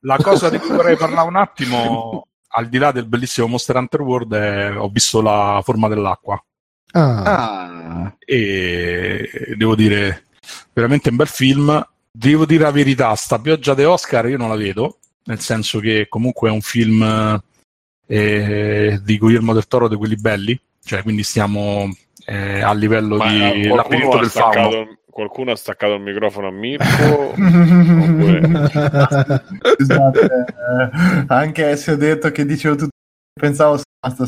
[0.00, 4.00] la cosa di cui vorrei parlare un attimo, al di là del bellissimo Monster Hunter
[4.00, 6.42] World, è, ho visto la forma dell'acqua.
[6.92, 7.22] Ah.
[7.22, 8.16] ah.
[8.18, 10.24] E devo dire,
[10.72, 11.86] veramente un bel film.
[12.12, 16.06] Devo dire la verità, sta pioggia di Oscar io non la vedo, nel senso che
[16.08, 17.40] comunque è un film
[18.06, 21.88] eh, di Guillermo del Toro di quelli belli, cioè quindi stiamo
[22.26, 24.98] eh, a livello Ma di labirinto del fauno.
[25.10, 26.84] Qualcuno ha staccato il microfono a Mirko?
[27.30, 28.40] oppure...
[29.76, 32.90] Scusate, eh, anche se ho detto che dicevo tutto,
[33.38, 34.26] pensavo basta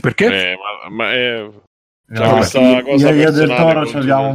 [0.00, 0.26] perché?
[0.26, 1.48] Eh, ma, ma è...
[2.12, 4.34] Cioè, no, questa cosa io, io del toro ce l'abbiamo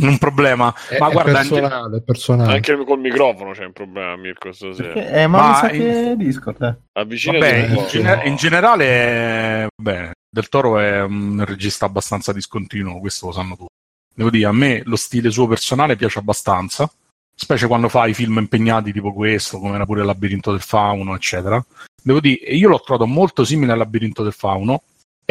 [0.00, 0.74] un problema.
[0.88, 2.54] È, ma è guarda, personale, anche, personale.
[2.54, 4.52] anche col microfono c'è un problema, Mirko.
[4.52, 4.92] Stasera.
[4.94, 5.80] Eh, ma, ma mi sa in...
[5.80, 6.62] che Discord.
[6.62, 6.76] Eh.
[6.92, 13.32] Vabbè, in, gener- in, generale, vabbè, Del Toro è un regista abbastanza discontinuo, questo lo
[13.32, 13.68] sanno tutti.
[14.14, 16.90] Devo dire, a me lo stile suo personale piace abbastanza,
[17.34, 21.14] specie quando fa i film impegnati tipo questo, come era pure il Labirinto del Fauno,
[21.14, 21.64] eccetera.
[22.02, 24.82] Devo dire, io l'ho trovato molto simile al Labirinto del Fauno,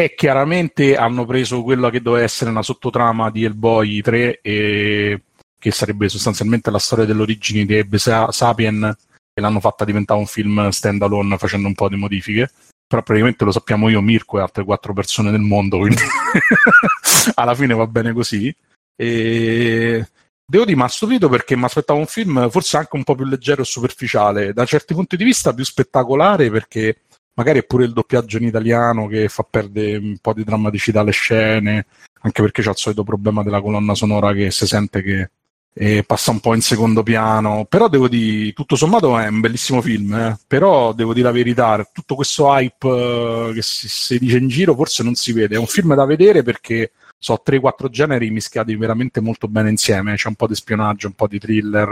[0.02, 5.22] e chiaramente hanno preso quella che doveva essere una sottotrama di Hellboy 3 e
[5.60, 8.96] che sarebbe sostanzialmente la storia dell'origine di Ebbe Sapien
[9.34, 12.50] e l'hanno fatta diventare un film stand alone facendo un po' di modifiche.
[12.88, 16.02] Però praticamente lo sappiamo io, Mirko e altre quattro persone nel mondo quindi
[17.36, 18.56] alla fine va bene così.
[18.96, 20.08] E
[20.46, 23.26] devo dire mi ha stupito perché mi aspettavo un film forse anche un po' più
[23.26, 27.02] leggero e superficiale da certi punti di vista più spettacolare perché
[27.40, 31.12] magari è pure il doppiaggio in italiano che fa perdere un po' di drammaticità alle
[31.12, 31.86] scene,
[32.20, 35.30] anche perché c'è il solito problema della colonna sonora che si sente che
[35.74, 37.66] eh, passa un po' in secondo piano.
[37.70, 40.38] Però devo dire, tutto sommato è un bellissimo film, eh?
[40.48, 44.76] però devo dire la verità, tutto questo hype eh, che si, si, dice in giro
[44.76, 45.56] forse non si vede.
[45.56, 50.16] È un film da vedere perché so 3-4 generi mischiati veramente molto bene insieme.
[50.16, 51.88] C'è un po' di spionaggio, un po' di thriller,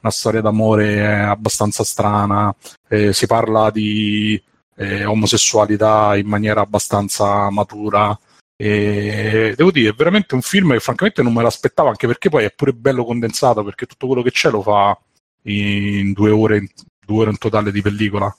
[0.00, 2.54] una storia d'amore abbastanza strana,
[2.88, 4.40] eh, si parla di
[4.76, 8.18] eh, omosessualità in maniera abbastanza matura.
[8.58, 12.44] E devo dire, è veramente un film che francamente non me l'aspettavo, anche perché poi
[12.44, 14.98] è pure bello condensato, perché tutto quello che c'è lo fa
[15.42, 16.68] in due ore, in,
[17.04, 18.34] due ore in totale di pellicola.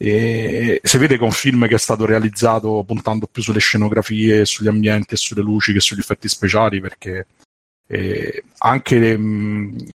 [0.00, 4.44] E si vede che è un film che è stato realizzato puntando più sulle scenografie,
[4.44, 7.26] sugli ambienti e sulle luci che sugli effetti speciali, perché
[7.88, 9.88] eh, anche mh,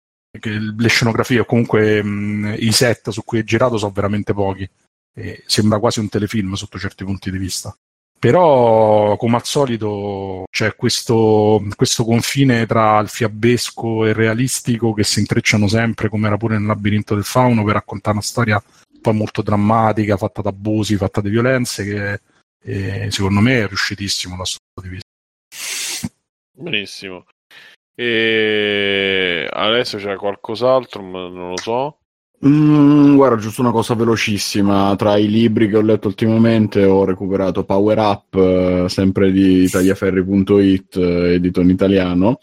[0.78, 4.68] le scenografie o comunque mh, i set su cui è girato sono veramente pochi
[5.14, 7.76] e sembra quasi un telefilm sotto certi punti di vista.
[8.22, 15.04] Però, come al solito, c'è questo, questo confine tra il fiabesco e il realistico che
[15.04, 18.64] si intrecciano sempre, come era pure nel labirinto del fauno, per raccontare una storia
[19.02, 22.22] poi molto drammatica, fatta da abusi, fatta di violenze, che
[22.62, 26.16] eh, secondo me è riuscitissimo da questo punto di vista.
[26.52, 27.26] Benissimo.
[27.96, 32.01] E adesso c'è qualcos'altro, ma non lo so.
[32.44, 34.96] Mm, guarda, giusto una cosa velocissima.
[34.96, 40.96] Tra i libri che ho letto ultimamente ho recuperato Power Up, eh, sempre di tagliaferri.it,
[40.96, 42.40] eh, edito in italiano,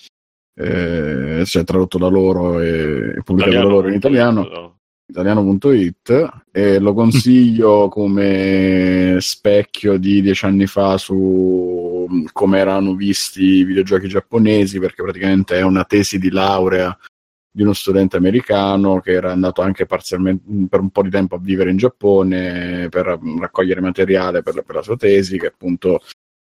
[0.54, 4.76] eh, cioè tradotto da loro e pubblicato da loro in italiano.
[5.10, 13.64] Italiano.it e lo consiglio come specchio di dieci anni fa su come erano visti i
[13.64, 16.94] videogiochi giapponesi perché praticamente è una tesi di laurea
[17.50, 21.38] di uno studente americano che era andato anche parzialmente per un po' di tempo a
[21.40, 26.00] vivere in Giappone per raccogliere materiale per, per la sua tesi, che appunto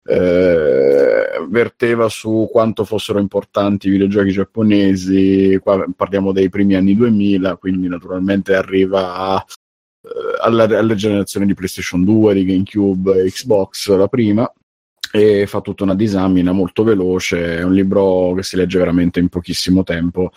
[0.04, 5.58] eh, verteva su quanto fossero importanti i videogiochi giapponesi.
[5.62, 9.44] Qua parliamo dei primi anni 2000, quindi naturalmente arriva a,
[10.02, 10.08] eh,
[10.40, 14.52] alla, alle generazioni di PlayStation 2, di GameCube, Xbox, la prima
[15.14, 19.28] e fa tutta una disamina molto veloce, è un libro che si legge veramente in
[19.28, 20.32] pochissimo tempo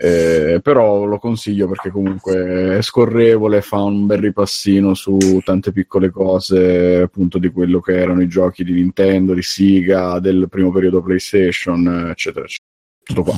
[0.00, 6.10] eh, però lo consiglio perché comunque è scorrevole, fa un bel ripassino su tante piccole
[6.10, 11.02] cose appunto di quello che erano i giochi di Nintendo, di Sega, del primo periodo
[11.02, 12.70] PlayStation, eccetera, eccetera.
[13.02, 13.36] Tutto qua.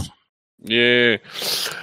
[0.65, 1.19] Yeah.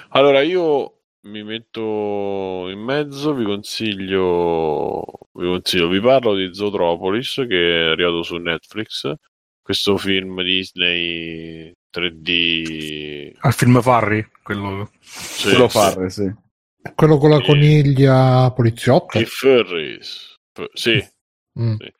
[0.10, 7.88] Allora io mi metto in mezzo, vi consiglio, vi consiglio, vi parlo di Zootropolis che
[7.88, 9.12] è arrivato su Netflix,
[9.60, 13.32] questo film Disney 3D.
[13.40, 15.78] Al film Farri, quello, sì, quello sì.
[15.78, 16.34] Farri, sì.
[16.96, 19.18] Quello con la coniglia poliziotta.
[19.18, 20.36] Di Ferris.
[20.74, 21.06] Sì.
[21.60, 21.76] Mm.
[21.76, 21.94] sì.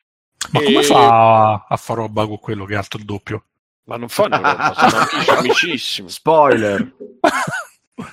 [0.52, 0.64] Ma e...
[0.64, 3.44] come fa a fare roba con quello che è alto il doppio?
[3.84, 6.08] Ma non fanno roba, sono amici, amicissimi.
[6.08, 6.78] Spoiler.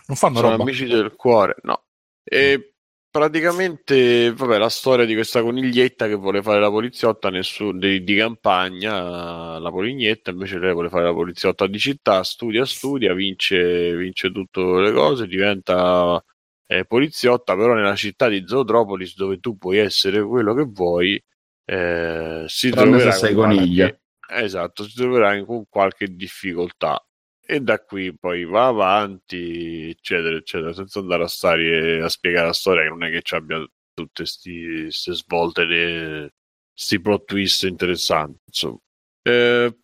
[0.07, 0.63] non fanno sono roba.
[0.63, 1.83] amici del cuore, no.
[2.23, 2.74] E
[3.15, 8.13] praticamente, vabbè, la storia di questa coniglietta che vuole fare la poliziotta nessun, di, di,
[8.13, 14.33] campagna, la polignetta, invece lei vuole fare la poliziotta di città, studia, studia, vince, vince
[14.33, 16.21] tutte le cose, diventa
[16.67, 21.23] eh, poliziotta, però nella città di Zootropolis, dove tu puoi essere quello che vuoi,
[21.63, 23.87] eh, si troverà se sei coniglia.
[23.87, 27.01] Qualche, esatto, si troverà con qualche difficoltà
[27.45, 32.53] e da qui poi va avanti, eccetera, eccetera, senza andare a stare a spiegare la
[32.53, 33.57] storia, che non è che ci abbia
[33.93, 36.31] tutte queste svolte,
[36.73, 38.39] questi plot twist interessanti.
[38.45, 38.79] Insomma.
[39.21, 39.77] Eh,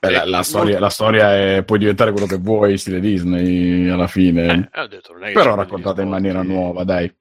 [0.00, 4.06] Beh, la, la, storia, la, storia, è puoi diventare quello che vuoi, stile Disney alla
[4.06, 4.70] fine.
[4.72, 7.12] Eh, detto, Però raccontata in maniera nuova, dai.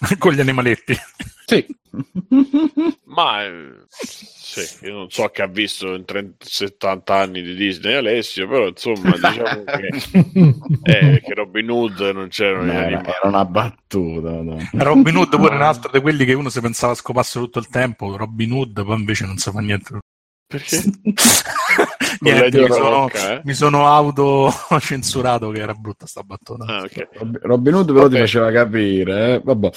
[0.18, 0.96] Con gli animaletti.
[1.46, 1.66] Sì.
[3.04, 7.94] Ma eh, sì, io non so che ha visto in 30, 70 anni di Disney
[7.94, 9.88] Alessio, però insomma diciamo che,
[10.82, 14.42] eh, che Robin Hood non c'erano era, era una battuta.
[14.42, 14.58] No?
[14.72, 18.16] Robin Hood pure un altro di quelli che uno si pensava scopasse tutto il tempo,
[18.16, 19.98] Robin Hood poi invece non si fa niente.
[20.46, 20.82] Perché?
[22.20, 23.40] Niente, mi, sono, rocca, eh?
[23.44, 26.64] mi sono autocensurato che era brutta sta battuta.
[26.64, 27.08] Ah, okay.
[27.42, 28.14] Robin Hood però Vabbè.
[28.14, 29.40] ti faceva capire, eh?
[29.42, 29.70] Vabbè.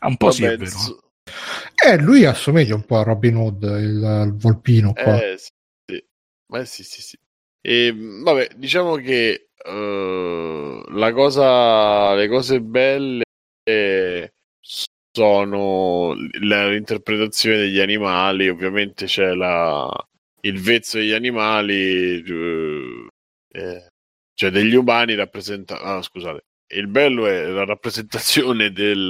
[0.00, 1.12] un po' Vabbè, sì, è vero.
[1.86, 5.20] Eh, lui assomiglia un po' a Robin Hood, il, il volpino qua.
[5.22, 6.04] Eh, sì.
[6.46, 7.18] Ma sì, sì, sì.
[7.60, 13.24] E, vabbè, diciamo che uh, la cosa, le cose belle
[15.12, 19.88] sono l'interpretazione degli animali, ovviamente c'è la,
[20.42, 22.22] il vezzo degli animali,
[23.52, 23.86] eh,
[24.34, 25.80] cioè degli umani rappresenta...
[25.80, 26.44] Ah, scusate.
[26.72, 29.08] Il bello è la rappresentazione del,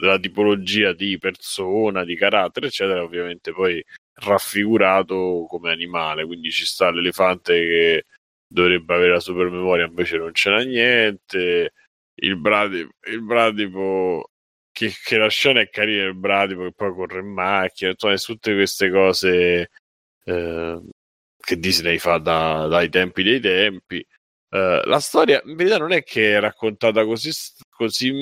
[0.00, 3.82] della tipologia di persona, di carattere, eccetera, ovviamente poi
[4.20, 8.04] raffigurato come animale, quindi ci sta l'elefante che
[8.46, 11.72] dovrebbe avere la supermemoria, invece non ce n'ha niente,
[12.20, 14.30] il bradipo, il bradipo
[14.78, 18.54] che, che, la scena è carina, il bradipo che poi corre in macchina, insomma, tutte
[18.54, 19.70] queste cose
[20.24, 20.80] eh,
[21.36, 24.06] che Disney fa da, dai tempi dei tempi.
[24.50, 27.30] Uh, la storia in verità non è che è raccontata così,
[27.68, 28.12] così,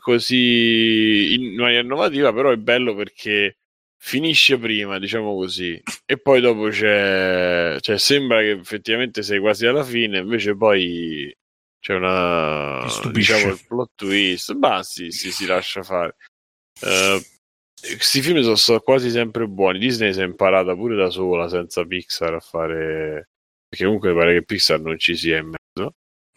[0.00, 3.58] così in maniera innovativa, però è bello perché
[3.98, 9.84] finisce prima, diciamo così, e poi dopo c'è, cioè sembra che effettivamente sei quasi alla
[9.84, 11.32] fine, invece poi
[11.86, 16.16] c'è una diciamo il plot twist, ma sì, sì, si lascia fare.
[16.80, 17.22] Uh,
[17.80, 19.78] questi film sono, sono, quasi sempre buoni.
[19.78, 23.28] Disney si è imparata pure da sola, senza Pixar, a fare.
[23.68, 25.94] Perché comunque pare che Pixar non ci sia in mezzo.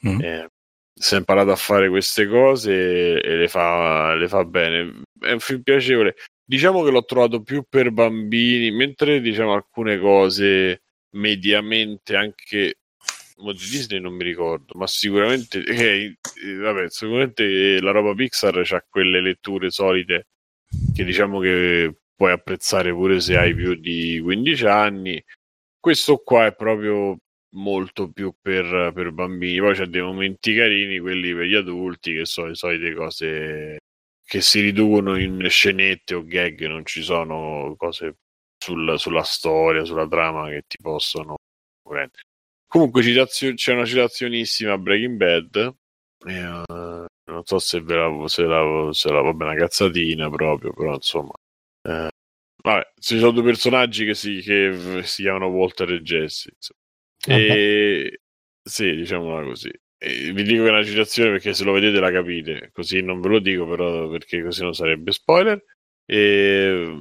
[0.08, 0.22] Mm.
[0.22, 0.50] Eh,
[0.94, 5.02] si è imparato a fare queste cose e le fa, le fa bene.
[5.20, 6.14] È un film piacevole.
[6.46, 10.84] Diciamo che l'ho trovato più per bambini, mentre diciamo alcune cose
[11.16, 12.79] mediamente anche
[13.54, 16.18] di Disney non mi ricordo, ma sicuramente, eh,
[16.58, 20.28] vabbè, sicuramente la roba Pixar ha quelle letture solite
[20.94, 25.24] che diciamo che puoi apprezzare pure se hai più di 15 anni.
[25.80, 27.18] Questo qua è proprio
[27.56, 32.26] molto più per, per bambini, poi c'è dei momenti carini, quelli per gli adulti, che
[32.26, 33.78] sono le solite cose
[34.30, 38.18] che si riducono in scenette o gag, non ci sono cose
[38.58, 41.38] sul, sulla storia, sulla trama che ti possono
[41.82, 42.29] prendere.
[42.70, 45.76] Comunque citazio- c'è una citazionissima Breaking Bad.
[46.28, 50.72] E, uh, non so se, ve la, se, la, se la vabbè, una cazzatina proprio,
[50.72, 51.34] però insomma.
[51.82, 52.10] Eh,
[52.62, 56.52] vabbè, ci sono due personaggi che si, che si chiamano Walter e Jesse.
[57.28, 58.20] E
[58.62, 59.72] sì, diciamola così.
[59.98, 63.20] E vi dico che è una citazione perché se lo vedete la capite, così non
[63.20, 65.60] ve lo dico però perché così non sarebbe spoiler.
[66.06, 66.96] E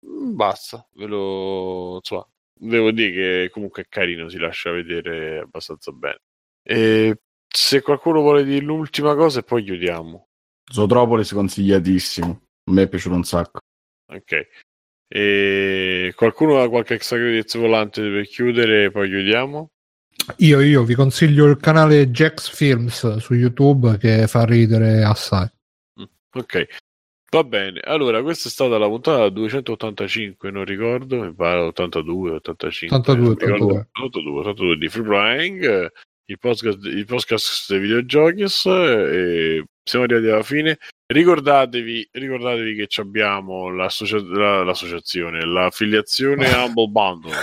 [0.00, 2.28] basta, ve lo insomma,
[2.58, 3.10] devo dire
[3.44, 6.18] che comunque è carino, si lascia vedere abbastanza bene.
[6.62, 10.28] E se qualcuno vuole dire l'ultima cosa e poi chiudiamo.
[10.70, 12.42] Zootropolis consigliatissimo.
[12.64, 13.60] A me è piaciuto un sacco.
[14.12, 14.48] Ok.
[15.08, 19.70] E qualcuno ha qualche extra credits volante per chiudere e poi chiudiamo?
[20.38, 25.48] Io, io vi consiglio il canale Jax Films su YouTube che fa ridere assai.
[26.00, 26.66] Mm, ok.
[27.30, 32.96] Va bene, allora questa è stata la puntata 285, non ricordo, mi pare 82, 85.
[32.96, 33.88] 82, 82.
[33.92, 35.92] 82, 82 di Free Flying,
[36.24, 40.78] il podcast, il podcast dei videogiochi e siamo arrivati alla fine.
[41.06, 47.34] Ricordatevi, ricordatevi che abbiamo l'associa- la, l'associazione, l'affiliazione Humble Bundle.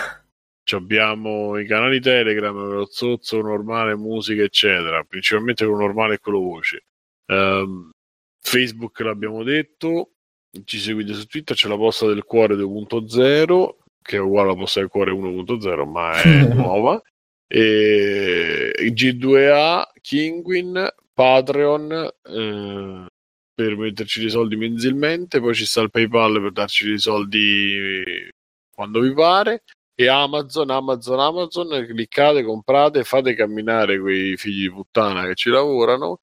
[0.72, 6.86] abbiamo i canali Telegram, lo zozzo normale, musica, eccetera, principalmente quello normale e quello voce.
[7.28, 7.92] Um,
[8.46, 10.12] Facebook l'abbiamo detto,
[10.66, 14.80] ci seguite su Twitter, c'è la posta del cuore 2.0 che è uguale alla posta
[14.82, 17.02] del cuore 1.0 ma è nuova.
[17.48, 21.92] E G2A, Kinguin, Patreon
[22.24, 23.06] eh,
[23.54, 28.30] per metterci dei soldi mensilmente, poi ci sta il PayPal per darci dei soldi
[28.74, 29.64] quando vi pare
[29.96, 36.20] e Amazon, Amazon, Amazon, cliccate, comprate, fate camminare quei figli di puttana che ci lavorano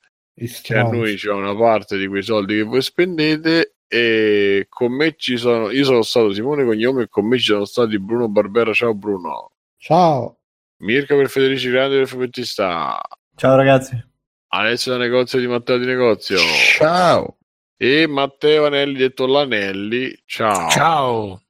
[0.49, 5.15] che a noi c'è una parte di quei soldi che voi spendete e con me
[5.17, 8.73] ci sono io sono stato Simone Cognome e con me ci sono stati Bruno Barbera.
[8.73, 9.53] Ciao Bruno.
[9.77, 10.39] Ciao.
[10.79, 13.01] Mirka per Federici Grande del Fumettista
[13.37, 14.11] ciao ragazzi.
[14.49, 16.39] Alessio da negozio di Matteo di negozio.
[16.39, 17.39] Ciao.
[17.77, 20.23] E Matteo Anelli detto Lanelli.
[20.25, 20.69] Ciao.
[20.69, 21.43] Ciao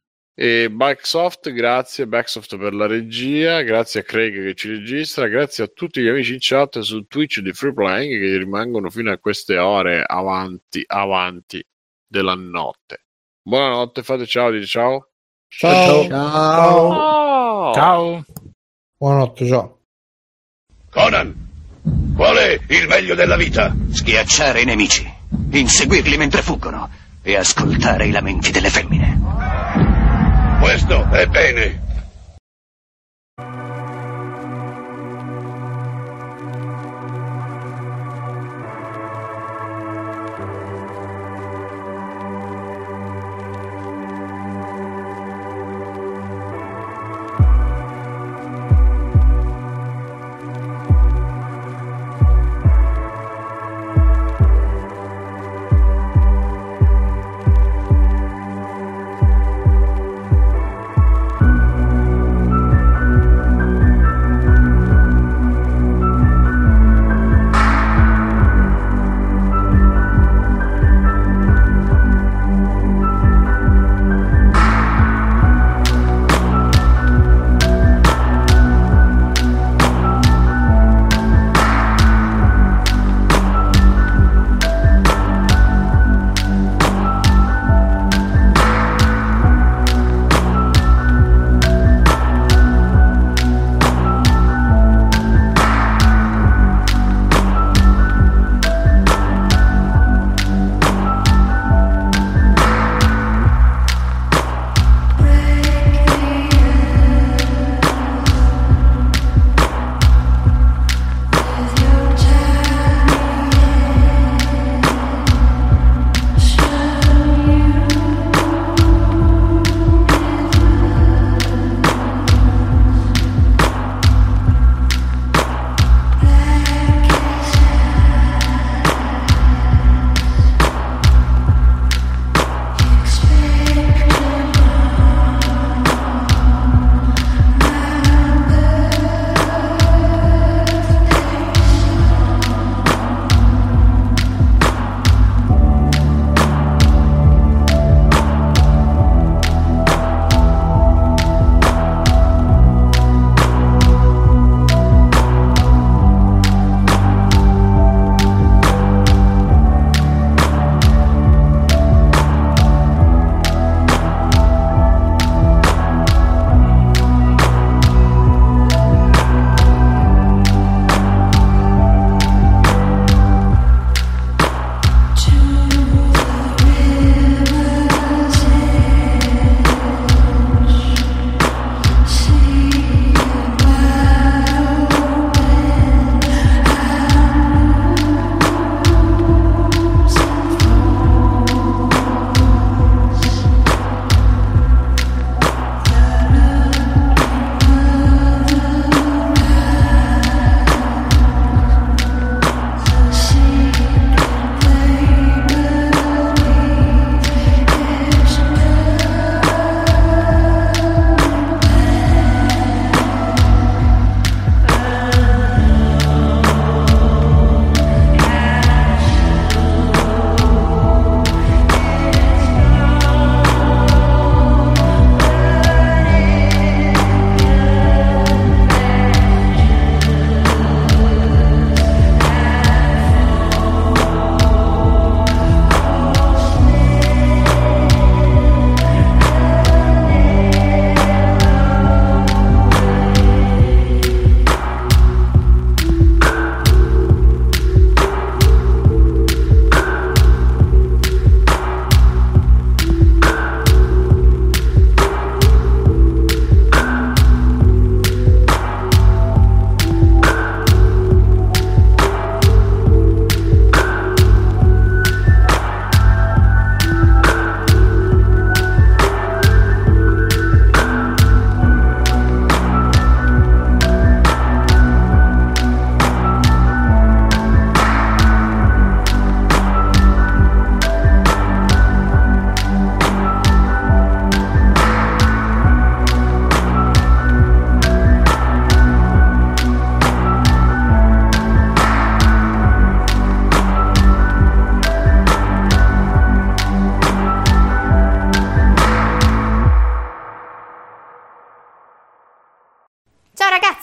[0.43, 5.71] e Backsoft, grazie Backsoft per la regia, grazie a Craig che ci registra, grazie a
[5.73, 9.57] tutti gli amici in chat su Twitch di Free Playing che rimangono fino a queste
[9.59, 11.65] ore avanti, avanti
[12.05, 13.05] della notte.
[13.41, 15.11] Buonanotte, fate ciao, dite ciao.
[15.47, 16.09] Ciao.
[16.09, 17.73] Ciao.
[17.73, 18.25] Ciao.
[18.97, 19.79] Buonanotte, ciao.
[20.91, 23.73] Conan, qual è il meglio della vita?
[23.93, 25.09] Schiacciare i nemici,
[25.53, 26.91] inseguirli mentre fuggono
[27.23, 29.22] e ascoltare i lamenti delle femmine.
[30.63, 31.27] Questo è